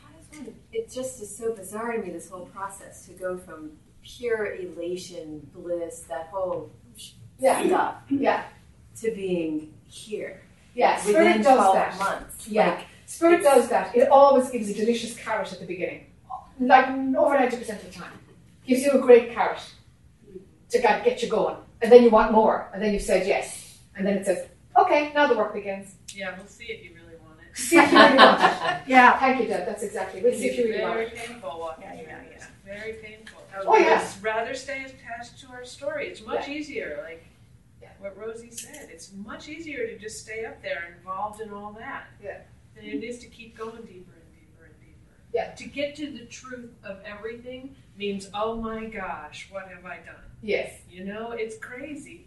how 0.00 0.08
does 0.16 0.38
one? 0.38 0.54
It 0.72 0.88
just 0.88 1.20
is 1.20 1.36
so 1.36 1.52
bizarre 1.52 1.92
to 1.92 1.98
me 1.98 2.10
this 2.10 2.30
whole 2.30 2.46
process 2.46 3.06
to 3.06 3.12
go 3.14 3.36
from 3.36 3.72
pure 4.04 4.54
elation, 4.54 5.50
bliss, 5.52 6.00
that 6.08 6.28
whole 6.28 6.70
Yeah. 7.40 7.66
stuff, 7.66 8.02
Yeah. 8.08 8.44
To 9.00 9.10
being 9.12 9.72
here. 9.86 10.42
Yeah, 10.74 10.96
within 10.98 11.12
spirit 11.14 11.36
does 11.42 11.56
12 11.56 11.74
that. 11.74 11.98
months. 11.98 12.48
Yeah, 12.48 12.68
Like, 12.70 12.86
spirit 13.06 13.42
does 13.42 13.68
that. 13.68 13.96
It 13.96 14.08
always 14.08 14.50
gives 14.50 14.68
a 14.70 14.74
delicious 14.74 15.16
carrot 15.16 15.52
at 15.52 15.60
the 15.60 15.66
beginning, 15.66 16.06
like 16.60 16.88
over 16.88 17.34
ninety 17.38 17.56
percent 17.56 17.82
of 17.82 17.92
the 17.92 17.98
time. 17.98 18.12
Gives 18.66 18.82
you 18.82 18.92
a 18.92 18.98
great 19.00 19.32
carrot 19.32 19.60
to 20.70 20.78
get 20.78 21.04
get 21.04 21.22
you 21.22 21.28
going, 21.28 21.56
and 21.82 21.90
then 21.90 22.02
you 22.02 22.10
want 22.10 22.32
more, 22.32 22.70
and 22.72 22.82
then 22.82 22.92
you've 22.92 23.02
said 23.02 23.26
yes, 23.26 23.78
and 23.96 24.06
then 24.06 24.18
it 24.18 24.26
says, 24.26 24.46
"Okay, 24.76 25.12
now 25.14 25.26
the 25.26 25.36
work 25.36 25.54
begins." 25.54 25.94
Yeah, 26.14 26.36
we'll 26.36 26.46
see 26.46 26.66
if 26.66 26.84
you 26.84 26.90
really 26.94 27.16
want 27.24 27.38
it. 27.40 27.56
See 27.58 27.76
if 27.78 27.90
you 27.90 27.98
really 27.98 28.16
want 28.16 28.40
it. 28.42 28.76
Yeah. 28.86 29.18
Thank 29.18 29.40
you, 29.40 29.46
Deb. 29.48 29.66
That's 29.66 29.82
exactly. 29.82 30.22
We'll 30.22 30.32
see 30.32 30.48
if 30.48 30.58
you 30.58 30.64
really 30.64 30.82
want 30.82 30.98
it. 31.00 31.14
Very 31.14 31.26
painful. 31.26 31.50
What 31.60 31.78
Yeah, 31.80 31.94
yeah, 31.94 32.20
yeah. 32.30 32.46
Very 32.64 32.92
painful. 32.94 33.40
I 33.54 33.60
Oh, 33.64 33.70
would 33.72 33.80
yeah. 33.82 34.06
rather 34.22 34.54
stay 34.54 34.84
attached 34.84 35.38
to 35.40 35.48
our 35.48 35.64
story. 35.64 36.08
It's 36.08 36.24
much 36.24 36.46
Yeah. 36.48 36.54
easier. 36.54 37.00
Like 37.02 37.22
Yeah. 37.24 37.27
What 38.00 38.16
Rosie 38.16 38.50
said, 38.50 38.88
it's 38.90 39.12
much 39.12 39.48
easier 39.48 39.86
to 39.86 39.98
just 39.98 40.20
stay 40.20 40.44
up 40.44 40.62
there 40.62 40.96
involved 40.98 41.40
in 41.40 41.52
all 41.52 41.72
that. 41.78 42.08
Yeah. 42.22 42.38
Than 42.74 42.84
it 42.84 43.04
is 43.04 43.18
to 43.20 43.26
keep 43.26 43.56
going 43.56 43.82
deeper 43.82 44.12
and 44.12 44.34
deeper 44.34 44.64
and 44.64 44.74
deeper. 44.80 45.16
Yeah. 45.32 45.52
To 45.54 45.64
get 45.66 45.96
to 45.96 46.10
the 46.10 46.24
truth 46.26 46.70
of 46.84 46.98
everything 47.04 47.74
means, 47.96 48.28
oh 48.34 48.56
my 48.56 48.86
gosh, 48.86 49.48
what 49.50 49.68
have 49.68 49.84
I 49.84 49.96
done? 49.96 50.22
Yes. 50.42 50.72
You 50.88 51.04
know, 51.04 51.32
it's 51.32 51.56
crazy, 51.58 52.26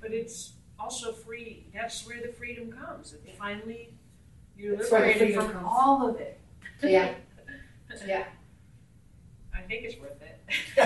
but 0.00 0.12
it's 0.12 0.52
also 0.78 1.12
free. 1.12 1.66
That's 1.72 2.06
where 2.06 2.20
the 2.20 2.32
freedom 2.32 2.72
comes. 2.72 3.12
And 3.12 3.22
finally, 3.36 3.94
you're 4.56 4.76
That's 4.76 4.90
liberated 4.90 5.34
from 5.34 5.52
comes. 5.52 5.66
all 5.68 6.08
of 6.08 6.16
it. 6.16 6.40
Yeah. 6.82 7.14
Yeah. 8.06 8.24
I 9.56 9.62
think 9.62 9.84
it's 9.84 9.98
worth 9.98 10.20
it. 10.22 10.38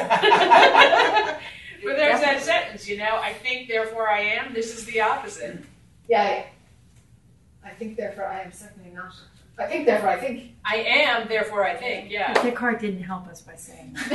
but 1.85 1.97
there's 1.97 2.21
that 2.21 2.41
sentence, 2.41 2.82
you 2.93 2.99
know, 2.99 3.17
I 3.17 3.33
think, 3.33 3.69
therefore 3.69 4.09
I 4.09 4.21
am. 4.21 4.53
This 4.53 4.77
is 4.77 4.85
the 4.85 5.01
opposite. 5.01 5.65
Yeah, 6.09 6.29
yeah. 6.29 6.45
I 7.65 7.71
think, 7.71 7.97
therefore, 7.97 8.27
I 8.27 8.41
am 8.43 8.53
certainly 8.53 8.91
not. 8.91 9.15
I 9.59 9.67
think, 9.67 9.87
therefore, 9.87 10.11
I 10.11 10.19
think. 10.21 10.53
I 10.65 10.77
am, 10.77 11.29
therefore 11.29 11.65
I 11.65 11.75
think, 11.75 12.11
yeah. 12.11 12.33
Descartes 12.35 12.81
didn't 12.81 13.03
help 13.03 13.27
us 13.29 13.41
by 13.41 13.55
saying 13.55 13.95
that. 13.95 14.09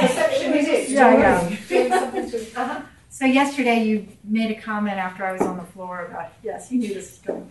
Perception 0.08 0.52
it 0.54 0.68
is. 0.68 0.92
Yeah, 0.92 1.18
yeah. 1.18 1.56
Doing 1.68 1.90
something 1.92 2.30
to- 2.30 2.60
uh-huh. 2.60 2.82
So 3.10 3.24
yesterday 3.24 3.82
you 3.84 4.06
made 4.22 4.50
a 4.56 4.60
comment 4.60 4.98
after 4.98 5.24
I 5.24 5.32
was 5.32 5.40
on 5.42 5.56
the 5.56 5.64
floor 5.64 6.06
about 6.06 6.32
yes, 6.42 6.70
you 6.70 6.78
knew 6.78 6.94
this 6.94 7.10
was 7.10 7.20
coming. 7.26 7.50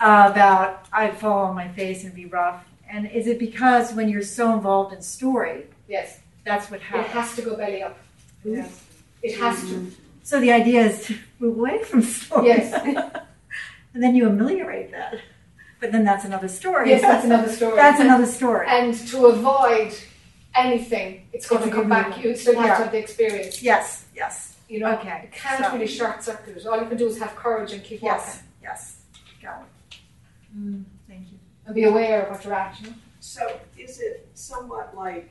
Uh, 0.00 0.28
about 0.32 0.86
I'd 0.92 1.16
fall 1.18 1.44
on 1.44 1.54
my 1.54 1.68
face 1.68 2.02
and 2.04 2.14
be 2.14 2.24
rough. 2.26 2.64
And 2.88 3.06
is 3.10 3.26
it 3.26 3.38
because 3.38 3.92
when 3.92 4.08
you're 4.08 4.22
so 4.22 4.52
involved 4.54 4.92
in 4.94 5.02
story, 5.02 5.66
Yes. 5.88 6.19
That's 6.44 6.70
what 6.70 6.80
happens. 6.80 7.06
It 7.06 7.10
has 7.12 7.34
to 7.36 7.42
go 7.42 7.56
belly 7.56 7.82
up. 7.82 7.98
Yes. 8.44 8.82
It 9.22 9.38
has 9.38 9.60
to. 9.68 9.90
So 10.22 10.40
the 10.40 10.52
idea 10.52 10.82
is 10.86 11.04
to 11.06 11.18
move 11.38 11.58
away 11.58 11.82
from 11.84 12.02
story. 12.02 12.48
Yes. 12.48 12.72
and 13.94 14.02
then 14.02 14.14
you 14.14 14.28
ameliorate 14.28 14.90
that. 14.92 15.20
But 15.80 15.92
then 15.92 16.04
that's 16.04 16.24
another 16.24 16.48
story. 16.48 16.90
Yes, 16.90 17.02
that's 17.02 17.24
another 17.24 17.48
story. 17.50 17.76
That's 17.76 18.00
another 18.00 18.26
story. 18.26 18.66
And 18.68 18.94
to 19.08 19.26
avoid 19.26 19.94
anything, 20.54 21.26
it's 21.32 21.48
going 21.48 21.62
to 21.62 21.68
It's 21.68 21.74
come 21.74 21.84
a 21.86 21.88
good 21.88 21.88
back. 21.88 22.10
one. 22.10 22.20
You 22.22 22.36
still 22.36 22.54
have 22.56 22.64
Yeah. 22.66 22.76
to 22.76 22.82
have 22.84 22.92
the 22.92 22.98
experience. 22.98 23.62
Yes, 23.62 24.04
yes. 24.14 24.56
You 24.68 24.80
know, 24.80 24.92
Okay, 24.98 25.20
you 25.24 25.28
can't 25.32 25.64
so- 25.64 25.72
really 25.72 25.86
short 25.86 26.22
circuit 26.22 26.56
it. 26.56 26.66
All 26.66 26.78
you 26.80 26.86
can 26.86 26.96
do 26.98 27.06
is 27.06 27.18
have 27.18 27.34
courage 27.34 27.72
and 27.72 27.82
keep 27.82 28.02
Yes, 28.02 28.26
walking. 28.26 28.42
yes. 28.62 28.96
Got 29.42 29.62
it. 29.90 29.96
Mm, 30.56 30.84
thank 31.08 31.32
you. 31.32 31.38
And 31.66 31.74
be 31.74 31.84
aware 31.84 32.22
of 32.22 32.30
what 32.30 32.44
you're 32.44 32.54
at. 32.54 32.78
You 32.80 32.88
know? 32.90 32.94
So 33.20 33.58
is 33.78 34.00
it 34.00 34.28
somewhat 34.34 34.94
like 34.96 35.30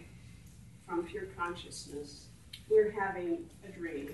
from 0.90 1.04
pure 1.06 1.26
consciousness, 1.38 2.26
we're 2.70 2.92
having 2.92 3.46
a 3.68 3.72
dream, 3.72 4.10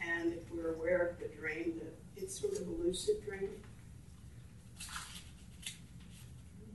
and 0.00 0.32
if 0.32 0.38
we're 0.54 0.74
aware 0.74 1.08
of 1.08 1.18
the 1.18 1.26
dream, 1.36 1.74
that 1.80 1.94
it's 2.16 2.38
sort 2.38 2.52
of 2.54 2.66
a 2.68 2.70
lucid 2.70 3.16
dream? 3.26 3.50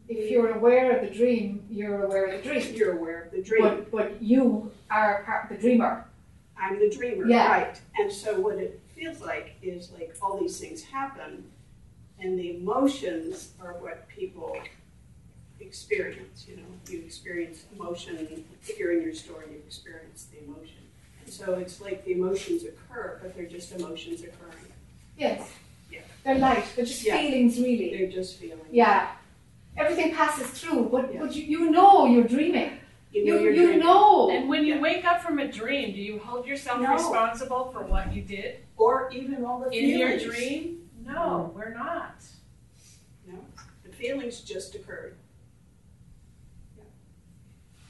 If 0.10 0.30
you're 0.30 0.52
aware 0.52 0.98
of 1.00 1.08
the 1.10 1.16
dream, 1.16 1.66
you're 1.70 2.04
aware 2.04 2.26
of 2.26 2.44
the 2.44 2.50
dream. 2.50 2.76
You're 2.76 2.98
aware 2.98 3.24
of 3.24 3.32
the 3.32 3.42
dream. 3.42 3.62
But, 3.64 3.92
but 3.92 4.22
you 4.22 4.70
are 4.90 5.24
part 5.24 5.48
the 5.48 5.56
dreamer. 5.56 6.06
I'm 6.60 6.78
the 6.80 6.90
dreamer, 6.90 7.26
Yeah. 7.26 7.48
right? 7.50 7.82
And 7.98 8.12
so 8.12 8.38
what 8.40 8.58
it 8.58 8.82
feels 8.94 9.22
like 9.22 9.56
is 9.62 9.90
like 9.94 10.14
all 10.22 10.38
these 10.38 10.60
things 10.60 10.84
happen, 10.84 11.46
and 12.20 12.38
the 12.38 12.58
emotions 12.58 13.54
are 13.62 13.74
what 13.80 14.06
people 14.10 14.58
experience. 15.62 16.46
You 16.50 16.58
know, 16.58 16.64
you 16.90 17.00
experience 17.00 17.66
emotion. 17.76 18.46
If 18.68 18.78
you're 18.80 18.94
in 18.94 19.02
your 19.04 19.14
story, 19.14 19.46
you 19.52 19.58
experience 19.66 20.28
the 20.32 20.44
emotion. 20.44 20.78
And 21.24 21.32
so 21.34 21.54
it's 21.56 21.80
like 21.82 22.04
the 22.06 22.14
emotions 22.14 22.64
occur, 22.64 23.20
but 23.22 23.36
they're 23.36 23.46
just 23.46 23.72
emotions 23.74 24.22
occurring. 24.22 24.66
Yes. 25.18 25.50
Yeah. 25.92 26.00
They're 26.24 26.38
light. 26.38 26.66
They're 26.76 26.86
just 26.86 27.04
Yeah. 27.06 27.18
feelings, 27.18 27.58
really. 27.60 27.96
They're 27.96 28.10
just 28.12 28.38
feelings. 28.40 28.66
Yeah. 28.72 29.12
Everything 29.78 30.14
passes 30.14 30.48
through, 30.50 30.90
but, 30.92 31.18
but 31.18 31.34
you, 31.36 31.44
you 31.44 31.72
know 31.72 32.06
you're 32.06 32.26
dreaming. 32.26 32.72
You 33.14 33.26
know 33.26 33.36
you, 33.36 33.42
you're 33.42 33.54
you 33.54 33.64
dreaming. 33.68 33.80
know. 33.80 34.30
And 34.30 34.50
when 34.50 34.66
you 34.66 34.80
wake 34.80 35.06
up 35.06 35.22
from 35.22 35.40
a 35.40 35.48
dream, 35.52 35.94
do 35.94 36.00
you 36.00 36.20
hold 36.20 36.46
yourself 36.46 36.82
No. 36.82 36.94
responsible 36.94 37.72
for 37.72 37.82
what 37.84 38.14
you 38.14 38.22
did 38.22 38.58
Or 38.78 39.10
even 39.12 39.44
all 39.46 39.60
the 39.60 39.70
feelings? 39.70 39.94
in 39.94 40.00
your 40.00 40.20
feelings. 40.20 40.38
dream? 40.38 40.90
No, 41.06 41.52
mm. 41.52 41.54
we're 41.54 41.74
not. 41.74 42.16
No, 43.28 43.38
the 43.84 43.90
feelings 43.92 44.42
just 44.42 44.76
occurred. 44.76 45.16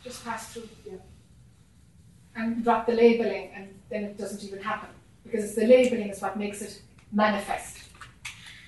Just 0.03 0.23
pass 0.23 0.53
through. 0.53 0.69
Yeah. 0.85 0.93
And 2.35 2.63
drop 2.63 2.85
the 2.88 2.93
labeling, 2.93 3.51
and 3.55 3.67
then 3.89 4.03
it 4.03 4.17
doesn't 4.17 4.43
even 4.43 4.61
happen. 4.61 4.89
Because 5.23 5.43
it's 5.45 5.55
the 5.55 5.67
labeling 5.67 6.09
is 6.09 6.21
what 6.21 6.38
makes 6.38 6.61
it 6.61 6.81
manifest. 7.11 7.77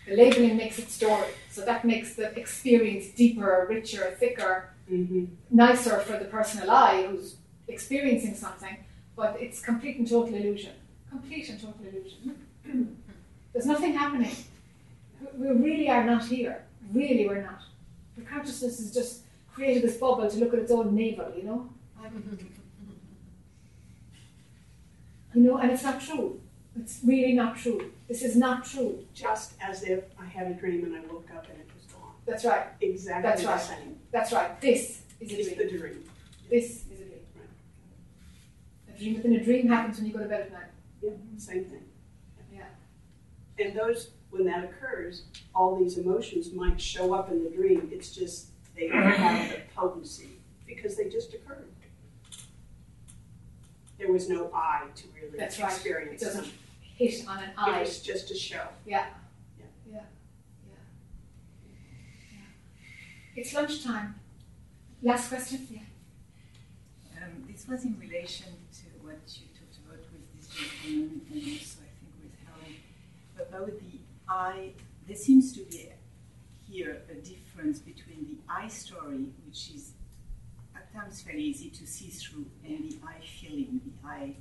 The 0.07 0.15
labeling 0.17 0.57
makes 0.57 0.77
it 0.79 0.89
story. 0.89 1.29
So 1.49 1.63
that 1.65 1.85
makes 1.85 2.15
the 2.15 2.37
experience 2.37 3.07
deeper, 3.07 3.65
richer, 3.69 4.15
thicker, 4.19 4.69
Mm-hmm. 4.91 5.25
nicer 5.49 5.99
for 5.99 6.19
the 6.19 6.25
personal 6.25 6.69
I 6.69 7.03
who's 7.07 7.37
experiencing 7.69 8.35
something. 8.35 8.77
But 9.15 9.37
it's 9.39 9.61
complete 9.61 9.97
and 9.97 10.05
total 10.05 10.35
illusion. 10.35 10.73
Complete 11.09 11.47
and 11.49 11.57
total 11.61 11.85
illusion. 11.87 12.35
There's 13.53 13.65
nothing 13.65 13.93
happening. 13.93 14.35
We 15.37 15.47
really 15.51 15.89
are 15.89 16.03
not 16.03 16.25
here. 16.25 16.65
Really, 16.91 17.27
we're 17.27 17.43
not. 17.43 17.61
The 18.17 18.23
consciousness 18.23 18.79
is 18.81 18.93
just 18.93 19.21
created 19.53 19.83
this 19.83 19.97
bubble 19.97 20.29
to 20.29 20.37
look 20.37 20.53
at 20.53 20.59
its 20.59 20.71
own 20.71 20.95
navel, 20.95 21.31
you 21.35 21.43
know? 21.43 21.69
You 25.33 25.41
know, 25.41 25.57
and 25.57 25.71
it's 25.71 25.83
not 25.83 25.99
true. 26.01 26.39
It's 26.79 26.99
really 27.03 27.33
not 27.33 27.57
true. 27.57 27.91
This 28.07 28.21
is 28.23 28.35
not 28.35 28.65
true. 28.65 29.03
Just 29.13 29.53
as 29.61 29.83
if 29.83 30.03
I 30.19 30.25
had 30.25 30.47
a 30.47 30.53
dream 30.53 30.83
and 30.85 30.95
I 30.95 30.99
woke 31.11 31.27
up 31.35 31.47
and 31.49 31.59
it 31.59 31.67
was 31.75 31.85
gone. 31.85 32.11
That's 32.25 32.45
right. 32.45 32.67
Exactly 32.81 33.23
That's 33.29 33.41
the 33.41 33.47
right. 33.47 33.61
same. 33.61 33.99
That's 34.11 34.31
right. 34.31 34.61
This 34.61 35.01
is 35.19 35.31
a 35.31 35.39
It's 35.39 35.47
dream. 35.55 35.57
the 35.71 35.77
dream. 35.77 36.03
This 36.49 36.65
is 36.85 36.99
a 37.01 37.05
dream. 37.05 37.19
A 38.89 38.97
dream 38.97 39.15
within 39.15 39.33
a 39.35 39.43
dream 39.43 39.67
happens 39.67 39.97
when 39.97 40.07
you 40.07 40.13
go 40.13 40.19
to 40.19 40.25
bed 40.25 40.41
at 40.41 40.51
night. 40.51 40.69
Yeah, 41.01 41.11
same 41.37 41.65
thing. 41.65 41.83
Yeah. 42.53 42.63
And 43.63 43.75
those, 43.75 44.11
when 44.29 44.45
that 44.45 44.63
occurs, 44.63 45.23
all 45.55 45.75
these 45.75 45.97
emotions 45.97 46.51
might 46.53 46.79
show 46.79 47.13
up 47.13 47.31
in 47.31 47.43
the 47.43 47.49
dream. 47.49 47.89
It's 47.91 48.13
just 48.13 48.47
they 48.75 48.87
don't 48.87 49.01
have 49.03 49.49
the 49.49 49.57
potency 49.75 50.29
because 50.65 50.95
they 50.95 51.09
just 51.09 51.33
occurred. 51.33 51.67
There 53.97 54.11
was 54.11 54.27
no 54.27 54.49
I 54.53 54.87
to 54.95 55.03
really 55.15 55.37
That's 55.37 55.59
right. 55.59 55.71
experience 55.71 56.21
It 56.21 56.25
doesn't 56.25 56.43
them. 56.43 56.51
hit 56.97 57.27
on 57.27 57.37
an 57.39 57.49
It 57.51 57.53
I. 57.57 57.79
was 57.81 58.01
just 58.01 58.31
a 58.31 58.35
show. 58.35 58.67
Yeah. 58.85 59.05
Yeah. 59.57 59.65
Yeah. 59.89 59.93
Yeah. 60.67 60.73
Yeah. 62.31 62.37
It's 63.41 63.53
lunchtime. 63.53 64.15
Last 65.01 65.29
question? 65.29 65.67
Yeah. 65.69 65.79
Um, 67.23 67.43
this 67.49 67.67
was 67.67 67.85
in 67.85 67.97
relation 67.99 68.47
to 68.73 69.05
what 69.05 69.19
you 69.27 69.47
talked 69.57 69.77
about 69.85 69.99
with 70.11 70.35
this 70.37 70.49
gentleman 70.49 71.21
and 71.31 71.43
also 71.53 71.79
I 71.81 71.91
think 71.99 72.13
with 72.21 72.35
Helen 72.45 72.75
about 73.67 73.79
the 73.79 73.99
I. 74.27 74.71
There 75.07 75.15
seems 75.17 75.51
to 75.53 75.59
be 75.65 75.89
here 76.69 77.01
a 77.09 77.13
difference 77.15 77.79
between 77.79 78.02
the 78.21 78.37
I 78.49 78.67
story, 78.67 79.25
which 79.45 79.71
is 79.75 79.91
at 80.75 80.91
times 80.93 81.21
very 81.21 81.41
easy 81.43 81.69
to 81.69 81.87
see 81.87 82.09
through, 82.09 82.45
and 82.65 82.91
the 82.91 82.97
I 83.05 83.19
feeling, 83.25 83.81
the 83.85 84.07
I 84.07 84.35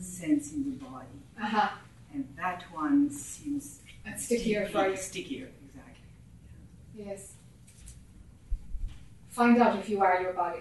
sense 0.00 0.52
in 0.52 0.64
the 0.64 0.84
body. 0.84 1.06
Uh-huh. 1.40 1.68
And 2.12 2.26
that 2.36 2.64
one 2.72 3.10
seems 3.10 3.80
And 4.04 4.18
stickier 4.18 4.66
for 4.66 4.88
you. 4.88 4.96
Stickier, 4.96 5.48
exactly. 5.68 6.02
Yes. 6.94 7.34
Find 9.30 9.60
out 9.62 9.78
if 9.78 9.88
you 9.88 10.00
are 10.00 10.20
your 10.20 10.32
body. 10.32 10.60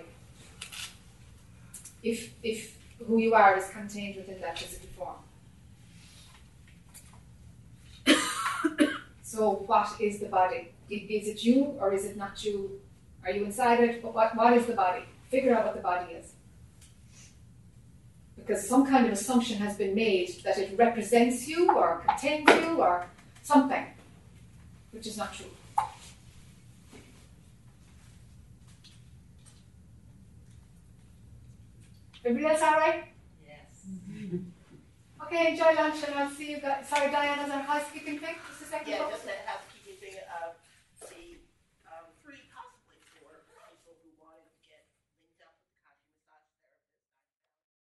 If 2.04 2.34
if 2.44 2.78
who 3.08 3.18
you 3.18 3.34
are 3.34 3.58
is 3.58 3.70
contained 3.70 4.18
within 4.18 4.40
that 4.42 4.60
physical 4.60 4.90
form. 4.98 5.16
So 9.30 9.64
what 9.68 10.02
is 10.02 10.18
the 10.18 10.26
body? 10.26 10.70
Is 10.90 11.28
it 11.28 11.44
you 11.44 11.78
or 11.80 11.94
is 11.94 12.04
it 12.04 12.18
not 12.18 12.44
you? 12.44 12.82
Are 13.24 13.30
you 13.30 13.46
inside 13.46 13.80
it? 13.80 14.02
But 14.02 14.16
what, 14.16 14.36
what 14.36 14.54
is 14.54 14.66
the 14.66 14.74
body? 14.74 15.04
Figure 15.30 15.54
out 15.56 15.66
what 15.66 15.76
the 15.76 15.82
body 15.82 16.14
is. 16.14 16.34
Because 18.36 18.68
some 18.68 18.88
kind 18.88 19.06
of 19.06 19.12
assumption 19.12 19.60
has 19.60 19.78
been 19.78 19.94
made 19.94 20.42
that 20.44 20.58
it 20.58 20.76
represents 20.80 21.48
you 21.48 21.70
or 21.70 22.02
contains 22.08 22.50
you 22.50 22.82
or 22.82 23.06
something, 23.44 23.86
which 24.90 25.06
is 25.06 25.16
not 25.16 25.32
true. 25.32 25.46
Everybody 32.26 32.52
else 32.52 32.64
all 32.64 32.80
right? 32.80 33.04
Yes. 33.48 34.40
Okay, 35.22 35.52
enjoy 35.52 35.76
lunch 35.76 36.04
and 36.08 36.16
I'll 36.16 36.32
see 36.32 36.50
you 36.50 36.60
guys. 36.60 36.88
Sorry, 36.88 37.12
Diana, 37.12 37.44
is 37.44 37.50
there 37.50 37.60
a 37.60 37.62
housekeeping 37.62 38.18
thing? 38.18 38.34
Second. 38.70 38.88
Yeah, 38.88 39.10
just 39.10 39.24
to 39.26 39.32
have 39.50 39.69